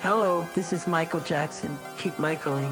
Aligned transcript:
Hello, 0.00 0.46
this 0.54 0.72
is 0.72 0.86
Michael 0.86 1.20
Jackson. 1.20 1.76
Keep 1.98 2.18
Michaeling. 2.18 2.70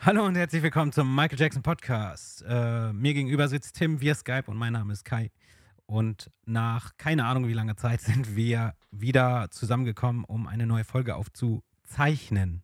Hallo 0.00 0.24
und 0.24 0.36
herzlich 0.36 0.62
willkommen 0.62 0.92
zum 0.92 1.14
Michael 1.14 1.38
Jackson 1.38 1.62
Podcast. 1.62 2.44
Äh, 2.48 2.92
mir 2.92 3.12
gegenüber 3.12 3.48
sitzt 3.48 3.74
Tim 3.74 4.00
via 4.00 4.14
Skype 4.14 4.44
und 4.46 4.56
mein 4.56 4.72
Name 4.72 4.92
ist 4.92 5.04
Kai. 5.04 5.30
Und 5.86 6.30
nach 6.44 6.96
keine 6.96 7.24
Ahnung 7.26 7.46
wie 7.46 7.52
langer 7.52 7.76
Zeit 7.76 8.00
sind 8.02 8.34
wir 8.36 8.74
wieder 8.90 9.48
zusammengekommen, 9.50 10.24
um 10.24 10.46
eine 10.46 10.66
neue 10.66 10.84
Folge 10.84 11.14
aufzuzeichnen. 11.16 12.62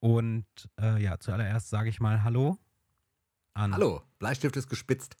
Und 0.00 0.46
äh, 0.80 1.02
ja, 1.02 1.18
zuallererst 1.18 1.68
sage 1.70 1.88
ich 1.88 2.00
mal 2.00 2.22
Hallo 2.22 2.56
an. 3.54 3.74
Hallo, 3.74 4.02
Bleistift 4.18 4.56
ist 4.56 4.68
gespitzt, 4.68 5.16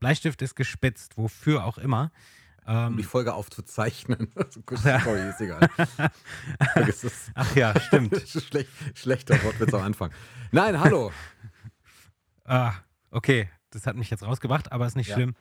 Bleistift 0.00 0.42
ist 0.42 0.56
gespitzt, 0.56 1.16
wofür 1.16 1.64
auch 1.64 1.78
immer. 1.78 2.10
um 2.66 2.74
Ähm, 2.74 2.96
die 2.96 3.04
Folge 3.04 3.32
aufzuzeichnen. 3.32 4.32
Sorry, 4.74 5.28
ist 5.30 5.40
egal. 5.40 5.68
Vergiss 6.72 7.02
das. 7.02 7.30
ach 7.34 7.54
ja, 7.54 7.78
stimmt. 7.80 8.20
Schlecht, 8.28 8.68
schlechter 8.94 9.42
Wortwitz 9.44 9.72
am 9.72 9.82
Anfang. 9.82 10.10
Nein, 10.50 10.78
hallo. 10.80 11.12
Ah, 12.44 12.74
okay, 13.10 13.48
das 13.70 13.86
hat 13.86 13.94
mich 13.96 14.10
jetzt 14.10 14.22
rausgebracht, 14.24 14.72
aber 14.72 14.86
ist 14.86 14.96
nicht 14.96 15.08
Ja. 15.08 15.14
schlimm. 15.14 15.34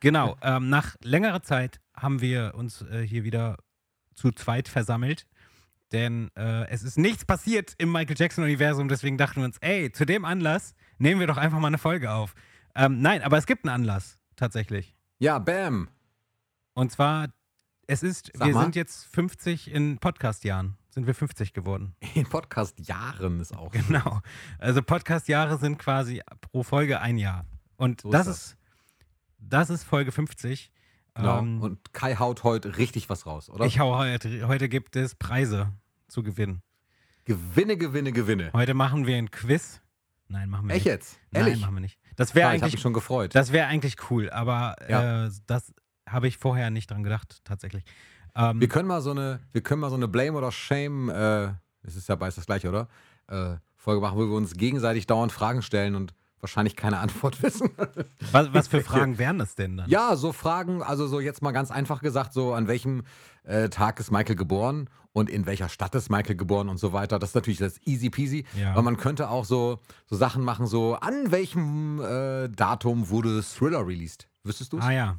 Genau, 0.00 0.36
ähm, 0.42 0.68
nach 0.68 0.96
längerer 1.02 1.42
Zeit 1.42 1.80
haben 1.96 2.20
wir 2.20 2.54
uns 2.54 2.82
äh, 2.82 3.02
hier 3.06 3.24
wieder 3.24 3.56
zu 4.14 4.30
zweit 4.32 4.68
versammelt, 4.68 5.26
denn 5.92 6.30
äh, 6.36 6.68
es 6.68 6.82
ist 6.82 6.98
nichts 6.98 7.24
passiert 7.24 7.74
im 7.78 7.92
Michael 7.92 8.16
Jackson-Universum, 8.18 8.88
deswegen 8.88 9.16
dachten 9.18 9.40
wir 9.40 9.44
uns, 9.46 9.58
ey, 9.58 9.90
zu 9.92 10.04
dem 10.04 10.24
Anlass 10.24 10.74
nehmen 10.98 11.20
wir 11.20 11.26
doch 11.26 11.36
einfach 11.36 11.58
mal 11.58 11.68
eine 11.68 11.78
Folge 11.78 12.10
auf. 12.10 12.34
Ähm, 12.74 13.00
nein, 13.00 13.22
aber 13.22 13.38
es 13.38 13.46
gibt 13.46 13.64
einen 13.64 13.74
Anlass, 13.74 14.18
tatsächlich. 14.36 14.94
Ja, 15.18 15.38
bam. 15.38 15.88
Und 16.74 16.92
zwar, 16.92 17.28
es 17.86 18.02
ist, 18.02 18.30
Sag 18.34 18.48
wir 18.48 18.54
mal. 18.54 18.62
sind 18.64 18.76
jetzt 18.76 19.06
50 19.14 19.70
in 19.72 19.98
Podcast-Jahren, 19.98 20.76
sind 20.90 21.06
wir 21.06 21.14
50 21.14 21.52
geworden. 21.54 21.94
In 22.14 22.26
Podcast 22.26 22.78
Jahren 22.86 23.40
ist 23.40 23.56
auch. 23.56 23.70
Genau. 23.72 24.20
Also 24.58 24.82
Podcast-Jahre 24.82 25.56
sind 25.58 25.78
quasi 25.78 26.20
pro 26.40 26.62
Folge 26.62 27.00
ein 27.00 27.16
Jahr. 27.16 27.46
Und 27.76 28.02
So 28.02 28.10
das 28.10 28.26
ist 28.26 28.36
ist, 28.36 28.56
das 29.48 29.70
ist 29.70 29.84
Folge 29.84 30.12
50. 30.12 30.72
Genau. 31.14 31.38
Ähm, 31.38 31.62
Und 31.62 31.92
Kai 31.94 32.16
haut 32.16 32.44
heute 32.44 32.76
richtig 32.76 33.08
was 33.08 33.24
raus, 33.26 33.48
oder? 33.48 33.64
ich 33.64 33.78
hau 33.78 33.96
heute, 33.96 34.46
heute 34.48 34.68
gibt 34.68 34.96
es 34.96 35.14
Preise 35.14 35.72
zu 36.08 36.22
gewinnen. 36.22 36.62
gewinne, 37.24 37.76
gewinne, 37.76 38.12
gewinne. 38.12 38.50
Heute 38.52 38.74
machen 38.74 39.06
wir 39.06 39.16
ein 39.16 39.30
Quiz. 39.30 39.80
Nein, 40.28 40.50
machen 40.50 40.68
wir 40.68 40.74
Echt 40.74 40.84
nicht. 40.84 40.92
jetzt? 40.92 41.18
Nein, 41.30 41.46
Ehrlich? 41.46 41.60
machen 41.60 41.74
wir 41.74 41.80
nicht. 41.80 41.98
Das 42.16 42.34
wäre 42.34 42.48
Ja, 42.48 42.54
ich 42.54 42.60
habe 42.60 42.66
mich 42.66 42.72
eigentlich, 42.74 42.80
schon 42.82 42.92
gefreut. 42.92 43.34
das 43.34 43.52
wäre 43.52 43.66
eigentlich 43.66 43.96
cool, 44.10 44.28
aber 44.30 44.76
Ja. 44.88 45.26
äh, 45.26 45.30
das 45.46 45.72
habe 46.08 46.28
ich 46.28 46.36
vorher 46.38 46.70
nicht 46.70 46.90
dran 46.90 47.02
gedacht, 47.02 47.40
tatsächlich. 47.44 47.84
Ähm, 48.34 48.60
Wir 48.60 48.68
können 48.68 48.88
mal 48.88 49.00
so 49.00 49.10
eine, 49.12 49.40
wir 49.52 49.62
können 49.62 49.80
mal 49.80 49.90
so 49.90 49.96
eine 49.96 50.08
Blame 50.08 50.36
oder 50.36 50.52
Shame, 50.52 51.08
äh, 51.08 51.46
es 51.82 51.96
ist 51.96 52.08
ja 52.08 52.14
beides 52.16 52.34
das 52.36 52.46
gleiche, 52.46 52.68
oder? 52.68 52.88
Äh, 53.28 53.56
Folge 53.76 54.00
machen, 54.00 54.18
wo 54.18 54.22
wir 54.26 54.36
uns 54.36 54.54
gegenseitig 54.54 55.06
dauernd 55.06 55.32
Fragen 55.32 55.62
stellen 55.62 55.94
und 55.94 56.12
wahrscheinlich 56.40 56.76
keine 56.76 56.98
Antwort 56.98 57.42
wissen. 57.42 57.70
was, 58.32 58.52
was 58.54 58.68
für 58.68 58.80
Fragen 58.82 59.18
wären 59.18 59.38
das 59.38 59.54
denn 59.54 59.76
dann? 59.76 59.88
Ja, 59.90 60.16
so 60.16 60.32
Fragen, 60.32 60.82
also 60.82 61.06
so 61.06 61.20
jetzt 61.20 61.42
mal 61.42 61.52
ganz 61.52 61.70
einfach 61.70 62.00
gesagt, 62.02 62.32
so 62.32 62.52
an 62.54 62.68
welchem 62.68 63.02
äh, 63.44 63.68
Tag 63.68 63.98
ist 64.00 64.10
Michael 64.10 64.36
geboren 64.36 64.88
und 65.12 65.30
in 65.30 65.46
welcher 65.46 65.68
Stadt 65.68 65.94
ist 65.94 66.10
Michael 66.10 66.36
geboren 66.36 66.68
und 66.68 66.78
so 66.78 66.92
weiter. 66.92 67.18
Das 67.18 67.30
ist 67.30 67.34
natürlich 67.34 67.58
das 67.58 67.80
easy 67.86 68.10
peasy. 68.10 68.44
Ja. 68.60 68.72
Aber 68.72 68.82
man 68.82 68.96
könnte 68.96 69.30
auch 69.30 69.44
so, 69.44 69.78
so 70.06 70.16
Sachen 70.16 70.42
machen, 70.44 70.66
so 70.66 70.94
an 70.96 71.30
welchem 71.30 72.00
äh, 72.02 72.48
Datum 72.48 73.08
wurde 73.08 73.42
Thriller 73.42 73.86
released? 73.86 74.28
Wüsstest 74.44 74.72
du 74.72 74.78
es? 74.78 74.84
Ah 74.84 74.90
ja. 74.92 75.18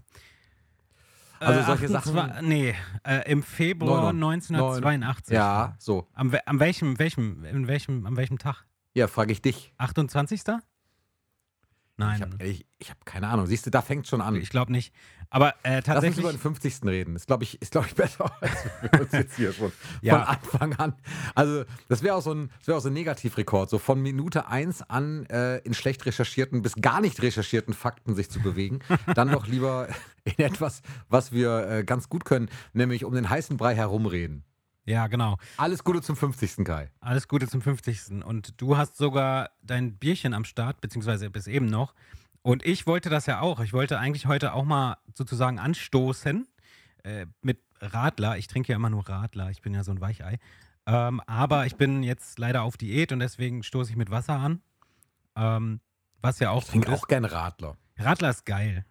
Also 1.40 1.60
Äh, 1.60 1.64
solche 1.66 1.86
28 1.96 2.14
Sachen- 2.14 2.48
Nee, 2.48 2.74
äh, 3.04 3.30
im 3.32 3.44
Februar 3.44 4.12
Neun- 4.12 4.34
1982. 4.34 5.34
Ja, 5.36 5.76
so. 5.78 6.08
Am, 6.14 6.34
am 6.46 6.60
welchem, 6.60 6.98
welchem, 7.00 7.44
in 7.44 7.68
welchem, 7.68 8.06
am 8.08 8.18
welchem 8.18 8.38
Tag? 8.40 8.66
Ja, 8.94 9.08
frage 9.08 9.32
ich 9.34 9.42
dich. 9.44 9.72
28. 9.78 10.42
Nein, 12.00 12.36
Ich 12.44 12.60
habe 12.90 13.00
hab 13.00 13.06
keine 13.06 13.28
Ahnung. 13.28 13.48
Siehst 13.48 13.66
du, 13.66 13.72
da 13.72 13.82
fängt 13.82 14.08
schon 14.08 14.22
an. 14.22 14.36
ich 14.36 14.50
glaube 14.50 14.72
nicht. 14.72 14.94
Aber 15.30 15.50
äh, 15.64 15.70
Lass 15.70 15.76
uns 15.78 15.86
tatsächlich. 15.86 16.20
über 16.20 16.32
den 16.32 16.40
50. 16.40 16.84
reden. 16.86 17.16
Ist, 17.16 17.28
glaube 17.28 17.44
ich, 17.44 17.62
ist, 17.62 17.72
glaub 17.72 17.86
ich, 17.88 17.96
besser, 17.96 18.32
als 18.40 18.54
wir 18.92 19.02
uns 19.02 19.12
jetzt 19.12 19.36
hier 19.36 19.52
schon 19.52 19.72
Ja. 20.02 20.20
von 20.20 20.28
Anfang 20.36 20.74
an. 20.80 20.94
Also, 21.36 21.66
das 21.90 22.04
wäre 22.04 22.16
auch, 22.16 22.22
so 22.22 22.34
ein- 22.34 22.50
das 22.60 22.68
wär 22.68 22.78
auch 22.78 22.82
so 22.82 22.90
ein 22.90 22.94
Negativrekord, 22.94 23.70
so 23.70 23.78
von 23.80 24.02
Minute 24.02 24.48
1 24.48 24.84
an 24.90 25.26
äh, 25.26 25.58
in 25.60 25.74
schlecht 25.74 26.06
recherchierten 26.06 26.62
bis 26.62 26.76
gar 26.76 27.02
nicht 27.02 27.22
recherchierten 27.22 27.74
Fakten 27.74 28.16
sich 28.16 28.30
zu 28.30 28.40
bewegen. 28.42 28.80
Dann 29.16 29.32
doch 29.32 29.48
lieber 29.48 29.88
in 30.24 30.38
etwas, 30.38 30.82
was 31.10 31.32
wir 31.32 31.68
äh, 31.68 31.84
ganz 31.84 32.08
gut 32.10 32.24
können, 32.24 32.48
nämlich 32.74 33.04
um 33.04 33.14
den 33.14 33.30
heißen 33.30 33.58
Brei 33.58 33.76
herumreden. 33.76 34.44
Ja, 34.88 35.08
genau. 35.08 35.38
Alles 35.58 35.84
Gute 35.84 36.02
zum 36.02 36.16
50. 36.16 36.64
Kai. 36.66 36.90
Alles 37.02 37.28
Gute 37.28 37.48
zum 37.48 37.62
50. 37.62 38.24
Und 38.26 38.60
du 38.62 38.78
hast 38.78 38.96
sogar 38.96 39.50
dein 39.62 39.98
Bierchen 39.98 40.34
am 40.34 40.46
Start, 40.46 40.80
beziehungsweise 40.80 41.30
bis 41.30 41.48
eben 41.48 41.66
noch. 41.66 41.94
Und 42.42 42.66
ich 42.66 42.88
wollte 42.88 43.10
das 43.10 43.26
ja 43.26 43.42
auch. 43.42 43.60
Ich 43.60 43.74
wollte 43.74 44.00
eigentlich 44.00 44.28
heute 44.28 44.54
auch 44.54 44.64
mal 44.64 44.98
sozusagen 45.14 45.60
anstoßen 45.60 46.48
äh, 47.04 47.26
mit 47.42 47.60
Radler. 47.82 48.38
Ich 48.38 48.48
trinke 48.48 48.72
ja 48.72 48.78
immer 48.78 48.90
nur 48.90 49.08
Radler. 49.10 49.50
Ich 49.52 49.62
bin 49.62 49.74
ja 49.74 49.84
so 49.84 49.92
ein 49.92 50.00
Weichei. 50.00 50.40
Ähm, 50.86 51.20
aber 51.28 51.66
ich 51.66 51.76
bin 51.76 52.02
jetzt 52.02 52.40
leider 52.40 52.64
auf 52.64 52.78
Diät 52.78 53.12
und 53.12 53.20
deswegen 53.20 53.64
stoße 53.64 53.92
ich 53.92 53.98
mit 53.98 54.10
Wasser 54.10 54.36
an. 54.40 54.62
Ähm, 55.36 55.82
was 56.22 56.40
ja 56.40 56.52
auch 56.52 56.64
Ich 56.64 56.70
trinke 56.70 56.94
auch 56.94 57.10
gerne 57.10 57.30
Radler. 57.30 57.76
Radler 57.98 58.30
ist 58.30 58.46
geil. 58.46 58.86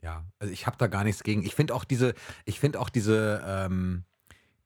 Ja, 0.00 0.24
also 0.38 0.52
ich 0.52 0.66
habe 0.66 0.76
da 0.78 0.86
gar 0.86 1.02
nichts 1.02 1.24
gegen. 1.24 1.42
Ich 1.42 1.56
finde 1.56 1.74
auch 1.74 1.84
diese, 1.84 2.14
ich 2.44 2.60
finde 2.60 2.78
auch 2.78 2.88
diese, 2.88 3.42
ähm, 3.44 4.04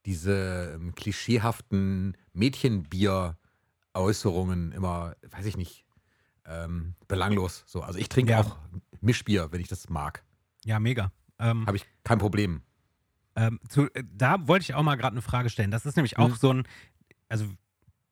diese 0.06 0.72
ähm, 0.74 0.94
klischeehaften 0.94 2.16
Mädchenbier-Äußerungen 2.32 4.72
immer, 4.72 5.14
weiß 5.30 5.46
ich 5.46 5.56
nicht, 5.56 5.84
ähm, 6.46 6.94
belanglos. 7.08 7.64
So, 7.66 7.82
also 7.82 7.98
ich 7.98 8.08
trinke 8.08 8.32
Ja. 8.32 8.40
auch 8.40 8.58
Mischbier, 9.00 9.50
wenn 9.52 9.60
ich 9.60 9.68
das 9.68 9.88
mag. 9.88 10.24
Ja, 10.64 10.78
mega. 10.78 11.12
Ähm, 11.38 11.66
Habe 11.66 11.76
ich 11.76 11.86
kein 12.04 12.18
Problem. 12.18 12.62
Ähm, 13.36 13.58
zu, 13.68 13.92
äh, 13.94 14.04
da 14.12 14.46
wollte 14.46 14.62
ich 14.64 14.74
auch 14.74 14.82
mal 14.82 14.96
gerade 14.96 15.14
eine 15.14 15.22
Frage 15.22 15.50
stellen. 15.50 15.70
Das 15.70 15.86
ist 15.86 15.96
nämlich 15.96 16.18
auch 16.18 16.30
Mhm. 16.30 16.34
so 16.36 16.52
ein, 16.52 16.68
also 17.28 17.46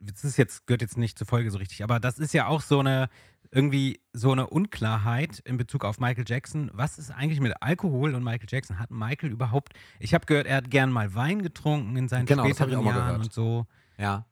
das 0.01 0.25
ist 0.25 0.37
jetzt, 0.37 0.67
gehört 0.67 0.83
jetzt 0.83 0.97
nicht 0.97 1.17
zur 1.17 1.27
Folge 1.27 1.51
so 1.51 1.59
richtig, 1.59 1.85
aber 1.85 2.01
das 2.01 2.19
ist 2.19 2.35
ja 2.35 2.47
auch 2.47 2.61
so 2.61 2.81
eine, 2.81 3.09
irgendwie 3.53 4.01
so 4.15 4.33
eine 4.33 4.47
Unklarheit 4.49 5.41
in 5.41 5.59
Bezug 5.59 5.85
auf 5.85 6.01
Michael 6.01 6.25
Jackson. 6.27 6.71
Was 6.73 6.99
ist 6.99 7.11
eigentlich 7.11 7.41
mit 7.41 7.55
Alkohol 7.61 8.15
und 8.15 8.25
Michael 8.25 8.49
Jackson? 8.49 8.79
Hat 8.79 8.91
Michael 8.91 9.31
überhaupt, 9.31 9.75
ich 10.01 10.15
habe 10.15 10.25
gehört, 10.27 10.47
er 10.47 10.57
hat 10.57 10.71
gern 10.71 10.91
mal 10.91 11.15
Wein 11.15 11.43
getrunken 11.43 11.97
in 11.97 12.09
seinen 12.09 12.27
Genau, 12.27 12.45
späteren 12.45 12.83
Jahren 12.83 12.85
gehört. 12.85 13.19
und 13.19 13.33
so. 13.33 13.67
Ja. 13.99 14.25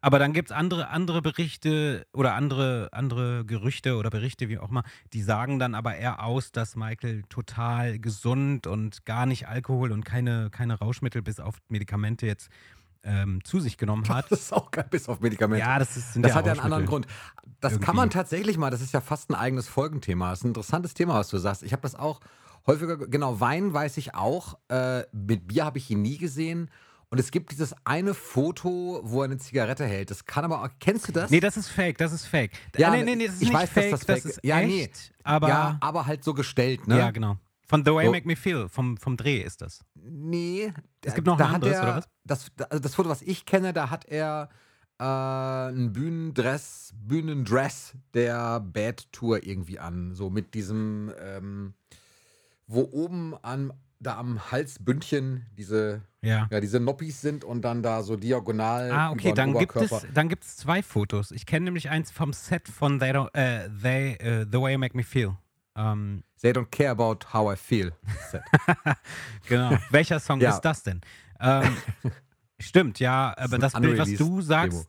Aber 0.00 0.20
dann 0.20 0.32
gibt 0.32 0.50
es 0.50 0.56
andere, 0.56 0.90
andere 0.90 1.22
Berichte 1.22 2.06
oder 2.12 2.34
andere, 2.34 2.88
andere 2.92 3.44
Gerüchte 3.44 3.96
oder 3.96 4.10
Berichte, 4.10 4.48
wie 4.48 4.58
auch 4.58 4.70
immer, 4.70 4.84
die 5.12 5.22
sagen 5.22 5.58
dann 5.58 5.74
aber 5.74 5.96
eher 5.96 6.22
aus, 6.22 6.52
dass 6.52 6.76
Michael 6.76 7.24
total 7.28 7.98
gesund 7.98 8.68
und 8.68 9.04
gar 9.06 9.26
nicht 9.26 9.48
Alkohol 9.48 9.90
und 9.90 10.04
keine, 10.04 10.50
keine 10.50 10.74
Rauschmittel 10.78 11.20
bis 11.22 11.40
auf 11.40 11.58
Medikamente 11.68 12.26
jetzt 12.26 12.48
ähm, 13.02 13.42
zu 13.44 13.60
sich 13.60 13.76
genommen 13.78 14.08
hat. 14.08 14.30
Das 14.30 14.40
ist 14.40 14.52
auch 14.52 14.70
geil, 14.70 14.86
bis 14.90 15.08
auf 15.08 15.20
Medikamente. 15.20 15.64
ja, 15.64 15.78
das 15.78 15.96
ist, 15.96 16.16
Das 16.16 16.30
ja 16.30 16.34
hat 16.34 16.46
ja 16.46 16.52
einen 16.52 16.60
anderen. 16.60 16.86
Grund. 16.86 17.06
Das 17.60 17.72
Irgendwie. 17.72 17.86
kann 17.86 17.96
man 17.96 18.10
tatsächlich 18.10 18.58
mal, 18.58 18.70
das 18.70 18.80
ist 18.80 18.92
ja 18.92 19.00
fast 19.00 19.30
ein 19.30 19.34
eigenes 19.34 19.68
Folgenthema. 19.68 20.30
Das 20.30 20.40
ist 20.40 20.44
ein 20.44 20.48
interessantes 20.48 20.94
Thema, 20.94 21.14
was 21.14 21.28
du 21.28 21.38
sagst. 21.38 21.62
Ich 21.62 21.72
habe 21.72 21.82
das 21.82 21.94
auch 21.94 22.20
häufiger, 22.66 22.96
genau, 22.96 23.40
Wein 23.40 23.72
weiß 23.72 23.96
ich 23.96 24.14
auch. 24.14 24.58
Äh, 24.68 25.02
mit 25.12 25.48
Bier 25.48 25.64
habe 25.64 25.78
ich 25.78 25.90
ihn 25.90 26.02
nie 26.02 26.18
gesehen. 26.18 26.70
Und 27.10 27.18
es 27.18 27.30
gibt 27.30 27.50
dieses 27.52 27.74
eine 27.86 28.12
Foto, 28.12 29.00
wo 29.02 29.22
er 29.22 29.24
eine 29.24 29.38
Zigarette 29.38 29.86
hält. 29.86 30.10
Das 30.10 30.26
kann 30.26 30.44
aber 30.44 30.62
auch, 30.62 30.68
kennst 30.78 31.08
du 31.08 31.12
das? 31.12 31.30
Nee, 31.30 31.40
das 31.40 31.56
ist 31.56 31.68
fake, 31.68 31.96
das 31.96 32.12
ist 32.12 32.26
fake. 32.26 32.50
Ja, 32.76 32.90
nee, 32.90 33.02
nee, 33.02 33.16
nee, 33.16 33.26
das 33.26 33.36
ist 33.36 33.42
ich 33.42 33.48
nicht 33.48 33.56
weiß, 33.58 33.72
dass 33.72 33.72
fake, 33.72 33.90
das 33.90 34.04
fake 34.04 34.16
ist 34.18 34.24
ist. 34.26 34.40
Ja, 34.44 34.60
echt, 34.60 34.70
nee. 34.70 34.90
aber, 35.24 35.48
ja, 35.48 35.54
ja, 35.54 35.78
aber 35.80 36.06
halt 36.06 36.22
so 36.22 36.34
gestellt, 36.34 36.86
ne? 36.86 37.10
genau. 37.14 37.38
Von 37.68 37.84
The 37.84 37.92
Way 37.92 38.06
So. 38.06 38.12
Make 38.12 38.26
Me 38.26 38.34
Feel, 38.34 38.68
vom, 38.68 38.96
vom 38.96 39.16
Dreh 39.18 39.42
ist 39.42 39.60
das. 39.60 39.84
Nee. 39.94 40.72
Es 41.04 41.14
gibt 41.14 41.26
noch 41.26 41.38
ein 41.38 41.48
hat 41.48 41.54
anderes, 41.56 41.76
er, 41.76 41.82
oder 41.82 41.96
was? 41.96 42.08
Das, 42.24 42.50
also 42.70 42.82
das 42.82 42.94
Foto, 42.94 43.10
was 43.10 43.20
ich 43.20 43.44
kenne, 43.44 43.74
da 43.74 43.90
hat 43.90 44.06
er 44.06 44.48
äh, 44.98 45.04
ein 45.04 45.92
Bühnendress, 45.92 46.94
Bühnendress 46.96 47.94
der 48.14 48.60
Bad 48.60 49.12
Tour 49.12 49.46
irgendwie 49.46 49.78
an. 49.78 50.14
So 50.14 50.30
mit 50.30 50.54
diesem, 50.54 51.12
ähm, 51.20 51.74
wo 52.66 52.88
oben 52.90 53.34
an, 53.42 53.72
da 54.00 54.16
am 54.16 54.50
Halsbündchen 54.50 55.44
diese, 55.58 56.00
Ja. 56.22 56.48
ja, 56.50 56.60
diese 56.60 56.80
Noppis 56.80 57.20
sind 57.20 57.44
und 57.44 57.62
dann 57.62 57.82
da 57.82 58.02
so 58.02 58.16
diagonal. 58.16 58.90
Ah, 58.90 59.10
okay, 59.10 59.34
dann 59.34 59.52
gibt, 59.58 59.76
es, 59.76 60.06
dann 60.14 60.30
gibt 60.30 60.44
es 60.44 60.56
zwei 60.56 60.82
Fotos. 60.82 61.32
Ich 61.32 61.44
kenne 61.44 61.64
nämlich 61.66 61.90
eins 61.90 62.10
vom 62.10 62.32
Set 62.32 62.66
von 62.66 62.98
They 62.98 63.10
Don't, 63.10 63.34
äh, 63.34 63.68
They, 63.82 64.12
äh, 64.14 64.46
The 64.50 64.58
Way 64.58 64.72
You 64.72 64.78
Make 64.78 64.96
Me 64.96 65.02
Feel. 65.02 65.36
Ähm, 65.78 66.24
They 66.40 66.50
don't 66.50 66.70
care 66.70 66.90
about 66.90 67.18
how 67.32 67.52
I 67.52 67.56
feel. 67.56 67.92
genau. 69.48 69.76
Welcher 69.90 70.20
Song 70.20 70.40
Ja. 70.42 70.50
ist 70.50 70.60
das 70.60 70.82
denn? 70.82 71.00
Ähm, 71.40 71.76
stimmt, 72.58 72.98
ja, 73.00 73.34
aber 73.38 73.56
ein 73.56 73.60
das 73.60 73.72
Bild, 73.74 73.98
was 73.98 74.12
du 74.14 74.40
sagst, 74.42 74.88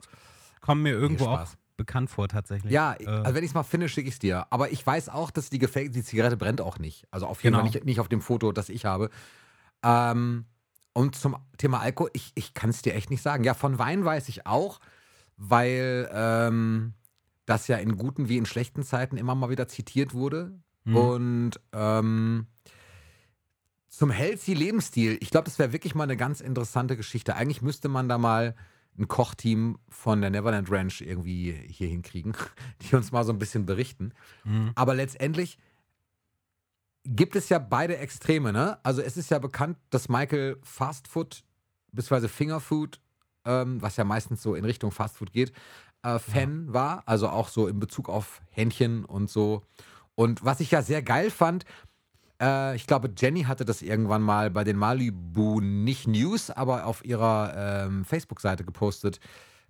kommt 0.62 0.81
mir 0.83 0.91
irgendwo 0.94 1.27
auch 1.27 1.47
bekannt 1.77 2.09
vor 2.09 2.27
tatsächlich. 2.27 2.71
Ja, 2.74 2.95
äh, 3.00 3.06
also 3.06 3.36
wenn 3.36 3.44
ich 3.44 3.51
es 3.51 3.53
mal 3.53 3.63
finde, 3.63 3.88
schicke 3.88 4.07
ich 4.09 4.15
es 4.15 4.19
dir. 4.19 4.47
Aber 4.50 4.71
ich 4.71 4.86
weiß 4.86 5.09
auch, 5.09 5.31
dass 5.31 5.50
die, 5.50 5.59
Gefä 5.59 5.89
die 5.89 6.03
Zigarette 6.03 6.38
brennt 6.38 6.59
auch 6.59 6.77
nicht. 6.80 7.07
Also 7.12 7.25
auf 7.27 7.44
jeden 7.44 7.53
Genau. 7.53 7.63
Fall 7.65 7.71
nicht, 7.74 7.86
nicht 7.86 8.00
auf 8.00 8.09
dem 8.09 8.21
Foto, 8.21 8.51
das 8.51 8.69
ich 8.69 8.86
habe. 8.86 9.09
Ähm, 9.83 10.45
und 10.94 11.15
zum 11.15 11.38
Thema 11.57 11.80
Alkohol, 11.80 12.09
ich, 12.13 12.31
ich 12.36 12.53
kann 12.53 12.71
es 12.71 12.81
dir 12.81 12.95
echt 12.95 13.09
nicht 13.09 13.21
sagen. 13.21 13.44
Ja, 13.44 13.53
von 13.53 13.80
Wein 13.80 14.03
weiß 14.03 14.27
ich 14.27 14.45
auch, 14.45 14.80
weil 15.38 16.09
ähm, 16.12 16.94
das 17.45 17.68
ja 17.68 17.77
in 17.77 17.95
guten 17.97 18.27
wie 18.27 18.38
in 18.38 18.45
schlechten 18.45 18.83
Zeiten 18.83 19.15
immer 19.18 19.36
mal 19.36 19.50
wieder 19.50 19.68
zitiert 19.68 20.13
wurde. 20.13 20.59
Mhm. 20.89 20.95
Und 20.95 21.51
ähm, 21.74 22.47
zum 23.88 24.12
healthy 24.12 24.53
Lebensstil, 24.53 25.18
ich 25.21 25.30
glaube, 25.30 25.45
das 25.45 25.59
wäre 25.59 25.74
wirklich 25.74 25.95
mal 25.95 26.03
eine 26.03 26.18
ganz 26.18 26.41
interessante 26.41 26.97
Geschichte. 26.97 27.36
Eigentlich 27.36 27.62
müsste 27.62 27.89
man 27.89 28.09
da 28.09 28.18
mal 28.18 28.56
ein 28.97 29.07
Kochteam 29.07 29.77
von 29.88 30.21
der 30.21 30.30
Neverland 30.30 30.69
Ranch 30.71 31.01
irgendwie 31.01 31.53
hier 31.68 31.88
hinkriegen, 31.88 32.33
die 32.81 32.95
uns 32.95 33.12
mal 33.12 33.24
so 33.24 33.31
ein 33.31 33.39
bisschen 33.39 33.65
berichten. 33.65 34.13
mhm. 34.44 34.71
Aber 34.75 34.95
letztendlich 34.95 35.57
gibt 37.06 37.36
es 37.36 37.50
ja 37.50 37.59
beide 37.59 37.97
Extreme, 37.97 38.51
ne? 38.51 38.77
Also 38.83 39.01
es 39.01 39.18
ist 39.18 39.31
ja 39.31 39.39
bekannt, 39.39 39.77
dass 39.89 40.09
Michael 40.09 40.57
Fast 40.63 41.07
Food 41.07 41.44
bzw. 41.91 42.27
Fingerfood, 42.27 43.00
ähm, 43.45 43.81
was 43.81 43.97
ja 43.97 44.03
meistens 44.03 44.41
so 44.41 44.56
in 44.56 44.65
Richtung 44.65 44.91
Fast 44.91 45.18
Food 45.18 45.31
geht, 45.31 45.53
äh, 46.03 46.19
Fan 46.19 46.74
war. 46.74 47.03
Also 47.06 47.30
auch 47.30 47.47
so 47.47 47.68
in 47.68 47.80
Bezug 47.80 48.09
auf 48.09 48.41
Händchen 48.51 49.06
und 49.06 49.30
so. 49.30 49.63
Und 50.19 50.44
was 50.44 50.60
ich 50.60 50.69
ja 50.71 50.81
sehr 50.81 51.01
geil 51.01 51.31
fand, 51.31 51.63
äh, 52.42 52.75
ich 52.75 52.88
glaube, 52.88 53.10
Jenny 53.18 53.44
hatte 53.44 53.63
das 53.63 53.81
irgendwann 53.81 54.21
mal 54.21 54.51
bei 54.51 54.66
den 54.66 54.75
Malibu 54.75 55.62
nicht 55.62 56.10
News, 56.10 56.50
aber 56.50 56.88
auf 56.88 57.06
ihrer 57.06 57.86
ähm, 57.86 58.04
Facebook-Seite 58.04 58.66
gepostet, 58.66 59.21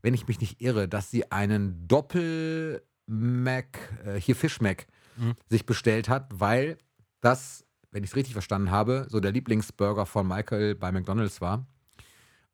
wenn 0.02 0.16
ich 0.16 0.28
mich 0.28 0.42
nicht 0.42 0.60
irre, 0.60 0.88
dass 0.88 1.12
sie 1.12 1.32
einen 1.32 1.88
Doppel-Mac, 1.88 3.78
äh, 4.06 4.20
hier 4.20 4.36
Fish-Mac, 4.36 4.88
Mhm. 5.18 5.36
sich 5.50 5.68
bestellt 5.68 6.10
hat, 6.10 6.32
weil 6.34 6.80
das, 7.22 7.64
wenn 7.92 8.04
ich 8.04 8.10
es 8.10 8.16
richtig 8.16 8.34
verstanden 8.34 8.72
habe, 8.72 9.06
so 9.08 9.20
der 9.20 9.32
Lieblingsburger 9.32 10.08
von 10.08 10.28
Michael 10.28 10.74
bei 10.74 10.92
McDonalds 10.92 11.42
war. 11.42 11.68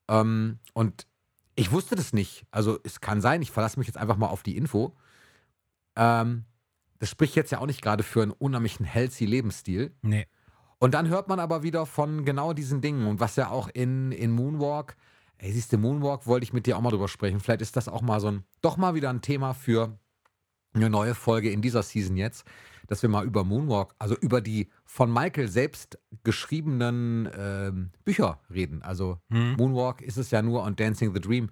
Ähm, 0.09 0.59
und 0.73 1.07
ich 1.55 1.71
wusste 1.71 1.95
das 1.95 2.11
nicht. 2.11 2.45
Also 2.51 2.77
es 2.83 2.99
kann 2.99 3.21
sein, 3.21 3.41
ich 3.41 3.51
verlasse 3.51 3.79
mich 3.79 3.87
jetzt 3.87 3.97
einfach 3.97 4.17
mal 4.17 4.27
auf 4.27 4.43
die 4.43 4.57
Info. 4.57 4.97
Ähm, 5.95 6.43
das 6.99 7.09
spricht 7.09 7.35
jetzt 7.35 7.51
ja 7.51 7.59
auch 7.59 7.65
nicht 7.65 7.81
gerade 7.81 8.03
für 8.03 8.21
einen 8.21 8.31
unheimlichen 8.31 8.85
healthy 8.85 9.25
Lebensstil. 9.25 9.93
Nee. 10.01 10.27
Und 10.79 10.93
dann 10.93 11.07
hört 11.07 11.27
man 11.27 11.39
aber 11.39 11.63
wieder 11.63 11.85
von 11.85 12.25
genau 12.25 12.53
diesen 12.53 12.81
Dingen 12.81 13.07
und 13.07 13.19
was 13.19 13.35
ja 13.35 13.49
auch 13.49 13.69
in, 13.73 14.11
in 14.11 14.31
Moonwalk, 14.31 14.95
ey, 15.37 15.51
siehst 15.51 15.71
du, 15.73 15.77
Moonwalk 15.77 16.27
wollte 16.27 16.43
ich 16.43 16.53
mit 16.53 16.65
dir 16.65 16.77
auch 16.77 16.81
mal 16.81 16.89
drüber 16.89 17.07
sprechen. 17.07 17.39
Vielleicht 17.39 17.61
ist 17.61 17.75
das 17.75 17.87
auch 17.87 18.01
mal 18.01 18.19
so 18.19 18.27
ein, 18.27 18.43
doch 18.61 18.77
mal 18.77 18.93
wieder 18.95 19.09
ein 19.09 19.21
Thema 19.21 19.53
für 19.53 19.97
eine 20.73 20.89
neue 20.89 21.15
Folge 21.15 21.49
in 21.49 21.61
dieser 21.61 21.83
Season 21.83 22.17
jetzt, 22.17 22.45
dass 22.87 23.01
wir 23.01 23.09
mal 23.09 23.25
über 23.25 23.43
Moonwalk, 23.43 23.95
also 23.97 24.15
über 24.17 24.41
die 24.41 24.69
von 24.83 25.11
Michael 25.11 25.47
selbst 25.47 25.97
geschriebenen 26.23 27.29
ähm, 27.35 27.91
Bücher 28.03 28.41
reden. 28.53 28.81
Also 28.83 29.19
Mhm. 29.29 29.55
Moonwalk 29.57 30.01
ist 30.01 30.17
es 30.17 30.31
ja 30.31 30.41
nur 30.41 30.63
und 30.63 30.79
Dancing 30.79 31.13
the 31.13 31.21
Dream, 31.21 31.49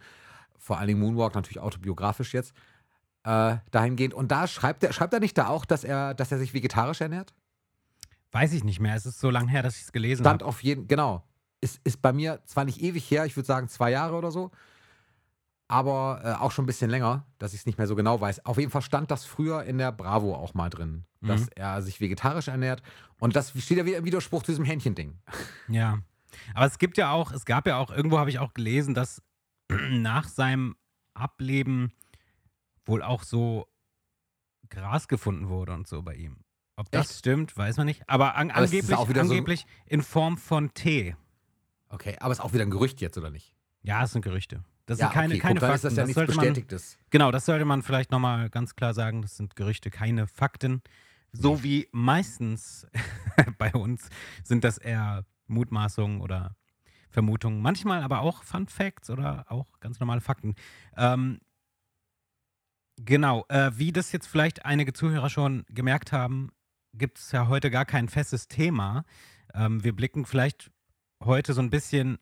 vor 0.57 0.77
allen 0.77 0.87
Dingen 0.87 0.99
Moonwalk 0.99 1.33
natürlich 1.35 1.59
autobiografisch 1.59 2.33
jetzt, 2.33 2.53
äh, 3.23 3.57
dahingehend. 3.71 4.13
Und 4.13 4.31
da 4.31 4.47
schreibt 4.47 4.83
er, 4.83 4.93
schreibt 4.93 5.13
er 5.13 5.19
nicht 5.19 5.37
da 5.37 5.47
auch, 5.47 5.65
dass 5.65 5.83
er, 5.83 6.13
dass 6.13 6.31
er 6.31 6.37
sich 6.37 6.53
vegetarisch 6.53 7.01
ernährt? 7.01 7.33
Weiß 8.31 8.53
ich 8.53 8.63
nicht 8.63 8.79
mehr. 8.79 8.95
Es 8.95 9.05
ist 9.05 9.19
so 9.19 9.29
lange 9.29 9.49
her, 9.49 9.61
dass 9.63 9.75
ich 9.77 9.83
es 9.83 9.91
gelesen 9.91 10.23
Stand 10.23 10.41
habe. 10.41 10.49
auf 10.49 10.63
jeden, 10.63 10.87
genau. 10.87 11.23
Ist, 11.61 11.79
ist 11.83 12.01
bei 12.01 12.11
mir 12.11 12.41
zwar 12.45 12.65
nicht 12.65 12.81
ewig 12.81 13.09
her, 13.09 13.25
ich 13.25 13.35
würde 13.37 13.47
sagen 13.47 13.69
zwei 13.69 13.91
Jahre 13.91 14.15
oder 14.15 14.31
so, 14.31 14.51
aber 15.67 16.21
äh, 16.23 16.43
auch 16.43 16.51
schon 16.51 16.63
ein 16.63 16.67
bisschen 16.67 16.89
länger, 16.89 17.25
dass 17.39 17.53
ich 17.53 17.61
es 17.61 17.65
nicht 17.65 17.77
mehr 17.77 17.87
so 17.87 17.95
genau 17.95 18.19
weiß. 18.19 18.45
Auf 18.45 18.57
jeden 18.57 18.69
Fall 18.71 18.81
stand 18.81 19.09
das 19.11 19.25
früher 19.25 19.63
in 19.63 19.77
der 19.77 19.91
Bravo 19.91 20.35
auch 20.35 20.53
mal 20.53 20.69
drin, 20.69 21.05
dass 21.21 21.41
Mhm. 21.41 21.49
er 21.55 21.81
sich 21.81 22.01
vegetarisch 22.01 22.47
ernährt. 22.49 22.83
Und 23.19 23.35
das 23.35 23.51
steht 23.51 23.77
ja 23.77 23.85
wieder 23.85 23.97
im 23.97 24.05
Widerspruch 24.05 24.43
zu 24.43 24.51
diesem 24.51 24.65
Hähnchending. 24.65 25.17
Ja. 25.69 25.99
Aber 26.55 26.65
es 26.65 26.79
gibt 26.79 26.97
ja 26.97 27.11
auch, 27.11 27.31
es 27.31 27.45
gab 27.45 27.67
ja 27.67 27.77
auch, 27.77 27.91
irgendwo 27.91 28.17
habe 28.17 28.29
ich 28.31 28.39
auch 28.39 28.53
gelesen, 28.53 28.93
dass 28.95 29.21
nach 29.89 30.27
seinem 30.27 30.75
Ableben 31.13 31.93
wohl 32.85 33.01
auch 33.01 33.23
so 33.23 33.67
Gras 34.69 35.07
gefunden 35.07 35.49
wurde 35.49 35.73
und 35.73 35.87
so 35.87 36.01
bei 36.01 36.15
ihm. 36.15 36.37
Ob 36.75 36.89
das 36.91 37.09
Echt? 37.09 37.19
stimmt, 37.19 37.55
weiß 37.55 37.77
man 37.77 37.85
nicht. 37.85 38.01
Aber, 38.07 38.35
an, 38.35 38.49
Aber 38.49 38.61
angeblich, 38.61 38.89
wieder 38.89 39.25
so 39.25 39.31
angeblich 39.31 39.65
in 39.85 40.01
Form 40.01 40.37
von 40.37 40.73
Tee. 40.73 41.15
Okay, 41.89 42.17
aber 42.19 42.31
ist 42.31 42.39
auch 42.39 42.53
wieder 42.53 42.63
ein 42.63 42.71
Gerücht 42.71 42.99
jetzt, 43.01 43.17
oder 43.17 43.29
nicht? 43.29 43.53
Ja, 43.83 44.03
es 44.03 44.13
sind 44.13 44.23
Gerüchte. 44.23 44.63
Das 44.85 44.99
ja, 44.99 45.05
sind 45.05 45.13
keine, 45.13 45.33
okay, 45.35 45.41
keine 45.41 45.59
guck, 45.59 45.69
Fakten. 45.69 45.75
ist 45.75 45.83
das 45.83 45.95
ja 45.95 46.03
nichts 46.03 46.15
sollte 46.15 46.35
man, 46.35 46.45
Bestätigtes. 46.45 46.97
Genau, 47.11 47.31
das 47.31 47.45
sollte 47.45 47.65
man 47.65 47.83
vielleicht 47.83 48.11
nochmal 48.11 48.49
ganz 48.49 48.75
klar 48.75 48.93
sagen. 48.93 49.21
Das 49.21 49.37
sind 49.37 49.55
Gerüchte, 49.55 49.91
keine 49.91 50.27
Fakten. 50.27 50.81
So 51.31 51.63
wie 51.63 51.87
meistens 51.91 52.87
bei 53.57 53.71
uns 53.73 54.09
sind 54.43 54.63
das 54.63 54.77
eher 54.77 55.25
Mutmaßungen 55.47 56.21
oder 56.21 56.55
Vermutungen. 57.09 57.61
Manchmal 57.61 58.01
aber 58.01 58.21
auch 58.21 58.43
Fun 58.43 58.67
Facts 58.67 59.09
oder 59.09 59.45
auch 59.49 59.79
ganz 59.79 59.99
normale 59.99 60.21
Fakten. 60.21 60.55
Ähm, 60.97 61.39
genau, 62.97 63.45
äh, 63.49 63.71
wie 63.75 63.91
das 63.91 64.11
jetzt 64.11 64.27
vielleicht 64.27 64.65
einige 64.65 64.93
Zuhörer 64.93 65.29
schon 65.29 65.65
gemerkt 65.69 66.11
haben, 66.11 66.51
gibt 66.93 67.19
es 67.19 67.31
ja 67.31 67.47
heute 67.47 67.71
gar 67.71 67.85
kein 67.85 68.09
festes 68.09 68.47
Thema. 68.47 69.05
Ähm, 69.53 69.83
wir 69.83 69.95
blicken 69.95 70.25
vielleicht 70.25 70.71
heute 71.23 71.53
so 71.53 71.61
ein 71.61 71.69
bisschen 71.69 72.19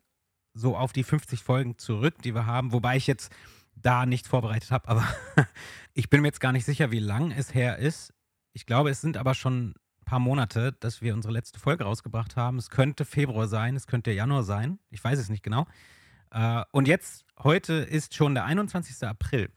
so 0.53 0.75
auf 0.75 0.93
die 0.93 1.03
50 1.03 1.43
Folgen 1.43 1.77
zurück, 1.77 2.21
die 2.23 2.33
wir 2.33 2.45
haben, 2.45 2.71
wobei 2.71 2.97
ich 2.97 3.07
jetzt 3.07 3.31
da 3.75 4.05
nichts 4.05 4.27
vorbereitet 4.27 4.71
habe, 4.71 4.87
aber 4.89 5.07
ich 5.93 6.09
bin 6.09 6.21
mir 6.21 6.27
jetzt 6.27 6.41
gar 6.41 6.51
nicht 6.51 6.65
sicher, 6.65 6.91
wie 6.91 6.99
lang 6.99 7.31
es 7.31 7.53
her 7.53 7.77
ist. 7.77 8.13
Ich 8.53 8.65
glaube, 8.65 8.89
es 8.89 9.01
sind 9.01 9.17
aber 9.17 9.33
schon 9.33 9.69
ein 9.69 10.05
paar 10.05 10.19
Monate, 10.19 10.73
dass 10.73 11.01
wir 11.01 11.13
unsere 11.13 11.33
letzte 11.33 11.59
Folge 11.59 11.85
rausgebracht 11.85 12.35
haben. 12.35 12.57
Es 12.57 12.69
könnte 12.69 13.05
Februar 13.05 13.47
sein, 13.47 13.75
es 13.75 13.87
könnte 13.87 14.11
Januar 14.11 14.43
sein, 14.43 14.79
ich 14.89 15.03
weiß 15.03 15.19
es 15.19 15.29
nicht 15.29 15.43
genau. 15.43 15.67
Äh, 16.31 16.63
und 16.71 16.87
jetzt, 16.87 17.25
heute 17.39 17.73
ist 17.73 18.13
schon 18.13 18.35
der 18.35 18.45
21. 18.45 19.07
April. 19.07 19.49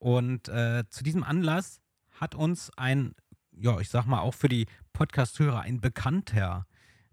Und 0.00 0.48
äh, 0.48 0.84
zu 0.88 1.04
diesem 1.04 1.22
Anlass 1.22 1.80
hat 2.18 2.34
uns 2.34 2.70
ein, 2.76 3.14
ja, 3.52 3.78
ich 3.80 3.90
sag 3.90 4.06
mal 4.06 4.20
auch 4.20 4.34
für 4.34 4.48
die 4.48 4.66
Podcast-Hörer, 4.94 5.60
ein 5.60 5.80
Bekannter, 5.80 6.66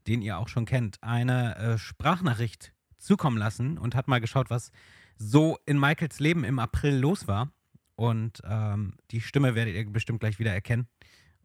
den 0.07 0.22
ihr 0.22 0.38
auch 0.38 0.48
schon 0.48 0.66
kennt, 0.66 0.98
eine 1.04 1.57
äh, 1.57 1.78
Sprachnachricht 1.78 2.74
zukommen 2.98 3.38
lassen 3.38 3.77
und 3.77 3.94
hat 3.94 4.08
mal 4.08 4.22
geschaut, 4.22 4.50
was 4.50 4.72
so 5.17 5.58
in 5.65 5.77
Michaels 5.79 6.20
Leben 6.20 6.46
im 6.46 6.60
April 6.60 6.98
los 6.98 7.27
war. 7.27 7.51
Und 7.96 8.41
ähm, 8.46 8.96
die 9.12 9.22
Stimme 9.22 9.53
werdet 9.53 9.75
ihr 9.75 9.91
bestimmt 9.91 10.22
gleich 10.22 10.39
wieder 10.39 10.53
erkennen. 10.53 10.88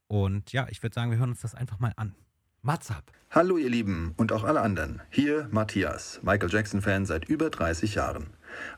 Und 0.07 0.53
ja, 0.53 0.69
ich 0.71 0.83
würde 0.83 0.95
sagen, 0.95 1.11
wir 1.11 1.19
hören 1.19 1.31
uns 1.31 1.41
das 1.41 1.57
einfach 1.57 1.81
mal 1.81 1.93
an. 1.97 2.15
Matzab. 2.61 3.11
Hallo 3.31 3.57
ihr 3.57 3.71
Lieben 3.71 4.15
und 4.17 4.31
auch 4.31 4.45
alle 4.45 4.61
anderen. 4.61 5.03
Hier 5.11 5.49
Matthias, 5.51 6.21
Michael 6.23 6.53
Jackson-Fan 6.53 7.07
seit 7.07 7.25
über 7.29 7.51
30 7.51 7.97
Jahren. 7.97 8.29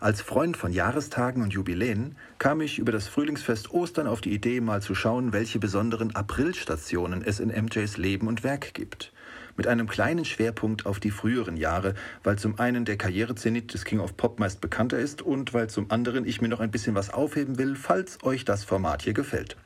Als 0.00 0.20
Freund 0.20 0.56
von 0.56 0.72
Jahrestagen 0.72 1.42
und 1.42 1.52
Jubiläen 1.52 2.16
kam 2.38 2.60
ich 2.60 2.78
über 2.78 2.92
das 2.92 3.08
Frühlingsfest 3.08 3.70
Ostern 3.70 4.06
auf 4.06 4.20
die 4.20 4.34
Idee, 4.34 4.60
mal 4.60 4.82
zu 4.82 4.94
schauen, 4.94 5.32
welche 5.32 5.58
besonderen 5.58 6.14
Aprilstationen 6.14 7.22
es 7.24 7.40
in 7.40 7.48
MJs 7.48 7.96
Leben 7.96 8.28
und 8.28 8.44
Werk 8.44 8.74
gibt. 8.74 9.13
Mit 9.56 9.68
einem 9.68 9.88
kleinen 9.88 10.24
Schwerpunkt 10.24 10.84
auf 10.84 10.98
die 10.98 11.12
früheren 11.12 11.56
Jahre, 11.56 11.94
weil 12.24 12.36
zum 12.38 12.58
einen 12.58 12.84
der 12.84 12.96
Karrierezenit 12.96 13.72
des 13.72 13.84
King 13.84 14.00
of 14.00 14.16
Pop 14.16 14.40
meist 14.40 14.60
bekannter 14.60 14.98
ist 14.98 15.22
und 15.22 15.54
weil 15.54 15.70
zum 15.70 15.90
anderen 15.90 16.26
ich 16.26 16.40
mir 16.40 16.48
noch 16.48 16.60
ein 16.60 16.72
bisschen 16.72 16.94
was 16.96 17.10
aufheben 17.10 17.56
will, 17.56 17.76
falls 17.76 18.22
euch 18.24 18.44
das 18.44 18.64
Format 18.64 19.02
hier 19.02 19.14
gefällt. 19.14 19.56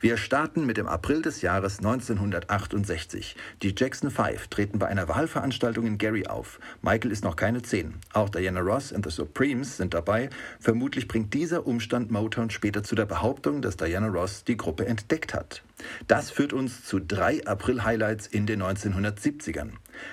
Wir 0.00 0.16
starten 0.16 0.64
mit 0.64 0.76
dem 0.76 0.86
April 0.86 1.22
des 1.22 1.42
Jahres 1.42 1.78
1968. 1.78 3.34
Die 3.62 3.74
Jackson 3.76 4.10
5 4.10 4.46
treten 4.46 4.78
bei 4.78 4.86
einer 4.86 5.08
Wahlveranstaltung 5.08 5.86
in 5.86 5.98
Gary 5.98 6.26
auf. 6.26 6.60
Michael 6.80 7.10
ist 7.10 7.24
noch 7.24 7.36
keine 7.36 7.62
10. 7.62 7.94
Auch 8.12 8.28
Diana 8.28 8.60
Ross 8.60 8.92
und 8.92 9.04
The 9.04 9.10
Supremes 9.10 9.76
sind 9.76 9.94
dabei. 9.94 10.30
Vermutlich 10.60 11.08
bringt 11.08 11.34
dieser 11.34 11.66
Umstand 11.66 12.10
Motown 12.10 12.50
später 12.50 12.82
zu 12.82 12.94
der 12.94 13.06
Behauptung, 13.06 13.60
dass 13.60 13.76
Diana 13.76 14.08
Ross 14.08 14.44
die 14.44 14.56
Gruppe 14.56 14.86
entdeckt 14.86 15.34
hat. 15.34 15.62
Das 16.06 16.30
führt 16.30 16.52
uns 16.52 16.84
zu 16.84 17.00
drei 17.00 17.46
April-Highlights 17.46 18.26
in 18.26 18.46
den 18.46 18.62
1970ern. 18.62 19.70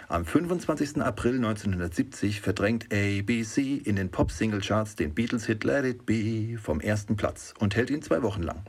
Am 0.07 0.25
25. 0.25 1.01
April 1.01 1.35
1970 1.35 2.41
verdrängt 2.41 2.87
ABC 2.91 3.75
in 3.83 3.95
den 3.95 4.09
Pop-Single-Charts 4.09 4.95
den 4.95 5.13
Beatles-Hit 5.13 5.63
Let 5.63 5.85
It 5.85 6.05
Be 6.05 6.57
vom 6.57 6.81
ersten 6.81 7.15
Platz 7.17 7.53
und 7.59 7.75
hält 7.75 7.89
ihn 7.89 8.01
zwei 8.01 8.21
Wochen 8.23 8.43
lang. 8.43 8.63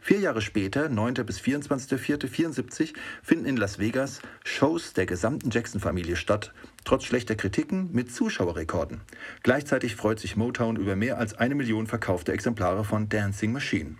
Vier 0.00 0.20
Jahre 0.20 0.40
später, 0.40 0.88
9. 0.88 1.14
bis 1.26 1.40
24.04.74, 1.40 2.94
finden 3.22 3.46
in 3.46 3.56
Las 3.56 3.78
Vegas 3.78 4.20
Shows 4.44 4.92
der 4.92 5.06
gesamten 5.06 5.50
Jackson-Familie 5.50 6.16
statt, 6.16 6.52
trotz 6.84 7.04
schlechter 7.04 7.34
Kritiken 7.34 7.90
mit 7.92 8.12
Zuschauerrekorden. 8.12 9.00
Gleichzeitig 9.42 9.96
freut 9.96 10.20
sich 10.20 10.36
Motown 10.36 10.76
über 10.76 10.96
mehr 10.96 11.18
als 11.18 11.34
eine 11.34 11.54
Million 11.54 11.86
verkaufte 11.86 12.32
Exemplare 12.32 12.84
von 12.84 13.08
Dancing 13.08 13.52
Machine. 13.52 13.96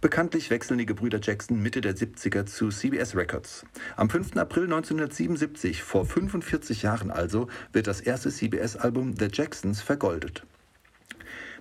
Bekanntlich 0.00 0.50
wechseln 0.50 0.78
die 0.78 0.86
Gebrüder 0.86 1.20
Jackson 1.22 1.60
Mitte 1.62 1.80
der 1.80 1.96
70er 1.96 2.46
zu 2.46 2.68
CBS 2.68 3.16
Records. 3.16 3.64
Am 3.96 4.10
5. 4.10 4.36
April 4.36 4.64
1977, 4.64 5.82
vor 5.82 6.04
45 6.04 6.82
Jahren 6.82 7.10
also, 7.10 7.48
wird 7.72 7.86
das 7.86 8.00
erste 8.00 8.30
CBS-Album 8.30 9.14
The 9.18 9.28
Jacksons 9.32 9.82
vergoldet. 9.82 10.44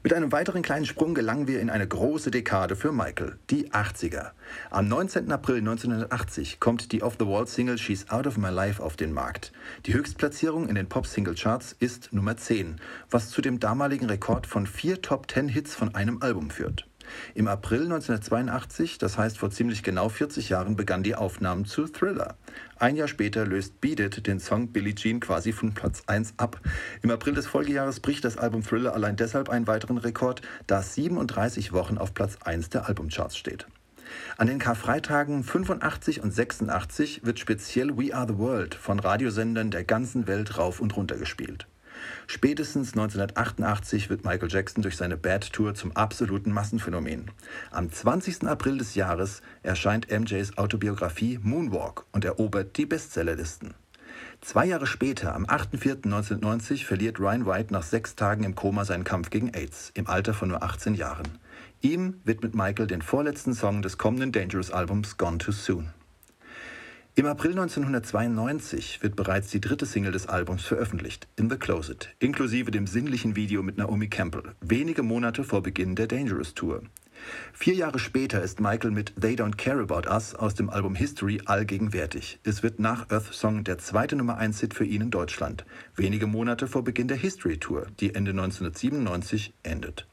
Mit 0.05 0.13
einem 0.13 0.31
weiteren 0.31 0.61
kleinen 0.61 0.85
Sprung 0.85 1.15
gelangen 1.15 1.47
wir 1.47 1.59
in 1.59 1.71
eine 1.71 1.87
große 1.87 2.29
Dekade 2.29 2.75
für 2.75 2.91
Michael, 2.91 3.39
die 3.49 3.71
80er. 3.71 4.33
Am 4.69 4.87
19. 4.87 5.31
April 5.31 5.57
1980 5.57 6.59
kommt 6.59 6.91
die 6.91 7.01
Off-the-Wall-Single 7.01 7.79
She's 7.79 8.07
Out 8.11 8.27
of 8.27 8.37
My 8.37 8.51
Life 8.51 8.83
auf 8.83 8.97
den 8.97 9.13
Markt. 9.13 9.51
Die 9.87 9.95
Höchstplatzierung 9.95 10.69
in 10.69 10.75
den 10.75 10.87
Pop-Single-Charts 10.87 11.75
ist 11.79 12.13
Nummer 12.13 12.37
10, 12.37 12.79
was 13.09 13.31
zu 13.31 13.41
dem 13.41 13.59
damaligen 13.59 14.05
Rekord 14.05 14.45
von 14.45 14.67
vier 14.67 15.01
Top-10-Hits 15.01 15.73
von 15.73 15.95
einem 15.95 16.21
Album 16.21 16.51
führt. 16.51 16.85
Im 17.33 17.47
April 17.47 17.83
1982, 17.83 18.97
das 18.97 19.17
heißt 19.17 19.37
vor 19.37 19.51
ziemlich 19.51 19.83
genau 19.83 20.09
40 20.09 20.49
Jahren, 20.49 20.75
begann 20.75 21.03
die 21.03 21.15
Aufnahmen 21.15 21.65
zu 21.65 21.87
Thriller. 21.87 22.35
Ein 22.77 22.95
Jahr 22.95 23.07
später 23.07 23.45
löst 23.45 23.79
Beat 23.81 23.99
It 23.99 24.27
den 24.27 24.39
Song 24.39 24.69
Billie 24.69 24.95
Jean 24.95 25.19
quasi 25.19 25.51
von 25.51 25.73
Platz 25.73 26.03
1 26.07 26.33
ab. 26.37 26.59
Im 27.01 27.11
April 27.11 27.33
des 27.33 27.47
Folgejahres 27.47 27.99
bricht 27.99 28.25
das 28.25 28.37
Album 28.37 28.63
Thriller 28.63 28.93
allein 28.93 29.15
deshalb 29.15 29.49
einen 29.49 29.67
weiteren 29.67 29.97
Rekord, 29.97 30.41
da 30.67 30.79
es 30.79 30.95
37 30.95 31.73
Wochen 31.73 31.97
auf 31.97 32.13
Platz 32.13 32.37
1 32.43 32.69
der 32.69 32.87
Albumcharts 32.87 33.37
steht. 33.37 33.65
An 34.37 34.47
den 34.47 34.59
Karfreitagen 34.59 35.43
85 35.43 36.21
und 36.21 36.31
86 36.31 37.25
wird 37.25 37.39
speziell 37.39 37.97
We 37.97 38.13
Are 38.13 38.27
the 38.27 38.37
World 38.37 38.75
von 38.75 38.99
Radiosendern 38.99 39.71
der 39.71 39.83
ganzen 39.83 40.27
Welt 40.27 40.57
rauf 40.57 40.79
und 40.79 40.95
runter 40.95 41.17
gespielt. 41.17 41.67
Spätestens 42.27 42.93
1988 42.93 44.09
wird 44.09 44.25
Michael 44.25 44.51
Jackson 44.51 44.81
durch 44.81 44.97
seine 44.97 45.17
Bad 45.17 45.53
Tour 45.53 45.75
zum 45.75 45.95
absoluten 45.95 46.51
Massenphänomen. 46.51 47.31
Am 47.71 47.91
20. 47.91 48.47
April 48.47 48.77
des 48.77 48.95
Jahres 48.95 49.41
erscheint 49.63 50.11
MJs 50.11 50.57
Autobiografie 50.57 51.39
Moonwalk 51.41 52.05
und 52.11 52.25
erobert 52.25 52.77
die 52.77 52.85
Bestsellerlisten. 52.85 53.73
Zwei 54.41 54.65
Jahre 54.65 54.85
später, 54.85 55.33
am 55.33 55.45
8.4.1990, 55.45 56.85
verliert 56.85 57.19
Ryan 57.19 57.45
White 57.45 57.73
nach 57.73 57.83
sechs 57.83 58.15
Tagen 58.15 58.43
im 58.43 58.55
Koma 58.55 58.85
seinen 58.85 59.03
Kampf 59.03 59.29
gegen 59.29 59.53
AIDS, 59.53 59.91
im 59.95 60.07
Alter 60.07 60.33
von 60.33 60.49
nur 60.49 60.61
18 60.61 60.93
Jahren. 60.93 61.27
Ihm 61.81 62.21
widmet 62.23 62.55
Michael 62.55 62.87
den 62.87 63.01
vorletzten 63.01 63.53
Song 63.53 63.81
des 63.81 63.97
kommenden 63.97 64.31
Dangerous-Albums 64.31 65.17
Gone 65.17 65.39
Too 65.39 65.51
Soon. 65.51 65.94
Im 67.17 67.27
April 67.27 67.51
1992 67.51 69.01
wird 69.01 69.15
bereits 69.15 69.49
die 69.49 69.61
dritte 69.61 69.85
Single 69.85 70.11
des 70.11 70.27
Albums 70.27 70.65
veröffentlicht, 70.65 71.29
In 71.37 71.49
the 71.49 71.55
Closet, 71.55 72.09
inklusive 72.19 72.71
dem 72.71 72.87
sinnlichen 72.87 73.37
Video 73.37 73.63
mit 73.63 73.77
Naomi 73.77 74.09
Campbell, 74.09 74.43
wenige 74.59 75.01
Monate 75.01 75.45
vor 75.45 75.63
Beginn 75.63 75.95
der 75.95 76.07
Dangerous 76.07 76.55
Tour. 76.55 76.81
Vier 77.53 77.73
Jahre 77.73 77.99
später 77.99 78.43
ist 78.43 78.59
Michael 78.59 78.91
mit 78.91 79.13
They 79.15 79.35
Don't 79.35 79.55
Care 79.55 79.81
About 79.81 80.09
Us 80.09 80.35
aus 80.35 80.55
dem 80.55 80.69
Album 80.69 80.93
History 80.93 81.41
allgegenwärtig. 81.45 82.41
Es 82.43 82.63
wird 82.63 82.79
nach 82.79 83.09
Earth 83.09 83.33
Song 83.33 83.63
der 83.63 83.77
zweite 83.77 84.17
Nummer 84.17 84.35
1 84.35 84.59
Hit 84.59 84.73
für 84.73 84.83
ihn 84.83 85.03
in 85.03 85.11
Deutschland, 85.11 85.63
wenige 85.95 86.27
Monate 86.27 86.67
vor 86.67 86.83
Beginn 86.83 87.07
der 87.07 87.15
History 87.15 87.57
Tour, 87.57 87.87
die 88.01 88.13
Ende 88.13 88.31
1997 88.31 89.53
endet. 89.63 90.05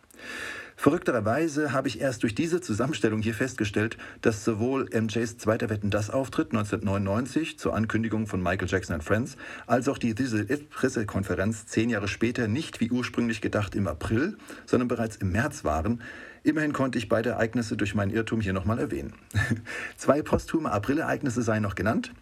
Verrückterweise 0.82 1.72
habe 1.72 1.86
ich 1.86 2.00
erst 2.00 2.24
durch 2.24 2.34
diese 2.34 2.60
Zusammenstellung 2.60 3.22
hier 3.22 3.34
festgestellt, 3.34 3.96
dass 4.20 4.44
sowohl 4.44 4.88
MJs 4.92 5.38
zweiter 5.38 5.70
Wetten 5.70 5.90
das 5.90 6.10
Auftritt 6.10 6.48
1999 6.50 7.56
zur 7.56 7.76
Ankündigung 7.76 8.26
von 8.26 8.42
Michael 8.42 8.66
Jackson 8.68 8.94
and 8.94 9.04
Friends, 9.04 9.36
als 9.68 9.86
auch 9.86 9.96
die 9.96 10.12
This 10.16 10.34
Pressekonferenz 10.70 11.66
zehn 11.66 11.88
Jahre 11.88 12.08
später 12.08 12.48
nicht 12.48 12.80
wie 12.80 12.90
ursprünglich 12.90 13.40
gedacht 13.40 13.76
im 13.76 13.86
April, 13.86 14.36
sondern 14.66 14.88
bereits 14.88 15.14
im 15.14 15.30
März 15.30 15.62
waren. 15.62 16.02
Immerhin 16.42 16.72
konnte 16.72 16.98
ich 16.98 17.08
beide 17.08 17.30
Ereignisse 17.30 17.76
durch 17.76 17.94
meinen 17.94 18.10
Irrtum 18.10 18.40
hier 18.40 18.52
nochmal 18.52 18.80
erwähnen. 18.80 19.14
Zwei 19.96 20.20
posthume 20.20 20.72
April-Ereignisse 20.72 21.42
seien 21.42 21.62
noch 21.62 21.76
genannt. 21.76 22.12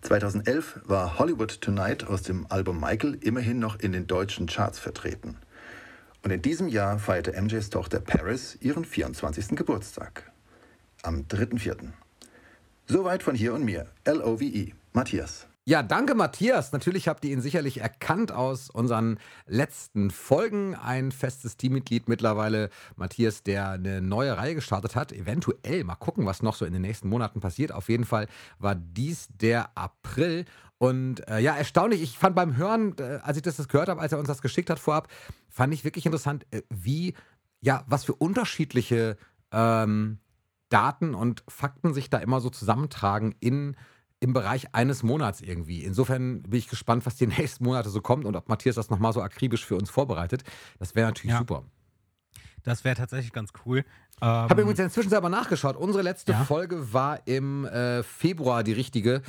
2011 0.00 0.80
war 0.86 1.18
Hollywood 1.18 1.60
Tonight 1.60 2.06
aus 2.06 2.22
dem 2.22 2.46
Album 2.48 2.80
Michael 2.80 3.18
immerhin 3.20 3.58
noch 3.58 3.78
in 3.78 3.92
den 3.92 4.06
deutschen 4.06 4.46
Charts 4.46 4.78
vertreten. 4.78 5.36
Und 6.22 6.30
in 6.30 6.42
diesem 6.42 6.68
Jahr 6.68 6.98
feierte 6.98 7.40
MJs 7.40 7.70
Tochter 7.70 8.00
Paris 8.00 8.58
ihren 8.60 8.84
24. 8.84 9.56
Geburtstag. 9.56 10.30
Am 11.02 11.22
3.4. 11.22 11.92
Soweit 12.86 13.22
von 13.22 13.34
hier 13.34 13.54
und 13.54 13.64
mir. 13.64 13.86
L-O-V-E. 14.04 14.72
Matthias. 14.92 15.46
Ja, 15.64 15.82
danke 15.82 16.14
Matthias. 16.14 16.72
Natürlich 16.72 17.06
habt 17.06 17.24
ihr 17.24 17.30
ihn 17.30 17.40
sicherlich 17.40 17.80
erkannt 17.80 18.32
aus 18.32 18.70
unseren 18.70 19.18
letzten 19.46 20.10
Folgen. 20.10 20.74
Ein 20.74 21.12
festes 21.12 21.56
Teammitglied 21.56 22.08
mittlerweile, 22.08 22.70
Matthias, 22.96 23.42
der 23.42 23.70
eine 23.70 24.00
neue 24.00 24.36
Reihe 24.36 24.54
gestartet 24.54 24.96
hat. 24.96 25.12
Eventuell 25.12 25.84
mal 25.84 25.94
gucken, 25.94 26.26
was 26.26 26.42
noch 26.42 26.56
so 26.56 26.64
in 26.64 26.72
den 26.72 26.82
nächsten 26.82 27.08
Monaten 27.08 27.40
passiert. 27.40 27.72
Auf 27.72 27.88
jeden 27.88 28.04
Fall 28.04 28.26
war 28.58 28.74
dies 28.74 29.28
der 29.40 29.70
April. 29.76 30.44
Und 30.82 31.28
äh, 31.28 31.40
ja, 31.40 31.54
erstaunlich. 31.56 32.00
Ich 32.00 32.16
fand 32.16 32.34
beim 32.34 32.56
Hören, 32.56 32.96
äh, 32.98 33.18
als 33.22 33.36
ich 33.36 33.42
das, 33.42 33.56
das 33.56 33.68
gehört 33.68 33.90
habe, 33.90 34.00
als 34.00 34.12
er 34.12 34.18
uns 34.18 34.28
das 34.28 34.40
geschickt 34.40 34.70
hat 34.70 34.78
vorab, 34.78 35.08
fand 35.50 35.74
ich 35.74 35.84
wirklich 35.84 36.06
interessant, 36.06 36.46
äh, 36.52 36.62
wie, 36.70 37.12
ja, 37.60 37.84
was 37.86 38.04
für 38.06 38.14
unterschiedliche 38.14 39.18
ähm, 39.52 40.20
Daten 40.70 41.14
und 41.14 41.44
Fakten 41.48 41.92
sich 41.92 42.08
da 42.08 42.16
immer 42.16 42.40
so 42.40 42.48
zusammentragen 42.48 43.34
in, 43.40 43.76
im 44.20 44.32
Bereich 44.32 44.74
eines 44.74 45.02
Monats 45.02 45.42
irgendwie. 45.42 45.84
Insofern 45.84 46.44
bin 46.44 46.58
ich 46.58 46.68
gespannt, 46.68 47.04
was 47.04 47.16
die 47.16 47.26
nächsten 47.38 47.62
Monate 47.64 47.90
so 47.90 48.00
kommt 48.00 48.24
und 48.24 48.34
ob 48.34 48.48
Matthias 48.48 48.76
das 48.76 48.88
nochmal 48.88 49.12
so 49.12 49.20
akribisch 49.20 49.66
für 49.66 49.76
uns 49.76 49.90
vorbereitet. 49.90 50.44
Das 50.78 50.94
wäre 50.94 51.08
natürlich 51.08 51.32
Ja. 51.34 51.40
super. 51.40 51.64
Das 52.62 52.84
wäre 52.84 52.96
tatsächlich 52.96 53.32
ganz 53.34 53.50
cool. 53.66 53.84
Ich 54.16 54.22
habe 54.22 54.54
Ähm, 54.54 54.60
übrigens 54.60 54.80
inzwischen 54.80 55.10
selber 55.10 55.28
nachgeschaut. 55.28 55.76
Unsere 55.76 56.02
letzte 56.02 56.32
Ja. 56.32 56.44
Folge 56.44 56.90
war 56.92 57.26
im 57.26 57.66
äh, 57.66 58.02
Februar 58.02 58.62
die 58.64 58.72
richtige. 58.72 59.20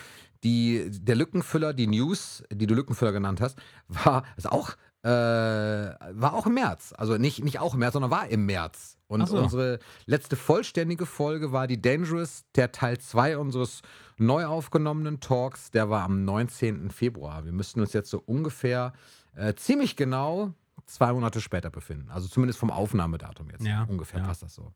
Die, 0.43 0.89
der 0.89 1.15
Lückenfüller, 1.15 1.73
die 1.73 1.87
News, 1.87 2.43
die 2.51 2.65
du 2.67 2.73
Lückenfüller 2.73 3.11
genannt 3.11 3.41
hast, 3.41 3.59
war 3.87 4.23
ist 4.37 4.51
auch, 4.51 4.71
äh, 5.03 5.09
war 5.09 6.33
auch 6.33 6.47
im 6.47 6.55
März. 6.55 6.93
Also 6.97 7.17
nicht, 7.17 7.43
nicht 7.43 7.59
auch 7.59 7.73
im 7.73 7.79
März, 7.79 7.93
sondern 7.93 8.11
war 8.11 8.27
im 8.27 8.45
März. 8.45 8.97
Und 9.07 9.27
so. 9.27 9.37
unsere 9.37 9.79
letzte 10.05 10.35
vollständige 10.35 11.05
Folge 11.05 11.51
war 11.51 11.67
die 11.67 11.81
Dangerous, 11.81 12.45
der 12.55 12.71
Teil 12.71 12.97
2 12.97 13.37
unseres 13.37 13.81
neu 14.17 14.45
aufgenommenen 14.45 15.19
Talks. 15.19 15.69
Der 15.71 15.89
war 15.89 16.03
am 16.03 16.23
19. 16.23 16.91
Februar. 16.91 17.45
Wir 17.45 17.51
müssten 17.51 17.81
uns 17.81 17.93
jetzt 17.93 18.09
so 18.09 18.23
ungefähr 18.25 18.93
äh, 19.35 19.53
ziemlich 19.55 19.95
genau 19.95 20.53
zwei 20.85 21.13
Monate 21.13 21.41
später 21.41 21.69
befinden. 21.69 22.09
Also 22.09 22.27
zumindest 22.27 22.59
vom 22.59 22.71
Aufnahmedatum 22.71 23.49
jetzt. 23.49 23.65
Ja, 23.65 23.83
ungefähr 23.83 24.21
ja. 24.21 24.25
passt 24.25 24.43
das 24.43 24.55
so. 24.55 24.73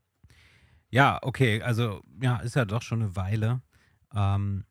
Ja, 0.89 1.19
okay, 1.21 1.61
also 1.61 2.01
ja, 2.21 2.37
ist 2.37 2.55
ja 2.55 2.65
doch 2.65 2.81
schon 2.81 3.01
eine 3.01 3.15
Weile. 3.15 3.61
Ähm, 4.13 4.65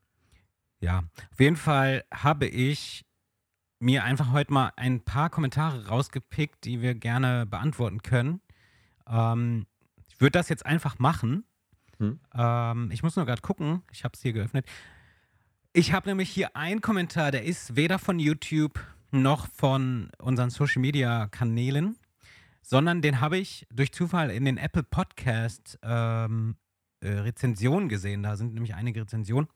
ja, 0.85 1.03
auf 1.33 1.41
jeden 1.41 1.57
Fall 1.57 2.05
habe 2.13 2.47
ich 2.47 3.05
mir 3.81 4.05
einfach 4.05 4.33
heute 4.33 4.53
mal 4.53 4.71
ein 4.77 5.01
paar 5.01 5.31
Kommentare 5.31 5.89
rausgepickt, 5.89 6.65
die 6.65 6.83
wir 6.83 6.95
gerne 6.95 7.47
beantworten 7.47 8.03
können. 8.03 8.43
Ähm, 9.09 9.67
ich 10.09 10.21
würde 10.21 10.33
das 10.33 10.51
jetzt 10.51 10.67
einfach 10.67 10.99
machen. 10.99 11.45
Hm. 11.99 12.21
Ähm, 12.35 12.91
ich 12.93 13.03
muss 13.03 13.17
nur 13.17 13.25
gerade 13.25 13.41
gucken, 13.41 13.83
ich 13.93 14.05
habe 14.05 14.13
es 14.15 14.21
hier 14.21 14.35
geöffnet. 14.35 14.67
Ich 15.73 15.93
habe 15.93 16.09
nämlich 16.09 16.31
hier 16.31 16.55
einen 16.55 16.83
Kommentar, 16.83 17.31
der 17.31 17.45
ist 17.45 17.77
weder 17.77 17.99
von 17.99 18.19
YouTube 18.19 18.79
noch 19.11 19.49
von 19.49 20.11
unseren 20.19 20.51
Social 20.51 20.83
Media 20.83 21.29
Kanälen, 21.29 21.97
sondern 22.61 23.01
den 23.01 23.21
habe 23.21 23.39
ich 23.39 23.67
durch 23.73 23.91
Zufall 23.93 24.31
in 24.31 24.45
den 24.45 24.59
Apple 24.59 24.83
Podcast 24.83 25.79
ähm, 25.83 26.57
äh, 27.01 27.09
Rezensionen 27.09 27.89
gesehen. 27.89 28.23
Da 28.23 28.37
sind 28.37 28.53
nämlich 28.53 28.75
einige 28.75 29.01
Rezensionen. 29.01 29.49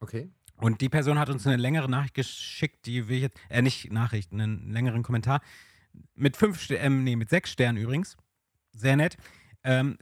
Okay. 0.00 0.30
Und 0.60 0.80
die 0.80 0.88
Person 0.88 1.18
hat 1.18 1.30
uns 1.30 1.46
eine 1.46 1.56
längere 1.56 1.88
Nachricht 1.88 2.14
geschickt, 2.14 2.86
die 2.86 3.08
will 3.08 3.16
ich 3.16 3.22
jetzt, 3.22 3.38
äh, 3.48 3.62
nicht 3.62 3.92
Nachricht, 3.92 4.32
einen 4.32 4.70
längeren 4.72 5.02
Kommentar. 5.02 5.40
Mit 6.14 6.36
fünf, 6.36 6.68
ähm, 6.70 7.04
nee, 7.04 7.16
mit 7.16 7.30
sechs 7.30 7.50
Sternen 7.52 7.78
übrigens. 7.78 8.16
Sehr 8.72 8.96
nett. 8.96 9.16
Ähm, 9.64 9.98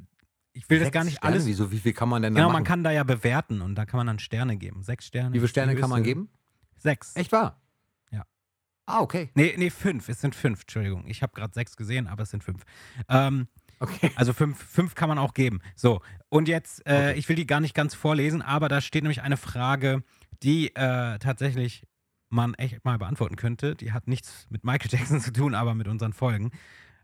ich 0.53 0.69
will 0.71 0.79
das 0.79 0.87
Sechs 0.87 0.95
gar 0.95 1.05
nicht 1.05 1.19
Sterne? 1.19 1.35
alles. 1.35 1.47
Wieso, 1.47 1.71
wie 1.71 1.79
viel 1.79 1.93
kann 1.93 2.09
man 2.09 2.23
denn 2.23 2.35
da 2.35 2.39
Genau, 2.39 2.49
machen? 2.49 2.55
man 2.55 2.65
kann 2.65 2.83
da 2.85 2.91
ja 2.91 3.05
bewerten 3.05 3.61
und 3.61 3.75
da 3.75 3.85
kann 3.85 3.99
man 3.99 4.07
dann 4.07 4.19
Sterne 4.19 4.57
geben. 4.57 4.83
Sechs 4.83 5.07
Sterne. 5.07 5.33
wie 5.35 5.39
viele 5.39 5.49
Sterne 5.49 5.77
kann 5.77 5.91
man 5.91 6.03
geben? 6.03 6.31
Sechs. 6.79 7.15
Echt 7.17 7.33
wahr? 7.33 7.61
Ja. 8.11 8.25
Ah, 8.87 9.01
okay. 9.01 9.31
Nee, 9.35 9.55
nee, 9.59 9.71
fünf. 9.71 10.09
Es 10.09 10.21
sind 10.23 10.35
fünf, 10.35 10.63
Entschuldigung. 10.63 11.05
Ich 11.07 11.23
habe 11.23 11.33
gerade 11.35 11.53
sechs 11.53 11.77
gesehen, 11.77 12.07
aber 12.07 12.23
es 12.23 12.31
sind 12.31 12.43
fünf. 12.45 12.63
Ähm, 13.09 13.49
Okay. 13.79 14.11
also 14.15 14.33
fünf, 14.33 14.57
fünf 14.59 14.95
kann 14.95 15.11
man 15.11 15.19
auch 15.19 15.35
geben. 15.35 15.61
So, 15.75 16.01
und 16.31 16.49
jetzt, 16.49 16.81
äh, 16.87 16.95
Okay. 17.11 17.19
ich 17.19 17.29
will 17.29 17.37
die 17.37 17.47
gar 17.47 17.61
nicht 17.61 17.75
ganz 17.75 17.95
vorlesen, 17.95 18.41
aber 18.41 18.71
da 18.71 18.81
steht 18.81 19.03
nämlich 19.03 19.21
eine 19.21 19.37
Frage, 19.37 20.03
die 20.43 20.75
äh, 20.75 21.19
tatsächlich 21.19 21.85
man 22.29 22.55
echt 22.55 22.85
mal 22.85 22.99
beantworten 22.99 23.37
könnte. 23.37 23.75
Die 23.77 23.93
hat 23.93 24.09
nichts 24.09 24.47
mit 24.51 24.65
Michael 24.65 24.91
Jackson 24.99 25.21
zu 25.21 25.33
tun, 25.33 25.55
aber 25.55 25.75
mit 25.75 25.89
unseren 25.89 26.13
Folgen. 26.13 26.51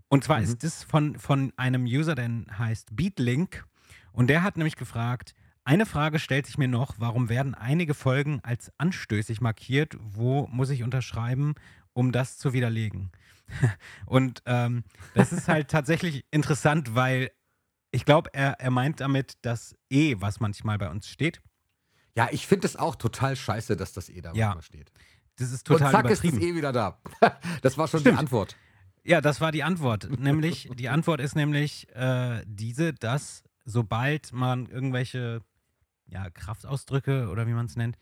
Und 0.08 0.24
zwar 0.24 0.38
Mhm. 0.38 0.44
ist 0.44 0.64
das 0.64 0.84
von, 0.84 1.18
von 1.18 1.52
einem 1.56 1.84
User, 1.84 2.14
der 2.14 2.30
heißt 2.58 2.94
Beatlink. 2.96 3.66
Und 4.12 4.28
der 4.28 4.42
hat 4.42 4.56
nämlich 4.56 4.76
gefragt, 4.76 5.34
eine 5.64 5.86
Frage 5.86 6.18
stellt 6.18 6.46
sich 6.46 6.58
mir 6.58 6.68
noch, 6.68 6.96
warum 6.98 7.28
werden 7.28 7.54
einige 7.54 7.94
Folgen 7.94 8.40
als 8.42 8.72
anstößig 8.78 9.40
markiert? 9.40 9.96
Wo 10.00 10.48
muss 10.50 10.70
ich 10.70 10.82
unterschreiben, 10.82 11.54
um 11.92 12.12
das 12.12 12.36
zu 12.38 12.52
widerlegen? 12.52 13.10
Und 14.06 14.42
ähm, 14.46 14.84
das 15.14 15.32
ist 15.32 15.48
halt 15.48 15.68
tatsächlich 15.70 16.24
interessant, 16.30 16.94
weil 16.94 17.30
Ich 17.92 18.04
glaube, 18.04 18.30
er, 18.34 18.60
er 18.60 18.70
meint 18.70 19.00
damit 19.00 19.34
das 19.42 19.76
E, 19.90 20.16
was 20.18 20.40
manchmal 20.40 20.78
bei 20.78 20.90
uns 20.90 21.08
steht. 21.08 21.42
Ja, 22.16 22.28
ich 22.30 22.46
finde 22.46 22.66
es 22.66 22.76
auch 22.76 22.96
total 22.96 23.36
scheiße, 23.36 23.76
dass 23.76 23.92
das 23.92 24.08
eh 24.08 24.20
da 24.20 24.32
Ja, 24.34 24.60
steht. 24.60 24.92
Das 25.36 25.50
ist 25.50 25.66
total 25.66 25.86
Und 25.86 25.92
zack 25.92 26.10
ist 26.10 26.24
es 26.24 26.34
eh 26.34 26.54
wieder 26.54 26.72
da. 26.72 27.00
Das 27.62 27.78
war 27.78 27.88
schon 27.88 28.00
Stimmt. 28.00 28.16
die 28.16 28.20
Antwort. 28.20 28.56
Ja, 29.04 29.20
das 29.20 29.40
war 29.40 29.50
die 29.50 29.62
Antwort. 29.62 30.08
nämlich, 30.20 30.70
die 30.74 30.88
Antwort 30.88 31.20
ist 31.20 31.34
nämlich 31.34 31.88
äh, 31.94 32.42
diese, 32.46 32.92
dass 32.92 33.42
sobald 33.64 34.32
man 34.32 34.66
irgendwelche 34.66 35.40
ja, 36.06 36.28
Kraftausdrücke 36.30 37.28
oder 37.28 37.46
wie 37.46 37.52
man 37.52 37.66
es 37.66 37.76
nennt, 37.76 37.96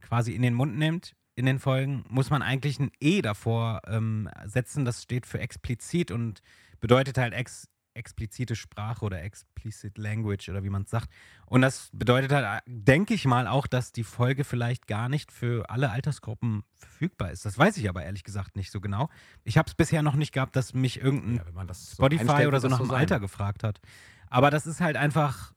quasi 0.00 0.32
in 0.32 0.42
den 0.42 0.54
Mund 0.54 0.76
nimmt, 0.76 1.14
in 1.36 1.46
den 1.46 1.58
Folgen, 1.58 2.04
muss 2.08 2.30
man 2.30 2.42
eigentlich 2.42 2.78
ein 2.78 2.90
E 3.00 3.22
davor 3.22 3.80
ähm, 3.86 4.28
setzen. 4.44 4.84
Das 4.84 5.02
steht 5.02 5.26
für 5.26 5.40
explizit 5.40 6.10
und 6.10 6.40
bedeutet 6.80 7.18
halt 7.18 7.32
ex 7.32 7.68
explizite 7.94 8.56
Sprache 8.56 9.04
oder 9.04 9.22
explicit 9.22 9.98
language 9.98 10.48
oder 10.48 10.62
wie 10.64 10.70
man 10.70 10.82
es 10.82 10.90
sagt. 10.90 11.10
Und 11.46 11.62
das 11.62 11.90
bedeutet 11.92 12.32
halt, 12.32 12.62
denke 12.66 13.14
ich 13.14 13.24
mal, 13.24 13.46
auch, 13.46 13.66
dass 13.66 13.92
die 13.92 14.04
Folge 14.04 14.44
vielleicht 14.44 14.86
gar 14.86 15.08
nicht 15.08 15.32
für 15.32 15.70
alle 15.70 15.90
Altersgruppen 15.90 16.64
verfügbar 16.74 17.30
ist. 17.30 17.44
Das 17.44 17.58
weiß 17.58 17.76
ich 17.76 17.88
aber 17.88 18.04
ehrlich 18.04 18.24
gesagt 18.24 18.56
nicht 18.56 18.70
so 18.70 18.80
genau. 18.80 19.08
Ich 19.44 19.58
habe 19.58 19.68
es 19.68 19.74
bisher 19.74 20.02
noch 20.02 20.14
nicht 20.16 20.32
gehabt, 20.32 20.56
dass 20.56 20.74
mich 20.74 21.00
irgendein 21.00 21.36
Ja, 21.36 21.74
so 21.74 21.94
Spotify 21.94 22.22
einstellt, 22.22 22.48
oder 22.48 22.60
so 22.60 22.68
nach 22.68 22.78
dem 22.78 22.86
sein. 22.88 22.98
Alter 22.98 23.20
gefragt 23.20 23.62
hat. 23.62 23.80
Aber 24.28 24.50
das 24.50 24.66
ist 24.66 24.80
halt 24.80 24.96
einfach, 24.96 25.52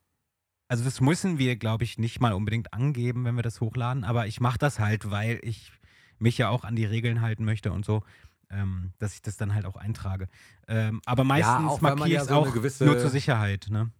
also 0.68 0.84
das 0.84 1.02
müssen 1.02 1.40
wir, 1.40 1.56
glaube 1.56 1.84
ich, 1.84 1.98
nicht 1.98 2.20
mal 2.20 2.34
unbedingt 2.34 2.74
angeben, 2.74 3.26
wenn 3.26 3.36
wir 3.36 3.44
das 3.44 3.62
hochladen. 3.62 4.04
Aber 4.04 4.28
ich 4.28 4.40
mache 4.40 4.60
das 4.60 4.80
halt, 4.80 5.10
weil 5.10 5.40
ich 5.42 5.72
mich 6.20 6.38
ja 6.38 6.50
auch 6.50 6.64
an 6.64 6.76
die 6.76 6.86
Regeln 6.86 7.22
halten 7.22 7.46
möchte 7.46 7.72
und 7.72 7.86
so, 7.86 8.04
ähm, 8.50 8.94
dass 9.00 9.14
ich 9.14 9.22
das 9.22 9.38
dann 9.38 9.54
halt 9.54 9.66
auch 9.66 9.76
eintrage. 9.76 10.28
Ähm, 10.68 11.02
aber 11.06 11.24
meistens 11.24 11.68
auch 11.70 11.82
weil 11.82 11.92
man 11.92 12.00
markiere 12.00 12.10
ja 12.16 12.22
ich 12.22 12.24
es 12.24 12.30
so 12.30 12.36
auch 12.36 12.54
gewisse- 12.54 12.86
nur 12.86 12.98
zur 13.00 13.10
Sicherheit. 13.10 13.68
Ne? 13.70 13.92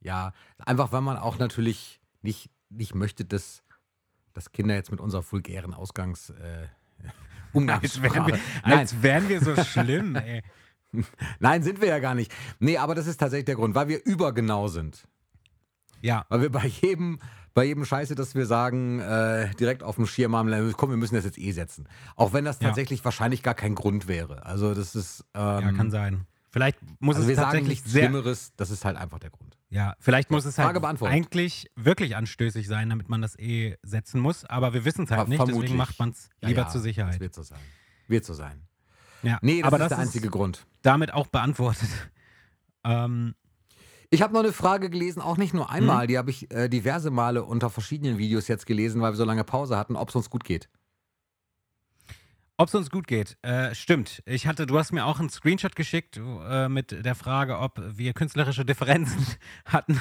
Ja, 0.00 0.32
einfach 0.58 0.92
weil 0.92 1.00
man 1.02 1.16
auch 1.16 1.38
natürlich 1.38 2.00
nicht, 2.22 2.50
nicht 2.68 2.94
möchte, 2.94 3.24
dass, 3.24 3.62
dass 4.32 4.52
Kinder 4.52 4.74
jetzt 4.74 4.90
mit 4.90 5.00
unserer 5.00 5.24
vulgären 5.30 5.74
Ausgangs 5.74 6.30
äh, 6.30 6.68
Als 7.52 8.00
wären, 8.00 8.26
wir, 8.28 8.38
Nein, 8.64 8.78
als 8.78 9.02
wären 9.02 9.28
wir 9.28 9.40
so 9.42 9.56
schlimm, 9.64 10.14
ey. 10.14 10.40
nein, 11.40 11.64
sind 11.64 11.80
wir 11.80 11.88
ja 11.88 11.98
gar 11.98 12.14
nicht. 12.14 12.32
Nee, 12.60 12.76
aber 12.78 12.94
das 12.94 13.08
ist 13.08 13.16
tatsächlich 13.16 13.46
der 13.46 13.56
Grund, 13.56 13.74
weil 13.74 13.88
wir 13.88 14.04
übergenau 14.04 14.68
sind. 14.68 15.08
Ja, 16.02 16.24
Weil 16.28 16.42
wir 16.42 16.50
bei 16.52 16.66
jedem, 16.66 17.18
bei 17.54 17.64
jedem 17.64 17.84
Scheiße, 17.84 18.14
dass 18.14 18.34
wir 18.34 18.46
sagen, 18.46 19.00
äh, 19.00 19.50
direkt 19.56 19.82
auf 19.82 19.96
dem 19.96 20.06
Schirm 20.06 20.34
haben, 20.36 20.72
komm, 20.76 20.90
wir 20.90 20.96
müssen 20.96 21.14
das 21.14 21.24
jetzt 21.24 21.38
eh 21.38 21.52
setzen. 21.52 21.88
Auch 22.16 22.32
wenn 22.32 22.44
das 22.44 22.58
Ja. 22.60 22.68
tatsächlich 22.68 23.04
wahrscheinlich 23.04 23.42
gar 23.42 23.54
kein 23.54 23.74
Grund 23.74 24.08
wäre. 24.08 24.44
Also 24.46 24.74
das 24.74 24.94
ist. 24.94 25.24
Ähm, 25.34 25.40
ja, 25.42 25.72
kann 25.72 25.90
sein. 25.90 26.26
Vielleicht 26.52 26.78
muss 27.00 27.14
Also 27.14 27.26
es 27.26 27.28
wir 27.28 27.36
sagen 27.36 27.44
tatsächlich 27.46 27.68
nichts 27.68 27.92
sehr, 27.92 28.04
Schlimmeres, 28.08 28.52
das 28.56 28.70
ist 28.70 28.84
halt 28.84 28.96
einfach 28.96 29.20
der 29.20 29.30
Grund. 29.30 29.56
Ja, 29.68 29.94
vielleicht 30.00 30.32
muss 30.32 30.44
es 30.44 30.58
halt 30.58 30.76
eigentlich 31.04 31.70
wirklich 31.76 32.16
anstößig 32.16 32.66
sein, 32.66 32.90
damit 32.90 33.08
man 33.08 33.22
das 33.22 33.38
eh 33.38 33.76
setzen 33.84 34.20
muss. 34.20 34.44
Aber 34.46 34.72
wir 34.74 34.84
wissen 34.84 35.04
es 35.04 35.10
halt 35.12 35.20
Ver- 35.20 35.28
nicht, 35.28 35.36
vermutlich. 35.36 35.62
deswegen 35.62 35.76
macht 35.78 35.98
man 36.00 36.10
es 36.10 36.28
Ja, 36.42 36.48
lieber 36.48 36.62
ja, 36.62 36.66
zur 36.68 36.80
Das 36.80 36.82
Sicherheit. 36.82 37.20
wird 37.20 37.34
so 37.34 37.42
sein. 37.44 37.60
Wird 38.08 38.24
so 38.24 38.34
sein. 38.34 38.62
Ja, 39.22 39.38
Nee, 39.42 39.58
das 39.62 39.66
aber 39.68 39.76
ist 39.76 39.80
das 39.82 39.88
der 39.90 39.98
einzige 39.98 40.28
Grund. 40.28 40.66
damit 40.82 41.12
auch 41.14 41.26
beantwortet. 41.28 41.88
Ähm, 42.82 43.34
Ich 44.12 44.22
habe 44.22 44.34
noch 44.34 44.40
eine 44.40 44.52
Frage 44.52 44.90
gelesen, 44.90 45.22
auch 45.22 45.36
nicht 45.36 45.54
nur 45.54 45.70
einmal, 45.70 46.08
die 46.08 46.18
habe 46.18 46.30
ich 46.30 46.50
äh, 46.50 46.68
diverse 46.68 47.12
Male 47.12 47.44
unter 47.44 47.70
verschiedenen 47.70 48.18
Videos 48.18 48.48
jetzt 48.48 48.66
gelesen, 48.66 49.00
weil 49.00 49.12
wir 49.12 49.16
so 49.16 49.24
lange 49.24 49.44
Pause 49.44 49.76
hatten, 49.76 49.94
ob 49.94 50.08
es 50.08 50.16
uns 50.16 50.30
gut 50.30 50.42
geht. 50.42 50.68
Ob 52.56 52.68
es 52.68 52.74
uns 52.74 52.90
gut 52.90 53.06
geht, 53.06 53.38
äh, 53.42 53.72
stimmt. 53.72 54.22
Ich 54.26 54.48
hatte, 54.48 54.66
du 54.66 54.76
hast 54.78 54.90
mir 54.92 55.06
auch 55.06 55.20
einen 55.20 55.30
Screenshot 55.30 55.76
geschickt 55.76 56.18
äh, 56.18 56.68
mit 56.68 56.90
der 56.90 57.14
Frage, 57.14 57.58
ob 57.58 57.80
wir 57.96 58.12
künstlerische 58.12 58.64
Differenzen 58.64 59.24
hatten. 59.64 60.00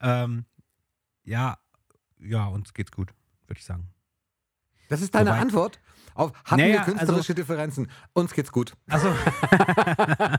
Ähm, 0.00 0.46
ja, 1.22 1.58
ja, 2.18 2.46
uns 2.46 2.72
geht's 2.72 2.92
gut, 2.92 3.10
würde 3.46 3.58
ich 3.58 3.64
sagen. 3.66 3.90
Das 4.88 5.00
ist 5.02 5.14
deine 5.14 5.30
Wobei- 5.30 5.40
Antwort 5.40 5.80
auf 6.14 6.32
hatten 6.44 6.60
Naja, 6.60 6.72
wir 6.74 6.78
also- 6.80 6.92
künstlerische 6.92 7.34
Differenzen. 7.34 7.90
Uns 8.12 8.32
geht's 8.34 8.52
gut. 8.52 8.74
Also, 8.88 9.12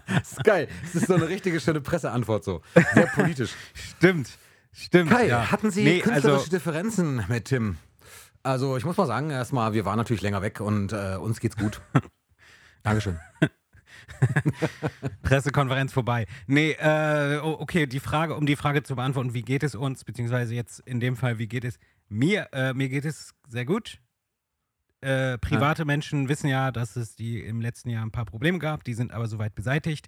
Das 0.08 0.32
ist 0.32 0.44
geil. 0.44 0.68
Das 0.84 0.96
ist 0.96 1.08
so 1.08 1.16
eine 1.16 1.28
richtige 1.28 1.60
schöne 1.60 1.82
Presseantwort 1.82 2.44
so. 2.46 2.62
Sehr 2.94 3.08
politisch. 3.08 3.54
stimmt, 3.74 4.38
stimmt. 4.72 5.12
Kai, 5.12 5.28
ja. 5.28 5.52
hatten 5.52 5.72
Sie 5.72 5.84
nee, 5.84 6.00
künstlerische 6.00 6.38
also, 6.40 6.50
Differenzen 6.50 7.26
mit 7.28 7.46
Tim? 7.46 7.78
Also 8.44 8.78
ich 8.78 8.86
muss 8.86 8.96
mal 8.96 9.08
sagen, 9.08 9.32
erstmal, 9.32 9.74
wir 9.74 9.86
waren 9.86 9.98
natürlich 9.98 10.22
länger 10.22 10.42
weg 10.42 10.62
und 10.62 10.94
äh, 10.94 11.16
uns 11.20 11.40
geht's 11.40 11.58
gut. 11.58 11.82
Dankeschön. 12.84 13.20
Pressekonferenz 15.24 15.92
vorbei. 15.94 16.26
Nee, 16.48 16.72
äh, 16.80 17.40
okay, 17.42 17.88
die 17.88 18.00
Frage, 18.00 18.36
um 18.36 18.46
die 18.46 18.56
Frage 18.56 18.84
zu 18.84 18.96
beantworten, 18.96 19.34
wie 19.34 19.42
geht 19.42 19.64
es 19.64 19.76
uns, 19.76 20.04
beziehungsweise 20.04 20.54
jetzt 20.54 20.80
in 20.82 21.00
dem 21.00 21.16
Fall, 21.18 21.38
wie 21.40 21.48
geht 21.48 21.66
es 21.66 21.80
mir? 22.08 22.48
Äh, 22.54 22.74
mir 22.74 22.90
geht 22.90 23.06
es 23.06 23.34
sehr 23.48 23.66
gut. 23.66 23.98
Äh, 25.02 25.38
private 25.38 25.86
Menschen 25.86 26.30
wissen 26.30 26.48
ja, 26.48 26.72
dass 26.72 26.96
es 26.96 27.16
die 27.16 27.40
im 27.40 27.62
letzten 27.62 27.90
Jahr 27.90 28.06
ein 28.06 28.12
paar 28.12 28.26
Probleme 28.26 28.60
gab, 28.60 28.84
die 28.84 28.94
sind 28.94 29.12
aber 29.12 29.28
soweit 29.28 29.56
beseitigt. 29.56 30.08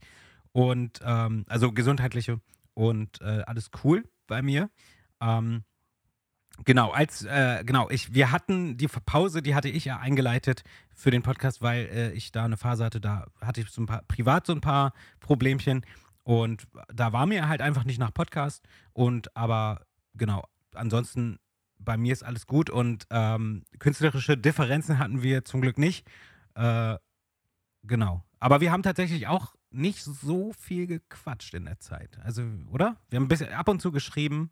Und 0.52 1.02
ähm, 1.04 1.46
also 1.48 1.72
gesundheitliche 1.72 2.42
und 2.74 3.22
äh, 3.22 3.44
alles 3.46 3.70
cool 3.84 4.04
bei 4.28 4.42
mir. 4.42 4.70
Ähm, 5.22 5.64
Genau, 6.66 6.92
als 6.92 7.24
äh, 7.24 7.64
genau, 7.66 7.90
ich, 7.90 8.14
wir 8.14 8.32
hatten 8.32 8.78
die 8.78 8.88
Pause, 8.88 9.42
die 9.42 9.54
hatte 9.54 9.70
ich 9.70 9.86
ja 9.86 10.00
eingeleitet 10.00 10.64
für 10.96 11.12
den 11.12 11.22
Podcast, 11.22 11.62
weil 11.62 11.86
äh, 11.86 12.12
ich 12.14 12.32
da 12.32 12.46
eine 12.46 12.58
Phase 12.58 12.84
hatte, 12.84 13.00
da 13.00 13.28
hatte 13.42 13.62
ich 13.62 13.70
so 13.70 13.82
ein 13.82 13.86
paar 13.86 14.02
privat 14.08 14.48
so 14.48 14.54
ein 14.54 14.62
paar 14.62 14.94
Problemchen 15.20 15.86
und 16.24 16.68
da 16.94 17.14
war 17.14 17.28
mir 17.28 17.48
halt 17.48 17.62
einfach 17.62 17.84
nicht 17.86 18.00
nach 18.00 18.14
Podcast 18.14 18.68
und 18.94 19.36
aber 19.38 19.86
genau, 20.16 20.46
ansonsten 20.74 21.38
bei 21.80 21.98
mir 21.98 22.14
ist 22.14 22.24
alles 22.24 22.48
gut 22.48 22.70
und 22.70 23.08
ähm, 23.10 23.64
künstlerische 23.80 24.38
Differenzen 24.38 25.00
hatten 25.00 25.22
wir 25.22 25.46
zum 25.46 25.62
Glück 25.62 25.78
nicht. 25.78 26.08
Äh, 26.56 26.98
genau, 27.84 28.24
aber 28.40 28.62
wir 28.62 28.72
haben 28.72 28.84
tatsächlich 28.84 29.28
auch 29.28 29.56
nicht 29.70 30.04
so 30.04 30.54
viel 30.54 30.88
gequatscht 30.88 31.54
in 31.54 31.66
der 31.66 31.80
Zeit. 31.80 32.20
Also, 32.24 32.44
oder? 32.72 32.98
Wir 33.10 33.18
haben 33.18 33.26
ein 33.26 33.30
bisschen 33.30 33.52
ab 33.52 33.68
und 33.68 33.82
zu 33.82 33.92
geschrieben. 33.92 34.52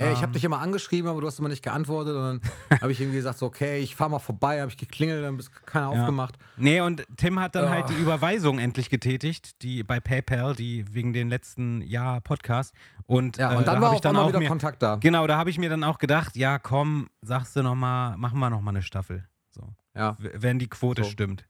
Äh, 0.00 0.12
ich 0.12 0.16
habe 0.18 0.26
Ähm, 0.28 0.32
dich 0.32 0.44
immer 0.44 0.60
angeschrieben, 0.60 1.10
aber 1.10 1.20
du 1.20 1.26
hast 1.26 1.38
immer 1.38 1.48
nicht 1.50 1.62
geantwortet. 1.62 2.14
Und 2.16 2.22
dann 2.22 2.50
habe 2.82 2.90
ich 2.92 3.00
irgendwie 3.00 3.18
gesagt, 3.18 3.38
so, 3.38 3.46
okay, 3.46 3.78
ich 3.80 3.94
fahre 3.94 4.10
mal 4.10 4.18
vorbei, 4.18 4.60
habe 4.60 4.70
ich 4.70 4.76
geklingelt, 4.78 5.22
dann 5.22 5.38
ist 5.38 5.50
keiner 5.66 5.92
Ja. 5.94 6.00
aufgemacht. 6.02 6.38
Nee, 6.56 6.80
und 6.80 7.04
Tim 7.16 7.38
hat 7.38 7.54
dann 7.54 7.66
Ah. 7.66 7.70
halt 7.70 7.88
die 7.90 7.94
Überweisung 7.94 8.58
endlich 8.58 8.88
getätigt, 8.90 9.62
die 9.62 9.82
bei 9.82 10.00
PayPal, 10.00 10.54
die 10.54 10.84
wegen 10.94 11.12
den 11.12 11.28
letzten 11.28 11.82
Jahr 11.82 12.20
Podcast. 12.20 12.74
Und, 13.06 13.36
Ja, 13.36 13.52
äh, 13.52 13.56
und 13.56 13.66
dann 13.66 13.76
da 13.76 13.82
war 13.82 13.90
auch 13.90 13.94
ich 13.94 14.00
dann 14.00 14.16
auch 14.16 14.28
wieder 14.28 14.38
mir, 14.38 14.48
Kontakt 14.48 14.82
da. 14.82 14.96
Genau, 14.96 15.26
da 15.26 15.36
habe 15.36 15.50
ich 15.50 15.58
mir 15.58 15.68
dann 15.68 15.84
auch 15.84 15.98
gedacht, 15.98 16.34
ja 16.36 16.58
komm, 16.58 17.08
sagst 17.22 17.54
du 17.56 17.62
nochmal, 17.62 18.16
machen 18.16 18.38
wir 18.38 18.48
nochmal 18.50 18.74
eine 18.74 18.82
Staffel. 18.82 19.28
So, 19.50 19.74
Ja, 19.94 20.16
wenn 20.18 20.58
die 20.58 20.68
Quote 20.68 21.04
So. 21.04 21.10
stimmt. 21.10 21.46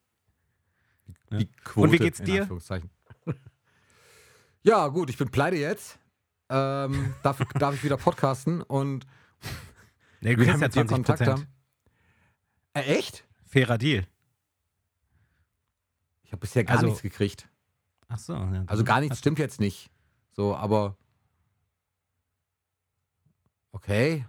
Ne? 1.31 1.39
die 1.39 1.47
Quote. 1.65 1.87
Und 1.87 1.93
wie 1.93 1.99
geht's 1.99 2.21
dir? 2.23 2.49
Ja, 4.63 4.89
gut, 4.89 5.09
ich 5.09 5.17
bin 5.17 5.31
pleite 5.31 5.57
jetzt. 5.57 5.99
Ähm, 6.51 7.15
darf, 7.23 7.39
darf 7.55 7.75
ich 7.77 7.85
wieder 7.85 7.97
podcasten 7.97 8.61
und 8.63 9.07
Nee, 10.21 10.37
wir 10.37 10.53
haben 10.53 10.61
ja 10.61 10.67
mit 10.67 10.75
dir 10.75 10.87
20 10.87 10.89
Kontakt 10.89 11.19
Prozent. 11.21 11.39
haben. 11.39 11.47
Äh, 12.75 12.99
echt? 12.99 13.25
Fairer 13.47 13.79
Deal. 13.79 14.07
Ich 16.25 16.33
habe 16.33 16.41
bisher 16.41 16.65
gar 16.65 16.77
Also- 16.77 16.87
nichts 16.89 17.03
gekriegt. 17.03 17.49
Ach 18.09 18.19
so. 18.19 18.35
Ja, 18.35 18.65
Also 18.67 18.83
gar 18.85 19.01
nichts 19.01 19.19
stimmt 19.19 19.39
jetzt 19.39 19.61
nicht. 19.61 19.91
So, 20.33 20.57
aber. 20.57 20.97
Okay. 23.73 24.27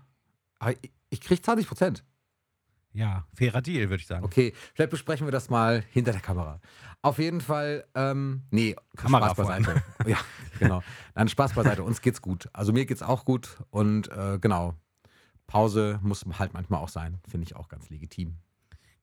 Aber 0.59 0.71
ich, 0.73 0.91
ich 1.09 1.21
krieg 1.21 1.43
20 1.43 1.67
Prozent. 1.67 2.03
Ja, 2.93 3.25
fairer 3.33 3.61
Deal, 3.61 3.89
würde 3.89 4.01
ich 4.01 4.07
sagen. 4.07 4.25
Okay, 4.25 4.53
vielleicht 4.73 4.91
besprechen 4.91 5.25
wir 5.27 5.31
das 5.31 5.49
mal 5.49 5.83
hinter 5.91 6.11
der 6.11 6.21
Kamera. 6.21 6.59
Auf 7.01 7.19
jeden 7.19 7.41
Fall, 7.41 7.85
ähm, 7.95 8.43
nee, 8.51 8.75
Kamera 8.95 9.29
Spaß 9.29 9.47
beiseite. 9.47 9.83
ja, 10.05 10.17
genau. 10.59 10.83
Nein, 11.15 11.27
Spaß 11.29 11.53
beiseite. 11.53 11.83
Uns 11.83 12.01
geht's 12.01 12.21
gut. 12.21 12.49
Also 12.53 12.73
mir 12.73 12.85
geht's 12.85 13.01
auch 13.01 13.25
gut 13.25 13.57
und 13.69 14.09
äh, 14.11 14.37
genau. 14.39 14.75
Pause 15.47 15.99
muss 16.01 16.23
halt 16.39 16.53
manchmal 16.53 16.79
auch 16.79 16.87
sein, 16.89 17.19
finde 17.27 17.45
ich 17.45 17.55
auch 17.57 17.67
ganz 17.67 17.89
legitim. 17.89 18.37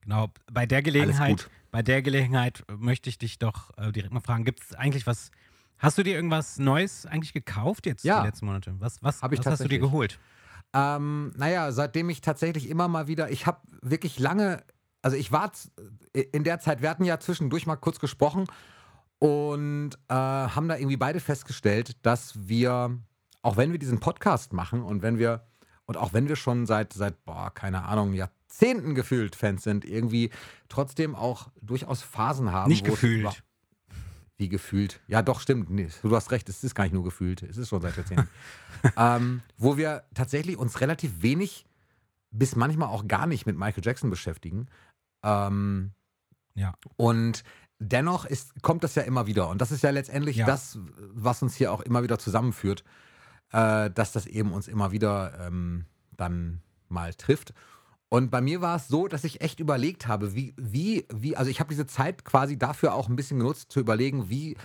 Genau, 0.01 0.29
bei 0.51 0.65
der 0.65 0.81
Gelegenheit, 0.81 1.47
bei 1.69 1.83
der 1.83 2.01
Gelegenheit 2.01 2.63
möchte 2.75 3.09
ich 3.09 3.19
dich 3.19 3.37
doch 3.37 3.77
äh, 3.77 3.91
direkt 3.91 4.13
mal 4.13 4.19
fragen, 4.21 4.45
gibt 4.45 4.63
es 4.63 4.73
eigentlich 4.73 5.05
was, 5.05 5.29
hast 5.77 5.99
du 5.99 6.03
dir 6.03 6.15
irgendwas 6.15 6.57
Neues 6.57 7.05
eigentlich 7.05 7.33
gekauft 7.33 7.85
jetzt 7.85 8.03
Ja. 8.03 8.21
die 8.21 8.27
letzten 8.27 8.47
Monate? 8.47 8.73
Was, 8.79 9.03
was, 9.03 9.21
Hab 9.21 9.31
ich 9.33 9.39
was 9.39 9.45
hast 9.45 9.63
du 9.63 9.67
dir 9.67 9.77
geholt? 9.77 10.17
Ähm, 10.73 11.31
naja, 11.35 11.71
seitdem 11.71 12.09
ich 12.09 12.21
tatsächlich 12.21 12.69
immer 12.69 12.87
mal 12.87 13.07
wieder, 13.07 13.31
ich 13.31 13.47
habe 13.47 13.59
wirklich 13.81 14.19
lange, 14.19 14.63
also 15.01 15.17
ich 15.17 15.31
war 15.31 15.51
z- 15.53 15.71
in 16.13 16.43
der 16.43 16.59
Zeit, 16.59 16.81
wir 16.81 16.89
hatten 16.89 17.05
ja 17.05 17.19
zwischendurch 17.19 17.65
mal 17.65 17.75
kurz 17.75 17.99
gesprochen 17.99 18.45
und 19.19 19.91
äh, 20.09 20.13
haben 20.13 20.67
da 20.67 20.77
irgendwie 20.77 20.97
beide 20.97 21.19
festgestellt, 21.19 21.97
dass 22.05 22.33
wir, 22.47 22.97
auch 23.41 23.57
wenn 23.57 23.71
wir 23.71 23.79
diesen 23.79 23.99
Podcast 23.99 24.53
machen 24.53 24.81
und 24.83 25.01
wenn 25.01 25.17
wir, 25.17 25.45
und 25.85 25.97
auch 25.97 26.13
wenn 26.13 26.27
wir 26.29 26.35
schon 26.35 26.65
seit, 26.65 26.93
seit, 26.93 27.25
boah, 27.25 27.51
keine 27.53 27.83
Ahnung, 27.85 28.13
Jahrzehnten 28.13 28.93
gefühlt 28.95 29.35
Fans 29.35 29.63
sind, 29.63 29.85
irgendwie 29.85 30.29
trotzdem 30.69 31.15
auch 31.15 31.49
durchaus 31.61 32.03
Phasen 32.03 32.51
haben. 32.51 32.69
Nicht 32.69 32.85
gefühlt. 32.85 33.43
Wie 34.39 34.49
gefühlt. 34.49 35.01
Ja, 35.07 35.21
doch, 35.21 35.41
stimmt. 35.41 35.69
Nee, 35.69 35.89
du 36.01 36.15
hast 36.15 36.31
recht, 36.31 36.47
es 36.49 36.63
ist 36.63 36.73
gar 36.73 36.85
nicht 36.85 36.93
nur 36.93 37.03
gefühlt. 37.03 37.43
Es 37.43 37.57
ist 37.57 37.69
schon 37.69 37.81
seit 37.81 37.95
Jahrzehnten. 37.97 38.29
ähm, 38.97 39.41
wo 39.57 39.77
wir 39.77 40.03
tatsächlich 40.15 40.57
uns 40.57 40.79
relativ 40.81 41.21
wenig 41.21 41.65
bis 42.31 42.55
manchmal 42.55 42.87
auch 42.87 43.07
gar 43.07 43.27
nicht 43.27 43.45
mit 43.45 43.57
Michael 43.57 43.83
Jackson 43.85 44.09
beschäftigen. 44.09 44.67
Ähm, 45.23 45.91
Ja. 46.55 46.73
und 46.95 47.43
dennoch 47.79 48.25
ist, 48.25 48.61
kommt 48.61 48.83
das 48.83 48.95
ja 48.95 49.03
immer 49.03 49.27
wieder. 49.27 49.49
Und 49.49 49.59
das 49.61 49.71
ist 49.71 49.83
ja 49.83 49.89
letztendlich 49.89 50.37
Ja. 50.37 50.45
das, 50.45 50.79
was 51.13 51.41
uns 51.41 51.55
hier 51.55 51.71
auch 51.73 51.81
immer 51.81 52.01
wieder 52.03 52.17
zusammenführt, 52.17 52.83
äh, 53.51 53.89
dass 53.91 54.13
das 54.13 54.25
eben 54.25 54.53
uns 54.53 54.67
immer 54.69 54.91
wieder 54.93 55.37
ähm, 55.47 55.85
dann 56.15 56.61
mal 56.87 57.13
trifft. 57.13 57.53
Und 58.09 58.31
bei 58.31 58.41
mir 58.41 58.61
war 58.61 58.75
es 58.75 58.87
so, 58.87 59.07
dass 59.07 59.23
ich 59.23 59.41
echt 59.41 59.59
überlegt 59.59 60.07
habe, 60.07 60.33
wie, 60.33 60.53
wie, 60.57 61.05
wie, 61.13 61.37
also 61.37 61.51
ich 61.51 61.59
habe 61.59 61.69
diese 61.69 61.85
Zeit 61.85 62.25
quasi 62.25 62.57
dafür 62.57 62.95
auch 62.95 63.07
ein 63.07 63.15
bisschen 63.15 63.39
genutzt, 63.39 63.71
zu 63.71 63.79
überlegen, 63.79 64.29
wie, 64.29 64.57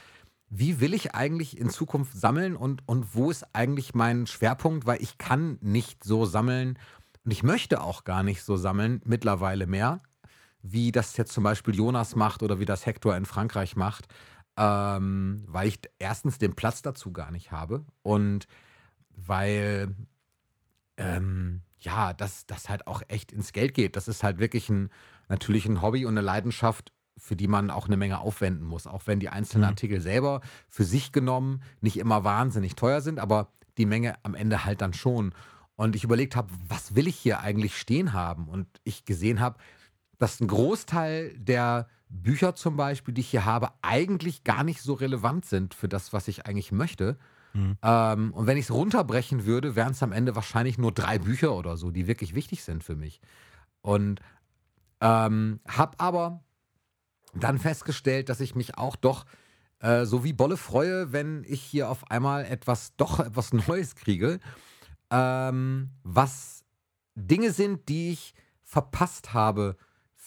wie 0.48 0.80
will 0.80 0.94
ich 0.94 1.14
eigentlich 1.14 1.58
in 1.58 1.68
Zukunft 1.68 2.18
sammeln 2.18 2.56
und, 2.56 2.82
und 2.86 3.14
wo 3.14 3.30
ist 3.30 3.44
eigentlich 3.54 3.94
mein 3.94 4.26
Schwerpunkt, 4.26 4.86
weil 4.86 5.02
ich 5.02 5.18
kann 5.18 5.58
nicht 5.60 6.02
so 6.04 6.24
sammeln 6.24 6.78
und 7.24 7.32
ich 7.32 7.42
möchte 7.42 7.82
auch 7.82 8.04
gar 8.04 8.22
nicht 8.22 8.42
so 8.42 8.56
sammeln 8.56 9.02
mittlerweile 9.04 9.66
mehr, 9.66 10.00
wie 10.62 10.92
das 10.92 11.16
jetzt 11.16 11.32
zum 11.32 11.44
Beispiel 11.44 11.74
Jonas 11.74 12.16
macht 12.16 12.42
oder 12.42 12.60
wie 12.60 12.66
das 12.66 12.86
Hector 12.86 13.16
in 13.16 13.26
Frankreich 13.26 13.76
macht, 13.76 14.06
ähm, 14.56 15.44
weil 15.48 15.68
ich 15.68 15.80
erstens 15.98 16.38
den 16.38 16.54
Platz 16.54 16.80
dazu 16.80 17.12
gar 17.12 17.30
nicht 17.30 17.50
habe 17.50 17.84
und 18.02 18.46
weil 19.10 19.94
ähm, 20.96 21.62
ja, 21.84 22.12
das, 22.12 22.46
das 22.46 22.68
halt 22.68 22.86
auch 22.86 23.02
echt 23.08 23.32
ins 23.32 23.52
Geld 23.52 23.74
geht. 23.74 23.96
Das 23.96 24.08
ist 24.08 24.22
halt 24.22 24.38
wirklich 24.38 24.68
ein, 24.68 24.90
natürlich 25.28 25.66
ein 25.66 25.82
Hobby 25.82 26.06
und 26.06 26.14
eine 26.14 26.22
Leidenschaft, 26.22 26.92
für 27.16 27.36
die 27.36 27.46
man 27.46 27.70
auch 27.70 27.86
eine 27.86 27.96
Menge 27.96 28.18
aufwenden 28.18 28.66
muss. 28.66 28.86
Auch 28.86 29.06
wenn 29.06 29.20
die 29.20 29.28
einzelnen 29.28 29.62
Mhm. 29.64 29.68
Artikel 29.70 30.00
selber 30.00 30.40
für 30.68 30.84
sich 30.84 31.12
genommen 31.12 31.62
nicht 31.80 31.98
immer 31.98 32.24
wahnsinnig 32.24 32.74
teuer 32.74 33.00
sind, 33.00 33.18
aber 33.20 33.52
die 33.78 33.86
Menge 33.86 34.16
am 34.24 34.34
Ende 34.34 34.64
halt 34.64 34.80
dann 34.80 34.94
schon. 34.94 35.34
Und 35.76 35.96
ich 35.96 36.04
überlegt 36.04 36.36
habe, 36.36 36.52
was 36.68 36.94
will 36.94 37.06
ich 37.06 37.16
hier 37.16 37.40
eigentlich 37.40 37.76
stehen 37.76 38.12
haben? 38.12 38.48
Und 38.48 38.66
ich 38.84 39.04
gesehen 39.04 39.40
habe, 39.40 39.58
dass 40.18 40.40
ein 40.40 40.48
Großteil 40.48 41.34
der 41.36 41.88
Bücher 42.08 42.54
zum 42.54 42.76
Beispiel, 42.76 43.12
die 43.12 43.22
ich 43.22 43.30
hier 43.30 43.44
habe, 43.44 43.70
eigentlich 43.82 44.44
gar 44.44 44.62
nicht 44.62 44.80
so 44.80 44.94
relevant 44.94 45.44
sind 45.44 45.74
für 45.74 45.88
das, 45.88 46.12
was 46.12 46.28
ich 46.28 46.46
eigentlich 46.46 46.70
möchte. 46.72 47.18
Mhm. 47.54 47.78
Ähm, 47.82 48.32
und 48.34 48.46
wenn 48.46 48.56
ich 48.56 48.64
es 48.64 48.70
runterbrechen 48.70 49.46
würde, 49.46 49.76
wären 49.76 49.92
es 49.92 50.02
am 50.02 50.12
Ende 50.12 50.34
wahrscheinlich 50.34 50.76
nur 50.76 50.92
drei 50.92 51.18
Bücher 51.18 51.54
oder 51.54 51.76
so, 51.76 51.90
die 51.90 52.06
wirklich 52.06 52.34
wichtig 52.34 52.64
sind 52.64 52.84
für 52.84 52.96
mich. 52.96 53.20
Und 53.80 54.20
ähm, 55.00 55.60
habe 55.66 55.98
aber 55.98 56.42
dann 57.34 57.58
festgestellt, 57.58 58.28
dass 58.28 58.40
ich 58.40 58.54
mich 58.54 58.76
auch 58.76 58.96
doch 58.96 59.24
äh, 59.80 60.04
so 60.04 60.24
wie 60.24 60.32
Bolle 60.32 60.56
freue, 60.56 61.12
wenn 61.12 61.44
ich 61.46 61.62
hier 61.62 61.90
auf 61.90 62.10
einmal 62.10 62.44
etwas, 62.44 62.96
doch 62.96 63.20
etwas 63.20 63.52
Neues 63.68 63.94
kriege, 63.94 64.40
ähm, 65.10 65.90
was 66.02 66.64
Dinge 67.14 67.52
sind, 67.52 67.88
die 67.88 68.10
ich 68.12 68.34
verpasst 68.62 69.34
habe, 69.34 69.76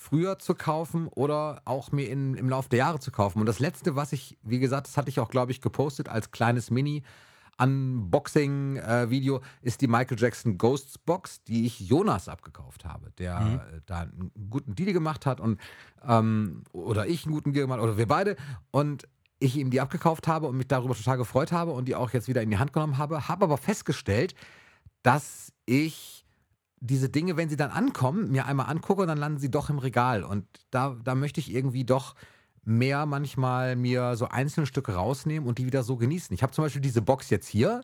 früher 0.09 0.39
zu 0.39 0.55
kaufen 0.55 1.07
oder 1.07 1.61
auch 1.65 1.91
mir 1.91 2.09
in, 2.09 2.35
im 2.35 2.49
Laufe 2.49 2.69
der 2.69 2.79
Jahre 2.79 2.99
zu 2.99 3.11
kaufen. 3.11 3.39
Und 3.39 3.45
das 3.45 3.59
letzte, 3.59 3.95
was 3.95 4.13
ich, 4.13 4.37
wie 4.41 4.59
gesagt, 4.59 4.87
das 4.87 4.95
hatte 4.97 5.09
ich 5.09 5.19
auch, 5.19 5.29
glaube 5.29 5.51
ich, 5.51 5.59
gepostet 5.61 6.07
als 6.09 6.31
kleines 6.31 6.71
Mini. 6.71 7.03
Unboxing-Video 7.59 9.41
ist 9.61 9.81
die 9.81 9.87
Michael 9.87 10.19
Jackson 10.19 10.57
Ghosts 10.57 10.97
Box, 10.97 11.43
die 11.43 11.65
ich 11.65 11.79
Jonas 11.79 12.29
abgekauft 12.29 12.85
habe, 12.85 13.11
der 13.17 13.39
Mhm. 13.39 13.55
äh, 13.55 13.81
da 13.85 14.01
einen 14.01 14.31
guten 14.49 14.75
Deal 14.75 14.93
gemacht 14.93 15.25
hat 15.25 15.39
und 15.39 15.59
ähm, 16.07 16.63
oder 16.71 17.07
ich 17.07 17.25
einen 17.25 17.33
guten 17.33 17.53
Deal 17.53 17.65
gemacht 17.65 17.81
oder 17.81 17.97
wir 17.97 18.07
beide 18.07 18.35
und 18.71 19.07
ich 19.39 19.55
ihm 19.55 19.69
die 19.71 19.81
abgekauft 19.81 20.27
habe 20.27 20.47
und 20.47 20.57
mich 20.57 20.67
darüber 20.67 20.95
total 20.95 21.17
gefreut 21.17 21.51
habe 21.51 21.71
und 21.71 21.87
die 21.87 21.95
auch 21.95 22.11
jetzt 22.11 22.27
wieder 22.27 22.41
in 22.41 22.49
die 22.49 22.57
Hand 22.57 22.73
genommen 22.73 22.97
habe, 22.97 23.27
habe 23.27 23.45
aber 23.45 23.57
festgestellt, 23.57 24.35
dass 25.03 25.51
ich 25.65 26.16
diese 26.79 27.09
Dinge, 27.09 27.37
wenn 27.37 27.49
sie 27.49 27.55
dann 27.57 27.71
ankommen, 27.71 28.31
mir 28.31 28.45
einmal 28.45 28.67
angucke 28.69 29.01
und 29.01 29.07
dann 29.07 29.17
landen 29.17 29.39
sie 29.39 29.49
doch 29.51 29.69
im 29.69 29.79
Regal. 29.79 30.23
Und 30.23 30.45
da, 30.69 30.95
da 31.03 31.15
möchte 31.15 31.39
ich 31.39 31.53
irgendwie 31.53 31.85
doch 31.85 32.15
mehr 32.63 33.05
manchmal 33.05 33.75
mir 33.75 34.15
so 34.15 34.27
einzelne 34.27 34.65
Stücke 34.67 34.93
rausnehmen 34.93 35.47
und 35.47 35.57
die 35.57 35.65
wieder 35.65 35.83
so 35.83 35.95
genießen. 35.97 36.33
Ich 36.33 36.43
habe 36.43 36.51
zum 36.53 36.65
Beispiel 36.65 36.81
diese 36.81 37.01
Box 37.01 37.29
jetzt 37.29 37.47
hier, 37.47 37.81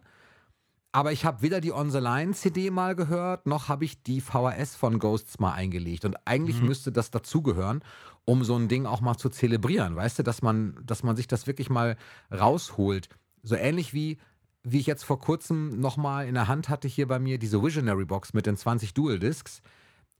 aber 0.91 1.11
ich 1.11 1.25
habe 1.25 1.41
weder 1.41 1.59
die 1.59 1.71
On 1.71 1.89
the 1.89 1.97
Line 1.97 2.33
CD 2.33 2.69
mal 2.69 2.95
gehört, 2.95 3.47
noch 3.47 3.67
habe 3.67 3.83
ich 3.85 4.03
die 4.03 4.21
VHS 4.21 4.75
von 4.75 4.99
Ghosts 4.99 5.39
mal 5.39 5.53
eingelegt. 5.53 6.05
Und 6.05 6.15
eigentlich 6.25 6.61
Mhm. 6.61 6.67
müsste 6.67 6.91
das 6.91 7.09
dazugehören, 7.09 7.83
um 8.25 8.43
so 8.43 8.55
ein 8.55 8.67
Ding 8.67 8.85
auch 8.85 9.01
mal 9.01 9.17
zu 9.17 9.29
zelebrieren. 9.29 9.95
Weißt 9.95 10.19
du, 10.19 10.23
dass 10.23 10.41
man, 10.43 10.77
dass 10.85 11.01
man 11.01 11.15
sich 11.15 11.27
das 11.27 11.47
wirklich 11.47 11.69
mal 11.71 11.97
rausholt. 12.31 13.09
So 13.41 13.55
ähnlich 13.55 13.93
wie, 13.93 14.19
wie 14.63 14.79
ich 14.79 14.85
jetzt 14.85 15.03
vor 15.03 15.19
kurzem 15.19 15.79
nochmal 15.79 16.27
in 16.27 16.33
der 16.35 16.47
Hand 16.47 16.69
hatte 16.69 16.87
hier 16.87 17.07
bei 17.07 17.19
mir 17.19 17.37
diese 17.37 17.61
Visionary 17.61 18.05
Box 18.05 18.33
mit 18.33 18.45
den 18.45 18.55
20 18.57 18.93
Dual 18.93 19.19
Discs, 19.19 19.61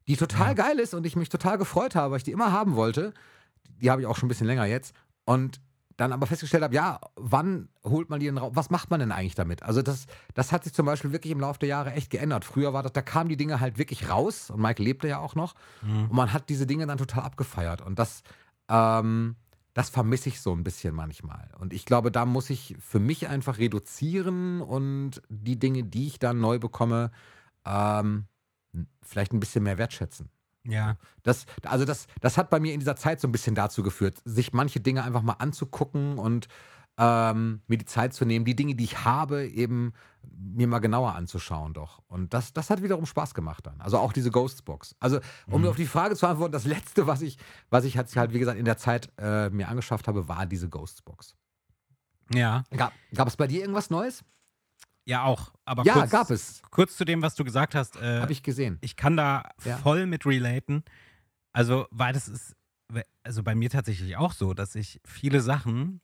die 0.07 0.17
total 0.17 0.47
Ja. 0.49 0.53
geil 0.53 0.79
ist 0.79 0.93
und 0.93 1.05
ich 1.05 1.15
mich 1.15 1.29
total 1.29 1.57
gefreut 1.57 1.95
habe, 1.95 2.11
weil 2.11 2.17
ich 2.17 2.23
die 2.23 2.31
immer 2.31 2.51
haben 2.51 2.75
wollte. 2.75 3.13
Die 3.81 3.89
habe 3.89 4.01
ich 4.01 4.07
auch 4.07 4.17
schon 4.17 4.27
ein 4.27 4.29
bisschen 4.29 4.47
länger 4.47 4.65
jetzt. 4.65 4.93
Und 5.25 5.61
dann 5.95 6.11
aber 6.11 6.25
festgestellt 6.25 6.63
habe, 6.63 6.73
ja, 6.73 6.99
wann 7.15 7.69
holt 7.85 8.09
man 8.09 8.19
die 8.19 8.25
denn 8.25 8.37
raus? 8.39 8.51
Was 8.55 8.69
macht 8.71 8.89
man 8.89 8.99
denn 8.99 9.11
eigentlich 9.11 9.35
damit? 9.35 9.61
Also 9.63 9.81
das, 9.83 10.07
das 10.33 10.51
hat 10.51 10.63
sich 10.63 10.73
zum 10.73 10.87
Beispiel 10.87 11.11
wirklich 11.11 11.31
im 11.31 11.39
Laufe 11.39 11.59
der 11.59 11.69
Jahre 11.69 11.93
echt 11.93 12.09
geändert. 12.09 12.43
Früher 12.45 12.73
war 12.73 12.81
das, 12.83 12.93
da 12.93 13.01
kamen 13.03 13.29
die 13.29 13.37
Dinge 13.37 13.59
halt 13.59 13.77
wirklich 13.77 14.09
raus 14.09 14.49
und 14.49 14.59
Mike 14.59 14.81
lebte 14.81 15.07
ja 15.07 15.19
auch 15.19 15.35
noch 15.35 15.53
Mhm. 15.83 16.05
und 16.09 16.13
man 16.13 16.33
hat 16.33 16.49
diese 16.49 16.65
Dinge 16.65 16.87
dann 16.87 16.97
total 16.97 17.23
abgefeiert 17.23 17.81
und 17.83 17.99
das, 17.99 18.23
ähm, 18.69 19.35
das 19.73 19.89
vermisse 19.89 20.29
ich 20.29 20.39
so 20.39 20.53
ein 20.53 20.63
bisschen 20.63 20.93
manchmal. 20.93 21.49
Und 21.57 21.73
ich 21.73 21.85
glaube, 21.85 22.11
da 22.11 22.25
muss 22.25 22.49
ich 22.49 22.75
für 22.79 22.99
mich 22.99 23.27
einfach 23.27 23.57
reduzieren 23.57 24.61
und 24.61 25.21
die 25.29 25.57
Dinge, 25.57 25.83
die 25.83 26.07
ich 26.07 26.19
dann 26.19 26.39
neu 26.39 26.59
bekomme, 26.59 27.11
ähm, 27.65 28.25
vielleicht 29.01 29.33
ein 29.33 29.39
bisschen 29.39 29.63
mehr 29.63 29.77
wertschätzen. 29.77 30.29
Ja. 30.65 30.97
Das, 31.23 31.45
also 31.63 31.85
das, 31.85 32.07
das 32.21 32.37
hat 32.37 32.49
bei 32.49 32.59
mir 32.59 32.73
in 32.73 32.79
dieser 32.79 32.95
Zeit 32.95 33.19
so 33.19 33.27
ein 33.27 33.31
bisschen 33.31 33.55
dazu 33.55 33.83
geführt, 33.83 34.21
sich 34.25 34.53
manche 34.53 34.79
Dinge 34.79 35.03
einfach 35.03 35.21
mal 35.21 35.33
anzugucken 35.33 36.17
und 36.17 36.47
ähm, 36.97 37.61
mir 37.67 37.77
die 37.77 37.85
Zeit 37.85 38.13
zu 38.13 38.23
nehmen, 38.25 38.45
die 38.45 38.55
Dinge, 38.55 38.75
die 38.75 38.83
ich 38.83 39.03
habe, 39.03 39.47
eben 39.47 39.93
mir 40.35 40.67
mal 40.67 40.79
genauer 40.79 41.15
anzuschauen 41.15 41.73
doch. 41.73 42.01
Und 42.07 42.33
das, 42.33 42.53
das 42.53 42.69
hat 42.69 42.81
wiederum 42.83 43.05
Spaß 43.05 43.33
gemacht 43.33 43.65
dann. 43.65 43.81
Also 43.81 43.97
auch 43.97 44.13
diese 44.13 44.29
Ghostbox. 44.31 44.95
Also 44.99 45.19
um 45.47 45.61
Mhm. 45.61 45.67
auf 45.69 45.75
die 45.75 45.85
Frage 45.87 46.15
zu 46.15 46.27
antworten, 46.27 46.51
das 46.53 46.65
Letzte, 46.65 47.07
was 47.07 47.21
ich, 47.21 47.37
was 47.69 47.83
ich 47.85 47.97
halt, 47.97 48.33
wie 48.33 48.39
gesagt, 48.39 48.59
in 48.59 48.65
der 48.65 48.77
Zeit 48.77 49.11
äh, 49.17 49.49
mir 49.49 49.67
angeschafft 49.69 50.07
habe, 50.07 50.27
war 50.27 50.45
diese 50.45 50.69
Ghostbox. 50.69 51.35
Ja. 52.33 52.63
Gab, 52.71 52.93
gab 53.13 53.27
es 53.27 53.35
bei 53.37 53.47
dir 53.47 53.61
irgendwas 53.61 53.89
Neues? 53.89 54.23
Ja, 55.05 55.23
auch. 55.23 55.51
Aber 55.65 55.83
ja, 55.83 55.93
kurz, 55.95 56.11
gab 56.11 56.29
es. 56.31 56.61
kurz 56.71 56.95
zu 56.95 57.03
dem, 57.05 57.21
was 57.21 57.35
du 57.35 57.43
gesagt 57.43 57.75
hast. 57.75 57.97
Äh, 57.97 58.21
Habe 58.21 58.31
ich 58.31 58.43
gesehen. 58.43 58.77
ich 58.81 58.95
kann 58.95 59.17
da 59.17 59.49
Ja. 59.65 59.77
voll 59.77 60.05
mit 60.05 60.25
relaten. 60.25 60.83
Also, 61.51 61.87
weil 61.91 62.13
das 62.13 62.27
ist, 62.29 62.55
also 63.23 63.43
bei 63.43 63.55
mir 63.55 63.69
tatsächlich 63.69 64.15
auch 64.15 64.31
so, 64.31 64.53
dass 64.53 64.75
ich 64.75 65.01
viele 65.03 65.41
Sachen, 65.41 65.99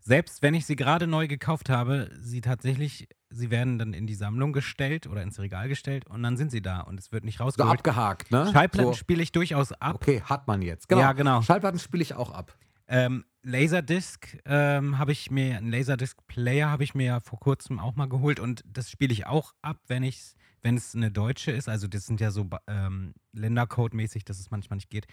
selbst 0.00 0.42
wenn 0.42 0.54
ich 0.54 0.66
sie 0.66 0.76
gerade 0.76 1.06
neu 1.06 1.28
gekauft 1.28 1.68
habe, 1.70 2.10
sie 2.20 2.40
tatsächlich, 2.40 3.08
sie 3.30 3.50
werden 3.50 3.78
dann 3.78 3.92
in 3.92 4.06
die 4.06 4.14
Sammlung 4.14 4.52
gestellt 4.52 5.06
oder 5.06 5.22
ins 5.22 5.38
Regal 5.38 5.68
gestellt 5.68 6.06
und 6.06 6.22
dann 6.22 6.36
sind 6.36 6.50
sie 6.50 6.62
da 6.62 6.80
und 6.80 6.98
es 6.98 7.12
wird 7.12 7.24
nicht 7.24 7.38
So 7.38 7.44
rausgeholt. 7.44 7.78
abgehakt, 7.78 8.30
ne? 8.30 8.48
Schallplatten 8.52 8.92
so, 8.92 8.94
spiele 8.94 9.22
ich 9.22 9.32
durchaus 9.32 9.72
ab. 9.72 9.96
okay, 9.96 10.22
hat 10.22 10.46
man 10.48 10.62
jetzt. 10.62 10.88
Genau. 10.88 11.00
Ja, 11.00 11.12
genau. 11.12 11.42
Schallplatten 11.42 11.78
spiele 11.78 12.02
ich 12.02 12.14
auch 12.14 12.30
ab. 12.32 12.56
Ähm, 12.88 13.24
Laserdisc 13.42 14.36
ähm, 14.46 14.98
habe 14.98 15.12
ich 15.12 15.30
mir, 15.30 15.56
einen 15.58 15.70
Laserdisc-Player 15.70 16.68
habe 16.68 16.82
ich 16.84 16.94
mir 16.94 17.06
ja 17.06 17.20
vor 17.20 17.38
kurzem 17.38 17.78
auch 17.78 17.94
mal 17.94 18.08
geholt 18.08 18.40
und 18.40 18.62
das 18.66 18.90
spiele 18.90 19.12
ich 19.12 19.26
auch 19.26 19.52
ab, 19.62 19.78
wenn 19.86 20.02
ich 20.02 20.34
wenn 20.62 20.76
es 20.76 20.94
eine 20.94 21.10
deutsche 21.10 21.52
ist. 21.52 21.68
Also 21.70 21.88
das 21.88 22.04
sind 22.04 22.20
ja 22.20 22.30
so 22.30 22.48
ähm, 22.66 23.14
Ländercode-mäßig, 23.32 24.24
dass 24.24 24.38
es 24.40 24.50
manchmal 24.50 24.76
nicht 24.76 24.90
geht. 24.90 25.06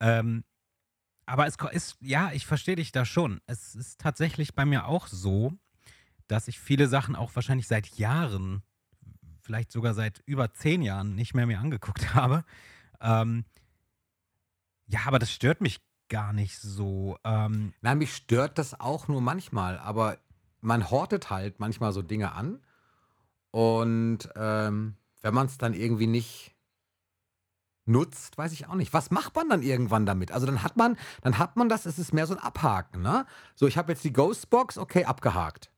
Ähm, 0.00 0.42
aber 1.32 1.46
es 1.46 1.56
ist, 1.72 1.96
ja, 2.02 2.30
ich 2.32 2.44
verstehe 2.44 2.76
dich 2.76 2.92
da 2.92 3.06
schon. 3.06 3.40
Es 3.46 3.74
ist 3.74 3.98
tatsächlich 3.98 4.54
bei 4.54 4.66
mir 4.66 4.84
auch 4.84 5.06
so, 5.06 5.54
dass 6.26 6.46
ich 6.46 6.60
viele 6.60 6.88
Sachen 6.88 7.16
auch 7.16 7.34
wahrscheinlich 7.34 7.66
seit 7.66 7.86
Jahren, 7.96 8.62
vielleicht 9.40 9.72
sogar 9.72 9.94
seit 9.94 10.22
über 10.26 10.52
zehn 10.52 10.82
Jahren 10.82 11.14
nicht 11.14 11.32
mehr 11.32 11.46
mir 11.46 11.58
angeguckt 11.58 12.14
habe. 12.14 12.44
Ähm, 13.00 13.46
ja, 14.88 15.00
aber 15.06 15.18
das 15.18 15.32
stört 15.32 15.62
mich 15.62 15.80
gar 16.10 16.34
nicht 16.34 16.58
so. 16.58 17.16
Ähm, 17.24 17.72
Na, 17.80 17.94
mich 17.94 18.14
stört 18.14 18.58
das 18.58 18.78
auch 18.78 19.08
nur 19.08 19.22
manchmal, 19.22 19.78
aber 19.78 20.18
man 20.60 20.90
hortet 20.90 21.30
halt 21.30 21.60
manchmal 21.60 21.94
so 21.94 22.02
Dinge 22.02 22.32
an. 22.32 22.60
Und 23.52 24.28
ähm, 24.36 24.96
wenn 25.22 25.32
man 25.32 25.46
es 25.46 25.56
dann 25.56 25.72
irgendwie 25.72 26.08
nicht 26.08 26.51
nutzt, 27.92 28.36
weiß 28.38 28.52
ich 28.52 28.66
auch 28.66 28.74
nicht. 28.74 28.92
Was 28.92 29.10
macht 29.10 29.36
man 29.36 29.48
dann 29.48 29.62
irgendwann 29.62 30.06
damit? 30.06 30.32
Also 30.32 30.46
dann 30.46 30.62
hat 30.62 30.76
man, 30.76 30.96
dann 31.22 31.38
hat 31.38 31.56
man 31.56 31.68
das, 31.68 31.86
es 31.86 31.98
ist 31.98 32.12
mehr 32.12 32.26
so 32.26 32.34
ein 32.34 32.40
Abhaken, 32.40 33.02
ne? 33.02 33.26
So, 33.54 33.66
ich 33.66 33.76
habe 33.78 33.92
jetzt 33.92 34.02
die 34.04 34.12
Ghostbox, 34.12 34.78
okay, 34.78 35.04
abgehakt. 35.04 35.70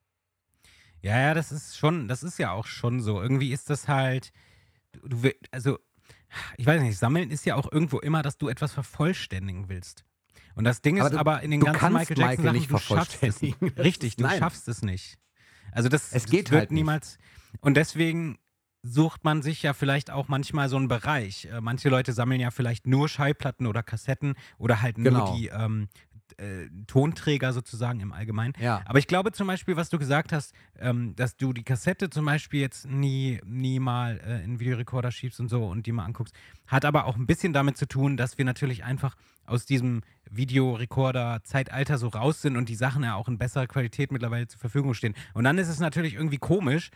Ja, 1.03 1.19
ja, 1.21 1.35
das 1.35 1.53
ist 1.53 1.77
schon, 1.77 2.09
das 2.09 2.23
ist 2.23 2.39
ja 2.39 2.53
auch 2.53 2.67
schon 2.67 3.01
so. 3.03 3.21
Irgendwie 3.21 3.53
ist 3.53 3.69
das 3.69 3.89
halt, 3.89 4.33
du, 4.93 5.31
also, 5.51 5.79
ich 6.57 6.65
weiß 6.67 6.81
nicht, 6.81 6.99
Sammeln 6.99 7.31
ist 7.31 7.45
ja 7.45 7.57
auch 7.57 7.71
irgendwo 7.71 7.99
immer, 7.99 8.23
dass 8.23 8.39
du 8.39 8.49
etwas 8.49 8.73
vervollständigen 8.73 9.69
willst. 9.69 10.05
Und 10.55 10.65
das 10.65 10.81
Ding 10.83 10.97
ist 10.97 11.05
Aber 11.05 11.19
aber, 11.21 11.37
du- 11.39 11.45
in 11.45 11.51
den 11.51 11.61
ganzen 11.61 11.93
Michael 11.93 12.17
Jackson 12.19 12.25
Michael 12.27 12.45
Sachen, 12.45 12.57
nicht 12.57 12.71
du 12.71 12.79
schaffst 12.79 13.23
es 13.23 13.43
nicht. 13.43 13.59
Das 13.61 13.85
Richtig, 13.85 14.17
du 14.17 14.23
nein. 14.23 14.39
schaffst 14.39 14.67
es 14.69 14.83
nicht. 14.83 15.19
Also 15.73 15.89
das, 15.89 16.05
Es 16.07 16.23
das 16.23 16.27
geht 16.27 16.51
wird 16.51 16.61
halt 16.61 16.71
nicht. 16.71 16.79
niemals. 16.81 17.19
Und 17.61 17.77
deswegen 17.77 18.39
sucht 18.87 19.25
man 19.25 19.41
sich 19.43 19.63
ja 19.63 19.73
vielleicht 19.73 20.11
auch 20.11 20.29
manchmal 20.29 20.69
so 20.69 20.77
einen 20.77 20.89
Bereich. 20.89 21.47
Äh, 21.47 21.61
manche 21.63 21.89
Leute 21.89 22.13
sammeln 22.13 22.41
ja 22.41 22.51
vielleicht 22.51 22.87
nur 22.87 23.09
Schallplatten 23.09 23.67
oder 23.67 23.83
Kassetten 23.83 24.35
oder 24.59 24.83
halt 24.83 24.99
nur 24.99 25.11
Genau. 25.11 25.35
die 25.35 25.47
ähm, 25.49 25.89
äh, 26.37 26.69
Tonträger 26.87 27.53
sozusagen 27.53 28.01
im 28.01 28.13
Allgemeinen. 28.13 28.53
Ja. 28.59 28.83
Aber 28.85 28.99
ich 28.99 29.07
glaube 29.07 29.33
zum 29.33 29.47
Beispiel, 29.47 29.77
was 29.77 29.89
du 29.89 29.99
gesagt 29.99 30.33
hast, 30.33 30.53
ähm, 30.79 31.15
dass 31.17 31.37
du 31.37 31.53
die 31.55 31.63
Kassette 31.63 32.11
zum 32.11 32.27
Beispiel 32.27 32.61
jetzt 32.61 32.87
nie, 32.87 33.41
nie 33.47 33.79
mal 33.79 34.19
äh, 34.19 34.37
in 34.39 34.43
einen 34.45 34.61
Videorekorder 34.61 35.11
schiebst 35.11 35.41
und 35.41 35.49
so 35.49 35.65
und 35.65 35.87
die 35.87 35.93
mal 35.93 36.05
anguckst, 36.05 36.35
hat 36.67 36.85
aber 36.85 37.07
auch 37.07 37.17
ein 37.17 37.27
bisschen 37.27 37.53
damit 37.53 37.79
zu 37.79 37.87
tun, 37.87 38.17
dass 38.17 38.37
wir 38.37 38.45
natürlich 38.45 38.85
einfach 38.85 39.17
aus 39.47 39.65
diesem 39.67 40.03
Videorekorder-Zeitalter 40.31 41.99
so 41.99 42.09
raus 42.09 42.43
sind 42.43 42.57
und 42.57 42.69
die 42.69 42.75
Sachen 42.75 43.03
ja 43.05 43.15
auch 43.15 43.29
in 43.29 43.39
besserer 43.39 43.67
Qualität 43.67 44.11
mittlerweile 44.11 44.47
zur 44.47 44.59
Verfügung 44.61 44.95
stehen. 44.95 45.15
Und 45.35 45.45
dann 45.45 45.59
ist 45.59 45.69
es 45.69 45.81
natürlich 45.81 46.15
irgendwie 46.15 46.39
komisch. 46.39 46.91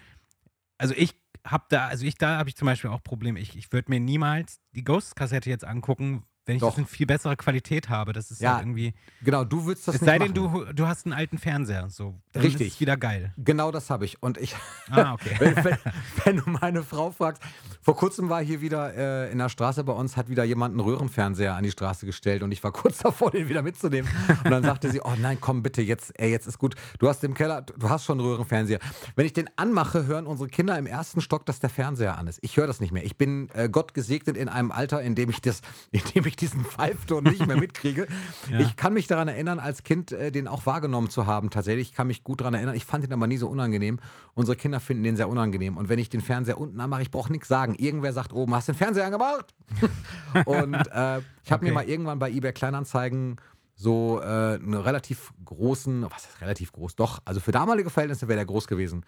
Also 0.79 0.95
ich 0.97 1.15
habe 1.45 1.65
da, 1.69 1.89
also 1.89 2.07
ich 2.07 2.17
da 2.17 2.39
habe 2.39 2.49
ich 2.49 2.57
zum 2.57 2.67
Beispiel 2.67 2.91
auch 2.91 3.03
Probleme. 3.03 3.41
Ich, 3.41 3.57
ich 3.57 3.73
würde 3.73 3.91
mir 3.91 4.01
niemals 4.01 4.61
die 4.73 4.85
Ghost-Kassette 4.85 5.51
jetzt 5.51 5.65
angucken, 5.65 6.25
wenn 6.49 6.57
ich 6.57 6.61
Doch. 6.61 6.71
das 6.71 6.79
in 6.79 6.87
viel 6.87 7.07
besserer 7.07 7.37
Qualität 7.37 7.89
habe. 7.91 8.13
Das 8.13 8.31
ist 8.31 8.41
Ja, 8.41 8.55
halt 8.55 8.63
irgendwie. 8.63 8.95
Genau, 9.23 9.45
du 9.45 9.67
würdest 9.67 9.87
das 9.87 9.97
Es 9.97 10.01
nicht 10.01 10.09
sei 10.09 10.19
denn, 10.19 10.33
du, 10.33 10.65
du 10.75 10.87
hast 10.87 11.05
einen 11.07 11.13
alten 11.13 11.37
Fernseher. 11.39 11.89
So, 11.91 12.15
dann 12.33 12.43
Richtig. 12.43 12.69
Ist 12.69 12.75
es 12.75 12.81
wieder 12.81 12.97
geil. 12.97 13.33
Genau 13.37 13.71
das 13.71 13.91
habe 13.91 14.07
ich. 14.07 14.23
Und 14.23 14.39
ich, 14.39 14.55
Ah, 14.91 15.13
okay. 15.13 15.35
wenn, 15.39 15.57
wenn, 15.65 15.77
wenn 16.25 16.37
du 16.39 16.51
meine 16.51 16.83
Frau 16.83 17.11
fragst, 17.11 17.43
vor 17.83 17.97
kurzem 17.97 18.31
war 18.31 18.43
hier 18.43 18.61
wieder 18.63 18.95
äh, 18.95 19.31
in 19.31 19.39
der 19.39 19.51
Straße 19.51 19.85
bei 19.85 19.93
uns, 19.93 20.17
hat 20.17 20.29
wieder 20.31 20.45
jemand 20.45 20.73
einen 20.73 20.81
Röhrenfernseher 20.81 21.55
an 21.55 21.63
die 21.65 21.71
Straße 21.71 22.07
gestellt 22.07 22.43
und 22.43 22.51
ich 22.51 22.65
war 22.65 22.73
kurz 22.73 22.99
davor, 22.99 23.31
den 23.31 23.49
wieder 23.51 23.61
mitzunehmen. 23.63 24.11
Und 24.45 24.51
dann 24.51 24.63
sagte 24.63 24.91
sie, 24.91 25.01
oh 25.03 25.13
nein, 25.19 25.39
komm 25.41 25.63
bitte, 25.63 25.83
jetzt, 25.83 26.19
ey, 26.19 26.31
jetzt 26.31 26.47
ist 26.47 26.59
gut. 26.59 26.75
Du 26.99 27.09
hast 27.09 27.23
im 27.25 27.35
Keller, 27.35 27.61
du 27.63 27.91
hast 27.91 28.05
schon 28.07 28.19
einen 28.19 28.27
Röhrenfernseher. 28.27 28.79
Wenn 29.17 29.27
ich 29.27 29.35
den 29.35 29.51
anmache, 29.57 30.07
hören 30.07 30.27
unsere 30.27 30.49
Kinder 30.49 30.79
im 30.79 30.87
ersten 30.87 31.21
Stock, 31.21 31.45
dass 31.45 31.61
der 31.61 31.69
Fernseher 31.71 32.17
an 32.17 32.27
ist. 32.27 32.39
Ich 32.43 32.57
höre 32.57 32.67
das 32.67 32.81
nicht 32.81 32.93
mehr. 32.93 33.05
Ich 33.05 33.19
bin 33.19 33.51
äh, 33.53 33.69
Gott 33.69 33.93
gesegnet 33.93 34.37
in 34.39 34.49
einem 34.49 34.73
Alter, 34.73 35.03
in 35.03 35.15
dem 35.15 35.29
ich 35.29 35.43
das, 35.43 35.61
in 35.91 36.01
dem 36.15 36.25
ich 36.27 36.38
diesen 36.41 36.65
Pfeifton 36.65 37.25
nicht 37.25 37.47
mehr 37.47 37.57
mitkriege. 37.61 38.07
Ja. 38.51 38.61
Ich 38.61 38.77
kann 38.77 38.95
mich 38.95 39.07
daran 39.07 39.29
erinnern, 39.29 39.59
als 39.59 39.83
Kind 39.83 40.13
äh, 40.13 40.31
den 40.33 40.49
auch 40.49 40.67
wahrgenommen 40.67 41.11
zu 41.11 41.27
haben. 41.27 41.51
Tatsächlich, 41.51 41.89
ich 41.91 41.95
kann 41.95 42.07
mich 42.07 42.25
gut 42.25 42.41
daran 42.41 42.55
erinnern. 42.55 42.75
Ich 42.75 42.85
fand 42.85 43.05
ihn 43.05 43.13
aber 43.13 43.27
nie 43.27 43.37
so 43.37 43.49
unangenehm. 43.49 43.99
Unsere 44.35 44.57
Kinder 44.57 44.81
finden 44.81 45.03
den 45.05 45.17
sehr 45.17 45.29
unangenehm. 45.29 45.77
Und 45.77 45.89
wenn 45.89 45.99
ich 45.99 46.09
den 46.09 46.21
Fernseher 46.21 46.59
unten 46.59 46.81
anmache, 46.81 47.03
ich 47.03 47.11
brauche 47.11 47.31
nichts 47.33 47.49
sagen. 47.49 47.75
Irgendwer 47.75 48.13
sagt 48.13 48.33
oben, 48.33 48.55
hast 48.55 48.69
du 48.69 48.73
den 48.73 48.79
Fernseher 48.79 49.07
angemacht? 49.07 49.55
und 50.47 50.75
äh, 50.75 51.19
ich 51.45 51.53
habe 51.53 51.65
mir 51.65 51.69
Okay. 51.69 51.73
mal 51.73 51.85
irgendwann 51.89 52.19
bei 52.19 52.31
eBay 52.31 52.53
Kleinanzeigen 52.53 53.37
so 53.75 54.21
äh, 54.21 54.25
einen 54.25 54.75
relativ 54.75 55.33
großen, 55.45 56.03
was 56.11 56.25
ist 56.25 56.41
relativ 56.41 56.73
groß? 56.73 56.97
Doch, 56.97 57.21
also 57.25 57.41
für 57.41 57.53
damalige 57.53 57.91
Verhältnisse 57.91 58.27
wäre 58.27 58.37
der 58.39 58.47
groß 58.47 58.67
gewesen. 58.67 59.05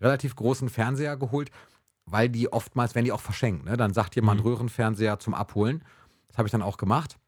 Relativ 0.00 0.36
großen 0.36 0.68
Fernseher 0.68 1.16
geholt, 1.16 1.50
weil 2.04 2.28
die 2.28 2.52
oftmals, 2.52 2.94
werden 2.94 3.06
die 3.06 3.12
auch 3.12 3.20
verschenkt. 3.20 3.64
Ne? 3.64 3.76
Dann 3.76 3.94
sagt 3.94 4.16
jemand 4.16 4.40
Mhm. 4.40 4.46
Röhrenfernseher 4.46 5.18
zum 5.20 5.32
Abholen. 5.34 5.84
Das 6.30 6.38
habe 6.38 6.48
ich 6.48 6.52
dann 6.52 6.62
auch 6.62 6.76
gemacht. 6.76 7.18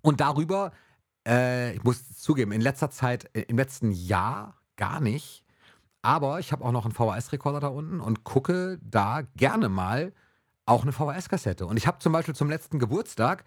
Und 0.00 0.20
darüber, 0.20 0.72
äh, 1.26 1.74
ich 1.74 1.84
muss 1.84 2.16
zugeben, 2.18 2.52
in 2.52 2.60
letzter 2.60 2.90
Zeit, 2.90 3.30
äh, 3.34 3.42
im 3.42 3.56
letzten 3.56 3.92
Jahr 3.92 4.56
gar 4.76 5.00
nicht. 5.00 5.44
Aber 6.02 6.40
ich 6.40 6.50
habe 6.50 6.64
auch 6.64 6.72
noch 6.72 6.84
einen 6.84 6.94
VHS-Rekorder 6.94 7.60
da 7.60 7.68
unten 7.68 8.00
und 8.00 8.24
gucke 8.24 8.78
da 8.82 9.22
gerne 9.36 9.68
mal 9.68 10.12
auch 10.66 10.82
eine 10.82 10.92
VHS-Kassette. 10.92 11.66
Und 11.66 11.76
ich 11.76 11.86
habe 11.86 11.98
zum 12.00 12.12
Beispiel 12.12 12.34
zum 12.34 12.50
letzten 12.50 12.78
Geburtstag, 12.78 13.44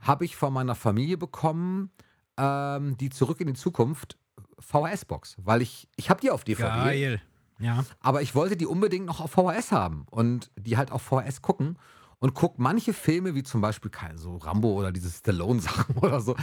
habe 0.00 0.24
ich 0.24 0.36
von 0.36 0.52
meiner 0.52 0.74
Familie 0.74 1.16
bekommen, 1.16 1.90
ähm, 2.36 2.96
die 2.98 3.10
Zurück 3.10 3.40
in 3.40 3.48
die 3.48 3.54
Zukunft 3.54 4.18
VHS-Box. 4.60 5.36
Weil 5.38 5.62
ich, 5.62 5.88
ich 5.96 6.10
habe 6.10 6.20
die 6.20 6.30
auf 6.30 6.44
DVD. 6.44 6.68
Geil. 6.68 7.22
Ja. 7.58 7.84
Aber 8.00 8.22
ich 8.22 8.34
wollte 8.34 8.56
die 8.56 8.66
unbedingt 8.66 9.06
noch 9.06 9.20
auf 9.20 9.32
VHS 9.32 9.72
haben 9.72 10.06
und 10.10 10.50
die 10.56 10.76
halt 10.76 10.92
auf 10.92 11.02
VHS 11.02 11.42
gucken 11.42 11.78
und 12.18 12.34
guck 12.34 12.58
manche 12.58 12.92
Filme, 12.92 13.34
wie 13.34 13.42
zum 13.42 13.60
Beispiel 13.60 13.90
keine, 13.90 14.18
so 14.18 14.36
Rambo 14.36 14.72
oder 14.72 14.92
diese 14.92 15.10
Stallone-Sachen 15.10 15.96
oder 16.00 16.20
so. 16.20 16.34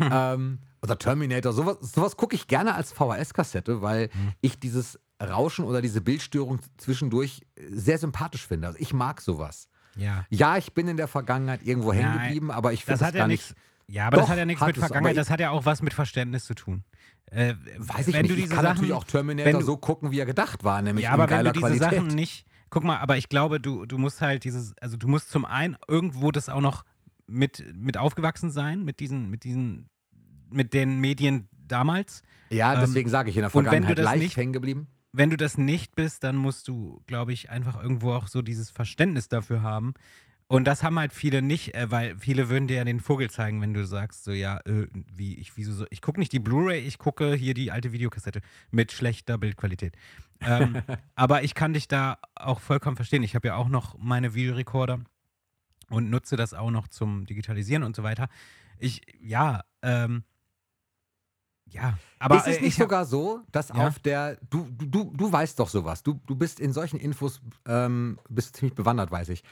ähm, 0.00 0.58
oder 0.82 0.98
Terminator, 0.98 1.52
sowas, 1.52 1.78
sowas 1.80 2.16
gucke 2.16 2.34
ich 2.36 2.46
gerne 2.46 2.74
als 2.74 2.92
VHS-Kassette, 2.92 3.80
weil 3.82 4.10
ich 4.40 4.58
dieses 4.60 4.98
Rauschen 5.22 5.64
oder 5.64 5.80
diese 5.80 6.00
Bildstörung 6.00 6.58
zwischendurch 6.76 7.40
sehr 7.70 7.98
sympathisch 7.98 8.46
finde. 8.46 8.66
Also 8.68 8.78
ich 8.80 8.92
mag 8.92 9.20
sowas. 9.22 9.68
Ja. 9.96 10.26
Ja, 10.28 10.56
ich 10.58 10.72
bin 10.74 10.88
in 10.88 10.96
der 10.96 11.08
Vergangenheit 11.08 11.62
irgendwo 11.62 11.92
hängen 11.92 12.12
geblieben, 12.14 12.50
aber 12.50 12.72
ich 12.72 12.84
finde 12.84 12.92
Das 12.94 13.00
das, 13.00 13.06
hat 13.08 13.14
gar 13.14 13.20
ja 13.22 13.26
nicht. 13.28 13.48
nichts. 13.50 13.54
Ja, 13.86 14.06
aber 14.08 14.16
Doch, 14.16 14.22
das 14.24 14.30
hat 14.30 14.38
ja 14.38 14.44
nichts 14.44 14.60
hat 14.60 14.68
mit 14.68 14.78
Vergangenheit, 14.78 15.12
ich- 15.12 15.16
das 15.18 15.30
hat 15.30 15.40
ja 15.40 15.50
auch 15.50 15.64
was 15.64 15.82
mit 15.82 15.94
Verständnis 15.94 16.44
zu 16.46 16.54
tun. 16.54 16.84
Äh, 17.30 17.54
Weiß 17.78 18.08
ich 18.08 18.14
wenn 18.14 18.22
nicht. 18.22 18.30
du 18.32 18.34
ich 18.36 18.42
diese 18.44 18.54
kann 18.54 18.64
Sachen, 18.64 18.74
natürlich 18.76 18.92
auch 18.92 19.04
Terminator 19.04 19.52
wenn 19.52 19.60
du- 19.60 19.64
so 19.66 19.76
gucken, 19.76 20.10
wie 20.10 20.18
er 20.18 20.26
gedacht 20.26 20.64
war, 20.64 20.82
nämlich 20.82 21.04
ja, 21.04 21.10
in 21.10 21.14
aber 21.14 21.24
wenn 21.24 21.30
geiler 21.36 21.52
du 21.52 21.60
diese 21.60 21.78
Qualität. 21.78 21.98
Sachen 22.00 22.14
nicht, 22.14 22.46
guck 22.74 22.82
mal, 22.84 22.98
aber 22.98 23.16
ich 23.16 23.28
glaube, 23.28 23.60
du, 23.60 23.86
du 23.86 23.98
musst 23.98 24.20
halt 24.20 24.42
dieses, 24.44 24.76
also 24.78 24.96
du 24.96 25.06
musst 25.08 25.30
zum 25.30 25.44
einen 25.44 25.76
irgendwo 25.88 26.32
das 26.32 26.48
auch 26.48 26.60
noch 26.60 26.84
mit, 27.26 27.64
mit 27.74 27.96
aufgewachsen 27.96 28.50
sein, 28.50 28.84
mit 28.84 28.98
diesen, 29.00 29.30
mit 29.30 29.44
diesen, 29.44 29.88
mit 30.50 30.74
den 30.74 30.98
Medien 31.00 31.48
damals. 31.68 32.22
Ja, 32.50 32.74
Ähm, 32.74 32.80
deswegen 32.80 33.08
sage 33.08 33.30
ich 33.30 33.36
in 33.36 33.42
der 33.42 33.50
Vergangenheit 33.50 33.98
leicht 33.98 34.22
nicht- 34.22 34.36
hängen 34.36 34.52
geblieben. 34.52 34.88
Wenn 35.12 35.30
du 35.30 35.36
das 35.36 35.56
nicht 35.56 35.94
bist, 35.94 36.24
dann 36.24 36.34
musst 36.34 36.66
du, 36.66 37.00
glaube 37.06 37.32
ich, 37.32 37.48
einfach 37.48 37.80
irgendwo 37.80 38.12
auch 38.12 38.26
so 38.26 38.42
dieses 38.42 38.70
Verständnis 38.70 39.28
dafür 39.28 39.62
haben. 39.62 39.94
Und 40.48 40.64
das 40.66 40.82
haben 40.82 40.98
halt 40.98 41.12
viele 41.12 41.40
nicht, 41.40 41.74
äh, 41.74 41.90
weil 41.90 42.18
viele 42.18 42.48
würden 42.50 42.66
dir 42.68 42.76
ja 42.78 42.84
den 42.84 42.98
Vogel 43.00 43.30
zeigen, 43.30 43.60
wenn 43.62 43.72
du 43.72 43.86
sagst, 43.86 44.24
so 44.24 44.32
ja, 44.32 44.58
äh, 44.66 44.88
wie, 44.92 45.36
ich, 45.36 45.56
wieso 45.56 45.72
so, 45.72 45.86
ich 45.90 46.02
gucke 46.02 46.18
nicht 46.20 46.32
die 46.32 46.40
Blu-ray, 46.40 46.80
ich 46.80 46.98
gucke 46.98 47.34
hier 47.34 47.54
die 47.54 47.70
alte 47.70 47.92
Videokassette 47.92 48.40
mit 48.72 48.90
schlechter 48.92 49.38
Bildqualität. 49.38 49.94
Ähm, 50.46 50.82
aber 51.14 51.42
ich 51.42 51.54
kann 51.54 51.72
dich 51.72 51.88
da 51.88 52.18
auch 52.34 52.60
vollkommen 52.60 52.96
verstehen. 52.96 53.22
Ich 53.22 53.34
habe 53.34 53.48
ja 53.48 53.56
auch 53.56 53.68
noch 53.68 53.96
meine 53.98 54.34
Videorekorder 54.34 55.00
und 55.90 56.10
nutze 56.10 56.36
das 56.36 56.54
auch 56.54 56.70
noch 56.70 56.88
zum 56.88 57.26
Digitalisieren 57.26 57.82
und 57.82 57.94
so 57.96 58.02
weiter. 58.02 58.28
Ich, 58.78 59.02
ja, 59.20 59.62
ähm, 59.82 60.24
ja, 61.66 61.98
aber 62.18 62.36
ist 62.36 62.46
es 62.46 62.56
äh, 62.58 62.60
nicht 62.60 62.68
ich 62.74 62.74
hab- 62.80 62.84
sogar 62.84 63.04
so, 63.04 63.42
dass 63.50 63.68
Ja. 63.70 63.86
auf 63.88 63.98
der, 63.98 64.36
du, 64.50 64.68
du, 64.70 64.86
du, 64.86 65.12
du 65.16 65.32
weißt 65.32 65.58
doch 65.58 65.68
sowas, 65.68 66.02
du, 66.02 66.20
du 66.26 66.36
bist 66.36 66.60
in 66.60 66.72
solchen 66.72 66.98
Infos, 67.00 67.40
ähm, 67.66 68.18
bist 68.28 68.56
ziemlich 68.56 68.74
bewandert, 68.74 69.10
weiß 69.10 69.30
ich. 69.30 69.42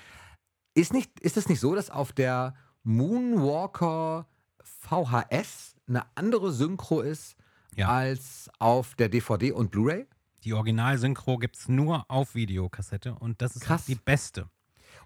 Ist, 0.75 0.93
nicht, 0.93 1.19
ist 1.21 1.37
es 1.37 1.49
nicht 1.49 1.61
so, 1.61 1.75
dass 1.75 1.91
auf 1.91 2.13
der 2.13 2.55
Moonwalker 2.83 4.27
VHS 4.63 5.75
eine 5.89 6.05
andere 6.15 6.53
Synchro 6.53 7.01
ist 7.01 7.37
Ja. 7.77 7.89
als 7.89 8.51
auf 8.59 8.95
der 8.95 9.09
DVD 9.09 9.53
und 9.53 9.71
Blu-ray? 9.71 10.07
Die 10.45 10.55
Original-Synchro 10.55 11.39
gibt 11.39 11.57
es 11.57 11.69
nur 11.69 12.05
auf 12.11 12.35
Videokassette 12.35 13.15
und 13.15 13.41
das 13.41 13.57
ist 13.57 13.63
Krass. 13.63 13.87
die 13.87 13.95
beste. 13.95 14.49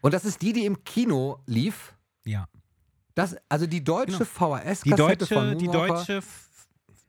Und 0.00 0.14
das 0.14 0.24
ist 0.24 0.42
die, 0.42 0.52
die 0.52 0.64
im 0.66 0.82
Kino 0.84 1.40
lief. 1.46 1.94
Ja. 2.24 2.48
Das, 3.14 3.36
also 3.48 3.66
die 3.66 3.82
deutsche 3.84 4.18
Genau. 4.18 4.24
VHS-Kassette 4.56 4.84
Die 4.84 4.90
deutsche, 4.90 5.26
von 5.34 5.58
die 5.58 5.66
deutsche, 5.68 6.22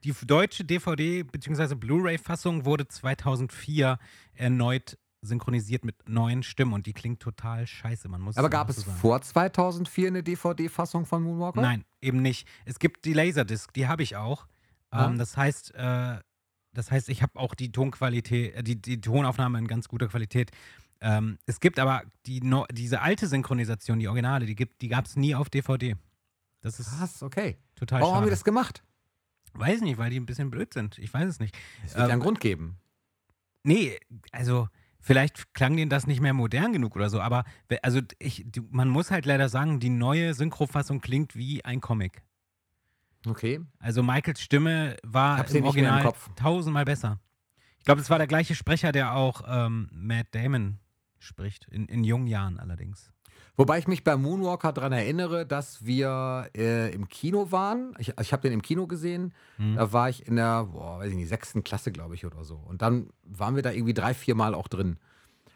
die 0.04 0.14
deutsche 0.26 0.64
DVD 0.66 1.24
bzw. 1.24 1.76
Blu-ray-Fassung 1.76 2.66
wurde 2.66 2.88
2004 2.88 3.98
erneut 4.34 4.98
synchronisiert 5.22 5.84
mit 5.84 6.08
neuen 6.08 6.44
Stimmen 6.44 6.74
und 6.74 6.86
die 6.86 6.94
klingt 6.94 7.20
total 7.20 7.66
scheiße. 7.66 8.08
Man 8.08 8.22
muss 8.22 8.38
Aber 8.38 8.50
gab 8.50 8.70
es 8.70 8.78
so 8.78 8.92
vor 8.92 9.22
2004 9.22 10.08
eine 10.08 10.24
DVD-Fassung 10.24 11.06
von 11.06 11.24
Moonwalker? 11.24 11.62
Nein, 11.62 11.84
eben 12.02 12.22
nicht. 12.22 12.48
Es 12.66 12.80
gibt 12.80 13.04
die 13.06 13.14
Laserdisc, 13.14 13.74
die 13.74 13.88
habe 13.88 14.04
ich 14.04 14.16
auch. 14.16 14.48
Ah. 14.92 15.08
Ähm, 15.08 15.18
das 15.18 15.36
heißt, 15.36 15.74
äh, 15.76 16.20
das 16.78 16.92
heißt, 16.92 17.10
ich 17.10 17.22
habe 17.22 17.38
auch 17.40 17.56
die 17.56 17.72
Tonqualität, 17.72 18.56
äh, 18.56 18.64
die, 18.64 18.82
die 18.82 19.02
Tonaufnahme 19.02 19.60
in 19.60 19.68
ganz 19.68 19.88
guter 19.88 20.08
Qualität. 20.08 20.52
Ähm, 21.02 21.38
es 21.46 21.60
gibt 21.60 21.78
aber 21.80 22.04
die, 22.26 22.42
no, 22.42 22.66
diese 22.72 23.02
alte 23.02 23.28
Synchronisation, 23.28 24.00
die 24.00 24.08
Originale, 24.08 24.46
die, 24.46 24.56
gibt- 24.56 24.82
die 24.82 24.88
gab 24.88 25.06
es 25.06 25.16
nie 25.16 25.36
auf 25.36 25.50
DVD. 25.50 25.96
Das 26.62 26.80
ist 26.80 26.90
Krass, 26.98 27.22
okay. 27.22 27.58
total 27.76 28.02
Warum 28.02 28.14
haben 28.16 28.20
schade. 28.22 28.28
wir 28.28 28.32
das 28.32 28.44
gemacht? 28.44 28.84
Weiß 29.54 29.82
nicht, 29.82 29.98
weil 29.98 30.10
die 30.10 30.20
ein 30.20 30.26
bisschen 30.26 30.50
blöd 30.50 30.74
sind. 30.74 30.98
Ich 30.98 31.14
weiß 31.14 31.28
es 31.28 31.40
nicht. 31.40 31.56
Es 31.86 31.96
wird 31.96 32.06
Ähm, 32.06 32.12
einen 32.14 32.22
Grund 32.22 32.40
geben. 32.40 32.78
Nee, 33.64 33.98
also 34.32 34.68
vielleicht 35.00 35.54
klang 35.54 35.76
denen 35.78 35.90
das 35.90 36.08
nicht 36.08 36.22
mehr 36.22 36.34
modern 36.34 36.74
genug 36.74 36.96
oder 36.96 37.10
so, 37.10 37.20
aber 37.22 37.44
also 37.82 38.02
ich, 38.20 38.44
die, 38.48 38.62
man 38.70 38.90
muss 38.90 39.12
halt 39.12 39.26
leider 39.26 39.50
sagen, 39.50 39.80
die 39.80 39.90
neue 39.90 40.34
Synchrofassung 40.34 41.00
klingt 41.02 41.36
wie 41.36 41.64
ein 41.66 41.80
Comic. 41.82 42.24
Okay. 43.28 43.60
Also 43.80 44.04
Michaels 44.04 44.42
Stimme 44.42 44.96
war 45.04 45.46
im 45.50 45.56
im 45.56 45.64
Original 45.66 46.04
Kopf. 46.04 46.30
tausendmal 46.36 46.86
besser. 46.86 47.20
Ich 47.80 47.86
glaube, 47.86 48.02
es 48.02 48.10
war 48.10 48.18
der 48.18 48.28
gleiche 48.28 48.56
Sprecher, 48.56 48.92
der 48.92 49.16
auch 49.16 49.44
ähm, 49.48 49.90
Matt 49.94 50.28
Damon 50.32 50.80
spricht, 51.20 51.68
in, 51.70 51.86
in 51.88 52.04
jungen 52.04 52.28
Jahren 52.28 52.60
allerdings. 52.60 53.12
Wobei 53.56 53.80
ich 53.80 53.88
mich 53.88 54.04
bei 54.04 54.16
Moonwalker 54.16 54.72
daran 54.72 54.92
erinnere, 54.92 55.46
dass 55.46 55.84
wir 55.84 56.48
äh, 56.56 56.94
im 56.94 57.08
Kino 57.08 57.52
waren. 57.52 57.94
Ich, 57.98 58.14
ich 58.20 58.32
habe 58.32 58.44
den 58.44 58.54
im 58.54 58.62
Kino 58.62 58.86
gesehen. 58.86 59.34
Hm. 59.56 59.76
Da 59.76 59.92
war 59.92 60.10
ich 60.10 60.28
in 60.28 60.36
der, 60.36 60.66
boah, 60.66 61.00
weiß 61.00 61.10
ich 61.10 61.16
nicht, 61.16 61.28
sechsten 61.30 61.64
Klasse, 61.64 61.92
glaube 61.92 62.14
ich, 62.14 62.24
oder 62.26 62.44
so. 62.44 62.56
Und 62.58 62.84
dann 62.84 63.10
waren 63.24 63.56
wir 63.56 63.64
da 63.64 63.72
irgendwie 63.72 63.96
drei, 63.96 64.14
vier 64.14 64.36
Mal 64.36 64.54
auch 64.54 64.68
drin. 64.68 64.98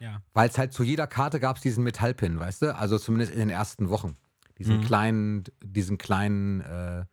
Ja. 0.00 0.20
Weil 0.34 0.48
es 0.48 0.58
halt 0.58 0.72
zu 0.72 0.82
jeder 0.82 1.06
Karte 1.06 1.38
gab 1.38 1.56
es 1.56 1.62
diesen 1.62 1.84
Metallpin, 1.84 2.40
weißt 2.40 2.62
du? 2.62 2.74
Also 2.74 2.98
zumindest 2.98 3.32
in 3.32 3.38
den 3.38 3.50
ersten 3.50 3.88
Wochen. 3.88 4.16
Diesen 4.58 4.78
Mhm. 4.78 4.82
kleinen, 4.84 5.44
diesen 5.64 5.96
kleinen, 5.96 6.60
äh, 6.62 7.04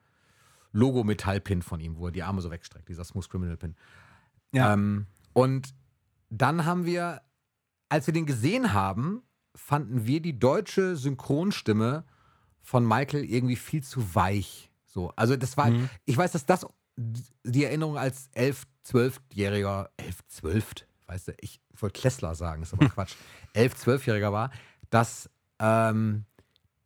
Logo-Metall-Pin 0.72 1.62
von 1.62 1.80
ihm, 1.80 1.98
wo 1.98 2.08
er 2.08 2.12
die 2.12 2.24
Arme 2.24 2.42
so 2.42 2.52
wegstreckt, 2.52 2.90
dieser 2.90 3.04
Smooth 3.04 3.30
Criminal-Pin. 3.30 3.76
Ja. 4.52 4.74
Ähm, 4.74 5.08
und 5.34 5.74
dann 6.30 6.66
haben 6.66 6.86
wir, 6.86 7.22
als 7.90 8.08
wir 8.08 8.14
den 8.14 8.26
gesehen 8.26 8.74
haben, 8.74 9.24
fanden 9.56 10.06
wir 10.06 10.22
die 10.22 10.38
deutsche 10.38 10.96
Synchronstimme 10.96 12.04
von 12.62 12.88
Michael 12.88 13.24
irgendwie 13.26 13.56
viel 13.56 13.84
zu 13.84 14.16
weich. 14.16 14.72
So, 14.86 15.12
also 15.16 15.36
das 15.36 15.58
war, 15.58 15.70
Mhm. 15.72 15.90
ich 16.06 16.18
weiß, 16.18 16.32
dass 16.32 16.46
das 16.46 16.66
die 16.98 17.64
Erinnerung 17.64 17.98
als 17.98 18.30
11, 18.34 18.64
12-Jähriger, 18.86 19.90
11, 19.98 20.28
12, 20.28 20.66
weißt 21.08 21.28
du, 21.30 21.34
ich 21.40 21.62
wollte 21.78 22.00
Klessler 22.00 22.36
sagen, 22.36 22.62
ist 22.64 22.74
aber 22.74 22.90
Quatsch, 22.90 23.16
11, 23.54 23.76
12-Jähriger 23.76 24.32
war, 24.32 24.52
dass 24.90 25.30
ähm, 25.60 26.26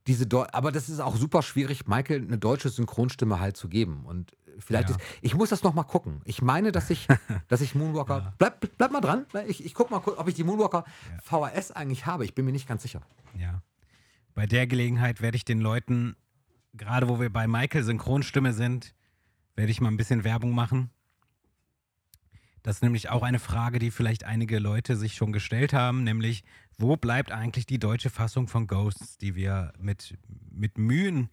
diese, 0.07 0.27
Deu 0.27 0.45
aber 0.51 0.71
das 0.71 0.89
ist 0.89 0.99
auch 0.99 1.15
super 1.15 1.41
schwierig, 1.41 1.87
Michael 1.87 2.21
eine 2.23 2.37
deutsche 2.37 2.69
Synchronstimme 2.69 3.39
halt 3.39 3.55
zu 3.57 3.69
geben. 3.69 4.05
Und 4.05 4.31
vielleicht 4.59 4.89
Ja. 4.89 4.95
ist, 4.97 5.01
ich 5.21 5.33
muss 5.35 5.49
das 5.49 5.63
noch 5.63 5.73
mal 5.73 5.83
gucken. 5.83 6.21
Ich 6.25 6.41
meine, 6.41 6.71
dass 6.71 6.89
ich, 6.89 7.07
dass 7.47 7.61
ich 7.61 7.73
Moonwalker, 7.75 8.17
Ja. 8.17 8.33
bleib, 8.37 8.77
bleib 8.77 8.91
mal 8.91 9.01
dran, 9.01 9.25
ich, 9.47 9.63
ich 9.65 9.73
guck 9.73 9.91
mal, 9.91 9.99
kurz, 9.99 10.17
ob 10.19 10.27
ich 10.27 10.35
die 10.35 10.43
Moonwalker 10.43 10.83
VHS 11.23 11.71
eigentlich 11.71 12.05
habe. 12.05 12.25
Ich 12.25 12.35
bin 12.35 12.45
mir 12.45 12.51
nicht 12.51 12.67
ganz 12.67 12.81
sicher. 12.83 13.01
Ja. 13.37 13.61
Bei 14.35 14.45
der 14.45 14.67
Gelegenheit 14.67 15.21
werde 15.21 15.37
ich 15.37 15.45
den 15.45 15.59
Leuten, 15.61 16.15
gerade 16.73 17.07
wo 17.07 17.19
wir 17.19 17.31
bei 17.31 17.47
Michael 17.47 17.83
Synchronstimme 17.83 18.53
sind, 18.53 18.93
werde 19.55 19.71
ich 19.71 19.79
mal 19.79 19.89
ein 19.89 19.97
bisschen 19.97 20.23
Werbung 20.23 20.51
machen. 20.51 20.89
Das 22.63 22.77
ist 22.77 22.81
nämlich 22.81 23.09
auch 23.09 23.23
eine 23.23 23.39
Frage, 23.39 23.77
die 23.77 23.91
vielleicht 23.91 24.23
einige 24.23 24.57
Leute 24.57 24.95
sich 24.95 25.15
schon 25.15 25.33
gestellt 25.33 25.73
haben, 25.73 26.05
nämlich, 26.05 26.45
wo 26.77 26.95
bleibt 26.95 27.31
eigentlich 27.31 27.65
die 27.65 27.77
deutsche 27.77 28.09
Fassung 28.09 28.47
von 28.47 28.67
Ghosts, 28.67 29.17
die 29.17 29.35
wir 29.35 29.73
mit, 29.77 30.17
mit 30.49 30.77
Mühen 30.77 31.29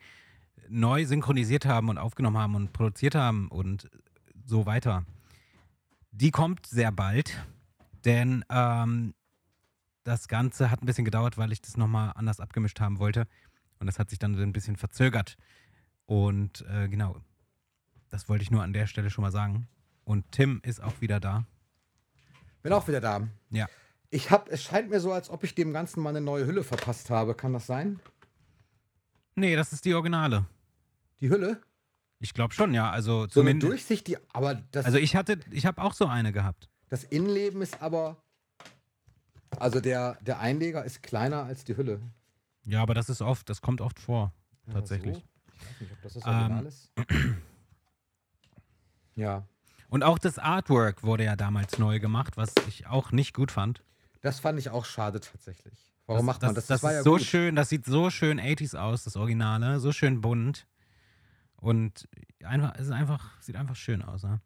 neu 0.68 1.06
synchronisiert 1.06 1.66
haben 1.66 1.88
und 1.88 1.98
aufgenommen 1.98 2.36
haben 2.36 2.56
und 2.56 2.72
produziert 2.72 3.14
haben 3.14 3.48
und 3.48 3.88
so 4.44 4.66
weiter. 4.66 5.06
Die 6.10 6.32
kommt 6.32 6.66
sehr 6.66 6.90
bald, 6.90 7.46
denn 8.04 8.44
ähm, 8.50 9.14
das 10.02 10.26
Ganze 10.26 10.70
hat 10.70 10.82
ein 10.82 10.86
bisschen 10.86 11.04
gedauert, 11.04 11.38
weil 11.38 11.52
ich 11.52 11.62
das 11.62 11.76
nochmal 11.76 12.12
anders 12.16 12.40
abgemischt 12.40 12.80
haben 12.80 12.98
wollte. 12.98 13.28
Und 13.78 13.86
das 13.86 14.00
hat 14.00 14.10
sich 14.10 14.18
dann 14.18 14.34
ein 14.34 14.52
bisschen 14.52 14.76
verzögert. 14.76 15.36
Und 16.06 16.64
äh, 16.68 16.88
genau, 16.88 17.16
das 18.08 18.28
wollte 18.28 18.42
ich 18.42 18.50
nur 18.50 18.64
an 18.64 18.72
der 18.72 18.88
Stelle 18.88 19.10
schon 19.10 19.22
mal 19.22 19.30
sagen. 19.30 19.68
Und 20.10 20.32
Tim 20.32 20.60
ist 20.64 20.82
auch 20.82 21.00
wieder 21.00 21.20
da. 21.20 21.44
Bin 22.64 22.72
auch 22.72 22.88
wieder 22.88 23.00
da. 23.00 23.28
Ja. 23.50 23.68
Ich 24.10 24.32
hab, 24.32 24.48
es 24.48 24.60
scheint 24.60 24.90
mir 24.90 24.98
so, 24.98 25.12
als 25.12 25.30
ob 25.30 25.44
ich 25.44 25.54
dem 25.54 25.72
Ganzen 25.72 26.02
mal 26.02 26.08
eine 26.08 26.20
neue 26.20 26.46
Hülle 26.46 26.64
verpasst 26.64 27.10
habe. 27.10 27.32
Kann 27.36 27.52
das 27.52 27.68
sein? 27.68 28.00
Nee, 29.36 29.54
das 29.54 29.72
ist 29.72 29.84
die 29.84 29.94
Originale. 29.94 30.46
Die 31.20 31.30
Hülle? 31.30 31.62
Ich 32.18 32.34
glaube 32.34 32.52
schon, 32.54 32.74
ja. 32.74 32.90
Also 32.90 33.28
So 33.28 33.40
eine. 33.42 33.54
Durchsicht, 33.60 34.08
die, 34.08 34.16
aber 34.32 34.56
das, 34.72 34.84
Also 34.84 34.98
ich 34.98 35.14
hatte, 35.14 35.38
ich 35.52 35.64
habe 35.64 35.80
auch 35.80 35.94
so 35.94 36.06
eine 36.06 36.32
gehabt. 36.32 36.68
das 36.88 37.04
Innenleben 37.04 37.62
ist 37.62 37.80
aber, 37.80 38.16
also 39.60 39.78
der, 39.80 40.18
der 40.22 40.40
Einleger 40.40 40.84
ist 40.84 41.04
kleiner 41.04 41.44
als 41.44 41.62
die 41.62 41.76
Hülle. 41.76 42.00
Ja, 42.64 42.82
aber 42.82 42.94
das 42.94 43.08
ist 43.10 43.22
oft, 43.22 43.48
das 43.48 43.60
kommt 43.62 43.80
oft 43.80 44.00
vor. 44.00 44.34
Ja, 44.66 44.72
Tatsächlich. 44.72 45.18
so. 45.18 45.22
Ich 45.54 45.66
weiß 45.70 45.80
nicht, 45.82 45.92
ob 45.92 46.02
das 46.02 46.14
das 46.14 46.24
Ähm. 46.26 46.32
Original 46.32 46.66
ist. 46.66 46.90
Ja, 49.14 49.46
Und 49.90 50.04
auch 50.04 50.18
das 50.18 50.38
Artwork 50.38 51.02
wurde 51.02 51.24
ja 51.24 51.34
damals 51.34 51.78
neu 51.78 51.98
gemacht, 51.98 52.36
was 52.36 52.54
ich 52.68 52.86
auch 52.86 53.10
nicht 53.10 53.34
gut 53.34 53.50
fand. 53.50 53.82
das 54.22 54.38
fand 54.38 54.58
ich 54.58 54.70
auch 54.70 54.84
schade 54.84 55.20
tatsächlich. 55.20 55.92
Warum 56.06 56.26
das, 56.26 56.34
macht 56.34 56.42
man 56.42 56.54
das? 56.54 56.66
Das, 56.66 56.82
war 56.82 56.90
ist 56.92 56.96
ja 56.98 57.02
so 57.02 57.12
gut. 57.12 57.22
schön, 57.22 57.56
das 57.56 57.68
sieht 57.68 57.84
so 57.84 58.08
schön 58.08 58.40
80s 58.40 58.76
aus, 58.76 59.04
das 59.04 59.16
Originale, 59.16 59.80
so 59.80 59.90
schön 59.92 60.20
bunt. 60.20 60.66
Und 61.56 62.08
einfach, 62.44 62.74
es 62.76 62.86
ist 62.86 62.92
einfach, 62.92 63.40
sieht 63.40 63.56
einfach 63.56 63.76
schön 63.76 64.02
aus. 64.02 64.22
Ne? 64.22 64.40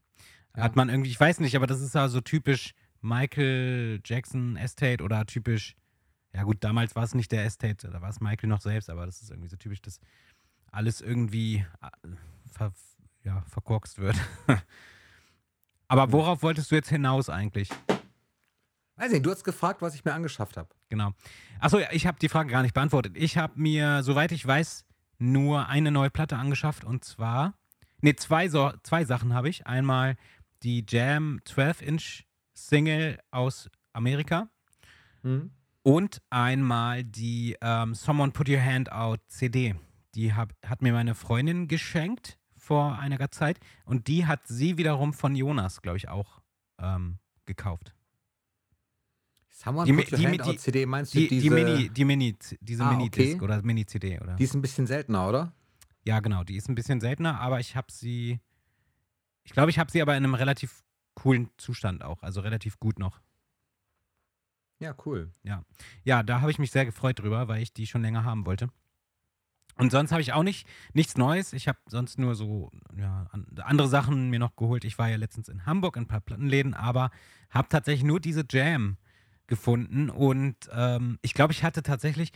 Ja. 0.56 0.62
Hat 0.62 0.76
man 0.76 0.88
irgendwie, 0.88 1.10
ich 1.10 1.20
weiß 1.20 1.40
nicht, 1.40 1.56
aber 1.56 1.66
das 1.66 1.80
ist 1.80 1.94
ja 1.94 2.08
so 2.08 2.22
typisch 2.22 2.74
Michael 3.02 4.00
Jackson 4.02 4.56
Estate 4.56 5.04
oder 5.04 5.26
typisch, 5.26 5.76
ja 6.32 6.42
gut, 6.44 6.64
damals 6.64 6.96
war 6.96 7.04
es 7.04 7.14
nicht 7.14 7.30
der 7.32 7.44
Estate, 7.44 7.90
da 7.90 8.00
war 8.00 8.08
es 8.08 8.20
Michael 8.20 8.48
noch 8.48 8.62
selbst, 8.62 8.88
aber 8.88 9.04
das 9.04 9.20
ist 9.20 9.30
irgendwie 9.30 9.48
so 9.48 9.56
typisch, 9.56 9.82
dass 9.82 10.00
alles 10.72 11.02
irgendwie 11.02 11.66
äh, 11.82 12.08
ver, 12.50 12.72
ja, 13.24 13.42
verkorkst 13.48 13.98
wird. 13.98 14.16
aber 15.88 16.12
worauf 16.12 16.42
wolltest 16.42 16.70
du 16.70 16.74
jetzt 16.74 16.88
hinaus 16.88 17.28
eigentlich? 17.28 17.70
Weiß 18.96 19.10
nicht, 19.10 19.26
du 19.26 19.30
hast 19.30 19.44
gefragt, 19.44 19.82
was 19.82 19.94
ich 19.94 20.04
mir 20.04 20.14
angeschafft 20.14 20.56
habe. 20.56 20.68
Genau. 20.88 21.12
Achso, 21.58 21.78
ja, 21.78 21.88
ich 21.90 22.06
habe 22.06 22.18
die 22.20 22.28
Frage 22.28 22.50
gar 22.50 22.62
nicht 22.62 22.74
beantwortet. 22.74 23.16
Ich 23.16 23.36
habe 23.36 23.54
mir, 23.56 24.02
soweit 24.02 24.30
ich 24.30 24.46
weiß, 24.46 24.84
nur 25.18 25.68
eine 25.68 25.90
neue 25.90 26.10
Platte 26.10 26.36
angeschafft 26.36 26.84
und 26.84 27.04
zwar, 27.04 27.54
ne, 28.00 28.14
zwei, 28.14 28.48
so, 28.48 28.72
zwei 28.82 29.04
Sachen 29.04 29.34
habe 29.34 29.48
ich. 29.48 29.66
Einmal 29.66 30.16
die 30.62 30.84
Jam 30.88 31.40
12-Inch 31.46 32.24
Single 32.54 33.18
aus 33.30 33.68
Amerika 33.92 34.48
und 35.82 36.22
einmal 36.30 37.04
die 37.04 37.56
ähm, 37.60 37.94
Someone 37.94 38.32
Put 38.32 38.48
Your 38.48 38.62
Hand 38.62 38.92
Out 38.92 39.20
CD. 39.28 39.74
Die 40.14 40.32
hab, 40.34 40.52
hat 40.64 40.82
mir 40.82 40.92
meine 40.92 41.14
Freundin 41.14 41.66
geschenkt 41.66 42.38
vor 42.64 42.98
einiger 42.98 43.30
Zeit 43.30 43.60
und 43.84 44.08
die 44.08 44.26
hat 44.26 44.46
sie 44.46 44.78
wiederum 44.78 45.12
von 45.12 45.36
Jonas, 45.36 45.82
glaube 45.82 45.98
ich, 45.98 46.08
auch 46.08 46.40
ähm, 46.78 47.18
gekauft. 47.46 47.94
Someone 49.50 49.86
Die 49.86 49.92
die 50.16 50.40
Out 50.42 50.58
CD, 50.58 50.84
meinst 50.84 51.14
du 51.14 51.18
Die, 51.20 51.28
diese? 51.28 51.42
die 51.42 51.50
Mini, 51.50 51.88
die 51.88 52.04
Mini, 52.04 52.36
diese 52.60 52.84
Ah, 52.84 52.90
Mini-Disc 52.90 53.36
okay. 53.36 53.44
oder 53.44 53.62
Mini-CD 53.62 54.18
oder. 54.20 54.34
Die 54.34 54.44
ist 54.44 54.54
ein 54.54 54.62
bisschen 54.62 54.86
seltener, 54.86 55.28
oder? 55.28 55.52
Ja, 56.04 56.20
genau, 56.20 56.42
die 56.42 56.56
ist 56.56 56.68
ein 56.68 56.74
bisschen 56.74 57.00
seltener, 57.00 57.40
aber 57.40 57.60
ich 57.60 57.76
habe 57.76 57.90
sie. 57.92 58.40
Ich 59.44 59.52
glaube, 59.52 59.70
ich 59.70 59.78
habe 59.78 59.90
sie 59.90 60.02
aber 60.02 60.16
in 60.16 60.24
einem 60.24 60.34
relativ 60.34 60.82
coolen 61.14 61.50
Zustand 61.56 62.02
auch, 62.02 62.22
also 62.22 62.40
relativ 62.40 62.80
gut 62.80 62.98
noch. 62.98 63.20
Ja, 64.80 64.94
cool. 65.06 65.30
Ja, 66.02 66.22
da 66.22 66.40
habe 66.40 66.50
ich 66.50 66.58
mich 66.58 66.72
sehr 66.72 66.84
gefreut 66.84 67.20
drüber, 67.20 67.46
weil 67.46 67.62
ich 67.62 67.72
die 67.72 67.86
schon 67.86 68.02
länger 68.02 68.24
haben 68.24 68.44
wollte. 68.46 68.70
Und 69.76 69.90
sonst 69.90 70.12
habe 70.12 70.22
ich 70.22 70.32
auch 70.32 70.42
nicht 70.42 70.66
nichts 70.92 71.16
Neues. 71.16 71.52
Ich 71.52 71.68
habe 71.68 71.78
sonst 71.86 72.18
nur 72.18 72.34
so 72.34 72.70
ja, 72.96 73.26
an, 73.32 73.46
andere 73.62 73.88
Sachen 73.88 74.30
mir 74.30 74.38
noch 74.38 74.56
geholt. 74.56 74.84
Ich 74.84 74.98
war 74.98 75.08
ja 75.08 75.16
letztens 75.16 75.48
in 75.48 75.66
Hamburg 75.66 75.96
in 75.96 76.04
ein 76.04 76.08
paar 76.08 76.20
Plattenläden, 76.20 76.74
aber 76.74 77.10
habe 77.50 77.68
tatsächlich 77.68 78.04
nur 78.04 78.20
diese 78.20 78.44
Jam 78.48 78.96
gefunden. 79.46 80.10
Und 80.10 80.56
ähm, 80.72 81.18
ich 81.22 81.34
glaube, 81.34 81.52
ich 81.52 81.64
hatte 81.64 81.82
tatsächlich 81.82 82.32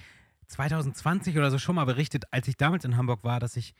2020 0.48 1.36
oder 1.36 1.50
so 1.50 1.58
schon 1.58 1.76
mal 1.76 1.84
berichtet, 1.84 2.24
als 2.30 2.48
ich 2.48 2.56
damals 2.56 2.84
in 2.84 2.96
Hamburg 2.96 3.22
war, 3.24 3.40
dass 3.40 3.56
ich 3.56 3.74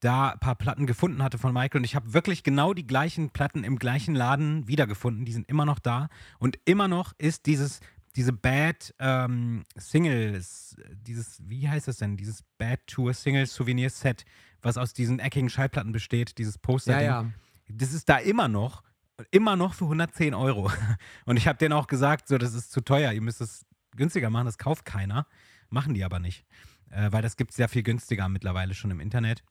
da 0.00 0.30
ein 0.30 0.38
paar 0.38 0.54
Platten 0.54 0.86
gefunden 0.86 1.22
hatte 1.22 1.38
von 1.38 1.52
Michael. 1.52 1.78
Und 1.78 1.84
ich 1.84 1.94
habe 1.94 2.12
wirklich 2.12 2.42
genau 2.42 2.74
die 2.74 2.86
gleichen 2.86 3.30
Platten 3.30 3.64
im 3.64 3.78
gleichen 3.78 4.14
Laden 4.14 4.68
wiedergefunden. 4.68 5.24
Die 5.24 5.32
sind 5.32 5.48
immer 5.48 5.64
noch 5.64 5.78
da. 5.78 6.08
Und 6.38 6.58
immer 6.64 6.88
noch 6.88 7.12
ist 7.18 7.46
dieses 7.46 7.80
diese 8.16 8.32
Bad 8.32 8.94
ähm, 8.98 9.64
Singles, 9.76 10.76
dieses, 10.92 11.40
wie 11.48 11.68
heißt 11.68 11.88
das 11.88 11.98
denn? 11.98 12.16
Dieses 12.16 12.42
Bad 12.58 12.86
Tour 12.86 13.12
Single 13.12 13.46
Souvenir 13.46 13.90
Set, 13.90 14.24
was 14.62 14.76
aus 14.76 14.92
diesen 14.92 15.18
eckigen 15.18 15.50
Schallplatten 15.50 15.92
besteht, 15.92 16.38
dieses 16.38 16.58
Poster. 16.58 17.00
Ja, 17.00 17.22
ja. 17.22 17.30
Das 17.68 17.92
ist 17.92 18.08
da 18.08 18.18
immer 18.18 18.48
noch, 18.48 18.82
immer 19.30 19.56
noch 19.56 19.74
für 19.74 19.84
110 19.84 20.34
Euro. 20.34 20.70
Und 21.24 21.36
ich 21.36 21.48
habe 21.48 21.58
denen 21.58 21.72
auch 21.72 21.86
gesagt, 21.86 22.28
so, 22.28 22.38
das 22.38 22.54
ist 22.54 22.70
zu 22.70 22.80
teuer, 22.80 23.12
ihr 23.12 23.22
müsst 23.22 23.40
es 23.40 23.66
günstiger 23.96 24.30
machen, 24.30 24.46
das 24.46 24.58
kauft 24.58 24.84
keiner. 24.84 25.26
Machen 25.70 25.94
die 25.94 26.04
aber 26.04 26.20
nicht. 26.20 26.44
Äh, 26.90 27.10
weil 27.10 27.22
das 27.22 27.36
gibt 27.36 27.50
es 27.50 27.56
sehr 27.56 27.68
viel 27.68 27.82
günstiger 27.82 28.28
mittlerweile 28.28 28.74
schon 28.74 28.90
im 28.90 29.00
Internet. 29.00 29.42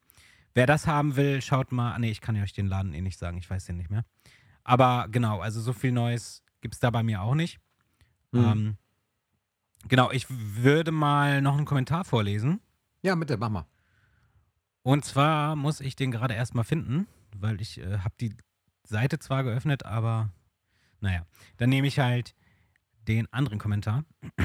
Wer 0.53 0.67
das 0.67 0.87
haben 0.87 1.15
will, 1.15 1.41
schaut 1.41 1.71
mal. 1.71 1.93
Ah, 1.93 1.99
nee, 1.99 2.11
ich 2.11 2.21
kann 2.21 2.35
ja 2.35 2.43
euch 2.43 2.53
den 2.53 2.67
Laden 2.67 2.93
eh 2.93 3.01
nicht 3.01 3.17
sagen, 3.17 3.37
ich 3.37 3.49
weiß 3.49 3.65
den 3.65 3.77
nicht 3.77 3.89
mehr. 3.89 4.05
Aber 4.63 5.07
genau, 5.09 5.41
also 5.41 5.59
so 5.59 5.73
viel 5.73 5.91
Neues 5.91 6.43
gibt 6.61 6.75
es 6.75 6.79
da 6.79 6.89
bei 6.91 7.03
mir 7.03 7.21
auch 7.21 7.35
nicht. 7.35 7.59
Mhm. 8.33 8.45
Ähm, 8.45 8.77
genau, 9.87 10.11
ich 10.11 10.25
würde 10.29 10.91
mal 10.91 11.41
noch 11.41 11.55
einen 11.55 11.65
Kommentar 11.65 12.03
vorlesen. 12.03 12.59
Ja, 13.01 13.15
bitte, 13.15 13.37
mach 13.37 13.49
mal. 13.49 13.65
Und 14.81 15.05
zwar 15.05 15.55
muss 15.55 15.79
ich 15.79 15.95
den 15.95 16.11
gerade 16.11 16.33
erstmal 16.33 16.65
finden, 16.65 17.07
weil 17.37 17.61
ich 17.61 17.79
äh, 17.79 17.99
habe 17.99 18.15
die 18.19 18.35
Seite 18.83 19.19
zwar 19.19 19.43
geöffnet, 19.43 19.85
aber 19.85 20.29
naja, 20.99 21.25
dann 21.57 21.69
nehme 21.69 21.87
ich 21.87 21.99
halt 21.99 22.35
den 23.07 23.31
anderen 23.31 23.59
Kommentar. 23.59 24.03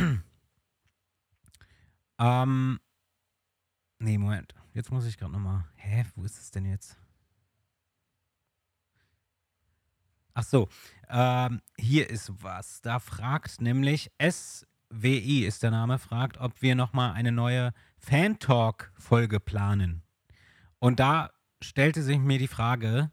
ähm, 2.19 2.81
nee, 3.99 4.19
Moment. 4.19 4.55
Jetzt 4.75 4.93
muss 4.93 5.07
ich 5.07 5.19
gerade 5.19 5.33
nochmal. 5.33 5.65
Hä, 5.77 6.05
wo 6.15 6.25
ist 6.25 6.39
es 6.39 6.51
denn 6.51 6.65
jetzt? 6.65 6.97
Ach 10.39 10.45
so, 10.45 10.69
ähm, 11.09 11.61
hier 11.77 12.09
ist 12.11 12.33
was. 12.45 12.81
Da 12.81 13.01
fragt 13.01 13.61
nämlich 13.61 14.13
SWI 14.23 15.45
ist 15.45 15.65
der 15.65 15.73
Name, 15.73 15.99
fragt, 15.99 16.39
ob 16.39 16.63
wir 16.63 16.77
nochmal 16.77 17.15
eine 17.15 17.33
neue 17.33 17.73
Fan-Talk-Folge 17.99 19.41
planen. 19.41 20.05
Und 20.79 21.01
da 21.01 21.33
stellte 21.61 22.05
sich 22.05 22.21
mir 22.21 22.39
die 22.39 22.47
Frage, 22.47 23.11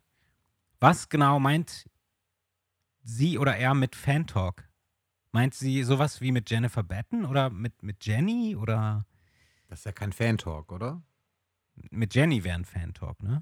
was 0.79 1.09
genau 1.09 1.39
meint 1.39 1.89
sie 3.01 3.39
oder 3.39 3.57
er 3.57 3.73
mit 3.73 3.95
Fan-Talk? 3.95 4.69
Meint 5.31 5.55
sie 5.55 5.81
sowas 5.81 6.21
wie 6.21 6.31
mit 6.31 6.51
Jennifer 6.51 6.83
Batten 6.83 7.25
oder 7.25 7.49
mit, 7.49 7.81
mit 7.81 8.05
Jenny 8.05 8.55
oder 8.55 9.03
Das 9.67 9.79
ist 9.79 9.85
ja 9.85 9.93
kein 9.93 10.13
Fan-Talk, 10.13 10.71
oder? 10.71 11.01
mit 11.89 12.13
Jenny 12.13 12.43
wäre 12.43 12.55
ein 12.55 12.65
Fan-Talk, 12.65 13.23
ne? 13.23 13.41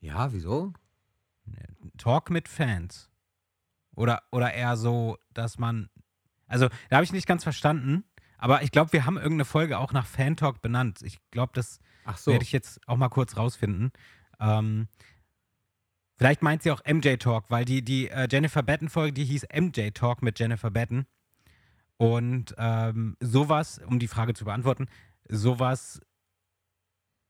Ja, 0.00 0.30
wieso? 0.34 0.74
Talk 1.98 2.30
mit 2.30 2.48
Fans. 2.48 3.10
Oder, 3.94 4.22
oder 4.32 4.52
eher 4.52 4.76
so, 4.76 5.18
dass 5.32 5.58
man. 5.58 5.88
Also, 6.46 6.68
da 6.90 6.96
habe 6.96 7.04
ich 7.04 7.12
nicht 7.12 7.26
ganz 7.26 7.42
verstanden. 7.42 8.04
Aber 8.38 8.62
ich 8.62 8.72
glaube, 8.72 8.92
wir 8.92 9.06
haben 9.06 9.16
irgendeine 9.16 9.44
Folge 9.44 9.78
auch 9.78 9.92
nach 9.92 10.06
Fan 10.06 10.36
Talk 10.36 10.60
benannt. 10.60 11.00
Ich 11.02 11.18
glaube, 11.30 11.52
das 11.54 11.78
so. 12.16 12.32
werde 12.32 12.44
ich 12.44 12.52
jetzt 12.52 12.86
auch 12.86 12.96
mal 12.96 13.08
kurz 13.08 13.36
rausfinden. 13.36 13.92
Ähm, 14.40 14.88
vielleicht 16.18 16.42
meint 16.42 16.62
sie 16.62 16.70
auch 16.70 16.82
MJ 16.84 17.16
Talk, 17.16 17.50
weil 17.50 17.64
die, 17.64 17.82
die 17.82 18.10
äh, 18.10 18.28
Jennifer 18.30 18.62
Batten-Folge, 18.62 19.12
die 19.12 19.24
hieß 19.24 19.46
MJ 19.54 19.90
Talk 19.92 20.22
mit 20.22 20.38
Jennifer 20.38 20.70
Batten. 20.70 21.06
Und 21.96 22.54
ähm, 22.58 23.16
sowas, 23.20 23.80
um 23.86 23.98
die 23.98 24.08
Frage 24.08 24.34
zu 24.34 24.44
beantworten, 24.44 24.88
sowas 25.28 26.00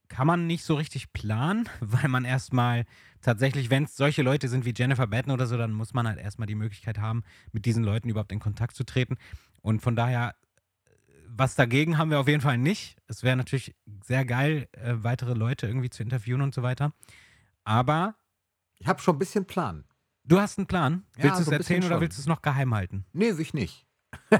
kann 0.07 0.27
man 0.27 0.47
nicht 0.47 0.63
so 0.63 0.75
richtig 0.75 1.13
planen, 1.13 1.69
weil 1.79 2.09
man 2.09 2.25
erstmal 2.25 2.85
tatsächlich, 3.25 3.69
wenn 3.69 3.83
es 3.85 3.95
solche 3.95 4.21
Leute 4.21 4.47
sind 4.47 4.65
wie 4.65 4.73
Jennifer 4.75 5.07
Batten 5.07 5.31
oder 5.31 5.47
so, 5.47 5.57
dann 5.57 5.71
muss 5.71 5.93
man 5.93 6.07
halt 6.07 6.19
erstmal 6.19 6.45
die 6.45 6.55
Möglichkeit 6.55 6.99
haben, 6.99 7.23
mit 7.51 7.65
diesen 7.65 7.83
Leuten 7.83 8.07
überhaupt 8.09 8.31
in 8.31 8.39
Kontakt 8.39 8.75
zu 8.75 8.83
treten. 8.85 9.17
Und 9.61 9.81
von 9.81 9.95
daher, 9.95 10.35
was 11.27 11.55
dagegen 11.55 11.97
haben 11.97 12.11
wir 12.11 12.19
auf 12.19 12.27
jeden 12.27 12.41
Fall 12.41 12.57
nicht. 12.57 12.97
Es 13.07 13.23
wäre 13.23 13.35
natürlich 13.35 13.75
sehr 14.03 14.25
geil, 14.25 14.69
äh, 14.73 14.93
weitere 14.97 15.33
Leute 15.33 15.65
irgendwie 15.67 15.89
zu 15.89 16.03
interviewen 16.03 16.41
und 16.41 16.53
so 16.53 16.61
weiter. 16.63 16.93
Aber 17.63 18.15
Ich 18.77 18.87
habe 18.87 19.01
schon 19.01 19.15
ein 19.15 19.19
bisschen 19.19 19.45
Plan. 19.45 19.85
du 20.23 20.39
hast 20.39 20.57
einen 20.59 20.67
Plan. 20.67 21.03
Ja, 21.17 21.23
Willst 21.23 21.37
du 21.37 21.41
es 21.41 21.45
so 21.47 21.51
erzählen 21.51 21.83
oder 21.83 21.99
willst 22.01 22.17
du 22.17 22.21
es 22.21 22.27
noch 22.27 22.41
geheim 22.41 22.73
halten? 22.75 23.05
Nee, 23.11 23.31
will 23.33 23.41
ich 23.41 23.53
nicht. 23.53 23.85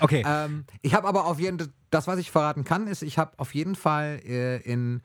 Okay. 0.00 0.22
Ähm, 0.26 0.64
ich 0.80 0.94
habe 0.94 1.06
aber 1.06 1.26
auf 1.26 1.38
jeden 1.38 1.58
Fall, 1.58 1.68
das, 1.90 2.06
was 2.06 2.18
ich 2.18 2.30
verraten 2.30 2.64
kann, 2.64 2.86
ist, 2.86 3.02
ich 3.02 3.18
habe 3.18 3.38
auf 3.38 3.54
jeden 3.54 3.74
Fall 3.74 4.20
äh, 4.24 4.56
in 4.62 5.02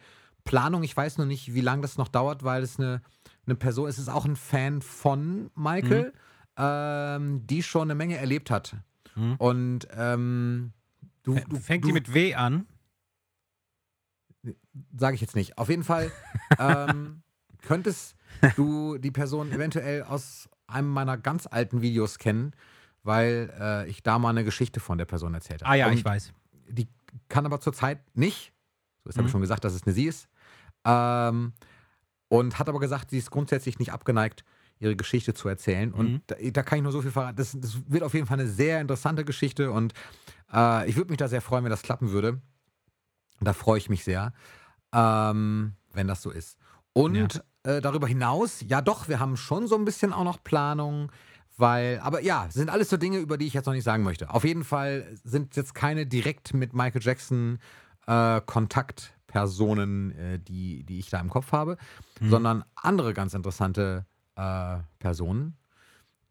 Planung, 0.48 0.84
ich 0.84 0.96
weiß 0.98 1.18
nur 1.18 1.28
nicht, 1.28 1.54
wie 1.54 1.62
lange 1.62 1.82
das 1.84 1.98
noch 1.98 2.08
dauert, 2.08 2.44
weil 2.44 2.64
es 2.64 2.80
eine, 2.80 3.02
eine 3.46 3.56
Person 3.56 3.88
ist, 3.88 3.96
es 3.98 4.04
ist 4.04 4.10
auch 4.10 4.26
ein 4.26 4.36
Fan 4.36 4.82
von 4.82 5.52
Michael, 5.56 6.14
ähm, 6.58 7.46
die 7.46 7.62
schon 7.64 7.84
eine 7.84 7.96
Menge 7.96 8.18
erlebt 8.18 8.50
hat. 8.50 8.76
Mhm. 9.16 9.36
Und 9.38 9.88
ähm, 9.92 10.74
du, 11.24 11.36
du, 11.50 11.58
Fängt 11.58 11.84
du, 11.84 11.88
die 11.90 11.94
mit 11.94 12.14
W 12.14 12.34
an? 12.36 12.66
Sage 14.96 15.16
ich 15.16 15.22
jetzt 15.22 15.36
nicht. 15.36 15.58
Auf 15.58 15.70
jeden 15.70 15.84
Fall 15.84 16.12
ähm, 16.60 17.22
könntest 17.62 18.16
du 18.56 18.98
die 18.98 19.12
Person 19.12 19.52
eventuell 19.52 20.04
aus 20.04 20.50
einem 20.68 20.90
meiner 20.90 21.18
ganz 21.18 21.48
alten 21.48 21.82
Videos 21.82 22.18
kennen, 22.20 22.52
weil 23.04 23.52
äh, 23.60 23.90
ich 23.90 24.04
da 24.04 24.20
mal 24.20 24.30
eine 24.30 24.44
Geschichte 24.44 24.80
von 24.80 24.98
der 24.98 25.06
Person 25.06 25.34
erzählt 25.34 25.62
habe. 25.64 25.72
Ah 25.72 25.76
ja, 25.76 25.88
Und 25.88 25.94
ich 25.94 26.06
weiß. 26.06 26.34
die 26.70 26.88
kann 27.30 27.46
aber 27.46 27.60
zurzeit 27.60 28.00
nicht. 28.16 28.54
So, 29.04 29.10
jetzt 29.10 29.16
habe 29.18 29.24
Mhm. 29.24 29.28
ich 29.28 29.32
schon 29.32 29.42
gesagt, 29.42 29.64
dass 29.64 29.74
es 29.74 29.84
eine 29.84 29.94
sie 29.94 30.06
ist. 30.06 30.28
Ähm, 30.88 31.54
und 32.30 32.58
hat 32.60 32.68
aber 32.70 32.80
gesagt, 32.80 33.12
sie 33.12 33.18
ist 33.20 33.30
grundsätzlich 33.32 33.78
nicht 33.80 33.92
abgeneigt, 33.94 34.44
ihre 34.80 34.96
Geschichte 34.96 35.34
zu 35.34 35.48
erzählen. 35.50 35.92
Und 35.92 36.12
Mhm. 36.14 36.22
da, 36.28 36.36
da 36.52 36.64
kann 36.64 36.78
ich 36.80 36.84
nur 36.84 36.92
so 36.92 37.02
viel 37.02 37.12
verraten. 37.12 37.36
Das, 37.38 37.56
das 37.60 37.78
wird 37.88 38.04
auf 38.04 38.14
jeden 38.14 38.26
Fall 38.28 38.40
eine 38.40 38.50
sehr 38.50 38.80
interessante 38.82 39.26
Geschichte 39.26 39.72
und 39.72 39.94
äh, 40.54 40.88
ich 40.90 40.96
würde 40.96 41.10
mich 41.10 41.18
da 41.18 41.28
sehr 41.28 41.42
freuen, 41.42 41.64
wenn 41.64 41.72
das 41.72 41.82
klappen 41.84 42.12
würde. 42.12 42.42
Da 43.40 43.54
freue 43.54 43.78
ich 43.78 43.90
mich 43.90 44.04
sehr, 44.04 44.34
ähm, 44.94 45.74
wenn 45.94 46.08
das 46.08 46.22
so 46.22 46.32
ist. 46.32 46.58
Und 46.94 47.44
äh, 47.64 47.82
darüber 47.82 48.08
hinaus, 48.08 48.64
ja 48.68 48.82
doch, 48.82 49.08
wir 49.08 49.20
haben 49.20 49.38
schon 49.38 49.68
so 49.68 49.76
ein 49.76 49.86
bisschen 49.86 50.14
auch 50.14 50.24
noch 50.24 50.44
Planung, 50.44 51.12
weil, 51.58 52.00
aber 52.00 52.22
ja, 52.22 52.48
sind 52.50 52.70
alles 52.70 52.90
so 52.90 52.98
Dinge, 52.98 53.18
über 53.18 53.38
die 53.38 53.46
ich 53.48 53.54
jetzt 53.54 53.66
noch 53.66 53.74
nicht 53.74 53.84
sagen 53.84 54.04
möchte. 54.04 54.30
Auf 54.30 54.44
jeden 54.44 54.64
Fall 54.64 55.08
sind 55.24 55.56
jetzt 55.56 55.74
keine 55.76 56.06
direkt 56.06 56.54
mit 56.54 56.74
Michael 56.74 57.02
Jackson 57.04 57.60
äh, 58.08 58.42
Kontaktpersonen, 59.38 60.12
äh, 60.18 60.40
die, 60.40 60.84
die 60.84 61.00
ich 61.00 61.10
da 61.10 61.20
im 61.20 61.30
Kopf 61.30 61.52
habe, 61.52 61.78
Mhm. 62.20 62.30
sondern 62.30 62.64
andere 62.76 63.14
ganz 63.14 63.34
interessante 63.34 64.06
äh, 64.36 64.78
Personen, 65.00 65.56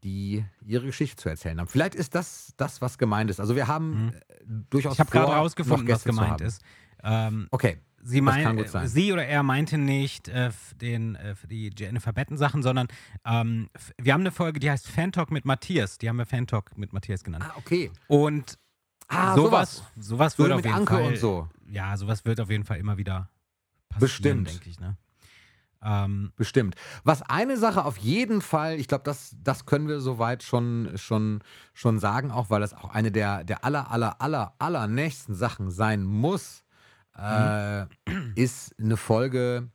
die 0.04 0.44
ihre 0.64 0.86
Geschichte 0.86 1.16
zu 1.16 1.28
erzählen 1.28 1.58
haben. 1.60 1.68
Vielleicht 1.68 1.94
ist 1.94 2.14
das 2.14 2.52
das, 2.56 2.80
was 2.80 2.98
gemeint 2.98 3.30
ist. 3.30 3.40
Also 3.40 3.56
wir 3.56 3.66
haben 3.68 4.06
Mhm. 4.06 4.08
äh, 4.14 4.20
durchaus 4.70 4.94
Ich 4.94 5.00
habe 5.00 5.10
gerade 5.10 5.32
rausgefunden, 5.32 5.88
was 5.88 6.04
gemeint 6.04 6.40
ist. 6.40 6.62
Ähm, 7.02 7.48
Okay, 7.50 7.78
sie, 8.02 8.20
mein, 8.20 8.64
sie 8.86 9.12
oder 9.12 9.24
er 9.26 9.42
meinte 9.42 9.78
nicht 9.78 10.28
äh, 10.28 10.50
den, 10.80 11.14
äh, 11.16 11.34
die 11.48 11.70
Jennifer 11.76 12.12
Batten 12.12 12.36
Sachen, 12.36 12.62
sondern 12.62 12.88
ähm, 13.24 13.68
wir 13.98 14.12
haben 14.12 14.22
eine 14.22 14.32
Folge, 14.32 14.60
die 14.60 14.70
heißt 14.70 14.88
Fan 14.88 15.12
Talk 15.12 15.30
mit 15.30 15.44
Matthias. 15.44 15.98
Die 15.98 16.08
haben 16.08 16.16
wir 16.18 16.26
Fan 16.26 16.46
Talk 16.46 16.76
mit 16.78 16.92
Matthias 16.92 17.22
genannt. 17.24 17.44
ah, 17.46 17.54
okay. 17.56 17.90
Und 18.08 18.58
Ah, 19.08 19.36
sowas, 19.36 19.84
sowas 19.96 20.34
So 20.34 20.42
wird 20.42 20.52
auf 20.52 20.56
mit 20.56 20.64
jeden 20.64 20.78
Anke 20.78 20.94
Fall. 20.94 21.04
und 21.04 21.16
so. 21.18 21.48
Ja, 21.70 21.96
sowas 21.96 22.24
wird 22.24 22.40
auf 22.40 22.50
jeden 22.50 22.64
Fall 22.64 22.78
immer 22.78 22.96
wieder 22.98 23.30
passieren, 23.88 24.00
Bestimmt. 24.00 24.48
denke 24.48 24.70
ich. 24.70 24.80
Ne? 24.80 24.96
Ähm, 25.82 26.32
Bestimmt. 26.36 26.74
Was 27.04 27.22
eine 27.22 27.56
Sache 27.56 27.84
auf 27.84 27.96
jeden 27.98 28.40
Fall, 28.40 28.74
ich 28.78 28.88
glaube, 28.88 29.04
das, 29.04 29.36
das 29.42 29.66
können 29.66 29.88
wir 29.88 30.00
soweit 30.00 30.42
schon, 30.42 30.90
schon, 30.96 31.40
schon 31.74 31.98
sagen, 31.98 32.30
auch 32.30 32.50
weil 32.50 32.60
das 32.60 32.74
auch 32.74 32.90
eine 32.90 33.12
der, 33.12 33.44
der 33.44 33.64
aller, 33.64 33.90
aller, 33.90 34.20
aller, 34.20 34.54
aller 34.58 34.86
nächsten 34.88 35.34
Sachen 35.34 35.70
sein 35.70 36.02
muss, 36.04 36.64
äh, 37.16 37.86
ist 38.34 38.74
eine 38.78 38.96
Folge 38.96 39.68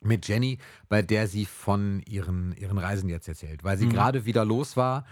mit 0.00 0.28
Jenny, 0.28 0.58
bei 0.88 1.02
der 1.02 1.26
sie 1.26 1.44
von 1.46 2.00
ihren, 2.06 2.52
ihren 2.56 2.78
Reisen 2.78 3.08
jetzt 3.08 3.28
erzählt, 3.28 3.64
weil 3.64 3.76
sie 3.78 3.86
Mhm. 3.86 3.90
gerade 3.90 4.24
wieder 4.24 4.44
los 4.44 4.76
war 4.76 5.04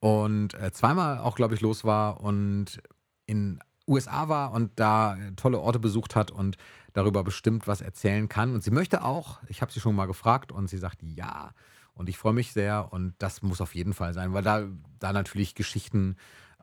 und 0.00 0.54
äh, 0.54 0.72
zweimal 0.72 1.18
auch, 1.18 1.36
glaube 1.36 1.54
ich, 1.54 1.60
los 1.60 1.84
war 1.84 2.20
und 2.20 2.82
in 3.26 3.60
USA 3.88 4.28
war 4.28 4.52
und 4.52 4.72
da 4.76 5.16
äh, 5.16 5.32
tolle 5.32 5.60
Orte 5.60 5.78
besucht 5.78 6.16
hat 6.16 6.30
und 6.30 6.56
darüber 6.92 7.24
bestimmt 7.24 7.66
was 7.66 7.80
erzählen 7.80 8.28
kann. 8.28 8.54
Und 8.54 8.62
sie 8.62 8.70
möchte 8.70 9.02
auch, 9.04 9.40
ich 9.48 9.62
habe 9.62 9.72
sie 9.72 9.80
schon 9.80 9.94
mal 9.94 10.06
gefragt 10.06 10.52
und 10.52 10.68
sie 10.68 10.78
sagt 10.78 11.02
ja. 11.02 11.52
Und 11.94 12.08
ich 12.08 12.18
freue 12.18 12.32
mich 12.32 12.52
sehr 12.52 12.92
und 12.92 13.14
das 13.18 13.42
muss 13.42 13.60
auf 13.60 13.74
jeden 13.74 13.92
Fall 13.92 14.14
sein, 14.14 14.32
weil 14.32 14.42
da, 14.42 14.64
da 14.98 15.12
natürlich 15.12 15.54
Geschichten, 15.54 16.16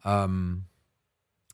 ähm, 0.03 0.65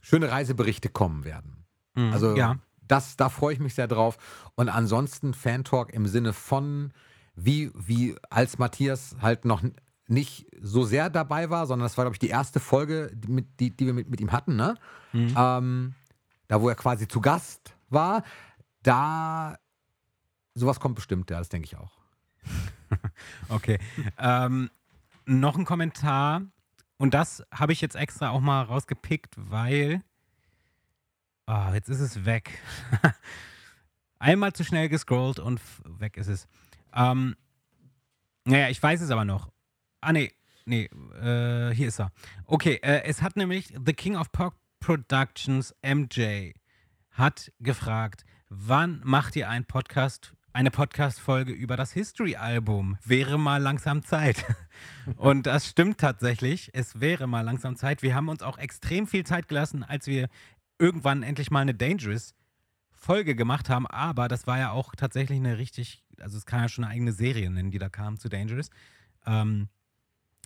schöne 0.02 0.32
Reiseberichte 0.32 0.90
kommen 0.90 1.26
werden. 1.26 1.66
mh, 1.96 2.12
Also 2.14 2.36
ja. 2.36 2.56
das, 2.88 3.18
da 3.18 3.30
freue 3.30 3.54
ich 3.54 3.60
mich 3.60 3.76
sehr 3.76 3.88
drauf. 3.88 4.18
Und 4.56 4.70
ansonsten 4.70 5.34
Fan-Talk 5.34 5.92
im 5.94 6.08
Sinne 6.08 6.32
von, 6.32 6.94
wie, 7.36 7.72
wie 7.76 8.16
als 8.30 8.58
Matthias 8.60 9.16
halt 9.22 9.46
noch 9.46 9.62
nicht 10.08 10.48
so 10.62 10.84
sehr 10.84 11.10
dabei 11.10 11.50
war, 11.50 11.66
sondern 11.66 11.86
das 11.86 11.98
war, 11.98 12.06
glaube 12.06 12.16
ich, 12.16 12.20
die 12.20 12.30
erste 12.30 12.60
Folge, 12.60 13.12
die, 13.14 13.32
mit, 13.32 13.60
die, 13.60 13.76
die 13.76 13.86
wir 13.86 13.94
mit, 13.94 14.10
mit 14.10 14.22
ihm 14.22 14.32
hatten, 14.32 14.56
ne? 14.56 14.76
Mhm. 15.14 15.34
Ähm, 15.38 15.96
da, 16.48 16.62
wo 16.62 16.70
er 16.70 16.76
quasi 16.76 17.08
zu 17.08 17.22
Gast 17.22 17.76
war, 17.90 18.24
da 18.84 19.58
sowas 20.54 20.80
kommt 20.80 20.96
bestimmt, 20.96 21.30
ja, 21.32 21.40
das 21.40 21.50
denke 21.50 21.66
ich 21.66 21.78
auch. 21.78 21.98
Okay. 23.50 23.80
ähm, 24.20 24.70
noch 25.26 25.58
ein 25.58 25.66
Kommentar. 25.66 26.44
Und 26.98 27.14
das 27.14 27.44
habe 27.52 27.74
ich 27.74 27.82
jetzt 27.82 27.96
extra 27.96 28.30
auch 28.30 28.40
mal 28.40 28.62
rausgepickt, 28.62 29.34
weil. 29.38 30.02
Ah, 31.46 31.74
jetzt 31.74 31.90
ist 31.90 32.00
es 32.00 32.26
weg. 32.26 32.60
Einmal 34.20 34.54
zu 34.54 34.64
schnell 34.64 34.88
gescrollt 34.88 35.40
und 35.40 35.60
weg 36.00 36.18
ist 36.18 36.28
es. 36.28 36.48
Ähm, 36.94 37.36
naja, 38.46 38.70
ich 38.70 38.82
weiß 38.82 39.02
es 39.02 39.12
aber 39.12 39.26
noch. 39.26 39.50
Ah, 40.06 40.14
nee. 40.14 40.32
Nee, 40.66 40.84
äh, 41.20 41.74
hier 41.74 41.88
ist 41.88 42.00
er. 42.00 42.12
Okay, 42.46 42.80
äh, 42.84 43.02
es 43.06 43.24
hat 43.24 43.36
nämlich 43.36 43.74
The 43.84 43.94
King 43.94 44.16
of 44.18 44.32
Pop 44.32 44.54
Productions, 44.80 45.74
MJ, 45.82 46.52
hat 47.10 47.52
gefragt, 47.60 48.24
wann 48.50 49.02
macht 49.04 49.36
ihr 49.36 49.50
einen 49.50 49.66
Podcast, 49.66 50.36
eine 50.54 50.70
Podcast-Folge 50.70 51.54
über 51.54 51.76
das 51.76 51.92
History-Album? 51.94 53.00
Wäre 53.04 53.40
mal 53.40 53.60
langsam 53.60 54.04
Zeit. 54.04 54.46
Und 55.18 55.48
das 55.48 55.66
stimmt 55.66 55.98
tatsächlich. 55.98 56.70
Es 56.74 57.00
wäre 57.00 57.26
mal 57.26 57.42
langsam 57.42 57.76
Zeit. 57.76 58.04
Wir 58.04 58.14
haben 58.14 58.30
uns 58.30 58.44
auch 58.44 58.60
extrem 58.60 59.08
viel 59.08 59.26
Zeit 59.26 59.48
gelassen, 59.48 59.84
als 59.84 60.06
wir 60.06 60.30
irgendwann 60.78 61.24
endlich 61.24 61.50
mal 61.50 61.62
eine 61.62 61.74
Dangerous-Folge 61.74 63.36
gemacht 63.36 63.72
haben. 63.72 63.88
Aber 63.88 64.28
das 64.28 64.46
war 64.46 64.60
ja 64.60 64.70
auch 64.70 64.94
tatsächlich 64.94 65.40
eine 65.40 65.58
richtig, 65.58 66.04
also 66.20 66.38
es 66.38 66.46
kann 66.46 66.62
ja 66.62 66.70
schon 66.70 66.84
eine 66.84 66.94
eigene 66.94 67.12
Serie 67.12 67.50
nennen, 67.50 67.72
die 67.72 67.80
da 67.80 67.90
kam 67.90 68.20
zu 68.20 68.30
Dangerous. 68.30 68.70
Ähm, 69.26 69.70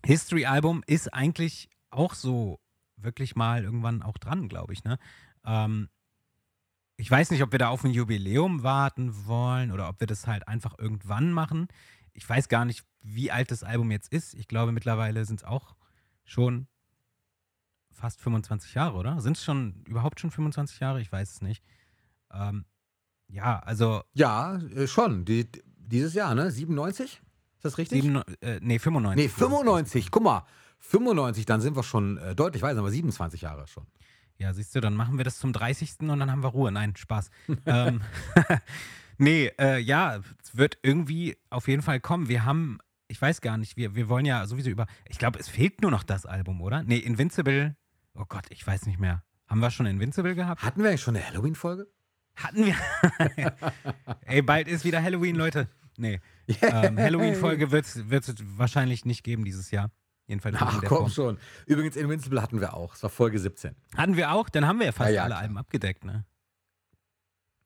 History-Album 0.06 0.84
ist 0.88 1.14
eigentlich 1.14 1.70
auch 1.89 2.14
so 2.14 2.60
wirklich 2.97 3.36
mal 3.36 3.64
irgendwann 3.64 4.02
auch 4.02 4.18
dran, 4.18 4.47
glaube 4.50 4.74
ich. 4.74 4.84
Ne? 4.84 4.97
Ähm, 5.45 5.89
ich 6.97 7.10
weiß 7.10 7.32
nicht, 7.32 7.43
ob 7.43 7.52
wir 7.52 7.60
da 7.60 7.70
auf 7.70 7.84
ein 7.84 7.91
Jubiläum 7.91 8.64
warten 8.64 9.26
wollen 9.26 9.72
oder 9.72 9.88
ob 9.88 10.00
wir 10.00 10.08
das 10.08 10.28
halt 10.28 10.47
einfach 10.47 10.78
irgendwann 10.78 11.32
machen. 11.32 11.68
Ich 12.14 12.28
weiß 12.28 12.50
gar 12.50 12.66
nicht, 12.66 12.84
wie 13.02 13.32
alt 13.32 13.52
das 13.52 13.64
Album 13.64 13.91
jetzt 13.91 14.12
ist. 14.12 14.34
Ich 14.34 14.47
glaube, 14.47 14.72
mittlerweile 14.72 15.24
sind 15.26 15.39
es 15.39 15.45
auch 15.45 15.76
schon 16.26 16.68
fast 17.91 18.22
25 18.22 18.74
Jahre, 18.74 18.97
oder? 18.97 19.22
Sind 19.22 19.38
es 19.38 19.43
schon 19.43 19.84
überhaupt 19.88 20.20
schon 20.20 20.32
25 20.32 20.80
Jahre? 20.80 21.02
Ich 21.02 21.12
weiß 21.12 21.32
es 21.32 21.41
nicht. 21.41 21.64
Ähm, 22.32 22.66
ja, 23.28 23.60
also 23.60 24.04
Ja, 24.14 24.58
äh, 24.58 24.88
schon. 24.88 25.26
Die, 25.26 25.50
dieses 25.78 26.14
Jahr, 26.14 26.36
ne? 26.36 26.52
97? 26.52 27.22
Ist 27.60 27.66
das 27.66 27.78
richtig? 27.78 28.01
sieben, 28.01 28.22
äh, 28.41 28.60
nee, 28.62 28.80
95. 28.80 29.24
nee, 29.24 29.30
95. 29.30 30.12
Guck 30.12 30.24
mal. 30.24 30.45
95, 30.80 31.45
dann 31.45 31.60
sind 31.60 31.76
wir 31.76 31.84
schon 31.84 32.18
äh, 32.18 32.36
deutlich 32.36 32.64
weiter, 32.64 32.80
aber 32.80 32.89
27 32.89 33.41
Jahre 33.41 33.68
schon. 33.68 33.86
Ja, 34.38 34.53
siehst 34.53 34.74
du, 34.74 34.80
dann 34.80 34.95
machen 34.95 35.18
wir 35.18 35.26
das 35.26 35.38
zum 35.38 35.51
30. 35.51 35.95
und 35.99 36.20
dann 36.20 36.32
haben 36.32 36.41
wir 36.41 36.47
Ruhe. 36.47 36.72
Nein, 36.72 36.95
Spaß. 36.95 37.30
ähm, 37.66 38.01
Nee, 39.22 39.51
äh, 39.60 39.80
ja, 39.80 40.22
es 40.41 40.55
wird 40.55 40.78
irgendwie 40.82 41.36
auf 41.49 41.68
jeden 41.68 41.82
Fall 41.82 41.99
kommen. 41.99 42.30
Wir 42.30 42.45
haben, 42.45 42.80
ich 43.10 43.22
weiß 43.22 43.41
gar 43.41 43.57
nicht, 43.57 43.76
wir, 43.76 43.93
wir 43.93 44.07
wollen 44.07 44.26
ja 44.26 44.47
sowieso 44.47 44.70
über, 44.70 44.88
ich 45.10 45.20
glaube, 45.20 45.38
es 45.39 45.49
fehlt 45.49 45.82
nur 45.82 45.91
noch 45.91 46.03
das 46.03 46.26
Album, 46.26 46.62
oder? 46.62 46.84
Nee, 46.84 46.99
Invincible, 46.99 47.76
oh 48.16 48.24
Gott, 48.30 48.45
ich 48.49 48.66
weiß 48.66 48.86
nicht 48.86 48.97
mehr. 48.97 49.22
Haben 49.47 49.60
wir 49.60 49.72
schon 49.72 49.88
Invincible 49.88 50.36
gehabt? 50.36 50.64
Hatten 50.64 50.82
wir 50.82 50.89
eigentlich 50.89 51.01
schon 51.01 51.18
eine 51.18 51.28
Halloween-Folge? 51.28 51.88
Hatten 52.38 52.66
wir. 52.66 52.76
Ey, 54.26 54.41
bald 54.41 54.70
ist 54.70 54.86
wieder 54.86 55.03
Halloween, 55.03 55.36
Leute. 55.36 55.68
Nee. 55.97 56.22
Ähm, 56.62 56.97
Halloween-Folge 56.97 57.72
wird 57.72 57.86
es 57.86 58.36
wahrscheinlich 58.58 59.06
nicht 59.06 59.24
geben 59.24 59.45
dieses 59.45 59.72
Jahr. 59.72 59.91
Jedenfalls 60.28 60.54
nicht 60.54 60.64
Ach 60.64 60.82
komm 60.86 60.97
Form. 60.97 61.10
schon. 61.10 61.38
Übrigens, 61.66 61.95
Invincible 61.95 62.41
hatten 62.41 62.62
wir 62.62 62.74
auch. 62.76 62.93
Es 62.95 63.02
war 63.04 63.10
Folge 63.10 63.39
17. 63.39 63.76
Hatten 63.97 64.16
wir 64.16 64.32
auch? 64.32 64.50
Dann 64.50 64.68
haben 64.68 64.78
wir 64.80 64.86
ja 64.88 64.91
fast 64.91 65.10
Ja, 65.10 65.16
ja, 65.16 65.22
alle 65.24 65.32
klar. 65.32 65.41
Alben 65.41 65.58
abgedeckt, 65.58 66.06
ne? 66.06 66.26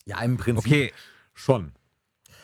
Ja, 0.06 0.22
im 0.22 0.38
Prinzip 0.38 0.66
Okay. 0.66 0.94
schon. 1.34 1.74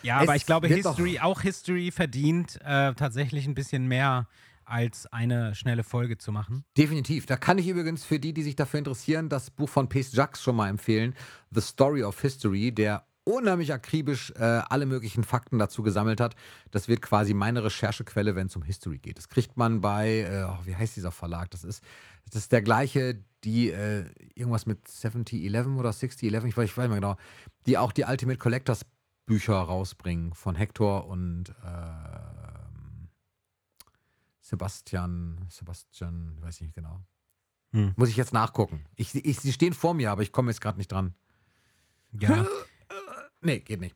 Ja, 0.01 0.17
aber 0.19 0.35
Es 0.35 0.41
ich 0.41 0.45
glaube, 0.45 0.67
History, 0.67 1.19
auch 1.19 1.41
History 1.41 1.91
verdient 1.91 2.57
äh, 2.63 2.93
tatsächlich 2.93 3.45
ein 3.47 3.53
bisschen 3.55 3.87
mehr 3.87 4.27
als 4.63 5.07
eine 5.07 5.55
schnelle 5.55 5.83
Folge 5.83 6.17
zu 6.17 6.31
machen. 6.31 6.63
Definitiv. 6.77 7.25
Da 7.25 7.35
kann 7.37 7.57
ich 7.57 7.67
übrigens 7.67 8.05
für 8.05 8.19
die, 8.19 8.33
die 8.33 8.43
sich 8.43 8.55
dafür 8.55 8.77
interessieren, 8.77 9.27
das 9.27 9.49
Buch 9.49 9.67
von 9.67 9.89
Pace 9.89 10.13
Jacques 10.13 10.41
schon 10.41 10.55
mal 10.55 10.69
empfehlen. 10.69 11.15
The 11.51 11.59
Story 11.61 12.03
of 12.03 12.19
History, 12.21 12.71
der 12.71 13.03
unheimlich 13.29 13.71
akribisch 13.73 14.31
äh, 14.35 14.43
alle 14.43 14.85
möglichen 14.85 15.23
Fakten 15.23 15.59
dazu 15.59 15.83
gesammelt 15.83 16.19
hat. 16.19 16.35
Das 16.71 16.87
wird 16.87 17.01
quasi 17.01 17.33
meine 17.33 17.63
Recherchequelle, 17.63 18.35
wenn 18.35 18.47
es 18.47 18.55
um 18.55 18.63
History 18.63 18.97
geht. 18.97 19.17
Das 19.17 19.29
kriegt 19.29 19.57
man 19.57 19.81
bei, 19.81 20.21
äh, 20.21 20.45
oh, 20.49 20.65
wie 20.65 20.75
heißt 20.75 20.95
dieser 20.95 21.11
Verlag? 21.11 21.51
Das 21.51 21.63
ist, 21.63 21.83
das 22.25 22.43
ist 22.43 22.51
der 22.51 22.61
gleiche, 22.61 23.23
die 23.43 23.69
äh, 23.69 24.05
irgendwas 24.35 24.65
mit 24.65 24.87
7011 24.87 25.67
oder 25.77 25.93
6011, 25.93 26.45
ich 26.45 26.57
weiß, 26.57 26.69
ich 26.69 26.77
weiß 26.77 26.83
nicht 26.83 26.89
mehr 26.89 26.99
genau, 26.99 27.17
die 27.65 27.77
auch 27.77 27.91
die 27.91 28.03
Ultimate 28.03 28.39
Collectors 28.39 28.85
Bücher 29.25 29.55
rausbringen 29.55 30.33
von 30.33 30.55
Hector 30.55 31.07
und 31.07 31.53
ähm, 31.63 33.09
Sebastian, 34.41 35.45
Sebastian, 35.49 36.37
weiß 36.41 36.55
ich 36.55 36.61
nicht 36.61 36.75
genau. 36.75 36.99
Hm. 37.71 37.93
Muss 37.95 38.09
ich 38.09 38.17
jetzt 38.17 38.33
nachgucken. 38.33 38.85
Ich, 38.95 39.13
ich, 39.13 39.39
sie 39.39 39.53
stehen 39.53 39.73
vor 39.73 39.93
mir, 39.93 40.09
aber 40.09 40.23
ich 40.23 40.31
komme 40.31 40.49
jetzt 40.49 40.61
gerade 40.61 40.79
nicht 40.79 40.91
dran. 40.91 41.13
Ja. 42.19 42.47
Nee, 43.41 43.59
geht 43.59 43.79
nicht. 43.81 43.95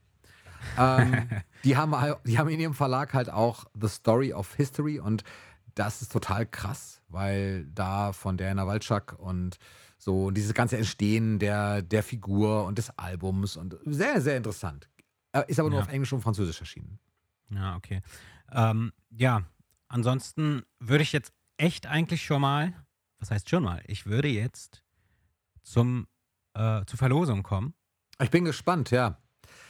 ähm, 0.78 1.30
die, 1.64 1.76
haben, 1.78 1.94
die 2.26 2.38
haben 2.38 2.50
in 2.50 2.60
ihrem 2.60 2.74
Verlag 2.74 3.14
halt 3.14 3.30
auch 3.30 3.66
The 3.80 3.88
Story 3.88 4.34
of 4.34 4.54
History 4.56 5.00
und 5.00 5.24
das 5.76 6.02
ist 6.02 6.12
total 6.12 6.46
krass, 6.46 7.02
weil 7.10 7.66
da 7.66 8.14
von 8.14 8.38
Diana 8.38 8.68
Walczak 8.68 9.18
und 9.20 9.58
so 9.98 10.26
und 10.26 10.36
dieses 10.36 10.54
ganze 10.54 10.78
Entstehen 10.78 11.40
der, 11.40 11.82
der 11.82 12.04
Figur 12.04 12.66
und 12.66 12.78
des 12.78 12.92
Albums 12.98 13.58
und 13.58 13.76
sehr, 13.86 14.22
sehr 14.22 14.38
interessant. 14.38 14.88
Äh, 15.32 15.44
Ist 15.48 15.60
aber 15.60 15.70
nur 15.70 15.80
Ja. 15.80 15.86
auf 15.86 15.92
Englisch 15.92 16.14
und 16.14 16.22
Französisch 16.22 16.60
erschienen. 16.60 17.00
Ja, 17.50 17.76
okay. 17.76 18.02
Ähm, 18.52 18.94
ja, 19.10 19.44
ansonsten 19.88 20.64
würde 20.80 21.04
ich 21.04 21.12
jetzt 21.12 21.34
echt 21.58 21.88
eigentlich 21.88 22.24
schon 22.24 22.42
mal, 22.42 22.74
was 23.20 23.32
heißt 23.32 23.50
schon 23.50 23.64
mal, 23.64 23.82
ich 23.88 24.06
würde 24.06 24.28
jetzt 24.28 24.84
zum, 25.64 26.08
äh, 26.54 26.84
zur 26.86 27.00
Verlosung 27.00 27.42
kommen. 27.42 27.74
Ich 28.22 28.30
bin 28.30 28.46
gespannt, 28.46 28.92
ja. 28.92 29.18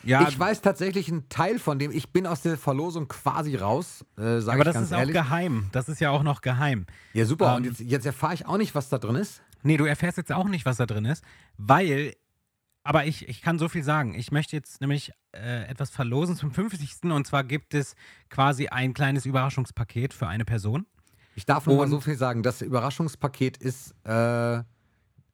Ja, 0.03 0.27
ich 0.27 0.37
weiß 0.37 0.61
tatsächlich 0.61 1.09
einen 1.09 1.29
Teil 1.29 1.59
von 1.59 1.79
dem. 1.79 1.91
Ich 1.91 2.11
bin 2.11 2.27
aus 2.27 2.41
der 2.41 2.57
Verlosung 2.57 3.07
quasi 3.07 3.55
raus, 3.55 4.05
äh, 4.17 4.39
sage 4.39 4.51
aber 4.51 4.57
ich 4.59 4.63
das 4.65 4.73
ganz 4.75 4.87
ist 4.87 4.93
auch 4.93 4.99
ehrlich. 4.99 5.13
geheim. 5.13 5.69
Das 5.71 5.89
ist 5.89 6.01
ja 6.01 6.09
auch 6.09 6.23
noch 6.23 6.41
geheim. 6.41 6.85
Ja, 7.13 7.25
super. 7.25 7.51
Ähm, 7.51 7.55
und 7.57 7.63
jetzt, 7.65 7.79
jetzt 7.79 8.05
erfahre 8.05 8.33
ich 8.33 8.45
auch 8.45 8.57
nicht, 8.57 8.75
was 8.75 8.89
da 8.89 8.97
drin 8.97 9.15
ist. 9.15 9.41
Nee, 9.63 9.77
du 9.77 9.85
erfährst 9.85 10.17
jetzt 10.17 10.31
auch 10.31 10.47
nicht, 10.47 10.65
was 10.65 10.77
da 10.77 10.85
drin 10.85 11.05
ist, 11.05 11.23
weil, 11.57 12.13
aber 12.83 13.05
ich, 13.05 13.29
ich 13.29 13.41
kann 13.41 13.57
so 13.59 13.69
viel 13.69 13.83
sagen. 13.83 14.13
Ich 14.13 14.31
möchte 14.31 14.55
jetzt 14.55 14.81
nämlich 14.81 15.13
äh, 15.31 15.65
etwas 15.67 15.89
verlosen 15.89 16.35
zum 16.35 16.51
50. 16.51 17.03
Und 17.03 17.25
zwar 17.25 17.45
gibt 17.45 17.73
es 17.73 17.95
quasi 18.29 18.67
ein 18.67 18.93
kleines 18.93 19.25
Überraschungspaket 19.25 20.13
für 20.13 20.27
eine 20.27 20.43
Person. 20.43 20.85
Ich 21.35 21.45
darf 21.45 21.65
nur 21.65 21.77
mal 21.77 21.87
so 21.87 21.99
viel 22.01 22.17
sagen. 22.17 22.43
Das 22.43 22.61
Überraschungspaket 22.61 23.57
ist 23.57 23.95
äh, 24.05 24.63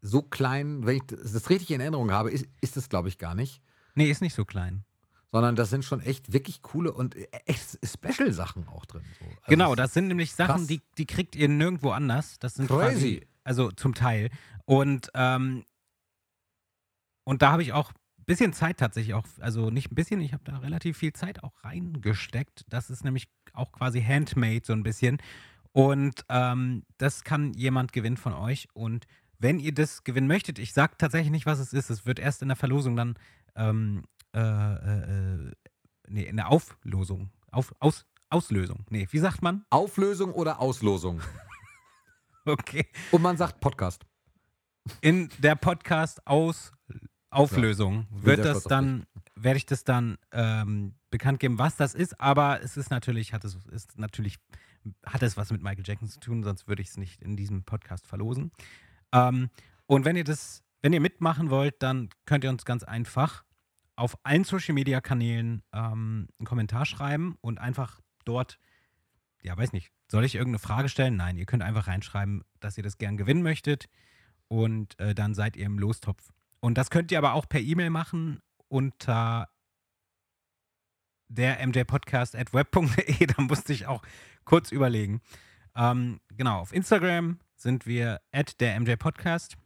so 0.01 0.21
klein, 0.21 0.85
wenn 0.85 0.97
ich 0.97 1.03
das 1.07 1.49
richtig 1.49 1.71
in 1.71 1.81
Erinnerung 1.81 2.11
habe, 2.11 2.31
ist, 2.31 2.45
ist 2.61 2.77
es, 2.77 2.87
glaube 2.87 3.09
ich, 3.09 3.17
gar 3.17 3.35
nicht. 3.35 3.61
Nee, 3.99 4.09
ist 4.09 4.21
nicht 4.21 4.33
so 4.33 4.45
klein. 4.45 4.85
Sondern 5.29 5.57
das 5.57 5.69
sind 5.69 5.83
schon 5.83 5.99
echt 5.99 6.31
wirklich 6.31 6.61
coole 6.61 6.93
und 6.93 7.17
echt 7.45 7.77
Special-Sachen 7.83 8.65
auch 8.69 8.85
drin. 8.85 9.03
So. 9.19 9.25
Also 9.25 9.37
genau, 9.49 9.75
das 9.75 9.93
sind 9.93 10.07
nämlich 10.07 10.31
Sachen, 10.31 10.55
krass. 10.55 10.67
die, 10.67 10.81
die 10.97 11.05
kriegt 11.05 11.35
ihr 11.35 11.49
nirgendwo 11.49 11.91
anders. 11.91 12.39
Das 12.39 12.53
sind 12.53 12.67
Crazy. 12.67 12.91
quasi, 12.91 13.27
also 13.43 13.71
zum 13.71 13.93
Teil. 13.93 14.29
Und, 14.63 15.11
ähm, 15.15 15.65
und 17.25 17.41
da 17.41 17.51
habe 17.51 17.61
ich 17.61 17.73
auch 17.73 17.91
ein 17.91 18.23
bisschen 18.25 18.53
Zeit 18.53 18.77
tatsächlich 18.77 19.15
auch, 19.15 19.25
also 19.41 19.69
nicht 19.69 19.91
ein 19.91 19.95
bisschen, 19.95 20.21
ich 20.21 20.31
habe 20.31 20.45
da 20.45 20.59
relativ 20.59 20.97
viel 20.97 21.11
Zeit 21.11 21.43
auch 21.43 21.61
reingesteckt. 21.61 22.63
Das 22.69 22.89
ist 22.89 23.03
nämlich 23.03 23.27
auch 23.51 23.73
quasi 23.73 24.01
handmade 24.01 24.61
so 24.63 24.71
ein 24.71 24.83
bisschen. 24.83 25.17
Und 25.73 26.23
ähm, 26.29 26.83
das 26.97 27.25
kann 27.25 27.53
jemand 27.53 27.91
gewinnen 27.91 28.15
von 28.15 28.31
euch. 28.31 28.69
Und 28.71 29.07
wenn 29.39 29.59
ihr 29.59 29.73
das 29.73 30.05
gewinnen 30.05 30.27
möchtet, 30.27 30.57
ich 30.57 30.71
sage 30.71 30.93
tatsächlich 30.97 31.31
nicht, 31.31 31.45
was 31.45 31.59
es 31.59 31.73
ist. 31.73 31.89
Es 31.89 32.05
wird 32.05 32.19
erst 32.19 32.41
in 32.41 32.47
der 32.47 32.57
Verlosung 32.57 32.95
dann, 32.95 33.15
ähm, 33.55 34.03
äh, 34.33 34.39
äh, 34.39 35.47
äh, 35.47 35.51
nee, 36.07 36.23
in 36.23 36.37
der 36.37 36.49
Auflosung, 36.49 37.31
auf, 37.51 37.73
aus, 37.79 38.05
Auslösung. 38.29 38.85
Nee, 38.89 39.07
wie 39.09 39.19
sagt 39.19 39.41
man? 39.41 39.65
Auflösung 39.69 40.33
oder 40.33 40.59
Auslosung. 40.59 41.21
Okay. 42.45 42.87
Und 43.11 43.21
man 43.21 43.37
sagt 43.37 43.59
Podcast. 43.59 44.05
In 45.01 45.29
der 45.37 45.55
Podcast 45.55 46.25
aus 46.25 46.71
Auflösung 47.29 48.07
wird 48.09 48.41
sehr 48.41 48.53
das 48.53 48.63
dann, 48.63 49.05
werde 49.35 49.57
ich 49.57 49.65
das 49.67 49.83
dann 49.83 50.17
ähm, 50.31 50.95
bekannt 51.11 51.39
geben, 51.39 51.59
was 51.59 51.75
das 51.75 51.93
ist. 51.93 52.19
Aber 52.19 52.61
es 52.63 52.75
ist 52.75 52.89
natürlich, 52.89 53.33
hat 53.33 53.43
es 53.43 53.55
ist 53.71 53.99
natürlich, 53.99 54.37
hat 55.05 55.21
es 55.21 55.37
was 55.37 55.51
mit 55.51 55.61
Michael 55.61 55.83
Jackson 55.85 56.09
zu 56.09 56.19
tun, 56.19 56.43
sonst 56.43 56.67
würde 56.67 56.81
ich 56.81 56.89
es 56.89 56.97
nicht 56.97 57.21
in 57.21 57.35
diesem 57.35 57.63
Podcast 57.63 58.07
verlosen. 58.07 58.51
Ähm, 59.11 59.49
und 59.85 60.05
wenn 60.05 60.15
ihr 60.15 60.23
das, 60.23 60.63
wenn 60.81 60.93
ihr 60.93 61.01
mitmachen 61.01 61.49
wollt, 61.49 61.81
dann 61.83 62.09
könnt 62.25 62.43
ihr 62.43 62.49
uns 62.49 62.65
ganz 62.65 62.83
einfach 62.83 63.43
auf 63.95 64.17
allen 64.23 64.45
Social 64.45 64.73
Media 64.73 65.01
Kanälen 65.01 65.61
ähm, 65.73 66.29
einen 66.39 66.45
Kommentar 66.45 66.85
schreiben 66.85 67.37
und 67.41 67.59
einfach 67.59 67.99
dort, 68.23 68.59
ja, 69.41 69.57
weiß 69.57 69.73
nicht, 69.73 69.91
soll 70.07 70.23
ich 70.23 70.35
irgendeine 70.35 70.59
Frage 70.59 70.89
stellen? 70.89 71.17
Nein, 71.17 71.37
ihr 71.37 71.45
könnt 71.45 71.63
einfach 71.63 71.87
reinschreiben, 71.87 72.43
dass 72.59 72.77
ihr 72.77 72.83
das 72.83 72.97
gern 72.97 73.17
gewinnen 73.17 73.43
möchtet 73.43 73.89
und 74.47 74.97
äh, 74.99 75.13
dann 75.13 75.33
seid 75.33 75.57
ihr 75.57 75.65
im 75.65 75.77
Lostopf. 75.77 76.31
Und 76.61 76.77
das 76.77 76.89
könnt 76.89 77.11
ihr 77.11 77.17
aber 77.17 77.33
auch 77.33 77.47
per 77.47 77.59
E-Mail 77.59 77.89
machen 77.89 78.41
unter 78.69 79.49
der 81.27 81.65
mjpodcast.web.de. 81.65 83.27
Da 83.35 83.41
musste 83.41 83.73
ich 83.73 83.85
auch 83.85 84.01
kurz 84.45 84.71
überlegen. 84.71 85.21
Ähm, 85.75 86.19
genau, 86.35 86.59
auf 86.59 86.73
Instagram 86.73 87.39
sind 87.55 87.85
wir 87.85 88.21
at 88.31 88.59
der 88.59 88.79
mjpodcast 88.79 89.57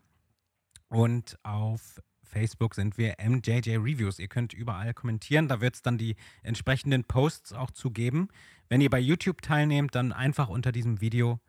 und 0.93 1.37
auf 1.43 2.01
Facebook 2.23 2.75
sind 2.75 2.97
wir 2.97 3.15
MJJ 3.23 3.77
Reviews. 3.77 4.19
Ihr 4.19 4.27
könnt 4.27 4.53
überall 4.53 4.93
kommentieren. 4.93 5.47
Da 5.47 5.59
wird 5.59 5.75
es 5.75 5.81
dann 5.81 5.97
die 5.97 6.15
entsprechenden 6.41 7.03
Posts 7.03 7.53
auch 7.53 7.71
zu 7.71 7.91
geben. 7.91 8.29
Wenn 8.69 8.81
ihr 8.81 8.89
bei 8.89 8.99
YouTube 8.99 9.41
teilnehmt, 9.41 9.95
dann 9.95 10.11
einfach 10.11 10.49
unter 10.49 10.71
diesem 10.71 11.01
Video 11.01 11.39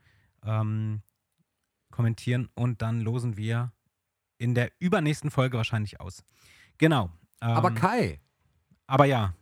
ähm, 0.44 1.02
kommentieren 1.90 2.48
und 2.54 2.82
dann 2.82 3.00
losen 3.00 3.36
wir 3.36 3.72
in 4.38 4.54
der 4.54 4.72
übernächsten 4.78 5.30
Folge 5.30 5.56
wahrscheinlich 5.56 6.00
aus. 6.00 6.24
Genau. 6.78 7.10
Ähm, 7.40 7.50
Aber 7.50 7.70
Kai, 7.70 8.20
aber 8.86 9.04
ja, 9.04 9.34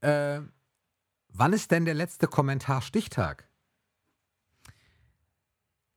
äh, 0.00 0.40
wann 1.28 1.52
ist 1.52 1.70
denn 1.70 1.84
der 1.84 1.94
letzte 1.94 2.26
Kommentar 2.26 2.82
Stichtag? 2.82 3.48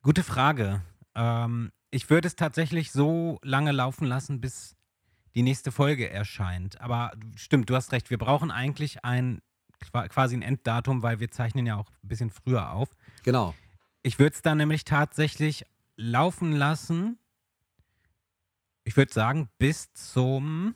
gute 0.02 0.22
Frage. 0.24 0.82
Ähm, 1.14 1.72
ich 1.90 2.08
würde 2.10 2.28
es 2.28 2.36
tatsächlich 2.36 2.92
so 2.92 3.38
lange 3.42 3.72
laufen 3.72 4.04
lassen, 4.06 4.40
bis 4.40 4.76
die 5.34 5.42
nächste 5.42 5.72
Folge 5.72 6.08
erscheint. 6.10 6.80
Aber 6.80 7.12
stimmt, 7.36 7.70
du 7.70 7.74
hast 7.76 7.92
recht. 7.92 8.10
Wir 8.10 8.18
brauchen 8.18 8.50
eigentlich 8.50 9.04
ein 9.04 9.40
qua- 9.80 10.08
quasi 10.08 10.36
ein 10.36 10.42
Enddatum, 10.42 11.02
weil 11.02 11.20
wir 11.20 11.30
zeichnen 11.30 11.66
ja 11.66 11.76
auch 11.76 11.90
ein 12.02 12.08
bisschen 12.08 12.30
früher 12.30 12.72
auf. 12.72 12.88
Genau. 13.24 13.54
Ich 14.02 14.18
würde 14.18 14.34
es 14.34 14.42
dann 14.42 14.58
nämlich 14.58 14.84
tatsächlich 14.84 15.64
laufen 15.96 16.52
lassen. 16.52 17.18
Ich 18.84 18.96
würde 18.96 19.12
sagen, 19.12 19.48
bis 19.58 19.92
zum 19.92 20.74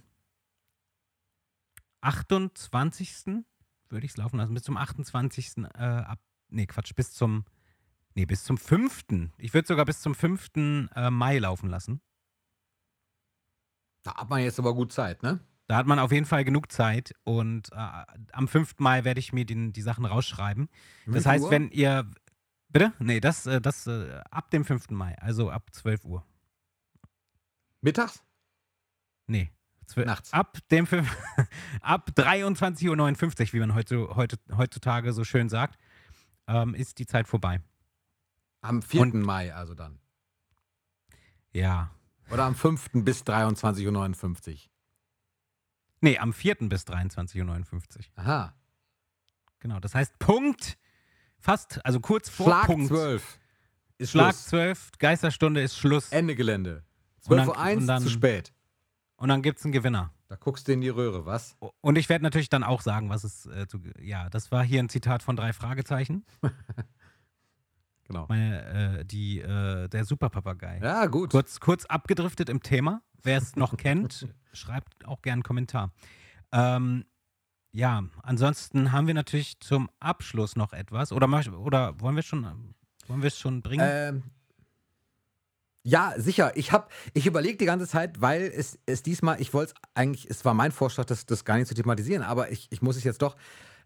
28. 2.01 3.45
würde 3.89 4.05
ich 4.07 4.13
es 4.13 4.17
laufen 4.17 4.37
lassen. 4.37 4.55
Bis 4.55 4.63
zum 4.65 4.77
28. 4.77 5.57
Äh, 5.75 5.79
ab. 5.83 6.19
Nee, 6.49 6.67
Quatsch, 6.67 6.95
bis 6.95 7.13
zum. 7.13 7.45
Nee, 8.15 8.27
bis 8.27 8.45
zum 8.45 8.59
5. 8.59 9.05
Ich 9.39 9.55
würde 9.55 9.67
sogar 9.67 9.85
bis 9.85 10.01
zum 10.01 10.15
5. 10.15 10.51
Äh, 10.95 11.11
Mai 11.11 11.39
laufen 11.39 11.69
lassen. 11.69 12.01
Da 14.03 14.15
hat 14.15 14.31
man 14.31 14.43
jetzt 14.43 14.59
aber 14.59 14.75
gut 14.75 14.93
Zeit, 14.93 15.23
ne? 15.23 15.41
Da 15.67 15.77
hat 15.77 15.87
man 15.87 15.99
auf 15.99 16.13
jeden 16.13 16.27
Fall 16.27 16.45
genug 16.45 16.71
Zeit 16.71 17.15
und 17.25 17.73
äh, 17.73 18.05
am 18.33 18.49
5. 18.49 18.75
Mai 18.79 19.05
werde 19.05 19.19
ich 19.19 19.33
mir 19.33 19.47
den, 19.47 19.73
die 19.73 19.81
Sachen 19.81 20.05
rausschreiben. 20.05 20.69
Das 21.07 21.27
heißt, 21.27 21.45
Uhr? 21.45 21.51
wenn 21.51 21.71
ihr. 21.71 22.09
Bitte? 22.69 22.93
Nee, 22.99 23.21
das, 23.21 23.47
äh, 23.47 23.61
das 23.61 23.87
äh, 23.87 24.21
ab 24.31 24.51
dem 24.51 24.65
5. 24.65 24.91
Mai, 24.91 25.17
also 25.19 25.51
ab 25.51 25.71
12 25.73 26.05
Uhr. 26.05 26.25
Mittags? 27.81 28.23
Nee, 29.27 29.51
Nachts. 29.97 30.33
Ab 30.33 30.59
dem 30.71 30.87
ab 31.81 32.11
23.59 32.17 32.89
Uhr, 32.89 33.53
wie 33.53 33.61
man 33.61 33.75
heute, 33.75 34.17
heute, 34.17 34.39
heutzutage 34.57 35.13
so 35.13 35.25
schön 35.25 35.49
sagt, 35.49 35.79
ähm, 36.49 36.75
ist 36.75 36.99
die 36.99 37.07
Zeit 37.07 37.29
vorbei. 37.29 37.61
Am 38.65 38.81
4. 38.83 39.01
Und- 39.03 39.15
Mai 39.15 39.55
also 39.55 39.75
dann. 39.75 39.99
Ja. 41.53 41.91
Oder 42.31 42.45
am 42.45 42.55
5. 42.55 42.91
bis 43.05 43.23
23.59 43.23 44.53
Uhr. 44.55 44.59
Nee, 46.01 46.19
am 46.19 46.33
4. 46.33 46.57
bis 46.69 46.85
23.59 46.87 47.43
Uhr. 47.99 48.05
Aha. 48.17 48.55
Genau. 49.61 49.81
Das 49.81 49.95
heißt, 49.95 50.19
Punkt, 50.19 50.79
fast, 51.39 51.85
also 51.85 52.01
kurz 52.01 52.29
vor 52.31 52.47
Schlag 52.47 52.67
Punkt. 52.67 52.89
12. 52.89 53.39
Ist 53.99 54.11
Schlag 54.13 54.33
Schluss. 54.35 54.47
12, 54.47 54.93
Geisterstunde 54.99 55.63
ist 55.63 55.77
Schluss. 55.79 56.11
Ende 56.11 56.35
Gelände. 56.35 56.85
Und 57.27 57.37
dann- 57.37 57.49
12.01 57.49 57.77
und 57.77 57.83
Uhr 57.83 57.87
dann- 57.87 58.03
zu 58.03 58.09
spät. 58.09 58.53
Und 59.17 59.29
dann 59.29 59.43
gibt 59.43 59.59
es 59.59 59.65
einen 59.65 59.73
Gewinner. 59.73 60.11
Da 60.29 60.37
guckst 60.37 60.67
du 60.67 60.73
in 60.73 60.81
die 60.81 60.89
Röhre, 60.89 61.27
was? 61.27 61.57
Und 61.83 61.97
ich 61.97 62.09
werde 62.09 62.25
natürlich 62.25 62.49
dann 62.49 62.65
auch 62.65 62.81
sagen, 62.81 63.11
was 63.11 63.25
es 63.25 63.47
äh, 63.47 63.69
zu. 63.69 63.79
Ja, 64.01 64.29
das 64.31 64.51
war 64.51 64.65
hier 64.65 64.83
ein 64.83 64.89
Zitat 64.89 65.23
von 65.23 65.37
drei 65.37 65.53
Fragezeichen. 65.53 66.25
Genau. 68.07 68.27
Meine, 68.29 69.01
äh, 69.01 69.05
die, 69.05 69.41
äh, 69.41 69.89
der 69.89 70.05
Superpapagei. 70.05 70.81
Ja, 70.83 71.07
gut. 71.07 71.31
Kurz, 71.31 71.61
kurz 71.61 71.87
abgedriftet 71.87 72.49
im 72.49 72.63
Thema. 72.63 73.03
Wer 73.23 73.39
es 73.39 73.57
noch 73.57 73.77
kennt, 73.77 74.29
schreibt 74.53 75.07
auch 75.07 75.23
gerne 75.23 75.35
einen 75.35 75.43
Kommentar. 75.43 75.91
Ähm, 76.53 77.05
ja, 77.73 78.05
ansonsten 78.23 78.93
haben 78.93 79.07
wir 79.07 79.15
natürlich 79.15 79.59
zum 79.61 79.89
Abschluss 79.99 80.55
noch 80.55 80.73
etwas. 80.73 81.13
Oder, 81.13 81.29
oder 81.59 82.01
wollen 82.01 82.15
wir 82.15 82.21
es 82.21 82.27
schon, 82.27 82.45
wollen 83.07 83.23
wir 83.23 83.29
es 83.29 83.39
schon 83.39 83.63
bringen? 83.63 83.89
Ähm, 83.91 84.23
ja, 85.83 86.15
sicher. 86.17 86.57
Ich 86.57 86.73
habe, 86.73 86.89
ich 87.13 87.27
überlege 87.27 87.59
die 87.59 87.67
ganze 87.67 87.87
Zeit, 87.87 88.21
weil 88.21 88.43
es, 88.43 88.79
es 88.87 89.03
diesmal, 89.03 89.41
ich 89.41 89.53
wollte 89.53 89.75
es 89.75 89.81
eigentlich, 89.95 90.31
es 90.31 90.45
war 90.45 90.55
mein 90.55 90.73
Vorschlag, 90.73 91.05
das, 91.05 91.27
das 91.27 91.45
gar 91.45 91.57
nicht 91.57 91.69
zu 91.69 91.75
thematisieren, 91.75 92.23
aber 92.23 92.51
ich, 92.51 92.69
ich 92.71 92.81
muss 92.81 92.97
es 92.97 93.05
jetzt 93.05 93.21
doch, 93.21 93.37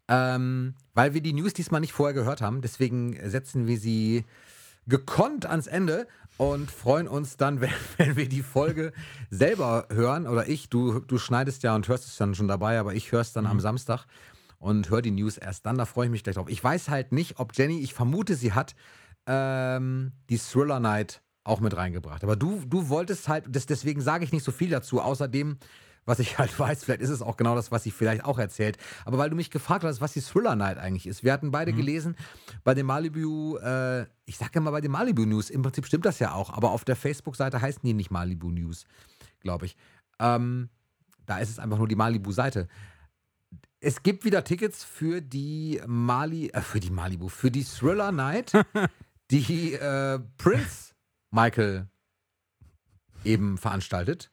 ähm, 0.08 0.74
weil 0.94 1.14
wir 1.14 1.20
die 1.20 1.32
News 1.32 1.52
diesmal 1.52 1.80
nicht 1.80 1.92
vorher 1.92 2.14
gehört 2.14 2.40
haben, 2.40 2.60
deswegen 2.60 3.18
setzen 3.28 3.66
wir 3.66 3.78
sie 3.78 4.24
gekonnt 4.86 5.46
ans 5.46 5.66
Ende 5.66 6.08
und 6.38 6.70
freuen 6.70 7.08
uns 7.08 7.36
dann, 7.36 7.60
wenn, 7.60 7.70
wenn 7.98 8.16
wir 8.16 8.28
die 8.28 8.42
Folge 8.42 8.92
selber 9.30 9.86
hören. 9.90 10.26
Oder 10.26 10.48
ich, 10.48 10.70
du, 10.70 11.00
du 11.00 11.18
schneidest 11.18 11.62
ja 11.62 11.74
und 11.74 11.86
hörst 11.88 12.06
es 12.06 12.16
dann 12.16 12.34
schon 12.34 12.48
dabei, 12.48 12.78
aber 12.78 12.94
ich 12.94 13.12
höre 13.12 13.20
es 13.20 13.32
dann 13.32 13.46
am 13.46 13.60
Samstag 13.60 14.06
und 14.58 14.90
höre 14.90 15.02
die 15.02 15.10
News 15.10 15.36
erst 15.36 15.66
dann. 15.66 15.76
Da 15.76 15.84
freue 15.84 16.06
ich 16.06 16.10
mich 16.10 16.24
gleich 16.24 16.36
drauf. 16.36 16.48
Ich 16.48 16.62
weiß 16.62 16.88
halt 16.88 17.12
nicht, 17.12 17.38
ob 17.38 17.56
Jenny, 17.56 17.80
ich 17.80 17.94
vermute, 17.94 18.34
sie 18.34 18.52
hat 18.52 18.74
ähm, 19.26 20.12
die 20.30 20.38
Thriller 20.38 20.80
Night 20.80 21.22
auch 21.44 21.60
mit 21.60 21.76
reingebracht. 21.76 22.24
Aber 22.24 22.36
du, 22.36 22.62
du 22.66 22.88
wolltest 22.88 23.28
halt, 23.28 23.44
das, 23.48 23.66
deswegen 23.66 24.00
sage 24.00 24.24
ich 24.24 24.32
nicht 24.32 24.44
so 24.44 24.52
viel 24.52 24.70
dazu, 24.70 25.00
außerdem, 25.00 25.58
was 26.08 26.18
ich 26.18 26.38
halt 26.38 26.58
weiß, 26.58 26.84
vielleicht 26.84 27.02
ist 27.02 27.10
es 27.10 27.22
auch 27.22 27.36
genau 27.36 27.54
das, 27.54 27.70
was 27.70 27.82
sie 27.82 27.90
vielleicht 27.90 28.24
auch 28.24 28.38
erzählt. 28.38 28.78
Aber 29.04 29.18
weil 29.18 29.30
du 29.30 29.36
mich 29.36 29.50
gefragt 29.50 29.84
hast, 29.84 30.00
was 30.00 30.14
die 30.14 30.22
Thriller 30.22 30.56
Night 30.56 30.78
eigentlich 30.78 31.06
ist. 31.06 31.22
Wir 31.22 31.32
hatten 31.32 31.50
beide 31.50 31.72
gelesen 31.72 32.16
bei 32.64 32.74
dem 32.74 32.86
Malibu, 32.86 33.58
äh, 33.58 34.06
ich 34.24 34.38
sage 34.38 34.58
immer 34.58 34.72
bei 34.72 34.80
den 34.80 34.90
Malibu 34.90 35.24
News, 35.24 35.50
im 35.50 35.62
Prinzip 35.62 35.86
stimmt 35.86 36.06
das 36.06 36.18
ja 36.18 36.32
auch, 36.32 36.50
aber 36.50 36.70
auf 36.70 36.84
der 36.84 36.96
Facebook-Seite 36.96 37.60
heißen 37.60 37.82
die 37.84 37.92
nicht 37.92 38.10
Malibu 38.10 38.50
News, 38.50 38.86
glaube 39.40 39.66
ich. 39.66 39.76
Ähm, 40.18 40.70
da 41.26 41.38
ist 41.38 41.50
es 41.50 41.58
einfach 41.58 41.78
nur 41.78 41.88
die 41.88 41.96
Malibu-Seite. 41.96 42.68
Es 43.80 44.02
gibt 44.02 44.24
wieder 44.24 44.42
Tickets 44.42 44.82
für 44.82 45.20
die 45.20 45.80
Mali, 45.86 46.48
äh, 46.48 46.62
für 46.62 46.80
die 46.80 46.90
Malibu, 46.90 47.28
für 47.28 47.50
die 47.50 47.64
Thriller 47.64 48.12
Night, 48.12 48.52
die 49.30 49.74
äh, 49.74 50.18
Prince 50.38 50.94
Michael 51.30 51.86
eben 53.24 53.58
veranstaltet. 53.58 54.32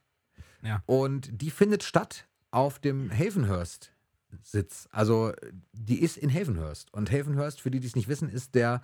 Ja. 0.66 0.82
Und 0.86 1.30
die 1.30 1.50
findet 1.50 1.82
statt 1.82 2.26
auf 2.50 2.78
dem 2.78 3.10
Havenhurst 3.10 3.92
Sitz. 4.42 4.88
Also 4.90 5.32
die 5.72 6.00
ist 6.00 6.16
in 6.16 6.32
Havenhurst. 6.32 6.92
Und 6.92 7.10
Havenhurst, 7.10 7.60
für 7.60 7.70
die, 7.70 7.80
die 7.80 7.86
es 7.86 7.96
nicht 7.96 8.08
wissen, 8.08 8.28
ist 8.28 8.54
der 8.54 8.82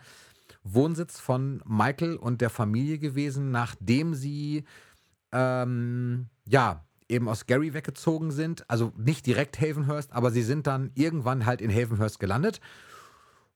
Wohnsitz 0.64 1.18
von 1.18 1.62
Michael 1.66 2.16
und 2.16 2.41
der 2.41 2.51
Familie 2.51 2.99
gewesen, 2.99 3.51
nachdem 3.51 4.14
sie 4.14 4.64
ähm, 5.33 6.28
ja 6.47 6.85
eben 7.09 7.28
aus 7.28 7.47
Gary 7.47 7.74
weggezogen 7.74 8.30
sind. 8.30 8.68
Also 8.70 8.93
nicht 8.97 9.26
direkt 9.26 9.61
Havenhurst, 9.61 10.12
aber 10.12 10.30
sie 10.30 10.43
sind 10.43 10.66
dann 10.66 10.91
irgendwann 10.95 11.47
halt 11.47 11.61
in 11.61 11.70
Havenhurst 11.70 12.18
gelandet. 12.18 12.61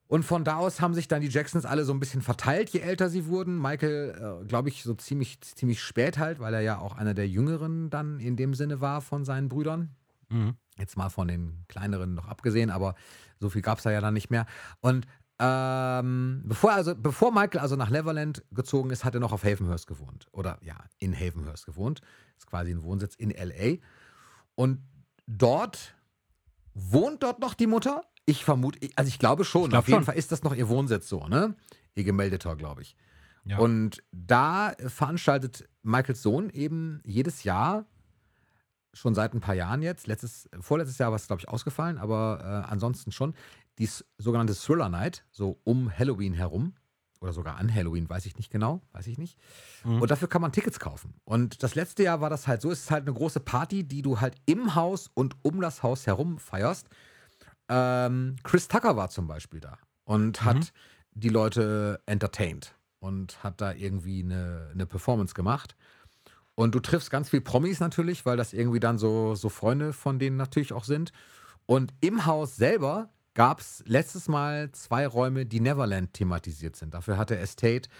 Und 0.09 0.25
von 0.25 0.45
da 0.45 0.57
aus 0.57 0.81
haben 0.81 0.95
sich 0.95 1.09
dann 1.09 1.21
die 1.21 1.29
Jacksons 1.29 1.65
alle 1.65 1.85
so 1.85 1.93
ein 1.93 1.99
bisschen 1.99 2.23
verteilt, 2.23 2.71
je 2.71 2.81
älter 2.81 3.09
sie 3.09 3.27
wurden. 3.27 3.61
Michael, 3.61 4.41
äh, 4.43 4.47
glaube 4.47 4.69
ich, 4.69 4.85
so 4.85 4.95
ziemlich, 4.95 5.41
ziemlich 5.41 5.83
spät 5.83 6.19
halt, 6.19 6.39
weil 6.39 6.55
er 6.55 6.61
ja 6.61 6.79
auch 6.79 6.95
einer 6.97 7.15
der 7.15 7.29
Jüngeren 7.29 7.91
dann 7.91 8.21
in 8.21 8.37
dem 8.37 8.55
Sinne 8.55 8.81
war 8.81 9.01
von 9.01 9.25
seinen 9.25 9.49
Brüdern. 9.49 9.97
Mhm. 10.29 10.55
Jetzt 10.79 10.97
mal 10.97 11.09
von 11.09 11.29
den 11.29 11.65
kleineren 11.69 12.15
noch 12.15 12.29
abgesehen, 12.29 12.71
aber 12.71 12.95
so 13.41 13.49
viel 13.49 13.63
gab 13.63 13.79
es 13.79 13.85
da 13.85 13.91
ja 13.91 14.01
dann 14.01 14.15
nicht 14.15 14.31
mehr. 14.31 14.47
Und 14.81 15.07
ähm, 15.39 16.43
bevor, 16.45 16.73
also, 16.73 16.95
bevor 16.95 17.33
Michael 17.33 17.61
also 17.61 17.77
nach 17.77 17.91
Neverland 17.91 18.43
gezogen 18.53 18.91
ist, 18.91 19.05
hat 19.05 19.15
er 19.15 19.21
noch 19.21 19.33
auf 19.33 19.45
Havenhurst 19.45 19.87
gewohnt. 19.87 20.27
Oder 20.33 20.59
ja, 20.63 20.77
in 20.99 21.15
Havenhurst 21.15 21.67
gewohnt. 21.67 22.01
Ist 22.39 22.47
quasi 22.47 22.71
ein 22.71 22.83
Wohnsitz 22.83 23.15
in 23.17 23.31
L.A. 23.31 23.77
Und 24.55 24.81
dort 25.27 25.95
wohnt 26.75 27.23
dort 27.23 27.41
noch 27.41 27.55
die 27.55 27.67
Mutter. 27.67 28.03
Ich 28.27 28.45
vermute, 28.45 28.79
also 28.97 29.09
ich 29.09 29.19
glaube 29.19 29.45
schon. 29.45 29.71
Ich 29.71 29.77
auf 29.77 29.87
jeden 29.89 30.01
schon. 30.01 30.05
Fall 30.05 30.17
ist 30.17 30.33
das 30.33 30.43
noch 30.43 30.55
ihr 30.55 30.69
Wohnsitz 30.69 31.09
so, 31.09 31.27
ne? 31.27 31.55
Ihr 31.95 32.05
gemeldeter, 32.05 32.57
glaube 32.57 32.83
ich. 32.83 32.97
Ja. 33.45 33.59
Und 33.59 34.03
da 34.11 34.75
veranstaltet 34.87 35.69
Michaels 35.83 36.23
Sohn 36.23 36.51
eben 36.51 37.01
jedes 37.05 37.45
Jahr, 37.45 37.87
schon 38.93 39.15
seit 39.15 39.35
ein 39.35 39.41
paar 39.41 39.55
Jahren 39.55 39.83
jetzt, 39.83 40.09
letztes, 40.09 40.49
vorletztes 40.61 40.99
Jahr 40.99 41.11
war 41.11 41.17
es, 41.17 41.29
glaube 41.29 41.41
ich, 41.41 41.49
ausgefallen, 41.49 41.99
aber 41.99 42.41
äh, 42.43 42.71
ansonsten 42.71 43.13
schon, 43.13 43.35
die 43.79 43.89
sogenannte 44.19 44.55
Thriller 44.55 44.89
Night, 44.89 45.25
so 45.31 45.61
um 45.65 45.91
Halloween 45.97 46.35
herum. 46.35 46.75
Oder 47.21 47.33
sogar 47.33 47.57
an 47.57 47.73
Halloween, 47.75 48.11
weiß 48.11 48.27
ich 48.27 48.37
nicht 48.37 48.51
genau, 48.51 48.83
weiß 48.93 49.07
ich 49.07 49.17
nicht. 49.17 49.39
Mhm. 49.85 50.03
Und 50.03 50.11
dafür 50.11 50.29
kann 50.29 50.43
man 50.43 50.53
Tickets 50.53 50.79
kaufen. 50.79 51.15
Und 51.25 51.63
das 51.63 51.75
letzte 51.75 52.03
Jahr 52.03 52.21
war 52.21 52.29
das 52.29 52.47
halt 52.47 52.61
so, 52.61 52.71
es 52.71 52.81
ist 52.81 52.91
halt 52.91 53.03
eine 53.03 53.15
große 53.15 53.41
Party, 53.41 53.85
die 53.85 54.03
du 54.03 54.21
halt 54.21 54.37
im 54.45 54.75
Haus 54.75 55.11
und 55.15 55.35
um 55.43 55.61
das 55.61 55.83
Haus 55.83 56.07
herum 56.07 56.39
feierst. 56.39 56.89
Ähm, 57.69 58.37
Chris 58.43 58.69
Tucker 58.69 58.97
war 58.97 59.11
zum 59.11 59.27
Beispiel 59.27 59.61
da 59.61 59.79
und 60.05 60.45
hat 60.45 60.57
Mhm. 60.57 60.65
die 61.13 61.29
Leute 61.29 62.01
entertained 62.07 62.75
und 63.01 63.43
hat 63.43 63.61
da 63.61 63.73
irgendwie 63.73 64.23
eine, 64.23 64.69
eine 64.73 64.87
Performance 64.87 65.35
gemacht. 65.35 65.77
Und 66.55 66.75
du 66.75 66.81
triffst 66.81 67.11
ganz 67.11 67.29
viel 67.29 67.41
Promis 67.43 67.81
natürlich, 67.81 68.25
weil 68.25 68.37
das 68.37 68.53
irgendwie 68.53 68.81
dann 68.81 68.99
so, 68.99 69.35
so 69.35 69.49
Freunde 69.49 69.93
von 69.93 70.19
denen 70.19 70.37
natürlich 70.37 70.73
auch 70.73 70.85
sind. 70.85 71.13
Und 71.67 71.93
im 72.01 72.25
Haus 72.25 72.57
selber 72.57 73.11
gab 73.35 73.61
es 73.61 73.83
letztes 73.87 74.29
Mal 74.29 74.73
zwei 74.73 75.07
Räume, 75.07 75.45
die 75.45 75.61
Neverland 75.61 76.15
thematisiert 76.15 76.75
sind. 76.77 76.95
Dafür 76.95 77.19
hatte 77.19 77.37
Estate 77.37 77.91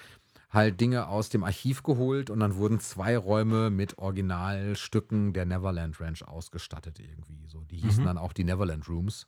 halt 0.49 0.81
Dinge 0.81 1.09
aus 1.09 1.29
dem 1.29 1.45
Archiv 1.45 1.83
geholt 1.83 2.31
und 2.31 2.41
dann 2.41 2.55
wurden 2.55 2.81
zwei 2.81 3.19
Räume 3.19 3.69
mit 3.69 3.99
Originalstücken 3.99 5.33
der 5.35 5.45
Neverland 5.45 6.01
Ranch 6.01 6.23
ausgestattet 6.27 6.99
irgendwie. 7.01 7.47
So, 7.49 7.65
die 7.65 7.77
hießen 7.77 8.05
Mhm. 8.05 8.07
dann 8.07 8.19
auch 8.19 8.33
die 8.33 8.45
Neverland 8.45 8.89
Rooms. 8.89 9.27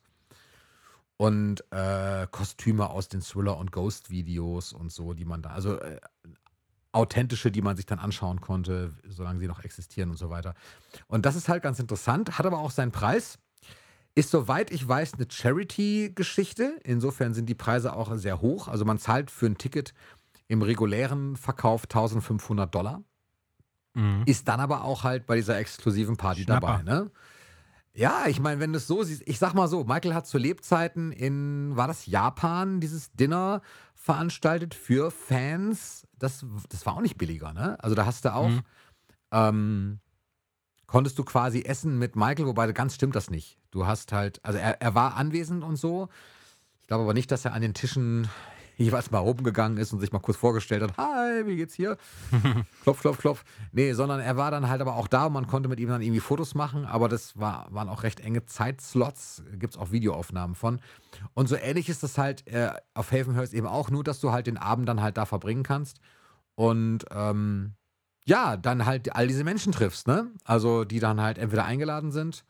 Und 1.19 1.65
äh, 1.71 2.27
Kostüme 2.31 2.89
aus 2.89 3.09
den 3.09 3.19
Thriller- 3.19 3.57
und 3.57 3.73
Ghost-Videos 3.73 4.71
und 4.71 4.89
so, 4.89 5.13
die 5.13 5.25
man 5.25 5.41
da, 5.41 5.49
also 5.49 5.77
äh, 5.77 5.99
authentische, 6.93 7.51
die 7.51 7.61
man 7.61 7.75
sich 7.75 7.85
dann 7.85 7.99
anschauen 7.99 8.39
konnte, 8.39 8.93
solange 9.05 9.39
sie 9.39 9.47
noch 9.47 9.63
existieren 9.65 10.11
und 10.11 10.15
so 10.15 10.29
weiter. 10.29 10.53
Und 11.07 11.25
das 11.25 11.35
ist 11.35 11.49
halt 11.49 11.61
ganz 11.61 11.77
interessant, 11.77 12.37
hat 12.37 12.45
aber 12.45 12.59
auch 12.59 12.71
seinen 12.71 12.93
Preis. 12.93 13.37
Ist, 14.15 14.31
soweit 14.31 14.71
ich 14.71 14.87
weiß, 14.87 15.15
eine 15.15 15.27
Charity-Geschichte. 15.29 16.79
Insofern 16.85 17.33
sind 17.33 17.47
die 17.47 17.55
Preise 17.55 17.93
auch 17.93 18.15
sehr 18.15 18.39
hoch. 18.39 18.69
Also 18.69 18.85
man 18.85 18.97
zahlt 18.97 19.29
für 19.29 19.45
ein 19.45 19.57
Ticket 19.57 19.93
im 20.47 20.61
regulären 20.61 21.35
Verkauf 21.35 21.83
1500 21.83 22.73
Dollar. 22.73 23.03
Mhm. 23.93 24.23
Ist 24.25 24.47
dann 24.47 24.61
aber 24.61 24.85
auch 24.85 25.03
halt 25.03 25.25
bei 25.25 25.35
dieser 25.35 25.57
exklusiven 25.57 26.15
Party 26.15 26.43
Schnapper. 26.43 26.67
dabei, 26.67 26.83
ne? 26.83 27.11
Ja, 27.99 28.27
ich 28.27 28.39
meine, 28.39 28.61
wenn 28.61 28.71
du 28.71 28.77
es 28.77 28.87
so 28.87 29.03
siehst, 29.03 29.23
ich 29.25 29.39
sag 29.39 29.53
mal 29.53 29.67
so, 29.67 29.83
Michael 29.83 30.13
hat 30.13 30.25
zu 30.25 30.37
Lebzeiten 30.37 31.11
in, 31.11 31.75
war 31.75 31.85
das 31.89 32.05
Japan, 32.05 32.79
dieses 32.79 33.11
Dinner 33.11 33.61
veranstaltet 33.93 34.73
für 34.73 35.11
Fans. 35.11 36.07
Das, 36.17 36.45
das 36.69 36.85
war 36.85 36.95
auch 36.95 37.01
nicht 37.01 37.17
billiger, 37.17 37.51
ne? 37.51 37.75
Also 37.83 37.95
da 37.95 38.05
hast 38.05 38.23
du 38.23 38.33
auch, 38.33 38.47
Mhm. 38.47 38.61
ähm, 39.33 39.99
konntest 40.87 41.19
du 41.19 41.25
quasi 41.25 41.63
essen 41.63 41.99
mit 41.99 42.15
Michael, 42.15 42.45
wobei 42.45 42.71
ganz 42.71 42.95
stimmt 42.95 43.17
das 43.17 43.29
nicht. 43.29 43.57
Du 43.69 43.85
hast 43.85 44.13
halt, 44.13 44.39
also 44.45 44.57
er, 44.57 44.81
er 44.81 44.95
war 44.95 45.17
anwesend 45.17 45.61
und 45.65 45.75
so. 45.75 46.07
Ich 46.79 46.87
glaube 46.87 47.03
aber 47.03 47.13
nicht, 47.13 47.29
dass 47.31 47.43
er 47.43 47.51
an 47.53 47.61
den 47.61 47.73
Tischen 47.73 48.29
jeweils 48.79 49.11
mal 49.11 49.19
rumgegangen 49.19 49.77
ist 49.77 49.91
und 49.93 49.99
sich 49.99 50.11
mal 50.11 50.19
kurz 50.19 50.37
vorgestellt 50.37 50.81
hat, 50.81 50.97
hi, 50.97 51.45
wie 51.45 51.57
geht's 51.57 51.73
hier? 51.73 51.97
klopf, 52.83 53.01
klopf, 53.01 53.17
klopf. 53.17 53.43
Nee, 53.71 53.93
sondern 53.93 54.19
er 54.19 54.37
war 54.37 54.51
dann 54.51 54.69
halt 54.69 54.81
aber 54.81 54.95
auch 54.95 55.07
da 55.07 55.25
und 55.25 55.33
man 55.33 55.47
konnte 55.47 55.69
mit 55.69 55.79
ihm 55.79 55.89
dann 55.89 56.01
irgendwie 56.01 56.21
Fotos 56.21 56.55
machen, 56.55 56.85
aber 56.85 57.09
das 57.09 57.37
war, 57.37 57.67
waren 57.71 57.89
auch 57.89 58.03
recht 58.03 58.21
enge 58.21 58.45
Zeitslots, 58.45 59.43
gibt 59.53 59.75
es 59.75 59.79
auch 59.79 59.91
Videoaufnahmen 59.91 60.55
von. 60.55 60.79
Und 61.33 61.47
so 61.47 61.55
ähnlich 61.55 61.89
ist 61.89 62.03
das 62.03 62.17
halt 62.17 62.47
äh, 62.47 62.71
auf 62.93 63.11
Havenhurst 63.11 63.53
eben 63.53 63.67
auch, 63.67 63.89
nur 63.89 64.03
dass 64.03 64.19
du 64.21 64.31
halt 64.31 64.47
den 64.47 64.57
Abend 64.57 64.87
dann 64.87 65.01
halt 65.01 65.17
da 65.17 65.25
verbringen 65.25 65.63
kannst. 65.63 65.99
Und 66.55 67.05
ähm, 67.11 67.73
ja, 68.25 68.57
dann 68.57 68.85
halt 68.85 69.15
all 69.15 69.27
diese 69.27 69.43
Menschen 69.43 69.71
triffst, 69.71 70.07
ne? 70.07 70.31
Also 70.43 70.85
die 70.85 70.99
dann 70.99 71.19
halt 71.19 71.37
entweder 71.37 71.65
eingeladen 71.65 72.11
sind 72.11 72.45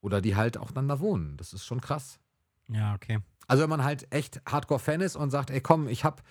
oder 0.00 0.20
die 0.20 0.36
halt 0.36 0.58
auch 0.58 0.70
dann 0.70 0.88
da 0.88 1.00
wohnen. 1.00 1.36
Das 1.36 1.52
ist 1.52 1.64
schon 1.64 1.80
krass. 1.80 2.18
Ja, 2.68 2.94
okay. 2.94 3.20
Also 3.48 3.62
wenn 3.62 3.70
man 3.70 3.84
halt 3.84 4.06
echt 4.10 4.40
Hardcore-Fan 4.46 5.00
ist 5.00 5.16
und 5.16 5.30
sagt, 5.30 5.50
ey 5.50 5.60
komm, 5.60 5.88
ich 5.88 6.04
hab 6.04 6.22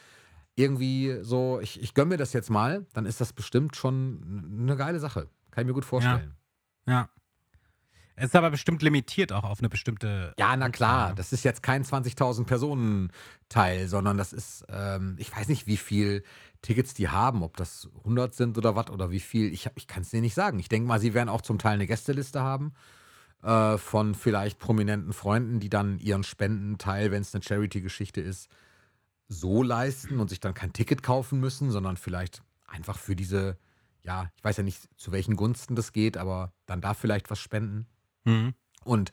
irgendwie 0.55 1.19
so, 1.21 1.59
ich, 1.61 1.81
ich 1.81 1.93
gönn 1.93 2.09
mir 2.09 2.17
das 2.17 2.33
jetzt 2.33 2.49
mal, 2.49 2.85
dann 2.93 3.05
ist 3.05 3.21
das 3.21 3.33
bestimmt 3.33 3.75
schon 3.75 4.57
eine 4.61 4.75
geile 4.75 4.99
Sache. 4.99 5.29
Kann 5.51 5.63
ich 5.63 5.67
mir 5.67 5.73
gut 5.73 5.85
vorstellen. 5.85 6.35
Ja. 6.87 7.09
Es 8.15 8.25
ist 8.25 8.35
aber 8.35 8.51
bestimmt 8.51 8.81
limitiert 8.81 9.31
auch 9.31 9.43
auf 9.43 9.59
eine 9.59 9.69
bestimmte. 9.69 10.33
Ja, 10.37 10.55
na 10.55 10.69
klar, 10.69 11.03
Anzahl. 11.03 11.15
das 11.15 11.33
ist 11.33 11.43
jetzt 11.43 11.63
kein 11.63 11.83
20.000 11.83 12.45
Personen 12.45 13.11
Teil, 13.49 13.87
sondern 13.87 14.17
das 14.17 14.33
ist, 14.33 14.65
ähm, 14.69 15.15
ich 15.17 15.35
weiß 15.35 15.47
nicht, 15.47 15.65
wie 15.65 15.77
viel 15.77 16.23
Tickets 16.61 16.93
die 16.93 17.09
haben, 17.09 17.41
ob 17.41 17.57
das 17.57 17.89
100 17.99 18.35
sind 18.35 18.57
oder 18.57 18.75
was 18.75 18.89
oder 18.89 19.09
wie 19.09 19.19
viel. 19.19 19.51
Ich, 19.51 19.67
ich 19.75 19.87
kann 19.87 20.03
es 20.03 20.09
dir 20.09 20.21
nicht 20.21 20.35
sagen. 20.35 20.59
Ich 20.59 20.69
denke 20.69 20.87
mal, 20.87 20.99
sie 20.99 21.13
werden 21.13 21.29
auch 21.29 21.41
zum 21.41 21.57
Teil 21.57 21.73
eine 21.73 21.87
Gästeliste 21.87 22.41
haben 22.41 22.73
äh, 23.43 23.77
von 23.77 24.15
vielleicht 24.15 24.59
prominenten 24.59 25.13
Freunden, 25.13 25.59
die 25.59 25.69
dann 25.69 25.99
ihren 25.99 26.23
Spendenteil, 26.23 27.11
wenn 27.11 27.21
es 27.21 27.33
eine 27.33 27.43
Charity-Geschichte 27.43 28.21
ist, 28.21 28.49
so 29.27 29.63
leisten 29.63 30.19
und 30.19 30.29
sich 30.29 30.39
dann 30.39 30.53
kein 30.53 30.73
Ticket 30.73 31.03
kaufen 31.03 31.39
müssen, 31.39 31.71
sondern 31.71 31.97
vielleicht 31.97 32.43
einfach 32.67 32.97
für 32.97 33.15
diese, 33.15 33.57
ja, 34.01 34.29
ich 34.35 34.43
weiß 34.43 34.57
ja 34.57 34.63
nicht, 34.63 34.89
zu 34.97 35.11
welchen 35.11 35.35
Gunsten 35.37 35.75
das 35.75 35.93
geht, 35.93 36.17
aber 36.17 36.53
dann 36.65 36.81
da 36.81 36.93
vielleicht 36.93 37.29
was 37.29 37.39
spenden. 37.39 37.87
Mhm. 38.25 38.53
Und 38.83 39.11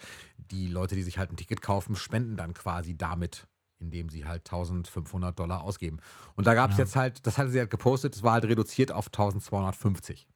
die 0.51 0.67
Leute, 0.69 0.95
die 0.95 1.03
sich 1.03 1.19
halt 1.19 1.31
ein 1.31 1.37
Ticket 1.37 1.63
kaufen, 1.63 1.95
spenden 1.95 2.37
dann 2.37 2.55
quasi 2.55 2.97
damit, 2.97 3.47
indem 3.79 4.09
sie 4.09 4.25
halt 4.25 4.47
1500 4.47 5.39
Dollar 5.39 5.63
ausgeben. 5.63 5.99
Und 6.35 6.47
da 6.47 6.55
gab 6.55 6.71
es 6.73 6.79
Ja. 6.79 6.85
jetzt 6.85 6.97
halt, 6.97 7.27
das 7.27 7.39
hatte 7.39 7.51
sie 7.51 7.59
halt 7.61 7.71
gepostet, 7.71 8.17
es 8.17 8.23
war 8.23 8.33
halt 8.33 8.45
reduziert 8.45 8.91
auf 8.91 9.07
1250. 9.07 10.27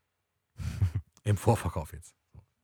Im 1.25 1.37
Vorverkauf 1.37 1.93
jetzt. 1.93 2.15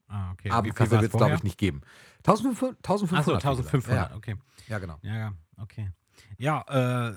Ah, 0.09 0.33
okay. 0.33 0.45
Wie 0.45 0.49
viel 0.49 0.53
Abendkasse 0.53 0.91
wird 0.93 1.03
es, 1.05 1.11
glaube 1.13 1.35
ich, 1.35 1.43
nicht 1.43 1.59
geben. 1.59 1.83
1500. 2.19 2.77
1500 2.79 3.21
Achso, 3.21 3.35
hat 3.35 3.57
sie 3.57 3.63
gesagt. 3.63 3.75
1500, 3.75 4.11
Ja, 4.11 4.17
okay. 4.17 4.37
ja, 4.69 4.79
genau. 4.79 4.99
Ja, 5.03 5.17
ja, 5.17 5.33
okay. 5.59 5.91
Ja, 6.39 6.61
äh, 6.69 7.15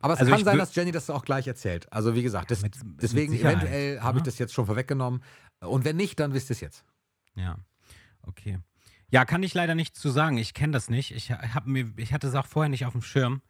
Aber 0.00 0.14
es 0.14 0.20
Also 0.20 0.32
kann 0.32 0.44
sein, 0.44 0.58
dass 0.58 0.74
Jenny 0.74 0.92
das 0.92 1.08
auch 1.10 1.24
gleich 1.24 1.46
erzählt. 1.46 1.90
Also 1.92 2.14
wie 2.14 2.22
gesagt, 2.22 2.50
das, 2.50 2.62
mit- 2.62 2.82
mit 2.84 3.02
deswegen 3.02 3.32
Sicherheit, 3.32 3.56
eventuell 3.58 4.00
habe 4.00 4.18
ich 4.18 4.22
ne? 4.24 4.26
das 4.26 4.38
jetzt 4.38 4.52
schon 4.52 4.66
vorweggenommen. 4.66 5.22
Und 5.60 5.84
wenn 5.84 5.96
nicht, 5.96 6.20
dann 6.20 6.34
wisst 6.34 6.50
ihr 6.50 6.54
es 6.54 6.60
jetzt. 6.60 6.84
Ja, 7.36 7.56
okay. 8.22 8.58
Ja, 9.08 9.24
kann 9.24 9.42
ich 9.42 9.54
leider 9.54 9.74
nicht 9.74 9.96
zu 9.96 10.10
sagen. 10.10 10.36
Ich 10.38 10.54
kenne 10.54 10.72
das 10.72 10.90
nicht. 10.90 11.12
Ich, 11.12 11.30
hab 11.30 11.66
mir, 11.66 11.92
ich 11.96 12.12
hatte 12.12 12.26
es 12.26 12.34
auch 12.34 12.46
vorher 12.46 12.68
nicht 12.68 12.84
auf 12.84 12.92
dem 12.92 13.02
Schirm. 13.02 13.42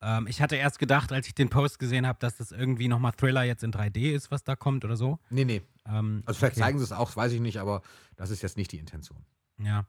Ähm, 0.00 0.26
ich 0.26 0.40
hatte 0.40 0.56
erst 0.56 0.78
gedacht, 0.78 1.10
als 1.12 1.26
ich 1.26 1.34
den 1.34 1.48
Post 1.50 1.78
gesehen 1.78 2.06
habe, 2.06 2.18
dass 2.20 2.36
das 2.36 2.52
irgendwie 2.52 2.88
nochmal 2.88 3.12
Thriller 3.12 3.42
jetzt 3.42 3.64
in 3.64 3.72
3D 3.72 4.12
ist, 4.12 4.30
was 4.30 4.44
da 4.44 4.54
kommt 4.56 4.84
oder 4.84 4.96
so. 4.96 5.18
Nee, 5.30 5.44
nee. 5.44 5.62
Ähm, 5.86 6.22
Also 6.26 6.38
vielleicht 6.38 6.54
okay. 6.56 6.60
zeigen 6.62 6.78
sie 6.78 6.84
es 6.84 6.92
auch, 6.92 7.16
weiß 7.16 7.32
ich 7.32 7.40
nicht, 7.40 7.58
aber 7.58 7.82
das 8.16 8.30
ist 8.30 8.42
jetzt 8.42 8.56
nicht 8.56 8.70
die 8.72 8.78
Intention. 8.78 9.24
Ja. 9.58 9.86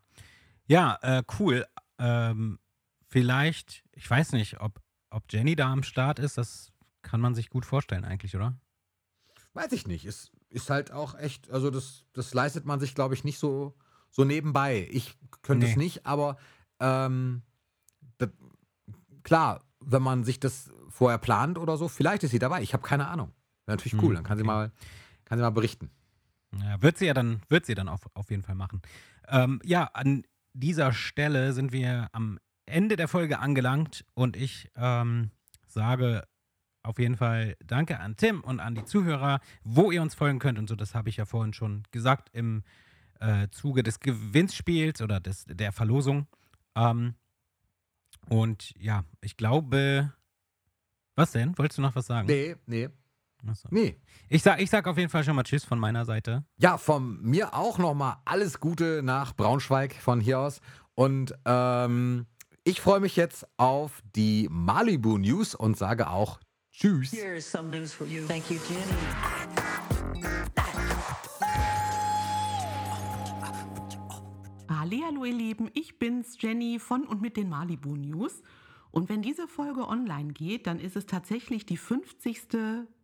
Ja, 0.68 0.98
äh, 1.02 1.24
cool. 1.40 1.66
Ähm, 2.00 2.60
vielleicht, 3.08 3.84
ich 3.94 4.10
weiß 4.10 4.32
nicht, 4.34 4.62
ob, 4.62 4.82
ob 5.10 5.24
Jenny 5.32 5.56
da 5.56 5.72
am 5.72 5.84
Start 5.84 6.20
ist, 6.20 6.38
das 6.38 6.72
kann 7.02 7.22
man 7.22 7.36
sich 7.36 7.50
gut 7.50 7.66
vorstellen 7.66 8.06
eigentlich, 8.06 8.36
oder? 8.36 8.58
Weiß 9.54 9.72
ich 9.72 9.88
nicht. 9.88 10.06
Es 10.06 10.32
ist 10.50 10.70
halt 10.70 10.92
auch 10.92 11.16
echt, 11.18 11.50
also 11.52 11.70
das, 11.72 12.06
das 12.14 12.34
leistet 12.34 12.66
man 12.66 12.80
sich, 12.80 12.96
glaube 12.96 13.14
ich, 13.14 13.24
nicht 13.24 13.40
so, 13.40 13.76
so 14.10 14.24
nebenbei. 14.24 14.88
Ich 14.92 15.18
könnte 15.42 15.66
es 15.68 15.76
Nee. 15.76 15.84
nicht, 15.84 16.06
aber 16.06 16.38
ähm, 16.80 17.42
das, 18.18 18.30
klar, 19.24 19.64
wenn 19.80 20.02
man 20.02 20.24
sich 20.24 20.40
das 20.40 20.72
vorher 20.90 21.18
plant 21.18 21.58
oder 21.58 21.78
so, 21.78 21.88
vielleicht 21.88 22.24
ist 22.24 22.32
sie 22.32 22.40
dabei. 22.40 22.62
Ich 22.62 22.74
habe 22.74 22.84
keine 22.84 23.08
Ahnung. 23.08 23.32
Wäre 23.66 23.78
natürlich 23.78 24.02
cool. 24.02 24.10
Hm, 24.10 24.16
Dann 24.16 24.24
kann 24.24 24.38
sie 24.38 24.44
mal, 24.44 24.72
kann 25.26 25.38
sie 25.38 25.44
mal 25.44 25.50
berichten. 25.52 25.90
Ja, 26.62 26.82
wird 26.82 26.98
sie 26.98 27.06
ja 27.06 27.14
dann, 27.14 27.42
wird 27.50 27.66
sie 27.66 27.76
dann 27.76 27.88
auf, 27.88 28.02
auf 28.14 28.30
jeden 28.32 28.44
Fall 28.44 28.56
machen. 28.56 28.82
Ähm, 29.28 29.62
ja, 29.64 29.84
an 29.94 30.24
dieser 30.54 30.92
Stelle 30.94 31.54
sind 31.54 31.72
wir 31.72 32.10
am 32.12 32.40
Ende 32.66 32.96
der 32.96 33.08
Folge 33.08 33.40
angelangt 33.40 34.06
und 34.16 34.36
ich 34.36 34.70
ähm, 34.76 35.32
sage 35.68 36.24
auf 36.82 36.98
jeden 36.98 37.18
Fall 37.18 37.56
Danke 37.64 38.00
an 38.00 38.16
Tim 38.16 38.42
und 38.42 38.60
an 38.60 38.74
die 38.74 38.86
Zuhörer, 38.86 39.42
wo 39.64 39.92
ihr 39.92 40.02
uns 40.02 40.16
folgen 40.16 40.40
könnt 40.40 40.58
und 40.58 40.68
so. 40.68 40.76
Das 40.76 40.96
habe 40.96 41.10
ich 41.10 41.18
ja 41.18 41.26
vorhin 41.26 41.54
schon 41.54 41.84
gesagt 41.92 42.30
im 42.34 42.64
äh, 43.20 43.48
Zuge 43.52 43.84
des 43.84 44.00
Gewinnspiels 44.00 45.02
oder 45.02 45.20
des, 45.20 45.46
der 45.46 45.72
Verlosung. 45.72 46.28
Ähm, 46.76 47.16
und 48.30 48.74
ja, 48.80 49.04
ich 49.22 49.38
glaube. 49.38 50.14
Was 51.16 51.32
denn? 51.32 51.58
Wolltest 51.58 51.78
du 51.78 51.82
noch 51.82 51.96
was 51.96 52.06
sagen? 52.06 52.28
Nee, 52.28 52.56
nee, 52.66 52.88
Achso. 53.46 53.68
nee. 53.72 53.98
Ich 54.30 54.42
sag, 54.42 54.62
ich 54.62 54.70
sag 54.70 54.88
auf 54.88 54.98
jeden 54.98 55.10
Fall 55.10 55.24
schon 55.26 55.36
mal 55.36 55.44
Tschüss 55.44 55.66
von 55.66 55.78
meiner 55.78 56.06
Seite. 56.06 56.46
Ja, 56.58 56.78
von 56.78 57.22
mir 57.22 57.54
auch 57.54 57.78
nochmal 57.78 58.18
alles 58.24 58.60
Gute 58.60 59.02
nach 59.04 59.36
Braunschweig 59.36 59.96
von 59.96 60.22
hier 60.22 60.40
aus. 60.40 60.62
Und 60.96 61.34
ähm, 61.46 62.26
ich 62.64 62.80
freue 62.80 63.00
mich 63.02 63.16
jetzt 63.16 63.46
auf 63.58 64.02
die 64.16 64.48
Malibu 64.50 65.18
News 65.18 65.56
und 65.56 65.78
sage 65.78 66.10
auch 66.10 66.40
Tschüss. 66.72 67.12
Here 67.12 67.36
is 67.36 67.52
some 67.52 67.70
news 67.70 67.94
for 67.94 68.08
you. 68.08 68.26
Thank 68.26 68.50
you, 68.50 68.58
Jenny. 68.70 69.59
Hallo 74.80 75.26
ihr 75.26 75.34
Lieben, 75.34 75.70
ich 75.74 76.00
bin's 76.00 76.38
Jenny 76.40 76.80
von 76.80 77.04
und 77.04 77.22
mit 77.22 77.36
den 77.36 77.50
Malibu 77.50 77.98
News. 77.98 78.42
Und 78.92 79.10
wenn 79.10 79.22
diese 79.22 79.46
Folge 79.46 79.86
online 79.86 80.32
geht, 80.32 80.68
dann 80.68 80.80
ist 80.80 80.96
es 80.96 81.06
tatsächlich 81.06 81.66
die 81.66 81.76
50. 81.76 82.44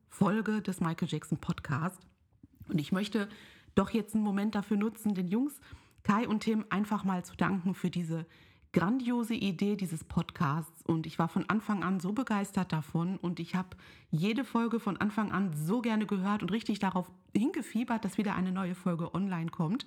Folge 0.07 0.61
des 0.61 0.79
Michael 0.79 1.09
Jackson 1.09 1.37
Podcast. 1.37 1.99
Und 2.69 2.79
ich 2.79 2.93
möchte 2.93 3.27
doch 3.75 3.89
jetzt 3.89 4.15
einen 4.15 4.23
Moment 4.23 4.55
dafür 4.55 4.77
nutzen, 4.77 5.15
den 5.15 5.27
Jungs 5.27 5.59
Kai 6.03 6.25
und 6.29 6.43
Tim 6.43 6.63
einfach 6.69 7.03
mal 7.03 7.25
zu 7.25 7.35
danken 7.35 7.75
für 7.75 7.89
diese 7.89 8.25
grandiose 8.71 9.33
Idee 9.33 9.75
dieses 9.75 10.05
Podcasts. 10.05 10.81
Und 10.85 11.05
ich 11.05 11.19
war 11.19 11.27
von 11.27 11.49
Anfang 11.49 11.83
an 11.83 11.99
so 11.99 12.13
begeistert 12.13 12.71
davon 12.71 13.17
und 13.17 13.41
ich 13.41 13.53
habe 13.53 13.75
jede 14.11 14.45
Folge 14.45 14.79
von 14.79 14.95
Anfang 14.95 15.33
an 15.33 15.51
so 15.53 15.81
gerne 15.81 16.05
gehört 16.05 16.41
und 16.41 16.53
richtig 16.53 16.79
darauf 16.79 17.11
hingefiebert, 17.35 18.05
dass 18.05 18.17
wieder 18.17 18.33
eine 18.33 18.53
neue 18.53 18.75
Folge 18.75 19.13
online 19.13 19.51
kommt. 19.51 19.85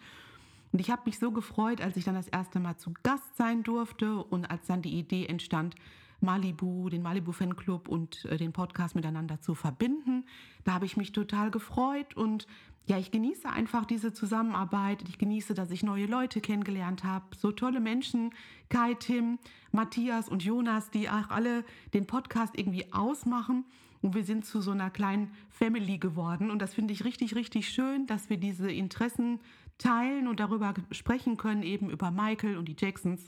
Und 0.73 0.81
ich 0.81 0.91
habe 0.91 1.03
mich 1.07 1.19
so 1.19 1.31
gefreut, 1.31 1.81
als 1.81 1.97
ich 1.97 2.05
dann 2.05 2.15
das 2.15 2.29
erste 2.29 2.61
Mal 2.61 2.77
zu 2.77 2.93
Gast 3.03 3.37
sein 3.37 3.63
durfte 3.63 4.23
und 4.23 4.51
als 4.51 4.67
dann 4.67 4.83
die 4.83 4.99
Idee 4.99 5.27
entstand, 5.27 5.75
Malibu, 6.21 6.89
den 6.89 7.03
Malibu 7.03 7.33
Fanclub 7.33 7.89
und 7.89 8.25
äh, 8.25 8.37
den 8.37 8.53
Podcast 8.53 8.95
miteinander 8.95 9.41
zu 9.41 9.55
verbinden. 9.55 10.25
Da 10.65 10.75
habe 10.75 10.85
ich 10.85 10.97
mich 10.97 11.13
total 11.13 11.51
gefreut 11.51 12.17
und 12.17 12.47
ja, 12.87 12.97
ich 12.97 13.11
genieße 13.11 13.49
einfach 13.49 13.85
diese 13.85 14.15
Zusammenarbeit. 14.15 15.05
Ich 15.09 15.19
genieße, 15.19 15.53
dass 15.53 15.71
ich 15.71 15.83
neue 15.83 16.07
Leute 16.07 16.41
kennengelernt 16.41 17.05
habe. 17.05 17.27
So 17.37 17.53
tolle 17.53 17.81
Menschen, 17.81 18.31
Kai, 18.71 18.95
Tim, 18.95 19.39
Matthias 19.73 20.29
und 20.29 20.43
Jonas, 20.43 20.91
die 20.91 21.11
auch 21.11 21.29
alle 21.29 21.65
den 21.93 22.07
Podcast 22.07 22.59
irgendwie 22.59 22.91
ausmachen. 22.91 23.67
Und 24.01 24.15
wir 24.15 24.25
sind 24.25 24.47
zu 24.47 24.63
so 24.63 24.71
einer 24.71 24.89
kleinen 24.89 25.33
Family 25.51 25.99
geworden. 25.99 26.51
Und 26.51 26.63
das 26.63 26.73
finde 26.73 26.95
ich 26.95 27.05
richtig, 27.05 27.35
richtig 27.35 27.69
schön, 27.69 28.07
dass 28.07 28.31
wir 28.31 28.39
diese 28.39 28.73
Interessen 28.73 29.39
teilen 29.79 30.29
und 30.29 30.41
darüber 30.41 30.75
sprechen 30.91 31.37
können, 31.37 31.63
eben 31.63 31.91
über 31.91 32.11
Michael 32.11 32.59
und 32.59 32.67
die 32.67 32.77
Jacksons. 32.79 33.27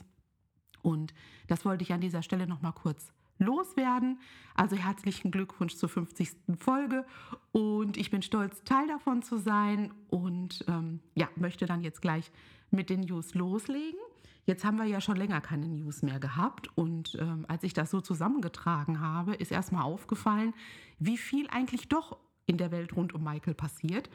Und 0.81 1.13
das 1.47 1.65
wollte 1.65 1.83
ich 1.83 1.93
an 1.93 2.01
dieser 2.01 2.23
Stelle 2.23 2.47
noch 2.47 2.61
mal 2.61 2.71
kurz 2.71 3.11
loswerden. 3.41 4.19
Also 4.55 4.75
herzlichen 4.75 5.31
Glückwunsch 5.31 5.75
zur 5.75 5.89
50. 5.89 6.29
Folge 6.59 7.05
und 7.51 7.97
ich 7.97 8.11
bin 8.11 8.21
stolz, 8.21 8.63
Teil 8.63 8.87
davon 8.87 9.23
zu 9.23 9.37
sein 9.37 9.91
und 10.09 10.63
ähm, 10.67 10.99
ja, 11.15 11.27
möchte 11.35 11.65
dann 11.65 11.81
jetzt 11.81 12.01
gleich 12.01 12.31
mit 12.69 12.89
den 12.89 13.01
News 13.01 13.33
loslegen. 13.33 13.99
Jetzt 14.45 14.63
haben 14.63 14.77
wir 14.77 14.85
ja 14.85 15.01
schon 15.01 15.17
länger 15.17 15.41
keine 15.41 15.67
News 15.67 16.01
mehr 16.01 16.19
gehabt 16.19 16.69
und 16.75 17.17
ähm, 17.19 17.45
als 17.47 17.63
ich 17.63 17.73
das 17.73 17.91
so 17.91 18.01
zusammengetragen 18.01 18.99
habe, 18.99 19.35
ist 19.35 19.51
erstmal 19.51 19.83
aufgefallen, 19.83 20.53
wie 20.99 21.17
viel 21.17 21.47
eigentlich 21.49 21.89
doch 21.89 22.17
in 22.45 22.57
der 22.57 22.71
Welt 22.71 22.95
rund 22.95 23.13
um 23.13 23.23
Michael 23.23 23.53
passiert, 23.53 24.09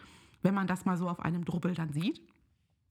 wenn 0.46 0.54
man 0.54 0.68
das 0.68 0.84
mal 0.84 0.96
so 0.96 1.08
auf 1.08 1.18
einem 1.18 1.44
Drubbel 1.44 1.74
dann 1.74 1.92
sieht. 1.92 2.22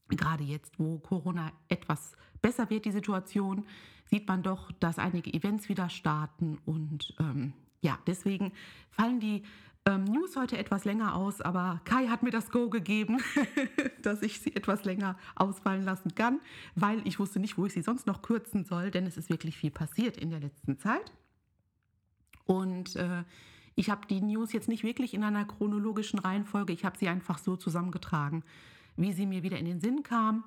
Gerade 0.10 0.43
jetzt, 0.43 0.78
wo 0.78 0.99
Corona 0.99 1.53
etwas 1.70 2.18
besser 2.41 2.70
wird, 2.70 2.84
die 2.84 2.91
Situation, 2.91 3.66
sieht 4.10 4.28
man 4.28 4.43
doch, 4.43 4.74
dass 4.74 4.99
einige 4.99 5.34
Events 5.34 5.70
wieder 5.70 5.88
starten. 5.88 6.58
Und 6.66 7.16
ähm, 7.18 7.53
ja, 7.80 7.97
deswegen 8.08 8.51
fallen 8.89 9.22
die 9.22 9.43
ähm, 9.86 10.03
News 10.03 10.36
heute 10.36 10.58
etwas 10.58 10.84
länger 10.84 11.16
aus. 11.16 11.39
Aber 11.39 11.80
Kai 11.86 12.08
hat 12.08 12.24
mir 12.24 12.30
das 12.30 12.51
Go 12.51 12.70
gegeben, 12.70 13.22
dass 14.01 14.22
ich 14.22 14.41
sie 14.41 14.53
etwas 14.53 14.84
länger 14.84 15.18
ausfallen 15.36 15.86
lassen 15.86 16.14
kann, 16.14 16.41
weil 16.76 17.08
ich 17.08 17.20
wusste 17.20 17.39
nicht, 17.39 17.58
wo 17.58 17.66
ich 17.68 17.72
sie 17.72 17.84
sonst 17.84 18.06
noch 18.06 18.22
kürzen 18.22 18.66
soll, 18.66 18.91
denn 18.91 19.06
es 19.06 19.16
ist 19.16 19.30
wirklich 19.30 19.56
viel 19.56 19.72
passiert 19.72 20.18
in 20.18 20.30
der 20.30 20.41
letzten 20.41 20.78
Zeit. 20.78 21.14
Und 22.43 22.97
äh, 22.97 23.24
ich 23.76 23.89
habe 23.89 24.07
die 24.07 24.21
News 24.21 24.53
jetzt 24.53 24.69
nicht 24.69 24.84
wirklich 24.84 25.13
in 25.13 25.23
einer 25.23 25.45
chronologischen 25.45 26.19
Reihenfolge. 26.19 26.73
Ich 26.73 26.86
habe 26.86 26.97
sie 26.97 27.09
einfach 27.09 27.38
so 27.38 27.55
zusammengetragen, 27.57 28.43
wie 28.95 29.11
sie 29.11 29.26
mir 29.26 29.43
wieder 29.43 29.57
in 29.57 29.65
den 29.65 29.82
Sinn 29.82 30.03
kam 30.03 30.45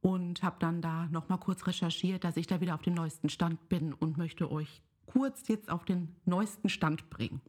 und 0.00 0.42
habe 0.42 0.56
dann 0.58 0.80
da 0.80 1.06
noch 1.10 1.28
mal 1.28 1.36
kurz 1.36 1.66
recherchiert, 1.66 2.24
dass 2.24 2.36
ich 2.36 2.46
da 2.46 2.60
wieder 2.60 2.74
auf 2.74 2.82
dem 2.82 2.94
neuesten 2.94 3.28
Stand 3.28 3.68
bin 3.68 3.92
und 3.92 4.16
möchte 4.16 4.50
euch 4.50 4.82
kurz 5.04 5.48
jetzt 5.48 5.70
auf 5.70 5.84
den 5.84 6.16
neuesten 6.24 6.68
Stand 6.68 7.10
bringen. 7.10 7.42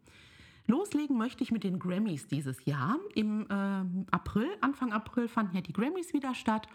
Loslegen 0.68 1.18
möchte 1.18 1.44
ich 1.44 1.52
mit 1.52 1.64
den 1.64 1.80
Grammys 1.80 2.28
dieses 2.28 2.66
Jahr. 2.66 2.98
Im 3.16 3.48
ähm, 3.50 4.06
April, 4.12 4.48
Anfang 4.62 4.94
April 4.94 5.28
fanden 5.28 5.56
ja 5.56 5.62
die 5.62 5.74
Grammys 5.74 6.14
wieder 6.14 6.36
statt. 6.36 6.68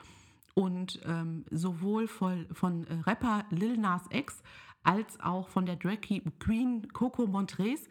Und 0.54 1.00
ähm, 1.04 1.44
sowohl 1.50 2.08
von, 2.08 2.46
von 2.52 2.86
äh, 2.86 2.94
Rapper 3.06 3.44
Lil 3.50 3.76
Nas 3.76 4.02
X 4.10 4.42
als 4.82 5.20
auch 5.20 5.48
von 5.48 5.66
der 5.66 5.76
Drag 5.76 6.00
Queen 6.38 6.88
Coco 6.92 7.26
Montrez 7.26 7.88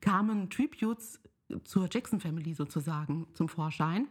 kamen 0.00 0.50
Tributes 0.50 1.20
zur 1.64 1.88
Jackson 1.90 2.20
Family 2.20 2.54
sozusagen 2.54 3.26
zum 3.34 3.48
Vorschein. 3.48 4.08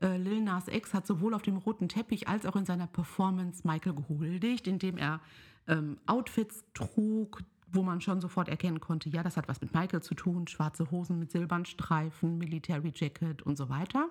Äh, 0.00 0.18
Lil 0.18 0.42
Nas 0.42 0.68
X 0.68 0.94
hat 0.94 1.06
sowohl 1.06 1.34
auf 1.34 1.42
dem 1.42 1.56
roten 1.56 1.88
Teppich 1.88 2.28
als 2.28 2.46
auch 2.46 2.56
in 2.56 2.66
seiner 2.66 2.86
Performance 2.86 3.66
Michael 3.66 3.94
gehuldigt, 3.94 4.66
indem 4.66 4.98
er 4.98 5.20
ähm, 5.66 5.98
Outfits 6.06 6.64
trug, 6.74 7.42
wo 7.72 7.82
man 7.82 8.00
schon 8.00 8.20
sofort 8.20 8.48
erkennen 8.48 8.80
konnte, 8.80 9.08
ja, 9.08 9.22
das 9.22 9.36
hat 9.36 9.48
was 9.48 9.60
mit 9.60 9.74
Michael 9.74 10.02
zu 10.02 10.14
tun, 10.14 10.46
schwarze 10.46 10.90
Hosen 10.90 11.18
mit 11.18 11.32
Silbernstreifen, 11.32 12.38
Military 12.38 12.92
Jacket 12.94 13.42
und 13.42 13.56
so 13.56 13.68
weiter. 13.68 14.08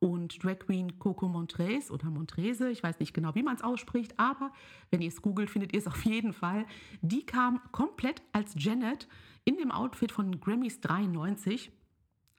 Und 0.00 0.42
Drag 0.44 0.60
Queen 0.60 0.98
Coco 0.98 1.28
Montrese 1.28 1.92
oder 1.92 2.08
Montrese, 2.08 2.70
ich 2.70 2.82
weiß 2.82 3.00
nicht 3.00 3.14
genau, 3.14 3.34
wie 3.34 3.42
man 3.42 3.56
es 3.56 3.62
ausspricht, 3.62 4.18
aber 4.18 4.52
wenn 4.90 5.02
ihr 5.02 5.08
es 5.08 5.22
googelt, 5.22 5.50
findet 5.50 5.72
ihr 5.72 5.80
es 5.80 5.88
auf 5.88 6.04
jeden 6.04 6.32
Fall. 6.32 6.66
Die 7.02 7.26
kam 7.26 7.60
komplett 7.72 8.22
als 8.32 8.54
Janet 8.56 9.08
in 9.44 9.56
dem 9.56 9.72
Outfit 9.72 10.12
von 10.12 10.40
Grammys 10.40 10.80
93, 10.80 11.72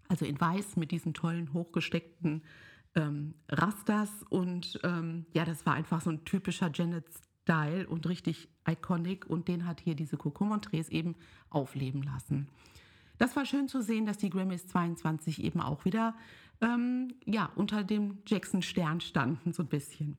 also 0.08 0.26
in 0.26 0.40
weiß 0.40 0.78
mit 0.78 0.92
diesen 0.92 1.14
tollen 1.14 1.54
hochgesteckten 1.54 2.44
ähm, 2.96 3.34
Rasters. 3.50 4.10
Und 4.30 4.80
ähm, 4.84 5.26
ja, 5.34 5.44
das 5.44 5.66
war 5.66 5.74
einfach 5.74 6.02
so 6.02 6.12
ein 6.12 6.24
typischer 6.24 6.72
Janet-Style 6.74 7.88
und 7.88 8.08
richtig 8.08 8.48
iconic. 8.68 9.26
Und 9.26 9.48
den 9.48 9.66
hat 9.66 9.82
hier 9.82 9.96
diese 9.96 10.18
Coco 10.18 10.46
Montrese 10.46 10.92
eben 10.92 11.16
aufleben 11.50 12.04
lassen. 12.04 12.48
Das 13.18 13.36
war 13.36 13.46
schön 13.46 13.68
zu 13.68 13.82
sehen, 13.82 14.06
dass 14.06 14.18
die 14.18 14.30
Grammys 14.30 14.66
22 14.68 15.44
eben 15.44 15.60
auch 15.60 15.84
wieder 15.84 16.16
ähm, 16.62 17.14
ja, 17.26 17.52
unter 17.56 17.84
dem 17.84 18.20
Jackson-Stern 18.26 19.02
standen, 19.02 19.54
so 19.54 19.64
ein 19.64 19.70
bisschen. 19.70 20.18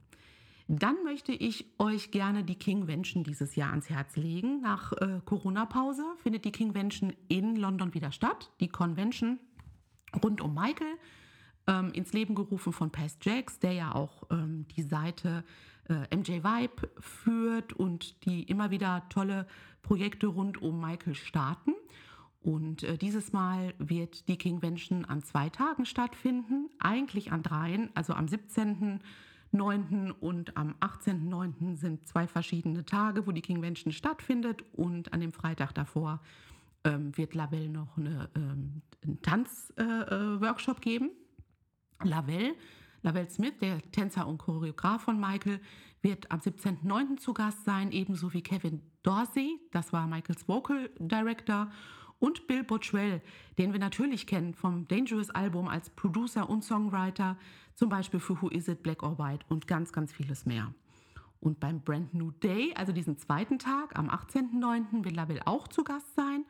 Dann 0.72 1.02
möchte 1.02 1.32
ich 1.32 1.66
euch 1.78 2.12
gerne 2.12 2.44
die 2.44 2.54
Kingvention 2.54 3.24
dieses 3.24 3.56
Jahr 3.56 3.70
ans 3.70 3.90
Herz 3.90 4.16
legen. 4.16 4.60
Nach 4.60 4.92
äh, 4.92 5.20
Corona-Pause 5.24 6.04
findet 6.22 6.44
die 6.44 6.52
Kingvention 6.52 7.12
in 7.26 7.56
London 7.56 7.92
wieder 7.92 8.12
statt. 8.12 8.52
Die 8.60 8.68
Convention 8.68 9.40
rund 10.22 10.40
um 10.40 10.54
Michael, 10.54 10.96
ähm, 11.66 11.92
ins 11.92 12.12
Leben 12.12 12.36
gerufen 12.36 12.72
von 12.72 12.90
Past 12.90 13.24
Jacks, 13.24 13.58
der 13.58 13.72
ja 13.72 13.94
auch 13.96 14.22
ähm, 14.30 14.66
die 14.76 14.82
Seite 14.82 15.44
äh, 15.88 16.16
MJ 16.16 16.44
Vibe 16.44 16.88
führt 17.00 17.72
und 17.72 18.24
die 18.24 18.44
immer 18.44 18.70
wieder 18.70 19.08
tolle 19.08 19.48
Projekte 19.82 20.28
rund 20.28 20.62
um 20.62 20.80
Michael 20.80 21.16
starten. 21.16 21.74
Und 22.42 22.82
äh, 22.84 22.96
dieses 22.96 23.32
Mal 23.32 23.74
wird 23.78 24.28
die 24.28 24.38
Kingvention 24.38 25.04
an 25.04 25.22
zwei 25.22 25.50
Tagen 25.50 25.84
stattfinden, 25.84 26.70
eigentlich 26.78 27.32
an 27.32 27.42
dreien, 27.42 27.90
also 27.94 28.14
am 28.14 28.26
17.09. 28.26 30.10
und 30.12 30.56
am 30.56 30.74
18.09. 30.80 31.76
sind 31.76 32.08
zwei 32.08 32.26
verschiedene 32.26 32.84
Tage, 32.84 33.26
wo 33.26 33.32
die 33.32 33.42
Kingvention 33.42 33.92
stattfindet 33.92 34.64
und 34.72 35.12
an 35.12 35.20
dem 35.20 35.32
Freitag 35.32 35.74
davor 35.74 36.20
ähm, 36.84 37.14
wird 37.16 37.34
Lavelle 37.34 37.68
noch 37.68 37.98
eine, 37.98 38.30
ähm, 38.34 38.80
einen 39.04 39.20
Tanzworkshop 39.20 40.76
äh, 40.76 40.80
äh 40.80 40.82
geben. 40.82 41.10
Lavelle, 42.02 42.54
Lavelle 43.02 43.28
Smith, 43.28 43.58
der 43.60 43.82
Tänzer 43.92 44.26
und 44.26 44.38
Choreograf 44.38 45.02
von 45.02 45.20
Michael, 45.20 45.60
wird 46.00 46.30
am 46.30 46.40
17.09. 46.40 47.18
zu 47.18 47.34
Gast 47.34 47.66
sein, 47.66 47.92
ebenso 47.92 48.32
wie 48.32 48.40
Kevin 48.40 48.80
Dorsey, 49.02 49.60
das 49.72 49.92
war 49.92 50.06
Michaels 50.06 50.48
Vocal 50.48 50.90
Director 50.98 51.70
und 52.20 52.46
Bill 52.46 52.62
Bottrell, 52.62 53.20
den 53.58 53.72
wir 53.72 53.80
natürlich 53.80 54.26
kennen 54.26 54.54
vom 54.54 54.86
Dangerous 54.86 55.30
Album 55.30 55.66
als 55.66 55.90
Producer 55.90 56.48
und 56.48 56.62
Songwriter, 56.62 57.36
zum 57.74 57.88
Beispiel 57.88 58.20
für 58.20 58.40
Who 58.40 58.48
Is 58.50 58.68
It, 58.68 58.82
Black 58.82 59.02
or 59.02 59.18
White 59.18 59.44
und 59.48 59.66
ganz, 59.66 59.92
ganz 59.92 60.12
vieles 60.12 60.46
mehr. 60.46 60.72
Und 61.40 61.58
beim 61.58 61.80
Brand 61.80 62.12
New 62.12 62.30
Day, 62.30 62.72
also 62.76 62.92
diesen 62.92 63.16
zweiten 63.16 63.58
Tag 63.58 63.98
am 63.98 64.10
18.09., 64.10 65.04
will 65.04 65.14
Label 65.14 65.40
auch 65.46 65.66
zu 65.66 65.82
Gast 65.82 66.14
sein. 66.14 66.44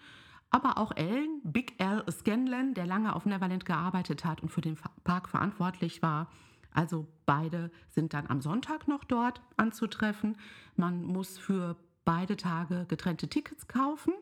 Aber 0.51 0.79
auch 0.79 0.91
Ellen, 0.97 1.41
Big 1.45 1.79
L 1.79 2.05
Scanlon, 2.11 2.75
der 2.75 2.85
lange 2.85 3.15
auf 3.15 3.25
Neverland 3.25 3.65
gearbeitet 3.65 4.25
hat 4.25 4.43
und 4.43 4.49
für 4.49 4.61
den 4.61 4.77
Park 5.05 5.29
verantwortlich 5.29 6.03
war. 6.03 6.29
Also 6.73 7.07
beide 7.25 7.71
sind 7.89 8.15
dann 8.15 8.27
am 8.27 8.41
Sonntag 8.41 8.89
noch 8.89 9.05
dort 9.05 9.41
anzutreffen. 9.57 10.37
Man 10.75 11.05
muss 11.05 11.39
für 11.39 11.77
beide 12.05 12.37
Tage 12.37 12.87
getrennte 12.89 13.29
Tickets 13.29 13.69
kaufen 13.69 14.13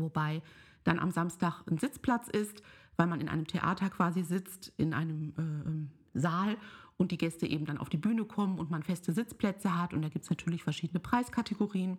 wobei 0.00 0.42
dann 0.84 0.98
am 0.98 1.10
Samstag 1.10 1.62
ein 1.70 1.78
Sitzplatz 1.78 2.28
ist, 2.28 2.62
weil 2.96 3.06
man 3.06 3.20
in 3.20 3.28
einem 3.28 3.46
Theater 3.46 3.90
quasi 3.90 4.22
sitzt, 4.22 4.72
in 4.76 4.94
einem 4.94 5.32
äh, 5.38 5.68
ähm, 5.68 5.90
Saal 6.14 6.56
und 6.96 7.10
die 7.10 7.18
Gäste 7.18 7.46
eben 7.46 7.64
dann 7.64 7.78
auf 7.78 7.88
die 7.88 7.96
Bühne 7.96 8.24
kommen 8.24 8.58
und 8.58 8.70
man 8.70 8.82
feste 8.82 9.12
Sitzplätze 9.12 9.78
hat. 9.78 9.94
Und 9.94 10.02
da 10.02 10.08
gibt 10.08 10.24
es 10.24 10.30
natürlich 10.30 10.62
verschiedene 10.62 11.00
Preiskategorien. 11.00 11.98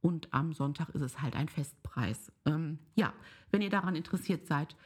Und 0.00 0.32
am 0.32 0.52
Sonntag 0.52 0.90
ist 0.90 1.02
es 1.02 1.20
halt 1.20 1.34
ein 1.34 1.48
Festpreis. 1.48 2.30
Ähm, 2.46 2.78
ja, 2.94 3.12
wenn 3.50 3.62
ihr 3.62 3.70
daran 3.70 3.96
interessiert 3.96 4.46
seid, 4.46 4.76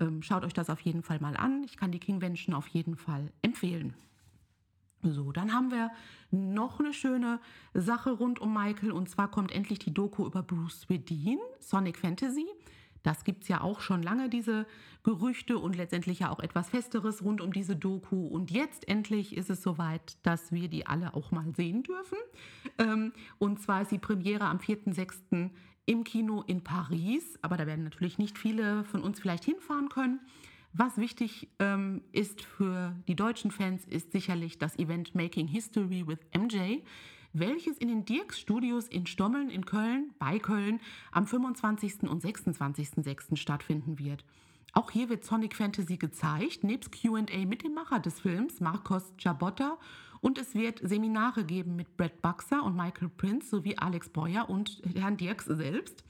ähm, 0.00 0.22
schaut 0.22 0.44
euch 0.44 0.54
das 0.54 0.70
auf 0.70 0.80
jeden 0.80 1.02
Fall 1.02 1.20
mal 1.20 1.36
an. 1.36 1.62
Ich 1.64 1.76
kann 1.76 1.92
die 1.92 1.98
Kingvention 1.98 2.54
auf 2.54 2.68
jeden 2.68 2.96
Fall 2.96 3.30
empfehlen. 3.42 3.94
So, 5.02 5.32
dann 5.32 5.52
haben 5.52 5.72
wir 5.72 5.90
noch 6.30 6.78
eine 6.78 6.94
schöne 6.94 7.40
Sache 7.74 8.12
rund 8.12 8.40
um 8.40 8.54
Michael 8.54 8.92
und 8.92 9.08
zwar 9.08 9.28
kommt 9.28 9.50
endlich 9.50 9.80
die 9.80 9.92
Doku 9.92 10.24
über 10.26 10.42
Bruce 10.42 10.82
Swedin, 10.82 11.38
Sonic 11.58 11.98
Fantasy. 11.98 12.46
Das 13.02 13.24
gibt 13.24 13.42
es 13.42 13.48
ja 13.48 13.60
auch 13.60 13.80
schon 13.80 14.00
lange, 14.00 14.28
diese 14.28 14.64
Gerüchte 15.02 15.58
und 15.58 15.76
letztendlich 15.76 16.20
ja 16.20 16.30
auch 16.30 16.38
etwas 16.38 16.70
Festeres 16.70 17.24
rund 17.24 17.40
um 17.40 17.52
diese 17.52 17.74
Doku. 17.74 18.28
Und 18.28 18.52
jetzt 18.52 18.86
endlich 18.88 19.36
ist 19.36 19.50
es 19.50 19.60
soweit, 19.60 20.16
dass 20.22 20.52
wir 20.52 20.68
die 20.68 20.86
alle 20.86 21.14
auch 21.14 21.32
mal 21.32 21.52
sehen 21.56 21.82
dürfen. 21.82 22.18
Ähm, 22.78 23.12
und 23.38 23.60
zwar 23.60 23.82
ist 23.82 23.90
die 23.90 23.98
Premiere 23.98 24.44
am 24.44 24.58
4.6. 24.58 25.50
im 25.86 26.04
Kino 26.04 26.44
in 26.46 26.62
Paris. 26.62 27.40
Aber 27.42 27.56
da 27.56 27.66
werden 27.66 27.82
natürlich 27.82 28.18
nicht 28.18 28.38
viele 28.38 28.84
von 28.84 29.02
uns 29.02 29.18
vielleicht 29.18 29.44
hinfahren 29.44 29.88
können. 29.88 30.20
Was 30.74 30.96
wichtig 30.96 31.48
ähm, 31.58 32.02
ist 32.12 32.40
für 32.40 32.96
die 33.06 33.14
deutschen 33.14 33.50
Fans, 33.50 33.84
ist 33.84 34.12
sicherlich 34.12 34.58
das 34.58 34.78
Event 34.78 35.14
Making 35.14 35.46
History 35.46 36.06
with 36.06 36.18
MJ, 36.34 36.78
welches 37.34 37.76
in 37.76 37.88
den 37.88 38.04
Dirks 38.06 38.40
Studios 38.40 38.88
in 38.88 39.06
Stommeln 39.06 39.50
in 39.50 39.66
Köln, 39.66 40.12
bei 40.18 40.38
Köln, 40.38 40.80
am 41.10 41.26
25. 41.26 42.04
und 42.04 42.24
26.06. 42.24 43.36
stattfinden 43.36 43.98
wird. 43.98 44.24
Auch 44.72 44.90
hier 44.90 45.10
wird 45.10 45.24
Sonic 45.24 45.54
Fantasy 45.54 45.98
gezeigt, 45.98 46.64
nebst 46.64 46.90
QA 46.90 47.44
mit 47.44 47.62
dem 47.62 47.74
Macher 47.74 48.00
des 48.00 48.20
Films, 48.20 48.60
Marcos 48.60 49.12
Jabotta. 49.18 49.76
Und 50.22 50.38
es 50.38 50.54
wird 50.54 50.80
Seminare 50.82 51.44
geben 51.44 51.76
mit 51.76 51.96
Brad 51.98 52.22
Buxer 52.22 52.62
und 52.62 52.76
Michael 52.76 53.10
Prince 53.10 53.50
sowie 53.50 53.76
Alex 53.76 54.08
Boyer 54.08 54.48
und 54.48 54.80
Herrn 54.94 55.18
Dirks 55.18 55.44
selbst. 55.46 56.04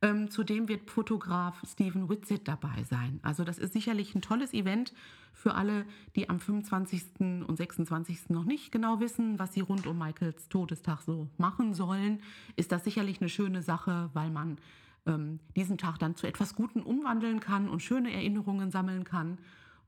Ähm, 0.00 0.30
zudem 0.30 0.68
wird 0.68 0.90
Fotograf 0.90 1.60
Steven 1.66 2.08
Whitsitt 2.08 2.46
dabei 2.46 2.84
sein. 2.84 3.18
Also 3.22 3.42
das 3.42 3.58
ist 3.58 3.72
sicherlich 3.72 4.14
ein 4.14 4.22
tolles 4.22 4.54
Event 4.54 4.92
für 5.32 5.54
alle, 5.54 5.84
die 6.14 6.28
am 6.28 6.38
25. 6.38 7.20
und 7.46 7.56
26. 7.56 8.30
noch 8.30 8.44
nicht 8.44 8.70
genau 8.70 9.00
wissen, 9.00 9.38
was 9.38 9.54
sie 9.54 9.60
rund 9.60 9.86
um 9.86 9.98
Michaels 9.98 10.48
Todestag 10.48 11.00
so 11.02 11.28
machen 11.36 11.74
sollen. 11.74 12.20
Ist 12.54 12.70
das 12.70 12.84
sicherlich 12.84 13.20
eine 13.20 13.28
schöne 13.28 13.60
Sache, 13.60 14.10
weil 14.14 14.30
man 14.30 14.58
ähm, 15.06 15.40
diesen 15.56 15.78
Tag 15.78 15.98
dann 15.98 16.14
zu 16.14 16.28
etwas 16.28 16.54
Guten 16.54 16.82
umwandeln 16.82 17.40
kann 17.40 17.68
und 17.68 17.82
schöne 17.82 18.12
Erinnerungen 18.12 18.70
sammeln 18.70 19.02
kann. 19.02 19.38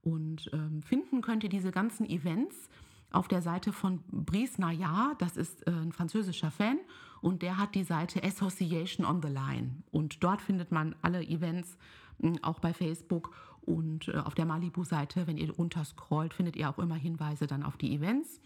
Und 0.03 0.51
ähm, 0.53 0.83
finden 0.83 1.21
könnt 1.21 1.45
ihr 1.45 1.51
diese 1.51 1.71
ganzen 1.71 2.09
Events 2.09 2.69
auf 3.11 3.29
der 3.29 3.43
Seite 3.43 3.73
von 3.73 4.01
Brice 4.11 4.59
Nayar, 4.59 5.15
das 5.19 5.37
ist 5.37 5.67
äh, 5.67 5.71
ein 5.71 5.93
französischer 5.93 6.51
Fan 6.51 6.79
und 7.21 7.43
der 7.43 7.59
hat 7.59 7.75
die 7.75 7.85
Seite 7.85 8.23
Association 8.23 9.05
on 9.07 9.21
the 9.23 9.29
Line 9.29 9.83
und 9.91 10.23
dort 10.23 10.41
findet 10.41 10.73
man 10.73 10.95
alle 11.03 11.23
Events, 11.23 11.77
hm, 12.21 12.39
auch 12.43 12.61
bei 12.61 12.73
Facebook 12.73 13.35
und 13.63 14.09
äh, 14.09 14.17
auf 14.17 14.35
der 14.35 14.47
Malibu-Seite, 14.47 15.27
wenn 15.27 15.37
ihr 15.37 15.51
runterscrollt, 15.51 16.35
findet 16.35 16.57
ihr 16.57 16.71
auch 16.71 16.79
immer 16.79 16.95
Hinweise 16.95 17.47
dann 17.47 17.63
auf 17.63 17.77
die 17.77 17.95
Events 17.95 18.41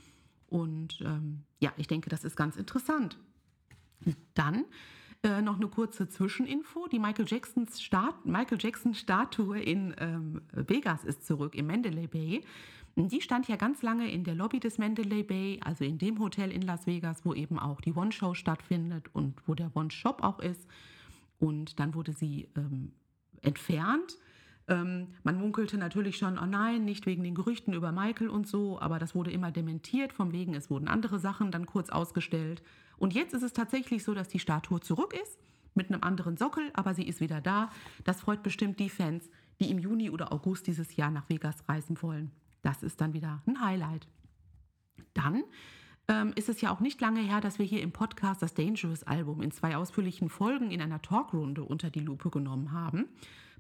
und 0.49 1.01
ähm, 1.03 1.43
ja, 1.61 1.73
ich 1.77 1.87
denke, 1.87 2.11
das 2.11 2.25
ist 2.25 2.37
ganz 2.37 2.57
interessant. 2.57 3.19
Dann 4.35 4.65
äh, 5.25 5.41
noch 5.41 5.57
eine 5.57 5.69
kurze 5.69 6.09
Zwischeninfo. 6.09 6.87
Die 6.89 6.99
Michael, 6.99 7.25
Jacksons 7.27 7.83
Start, 7.83 8.27
Michael 8.27 8.59
Jackson 8.61 8.95
Statue 8.95 9.59
in 9.59 9.95
ähm, 9.99 10.43
Vegas 10.53 11.05
ist 11.05 11.27
zurück 11.27 11.55
im 11.55 11.67
Mandalay 11.67 12.07
Bay. 12.07 12.45
Die 12.97 13.21
stand 13.21 13.49
ja 13.49 13.57
ganz 13.57 13.83
lange 13.83 14.11
in 14.11 14.23
der 14.23 14.35
Lobby 14.37 14.61
des 14.61 14.79
Mandalay 14.79 15.25
Bay, 15.25 15.61
also 15.65 15.85
in 15.85 15.99
dem 15.99 16.21
Hotel 16.21 16.53
in 16.53 16.63
Las 16.63 16.87
Vegas, 16.87 17.25
wo 17.25 17.35
eben 17.35 17.59
auch 17.59 17.81
die 17.81 17.93
One-Show 17.93 18.35
stattfindet 18.35 19.09
und 19.13 19.35
wo 19.47 19.55
der 19.55 19.75
One-Shop 19.75 20.23
auch 20.23 20.39
ist. 20.39 20.69
Und 21.41 21.81
dann 21.81 21.95
wurde 21.95 22.13
sie 22.13 22.49
ähm, 22.57 22.93
entfernt. 23.43 24.17
Ähm, 24.69 25.09
man 25.25 25.37
munkelte 25.37 25.77
natürlich 25.77 26.17
schon, 26.17 26.39
oh 26.39 26.47
nein, 26.47 26.85
nicht 26.85 27.05
wegen 27.07 27.25
den 27.25 27.35
Gerüchten 27.35 27.75
über 27.75 27.91
Michael 27.91 28.29
und 28.29 28.47
so, 28.47 28.81
aber 28.81 28.99
das 29.01 29.15
wurde 29.15 29.33
immer 29.33 29.51
dementiert, 29.51 30.13
vom 30.13 30.33
wegen, 30.33 30.55
es 30.55 30.71
wurden 30.71 30.89
andere 30.89 31.19
Sachen 31.19 31.51
dann 31.51 31.67
kurz 31.67 31.91
ausgestellt. 31.91 32.63
Und 32.97 33.13
jetzt 33.13 33.35
ist 33.35 33.43
es 33.43 33.53
tatsächlich 33.53 34.05
so, 34.05 34.15
dass 34.15 34.29
die 34.29 34.39
Statue 34.39 34.81
zurück 34.81 35.15
ist. 35.21 35.39
mit 35.75 35.91
einem 35.91 36.03
anderen 36.03 36.37
Sockel, 36.37 36.71
aber 36.75 36.95
sie 36.95 37.03
ist 37.07 37.21
wieder 37.21 37.41
da. 37.41 37.71
Das 38.05 38.21
freut 38.21 38.43
bestimmt 38.43 38.79
die 38.79 38.89
Fans, 38.89 39.29
die 39.61 39.71
im 39.71 39.79
Juni 39.79 40.11
oder 40.11 40.33
August 40.33 40.67
dieses 40.67 40.97
Jahr 40.97 41.11
nach 41.11 41.29
Vegas 41.29 41.69
reisen 41.69 42.01
wollen. 42.01 42.31
Das 42.65 42.83
ist 42.83 43.01
dann 43.03 43.13
wieder 43.13 43.43
ein 43.47 43.61
Highlight. 43.61 44.09
Dann 45.13 45.45
ähm, 46.09 46.33
ist 46.35 46.49
es 46.49 46.63
ja 46.63 46.73
auch 46.73 46.81
nicht 46.81 46.99
lange 46.99 47.21
her, 47.21 47.43
dass 47.43 47.59
wir 47.59 47.67
hier 47.67 47.83
im 47.83 47.93
Podcast 47.93 48.41
das 48.41 48.55
Dangerous 48.55 49.03
Album 49.03 49.43
in 49.43 49.51
zwei 49.51 49.77
ausführlichen 49.77 50.31
Folgen 50.31 50.71
in 50.71 50.81
einer 50.81 51.03
Talkrunde 51.03 51.63
unter 51.63 51.91
die 51.91 52.01
Lupe 52.01 52.31
genommen 52.31 52.73
haben. 52.73 53.07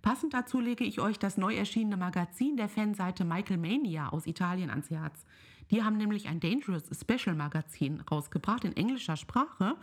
Passend 0.00 0.32
dazu 0.32 0.58
lege 0.58 0.84
ich 0.84 1.00
euch 1.00 1.18
das 1.18 1.36
neu 1.36 1.54
erschienene 1.54 1.98
Magazin 1.98 2.56
der 2.56 2.70
Fanseite 2.70 3.26
Michael 3.26 3.58
Mania 3.58 4.08
aus 4.08 4.26
Italien 4.26 4.70
ans 4.70 4.88
Herz. 4.88 5.26
Die 5.70 5.82
haben 5.82 5.98
nämlich 5.98 6.28
ein 6.28 6.40
Dangerous 6.40 6.84
Special 6.98 7.36
Magazin 7.36 8.00
rausgebracht 8.10 8.64
in 8.64 8.74
englischer 8.74 9.16
Sprache 9.16 9.76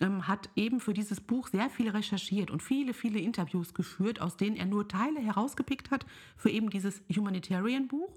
Ähm, 0.00 0.26
hat 0.26 0.48
eben 0.56 0.80
für 0.80 0.94
dieses 0.94 1.20
Buch 1.20 1.48
sehr 1.48 1.68
viel 1.68 1.90
recherchiert 1.90 2.50
und 2.50 2.62
viele, 2.62 2.94
viele 2.94 3.20
Interviews 3.20 3.74
geführt, 3.74 4.22
aus 4.22 4.38
denen 4.38 4.56
er 4.56 4.66
nur 4.66 4.88
Teile 4.88 5.20
herausgepickt 5.20 5.90
hat 5.90 6.06
für 6.36 6.48
eben 6.48 6.70
dieses 6.70 7.02
Humanitarian-Buch. 7.14 8.10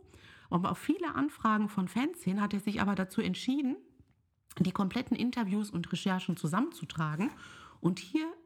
Und 0.50 0.66
auf 0.66 0.78
viele 0.78 1.16
Anfragen 1.16 1.68
von 1.68 1.89
Fans 1.89 2.24
hin 2.24 2.39
hat 2.39 2.54
er 2.54 2.62
sich 2.62 2.82
aber 2.82 2.96
dazu 2.96 3.20
entschieden, 3.20 3.76
die 4.60 4.72
kompletten 4.72 5.18
Interviews 5.18 5.70
und 5.70 5.92
Recherchen 5.92 6.38
zusammenzutragen 6.38 7.30
und 7.82 8.00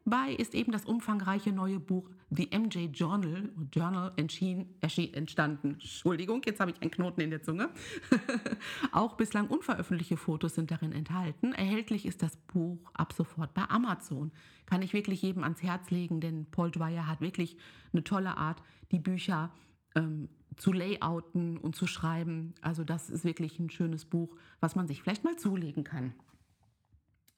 hierbei 0.06 0.34
ist 0.34 0.54
eben 0.54 0.72
das 0.72 0.86
umfangreiche 0.86 1.52
neue 1.52 1.80
Buch 1.80 2.10
The 2.30 2.50
MJ 2.54 2.90
Journal, 2.94 3.50
Journal 3.74 4.14
entstanden. 4.16 5.74
Entschuldigung, 5.74 6.42
jetzt 6.46 6.60
habe 6.60 6.72
ich 6.72 6.82
einen 6.82 6.92
Knoten 6.92 7.22
in 7.22 7.30
der 7.32 7.42
Zunge. 7.42 7.70
Auch 8.92 9.16
bislang 9.16 9.48
unveröffentlichte 9.48 10.18
Fotos 10.18 10.56
sind 10.56 10.72
darin 10.72 10.92
enthalten. 10.92 11.54
Erhältlich 11.54 12.06
ist 12.06 12.22
das 12.22 12.38
Buch 12.38 12.92
ab 12.94 13.14
sofort 13.14 13.54
bei 13.54 13.64
Amazon. 13.70 14.32
Kann 14.66 14.82
ich 14.82 14.94
wirklich 14.94 15.22
jedem 15.22 15.44
ans 15.44 15.64
Herz 15.64 15.90
legen, 15.92 16.20
denn 16.22 16.46
Paul 16.52 16.72
Dwyer 16.72 17.08
hat 17.08 17.22
wirklich 17.22 17.58
eine 17.94 18.04
tolle 18.04 18.38
Art, 18.38 18.62
die 18.92 19.00
Bücher 19.00 19.52
ähm, 19.96 20.30
zu 20.58 20.72
layouten 20.72 21.58
und 21.58 21.76
zu 21.76 21.88
schreiben. 21.88 22.54
Also 22.62 22.84
das 22.84 23.10
ist 23.10 23.26
wirklich 23.26 23.60
ein 23.60 23.70
schönes 23.70 24.06
Buch, 24.06 24.36
was 24.60 24.76
man 24.76 24.88
sich 24.88 25.02
vielleicht 25.02 25.24
mal 25.24 25.36
zulegen 25.36 25.84
kann. 25.84 26.14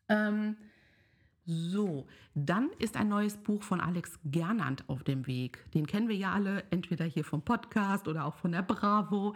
Ähm, 0.09 0.55
so, 1.47 2.05
dann 2.35 2.69
ist 2.77 2.97
ein 2.97 3.07
neues 3.07 3.37
Buch 3.37 3.63
von 3.63 3.79
Alex 3.79 4.19
Gernand 4.25 4.83
auf 4.89 5.05
dem 5.05 5.27
Weg. 5.27 5.65
Den 5.71 5.87
kennen 5.87 6.09
wir 6.09 6.15
ja 6.17 6.33
alle, 6.33 6.65
entweder 6.71 7.05
hier 7.05 7.23
vom 7.23 7.41
Podcast 7.41 8.09
oder 8.09 8.25
auch 8.25 8.35
von 8.35 8.51
der 8.51 8.63
Bravo. 8.63 9.33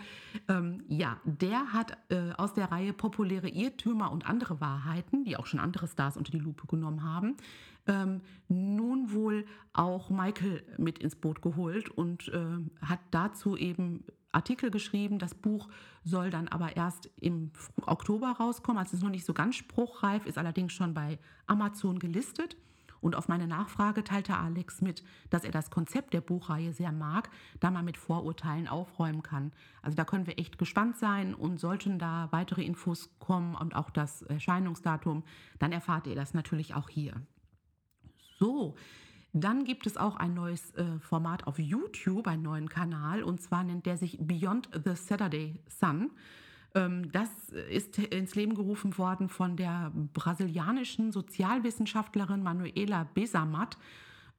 Ähm, 0.50 0.84
ja, 0.90 1.22
der 1.24 1.72
hat 1.72 1.98
äh, 2.10 2.34
aus 2.34 2.54
der 2.54 2.70
Reihe 2.70 2.92
Populäre 2.92 3.48
Irrtümer 3.48 4.12
und 4.12 4.28
andere 4.30 4.60
Wahrheiten, 4.60 5.24
die 5.24 5.38
auch 5.38 5.46
schon 5.46 5.62
andere 5.62 5.88
Stars 5.88 6.18
unter 6.18 6.34
die 6.34 6.40
Lupe 6.40 6.68
genommen 6.68 7.02
haben, 7.02 7.38
ähm, 7.88 8.20
nun 8.50 9.14
wohl 9.14 9.46
auch 9.72 10.10
Michael 10.10 10.64
mit 10.78 11.00
ins 11.00 11.16
Boot 11.16 11.42
geholt 11.42 11.90
und 11.90 12.28
äh, 12.28 12.86
hat 12.86 13.00
dazu 13.12 13.56
eben 13.56 14.04
Artikel 14.32 14.72
geschrieben. 14.72 15.20
Das 15.20 15.36
Buch 15.36 15.70
soll 16.04 16.30
dann 16.30 16.48
aber 16.48 16.76
erst 16.76 17.10
im 17.20 17.52
Oktober 17.86 18.32
rauskommen. 18.40 18.80
Also 18.80 18.90
es 18.90 18.94
ist 18.96 19.04
noch 19.04 19.10
nicht 19.10 19.26
so 19.26 19.34
ganz 19.34 19.56
spruchreif, 19.56 20.26
ist 20.26 20.38
allerdings 20.38 20.74
schon 20.74 20.94
bei 20.94 21.20
Amazon 21.48 22.00
gelistet. 22.00 22.58
Und 23.02 23.16
auf 23.16 23.28
meine 23.28 23.48
Nachfrage 23.48 24.04
teilte 24.04 24.38
Alex 24.38 24.82
mit, 24.82 25.04
dass 25.32 25.44
er 25.44 25.52
das 25.52 25.72
Konzept 25.72 26.14
der 26.14 26.22
Buchreihe 26.22 26.72
sehr 26.72 26.92
mag, 26.92 27.30
da 27.60 27.72
man 27.72 27.84
mit 27.84 27.98
Vorurteilen 27.98 28.68
aufräumen 28.68 29.24
kann. 29.24 29.52
Also 29.82 29.96
da 29.96 30.06
können 30.06 30.28
wir 30.28 30.38
echt 30.38 30.60
gespannt 30.60 30.98
sein 30.98 31.34
und 31.34 31.60
sollten 31.60 31.98
da 31.98 32.28
weitere 32.32 32.64
Infos 32.64 33.10
kommen 33.20 33.56
und 33.56 33.76
auch 33.76 33.90
das 33.90 34.22
Erscheinungsdatum, 34.22 35.24
dann 35.58 35.72
erfahrt 35.72 36.06
ihr 36.06 36.16
das 36.16 36.36
natürlich 36.36 36.76
auch 36.76 36.90
hier. 36.90 37.20
So, 38.38 38.76
dann 39.34 39.64
gibt 39.64 39.88
es 39.88 39.98
auch 39.98 40.18
ein 40.18 40.34
neues 40.34 40.72
äh, 40.76 41.00
Format 41.00 41.48
auf 41.48 41.58
YouTube, 41.58 42.28
einen 42.28 42.44
neuen 42.44 42.70
Kanal, 42.70 43.24
und 43.24 43.42
zwar 43.42 43.64
nennt 43.64 43.86
der 43.86 43.98
sich 43.98 44.18
Beyond 44.20 44.70
the 44.74 44.96
Saturday 44.96 45.56
Sun. 45.70 46.12
Ähm, 46.76 47.12
das 47.12 47.30
ist 47.50 47.98
ins 47.98 48.36
Leben 48.36 48.56
gerufen 48.56 48.98
worden 48.98 49.30
von 49.30 49.56
der 49.56 49.92
brasilianischen 50.14 51.12
Sozialwissenschaftlerin 51.12 52.44
Manuela 52.44 53.08
Besamat. 53.14 53.78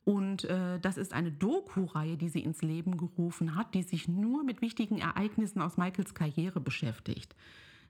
Und 0.05 0.45
äh, 0.45 0.81
das 0.81 0.99
ist 0.99 1.13
eine 1.13 1.31
Doku-Reihe, 1.31 2.17
die 2.17 2.29
sie 2.29 2.41
ins 2.41 2.61
Leben 2.61 2.97
gerufen 2.97 3.55
hat, 3.55 3.75
die 3.75 3.85
sich 3.85 4.09
nur 4.09 4.43
mit 4.43 4.61
wichtigen 4.61 4.99
Ereignissen 4.99 5.63
aus 5.63 5.77
Michaels 5.77 6.15
Karriere 6.15 6.61
beschäftigt. 6.61 7.37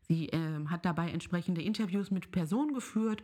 Sie 0.02 0.28
äh, 0.28 0.66
hat 0.66 0.84
dabei 0.84 1.10
entsprechende 1.10 1.62
Interviews 1.62 2.10
mit 2.10 2.30
Personen 2.30 2.74
geführt 2.74 3.22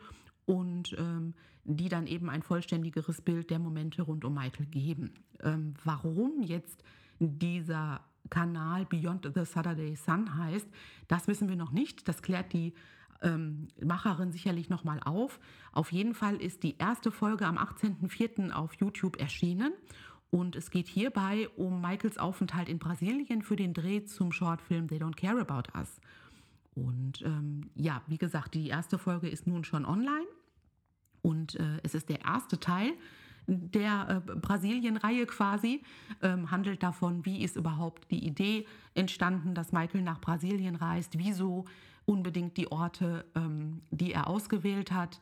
und 0.49 0.97
ähm, 0.99 1.35
die 1.65 1.91
dann 1.91 2.07
eben 2.07 2.31
ein 2.31 2.43
vollständigeres 2.43 3.21
Bild 3.21 3.51
der 3.51 3.59
Momente 3.59 4.01
rund 4.01 4.25
um 4.25 4.33
Michael 4.33 4.65
geben. 4.65 5.13
Ähm, 5.43 5.75
warum 5.85 6.43
jetzt 6.43 6.83
dieser 7.19 8.01
Kanal 8.31 8.87
Beyond 8.87 9.31
the 9.35 9.45
Saturday 9.45 9.95
Sun 9.95 10.39
heißt, 10.39 10.67
das 11.07 11.29
wissen 11.29 11.51
wir 11.51 11.57
noch 11.57 11.71
nicht. 11.71 12.09
Das 12.09 12.23
klärt 12.23 12.55
die 12.55 12.73
ähm, 13.21 13.69
Macherin 13.85 14.33
sicherlich 14.33 14.71
nochmal 14.71 15.01
auf. 15.05 15.39
Auf 15.73 15.93
jeden 15.93 16.15
Fall 16.15 16.37
ist 16.37 16.63
die 16.63 16.79
erste 16.79 17.11
Folge 17.11 17.47
am 17.47 17.59
18.04. 17.59 18.53
auf 18.53 18.73
YouTube 18.75 19.21
erschienen. 19.21 19.75
Und 20.31 20.57
es 20.57 20.71
geht 20.71 20.89
hierbei 20.89 21.51
um 21.57 21.83
Michaels 21.83 22.17
Aufenthalt 22.17 22.71
in 22.71 22.79
Brasilien 22.79 23.43
für 23.43 23.57
den 23.57 23.75
Dreh 23.75 24.05
zum 24.05 24.33
Shortfilm 24.33 24.89
They 24.89 24.99
Don't 24.99 25.17
Care 25.17 25.41
About 25.41 25.77
Us. 25.79 26.01
Und 26.75 27.23
ähm, 27.23 27.71
ja, 27.75 28.03
wie 28.07 28.19
gesagt, 28.19 28.55
die 28.55 28.69
erste 28.69 28.99
Folge 28.99 29.29
ist 29.29 29.47
nun 29.47 29.65
schon 29.65 29.85
online. 29.85 30.27
Und 31.23 31.57
äh, 31.57 31.79
es 31.83 31.95
ist 31.95 32.09
der 32.09 32.25
erste 32.25 32.59
Teil 32.59 32.93
der 33.49 34.23
äh, 34.27 34.37
Brasilien-Reihe 34.37 35.27
quasi, 35.27 35.83
ähm, 36.23 36.51
handelt 36.51 36.83
davon, 36.83 37.25
wie 37.25 37.43
ist 37.43 37.57
überhaupt 37.57 38.11
die 38.11 38.27
Idee 38.27 38.67
entstanden, 38.95 39.55
dass 39.55 39.73
Michael 39.73 40.03
nach 40.03 40.21
Brasilien 40.21 40.77
reist, 40.77 41.19
wieso 41.19 41.65
unbedingt 42.05 42.57
die 42.59 42.71
Orte, 42.71 43.25
ähm, 43.35 43.81
die 43.91 44.13
er 44.13 44.29
ausgewählt 44.29 44.93
hat. 44.93 45.21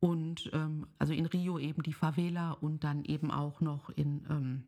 Und 0.00 0.50
ähm, 0.52 0.86
also 0.98 1.12
in 1.12 1.26
Rio 1.26 1.58
eben 1.58 1.82
die 1.82 1.92
Favela 1.92 2.52
und 2.52 2.82
dann 2.82 3.04
eben 3.04 3.30
auch 3.30 3.60
noch 3.60 3.90
in, 3.90 4.24
ähm, 4.30 4.62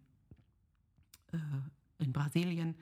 äh, 1.33 2.05
in 2.05 2.13
Brasilien 2.13 2.75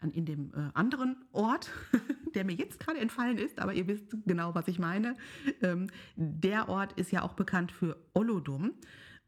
in 0.00 0.24
dem 0.24 0.52
äh, 0.54 0.70
anderen 0.74 1.16
Ort, 1.32 1.70
der 2.34 2.44
mir 2.44 2.54
jetzt 2.54 2.78
gerade 2.80 3.00
entfallen 3.00 3.38
ist, 3.38 3.58
aber 3.58 3.74
ihr 3.74 3.86
wisst 3.86 4.16
genau, 4.26 4.54
was 4.54 4.68
ich 4.68 4.78
meine. 4.78 5.16
Ähm, 5.62 5.88
der 6.16 6.68
Ort 6.68 6.92
ist 6.92 7.10
ja 7.10 7.22
auch 7.22 7.34
bekannt 7.34 7.72
für 7.72 7.96
Olodum. 8.14 8.72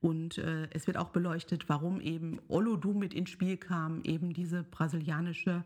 Und 0.01 0.39
äh, 0.39 0.68
es 0.71 0.87
wird 0.87 0.97
auch 0.97 1.11
beleuchtet, 1.11 1.68
warum 1.68 2.01
eben 2.01 2.41
Olodum 2.49 2.99
mit 2.99 3.12
ins 3.12 3.31
Spiel 3.31 3.59
kam, 3.59 4.03
eben 4.05 4.33
diese 4.33 4.62
brasilianische 4.62 5.62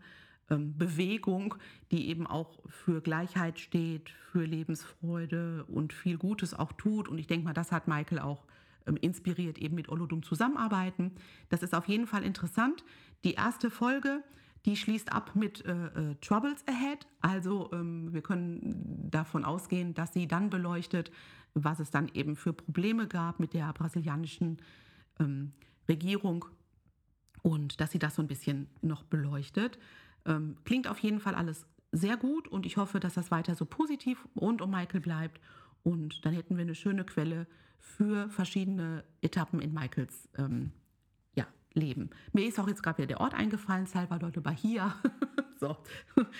ähm, 0.49 0.77
Bewegung, 0.77 1.55
die 1.91 2.09
eben 2.09 2.27
auch 2.27 2.59
für 2.67 3.01
Gleichheit 3.01 3.59
steht, 3.59 4.09
für 4.09 4.43
Lebensfreude 4.43 5.63
und 5.65 5.93
viel 5.93 6.17
Gutes 6.17 6.53
auch 6.53 6.73
tut. 6.73 7.07
Und 7.07 7.17
ich 7.17 7.27
denke 7.27 7.45
mal, 7.45 7.53
das 7.53 7.71
hat 7.71 7.87
Michael 7.87 8.19
auch 8.19 8.45
ähm, 8.87 8.97
inspiriert, 8.97 9.57
eben 9.57 9.75
mit 9.75 9.89
Olodum 9.89 10.21
zusammenarbeiten. 10.21 11.11
Das 11.49 11.63
ist 11.63 11.73
auf 11.73 11.87
jeden 11.87 12.05
Fall 12.05 12.23
interessant. 12.23 12.83
Die 13.23 13.33
erste 13.33 13.69
Folge 13.69 14.21
die 14.65 14.75
schließt 14.75 15.11
ab 15.13 15.35
mit 15.35 15.63
äh, 15.65 15.71
äh, 15.71 16.15
Troubles 16.21 16.63
Ahead. 16.67 17.07
Also 17.21 17.69
ähm, 17.71 18.11
wir 18.13 18.21
können 18.21 19.09
davon 19.11 19.45
ausgehen, 19.45 19.93
dass 19.93 20.13
sie 20.13 20.27
dann 20.27 20.49
beleuchtet, 20.49 21.11
was 21.53 21.79
es 21.79 21.91
dann 21.91 22.09
eben 22.13 22.35
für 22.35 22.53
Probleme 22.53 23.07
gab 23.07 23.39
mit 23.39 23.53
der 23.53 23.71
brasilianischen 23.73 24.57
ähm, 25.19 25.53
Regierung 25.87 26.45
und 27.43 27.79
dass 27.79 27.91
sie 27.91 27.99
das 27.99 28.15
so 28.15 28.23
ein 28.23 28.27
bisschen 28.27 28.67
noch 28.81 29.03
beleuchtet. 29.03 29.77
Ähm, 30.25 30.57
klingt 30.65 30.87
auf 30.87 30.99
jeden 30.99 31.19
Fall 31.19 31.35
alles 31.35 31.67
sehr 31.91 32.17
gut 32.17 32.47
und 32.47 32.65
ich 32.65 32.77
hoffe, 32.77 32.99
dass 32.99 33.13
das 33.13 33.31
weiter 33.31 33.55
so 33.55 33.65
positiv 33.65 34.27
rund 34.35 34.61
um 34.61 34.71
Michael 34.71 34.99
bleibt. 34.99 35.39
Und 35.83 36.25
dann 36.25 36.33
hätten 36.33 36.57
wir 36.57 36.63
eine 36.63 36.75
schöne 36.75 37.05
Quelle 37.05 37.45
für 37.77 38.29
verschiedene 38.29 39.03
Etappen 39.21 39.59
in 39.61 39.73
Michaels 39.73 40.27
ähm, 40.37 40.71
leben. 41.75 42.09
Mir 42.33 42.47
ist 42.47 42.59
auch 42.59 42.67
jetzt 42.67 42.81
gerade 42.81 42.97
wieder 42.99 43.07
der 43.07 43.21
Ort 43.21 43.33
eingefallen, 43.33 43.85
Salvador 43.85 44.31
de 44.31 44.41
Bahia. 44.41 44.95
so, 45.59 45.77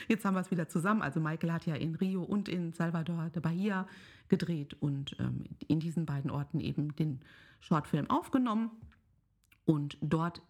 jetzt 0.08 0.26
haben 0.26 0.34
wir 0.34 0.42
es 0.42 0.52
wieder 0.52 0.68
zusammen. 0.68 1.02
Also 1.02 1.20
Michael 1.20 1.52
hat 1.52 1.66
ja 1.66 1.76
in 1.76 1.96
Rio 1.96 2.24
und 2.24 2.50
in 2.50 2.74
Salvador 2.74 3.30
de 3.30 3.42
Bahia 3.42 3.88
gedreht 4.28 4.76
und 4.80 5.16
ähm, 5.20 5.44
in 5.68 5.80
diesen 5.80 6.06
beiden 6.06 6.32
Orten 6.32 6.60
eben 6.60 6.96
den 6.96 7.20
Shortfilm 7.60 8.10
aufgenommen. 8.10 8.72
Und 9.66 9.98
dort 10.02 10.42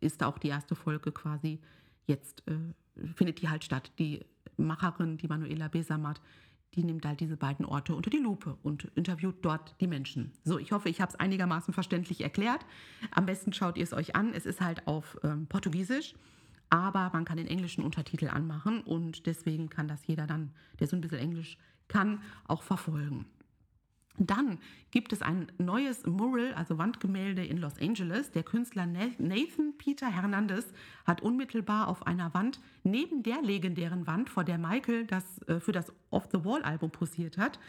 ist 0.00 0.22
auch 0.22 0.38
die 0.38 0.48
erste 0.48 0.74
Folge 0.74 1.12
quasi 1.12 1.60
jetzt, 2.06 2.42
äh, 2.48 3.04
findet 3.14 3.42
die 3.42 3.48
halt 3.48 3.64
statt. 3.64 3.92
Die 3.98 4.24
Macherin, 4.56 5.18
die 5.18 5.28
Manuela 5.28 5.68
Besamat, 5.68 6.20
die 6.74 6.84
nimmt 6.84 7.04
halt 7.04 7.20
diese 7.20 7.36
beiden 7.36 7.64
Orte 7.64 7.94
unter 7.94 8.10
die 8.10 8.18
Lupe 8.18 8.56
und 8.62 8.84
interviewt 8.94 9.36
dort 9.42 9.74
die 9.80 9.86
Menschen. 9.86 10.32
So, 10.44 10.58
ich 10.58 10.72
hoffe, 10.72 10.88
ich 10.88 11.00
habe 11.00 11.10
es 11.10 11.18
einigermaßen 11.18 11.74
verständlich 11.74 12.20
erklärt. 12.20 12.64
Am 13.10 13.26
besten 13.26 13.52
schaut 13.52 13.76
ihr 13.76 13.84
es 13.84 13.92
euch 13.92 14.14
an. 14.14 14.32
Es 14.34 14.46
ist 14.46 14.60
halt 14.60 14.86
auf 14.86 15.18
ähm, 15.24 15.46
Portugiesisch, 15.46 16.14
aber 16.70 17.10
man 17.12 17.24
kann 17.24 17.38
den 17.38 17.46
englischen 17.46 17.82
Untertitel 17.82 18.28
anmachen 18.28 18.82
und 18.82 19.26
deswegen 19.26 19.70
kann 19.70 19.88
das 19.88 20.06
jeder 20.06 20.26
dann, 20.26 20.52
der 20.78 20.86
so 20.86 20.96
ein 20.96 21.00
bisschen 21.00 21.18
Englisch 21.18 21.58
kann, 21.88 22.20
auch 22.46 22.62
verfolgen. 22.62 23.24
Dann 24.18 24.58
gibt 24.90 25.12
es 25.12 25.22
ein 25.22 25.46
neues 25.58 26.04
Mural, 26.04 26.52
also 26.54 26.76
Wandgemälde 26.76 27.44
in 27.44 27.58
Los 27.58 27.78
Angeles. 27.80 28.32
Der 28.32 28.42
Künstler 28.42 28.86
Nathan 28.86 29.74
Peter 29.78 30.08
Hernandez 30.08 30.66
hat 31.06 31.22
unmittelbar 31.22 31.88
auf 31.88 32.06
einer 32.06 32.34
Wand 32.34 32.60
neben 32.82 33.22
der 33.22 33.42
legendären 33.42 34.06
Wand, 34.06 34.28
vor 34.28 34.44
der 34.44 34.58
Michael 34.58 35.06
das, 35.06 35.40
äh, 35.46 35.60
für 35.60 35.72
das 35.72 35.92
Off 36.10 36.28
the 36.32 36.44
Wall 36.44 36.62
Album 36.62 36.90
posiert 36.90 37.38
hat, 37.38 37.60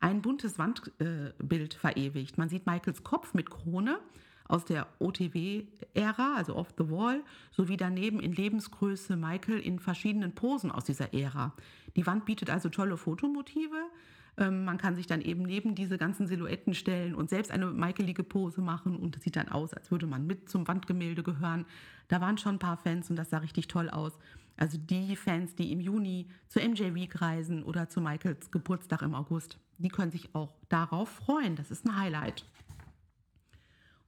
ein 0.00 0.20
buntes 0.20 0.58
Wandbild 0.58 1.74
äh, 1.74 1.78
verewigt. 1.78 2.36
Man 2.36 2.50
sieht 2.50 2.66
Michaels 2.66 3.02
Kopf 3.02 3.32
mit 3.32 3.48
Krone 3.48 3.98
aus 4.46 4.66
der 4.66 4.86
OTW-Ära, 4.98 6.34
also 6.36 6.54
Off 6.54 6.74
the 6.76 6.90
Wall, 6.90 7.22
sowie 7.50 7.78
daneben 7.78 8.20
in 8.20 8.32
Lebensgröße 8.32 9.16
Michael 9.16 9.58
in 9.60 9.78
verschiedenen 9.78 10.34
Posen 10.34 10.70
aus 10.70 10.84
dieser 10.84 11.14
Ära. 11.14 11.54
Die 11.96 12.06
Wand 12.06 12.26
bietet 12.26 12.50
also 12.50 12.68
tolle 12.68 12.98
Fotomotive. 12.98 13.88
Ähm, 14.36 14.64
man 14.64 14.78
kann 14.78 14.96
sich 14.96 15.06
dann 15.06 15.20
eben 15.20 15.42
neben 15.42 15.74
diese 15.74 15.98
ganzen 15.98 16.26
Silhouetten 16.26 16.74
stellen 16.74 17.14
und 17.14 17.30
selbst 17.30 17.52
eine 17.52 17.66
michaelige 17.66 18.24
Pose 18.24 18.60
machen 18.60 18.96
und 18.96 19.16
das 19.16 19.22
sieht 19.22 19.36
dann 19.36 19.48
aus, 19.48 19.72
als 19.72 19.90
würde 19.90 20.06
man 20.06 20.26
mit 20.26 20.48
zum 20.48 20.66
Wandgemälde 20.66 21.22
gehören. 21.22 21.66
Da 22.08 22.20
waren 22.20 22.38
schon 22.38 22.56
ein 22.56 22.58
paar 22.58 22.76
Fans 22.76 23.10
und 23.10 23.16
das 23.16 23.30
sah 23.30 23.38
richtig 23.38 23.68
toll 23.68 23.88
aus. 23.88 24.12
Also 24.56 24.78
die 24.78 25.16
Fans, 25.16 25.54
die 25.54 25.72
im 25.72 25.80
Juni 25.80 26.28
zur 26.48 26.62
MJ 26.62 26.94
Week 26.94 27.20
reisen 27.20 27.62
oder 27.64 27.88
zu 27.88 28.00
Michaels 28.00 28.50
Geburtstag 28.50 29.02
im 29.02 29.14
August, 29.14 29.58
die 29.78 29.88
können 29.88 30.12
sich 30.12 30.34
auch 30.34 30.54
darauf 30.68 31.08
freuen. 31.08 31.56
Das 31.56 31.70
ist 31.70 31.84
ein 31.84 31.96
Highlight. 31.96 32.44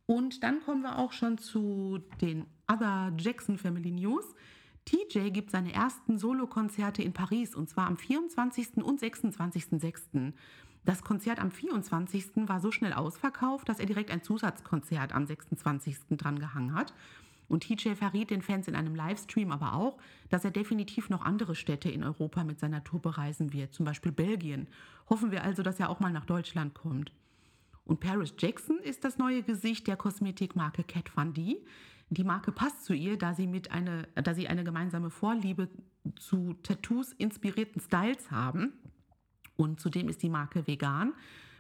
Und 0.07 0.45
dann 0.45 0.61
kommen 0.61 0.83
wir 0.83 0.99
auch 0.99 1.13
schon 1.13 1.37
zu 1.39 2.01
den 2.21 2.47
Other 2.71 3.13
Jackson 3.19 3.59
Family 3.59 3.91
News. 3.91 4.25
TJ 4.87 5.31
gibt 5.31 5.51
seine 5.51 5.73
ersten 5.73 6.17
Solokonzerte 6.17 7.03
in 7.03 7.13
Paris 7.13 7.57
und 7.57 7.69
zwar 7.69 7.89
am 7.89 7.97
24. 7.97 8.77
und 8.77 9.01
26.06. 9.01 10.33
Das 10.85 11.03
Konzert 11.03 11.41
am 11.41 11.51
24. 11.51 12.49
war 12.49 12.61
so 12.61 12.71
schnell 12.71 12.93
ausverkauft, 12.93 13.69
dass 13.69 13.81
er 13.81 13.87
direkt 13.87 14.13
ein 14.13 14.23
Zusatzkonzert 14.23 15.13
am 15.13 15.27
26. 15.27 15.97
dran 16.11 16.39
gehangen 16.39 16.73
hat. 16.73 16.95
Und 17.49 17.65
TJ 17.65 17.95
verriet 17.95 18.31
den 18.31 18.43
Fans 18.43 18.69
in 18.69 18.77
einem 18.77 18.95
Livestream 18.95 19.51
aber 19.51 19.75
auch, 19.75 19.99
dass 20.31 20.45
er 20.45 20.53
definitiv 20.53 21.11
noch 21.11 21.25
andere 21.25 21.57
Städte 21.57 21.91
in 21.91 22.05
Europa 22.05 22.45
mit 22.45 22.61
seiner 22.61 22.85
Tour 22.85 23.03
bereisen 23.03 23.53
wird, 23.53 23.75
zum 23.75 23.85
Beispiel 23.85 24.13
Belgien. 24.13 24.69
Hoffen 25.11 25.33
wir 25.33 25.43
also, 25.43 25.65
dass 25.65 25.81
er 25.81 25.91
auch 25.91 25.99
mal 25.99 26.13
nach 26.13 26.27
Deutschland 26.27 26.75
kommt. 26.75 27.11
Und 27.85 27.99
Paris 27.99 28.35
Jackson 28.39 28.79
ist 28.79 29.05
das 29.05 29.19
neue 29.19 29.43
Gesicht 29.43 29.89
der 29.89 29.97
Kosmetikmarke 29.97 30.85
Kat 30.85 31.09
Von 31.09 31.35
D. 31.35 31.59
Die 32.09 32.25
Marke 32.25 32.53
passt 32.53 32.85
zu 32.85 32.95
ihr, 32.95 33.19
da 33.19 33.35
sie, 33.35 33.47
mit 33.47 33.73
eine, 33.73 34.09
da 34.15 34.35
sie 34.35 34.49
eine 34.49 34.63
gemeinsame 34.63 35.11
Vorliebe 35.11 35.69
zu 36.15 36.55
Tattoos 36.63 37.13
inspirierten 37.13 37.81
Styles 37.81 38.31
haben. 38.31 38.73
Und 39.57 39.81
zudem 39.81 40.09
ist 40.09 40.23
die 40.23 40.29
Marke 40.29 40.67
vegan. 40.67 41.15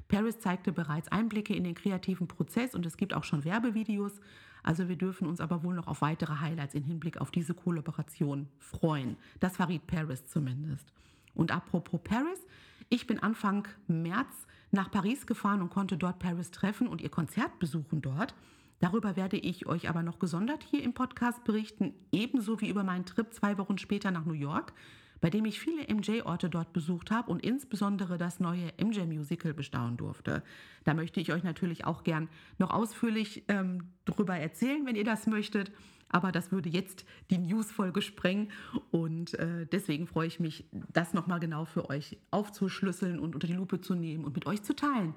Paris 0.08 0.38
zeigte 0.38 0.72
bereits 0.72 1.08
Einblicke 1.08 1.54
in 1.54 1.64
den 1.64 1.74
kreativen 1.74 2.28
Prozess 2.28 2.74
und 2.74 2.86
es 2.86 2.96
gibt 2.96 3.12
auch 3.12 3.24
schon 3.24 3.44
Werbevideos. 3.44 4.20
Also 4.62 4.88
wir 4.88 4.96
dürfen 4.96 5.26
uns 5.26 5.40
aber 5.40 5.64
wohl 5.64 5.74
noch 5.74 5.88
auf 5.88 6.00
weitere 6.00 6.38
Highlights 6.40 6.74
im 6.74 6.84
Hinblick 6.84 7.18
auf 7.20 7.30
diese 7.30 7.54
Kollaboration 7.54 8.48
freuen. 8.58 9.16
Das 9.40 9.56
verriet 9.56 9.86
Paris 9.86 10.26
zumindest. 10.26 10.92
Und 11.34 11.50
apropos 11.50 12.00
Paris, 12.02 12.46
ich 12.88 13.06
bin 13.06 13.20
Anfang 13.20 13.66
März 13.88 14.46
nach 14.70 14.90
Paris 14.90 15.26
gefahren 15.26 15.60
und 15.60 15.70
konnte 15.70 15.96
dort 15.96 16.18
Paris 16.18 16.50
treffen 16.50 16.86
und 16.86 17.00
ihr 17.00 17.10
Konzert 17.10 17.58
besuchen 17.58 18.00
dort. 18.00 18.34
Darüber 18.80 19.16
werde 19.16 19.38
ich 19.38 19.66
euch 19.66 19.88
aber 19.88 20.02
noch 20.02 20.18
gesondert 20.18 20.62
hier 20.62 20.82
im 20.82 20.92
Podcast 20.92 21.44
berichten, 21.44 21.94
ebenso 22.12 22.60
wie 22.60 22.68
über 22.68 22.84
meinen 22.84 23.06
Trip 23.06 23.32
zwei 23.32 23.56
Wochen 23.58 23.78
später 23.78 24.10
nach 24.10 24.26
New 24.26 24.34
York, 24.34 24.74
bei 25.20 25.30
dem 25.30 25.46
ich 25.46 25.58
viele 25.58 25.82
MJ-Orte 25.92 26.50
dort 26.50 26.74
besucht 26.74 27.10
habe 27.10 27.30
und 27.30 27.42
insbesondere 27.42 28.18
das 28.18 28.38
neue 28.38 28.72
MJ-Musical 28.78 29.54
bestaunen 29.54 29.96
durfte. 29.96 30.42
Da 30.84 30.92
möchte 30.92 31.20
ich 31.20 31.32
euch 31.32 31.42
natürlich 31.42 31.86
auch 31.86 32.04
gern 32.04 32.28
noch 32.58 32.70
ausführlich 32.70 33.44
ähm, 33.48 33.84
drüber 34.04 34.36
erzählen, 34.36 34.84
wenn 34.84 34.96
ihr 34.96 35.04
das 35.04 35.26
möchtet. 35.26 35.72
Aber 36.08 36.30
das 36.30 36.52
würde 36.52 36.68
jetzt 36.68 37.04
die 37.30 37.38
News-Folge 37.38 38.00
sprengen 38.00 38.52
und 38.92 39.34
äh, 39.34 39.66
deswegen 39.66 40.06
freue 40.06 40.28
ich 40.28 40.38
mich, 40.38 40.64
das 40.92 41.14
nochmal 41.14 41.40
genau 41.40 41.64
für 41.64 41.90
euch 41.90 42.18
aufzuschlüsseln 42.30 43.18
und 43.18 43.34
unter 43.34 43.48
die 43.48 43.54
Lupe 43.54 43.80
zu 43.80 43.94
nehmen 43.94 44.24
und 44.24 44.34
mit 44.34 44.46
euch 44.46 44.62
zu 44.62 44.76
teilen. 44.76 45.14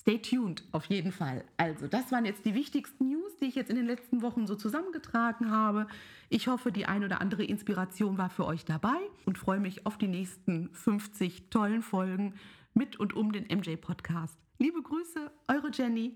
Stay 0.00 0.16
tuned, 0.16 0.64
auf 0.72 0.86
jeden 0.86 1.12
Fall. 1.12 1.44
Also, 1.58 1.86
das 1.86 2.10
waren 2.10 2.24
jetzt 2.24 2.46
die 2.46 2.54
wichtigsten 2.54 3.10
News, 3.10 3.36
die 3.36 3.44
ich 3.44 3.54
jetzt 3.54 3.68
in 3.68 3.76
den 3.76 3.84
letzten 3.84 4.22
Wochen 4.22 4.46
so 4.46 4.54
zusammengetragen 4.54 5.50
habe. 5.50 5.88
Ich 6.30 6.48
hoffe, 6.48 6.72
die 6.72 6.86
ein 6.86 7.04
oder 7.04 7.20
andere 7.20 7.44
Inspiration 7.44 8.16
war 8.16 8.30
für 8.30 8.46
euch 8.46 8.64
dabei 8.64 8.96
und 9.26 9.36
freue 9.36 9.60
mich 9.60 9.84
auf 9.84 9.98
die 9.98 10.08
nächsten 10.08 10.70
50 10.72 11.50
tollen 11.50 11.82
Folgen 11.82 12.32
mit 12.72 12.98
und 12.98 13.12
um 13.12 13.30
den 13.30 13.44
MJ 13.54 13.76
Podcast. 13.76 14.38
Liebe 14.58 14.80
Grüße, 14.80 15.30
eure 15.48 15.70
Jenny. 15.70 16.14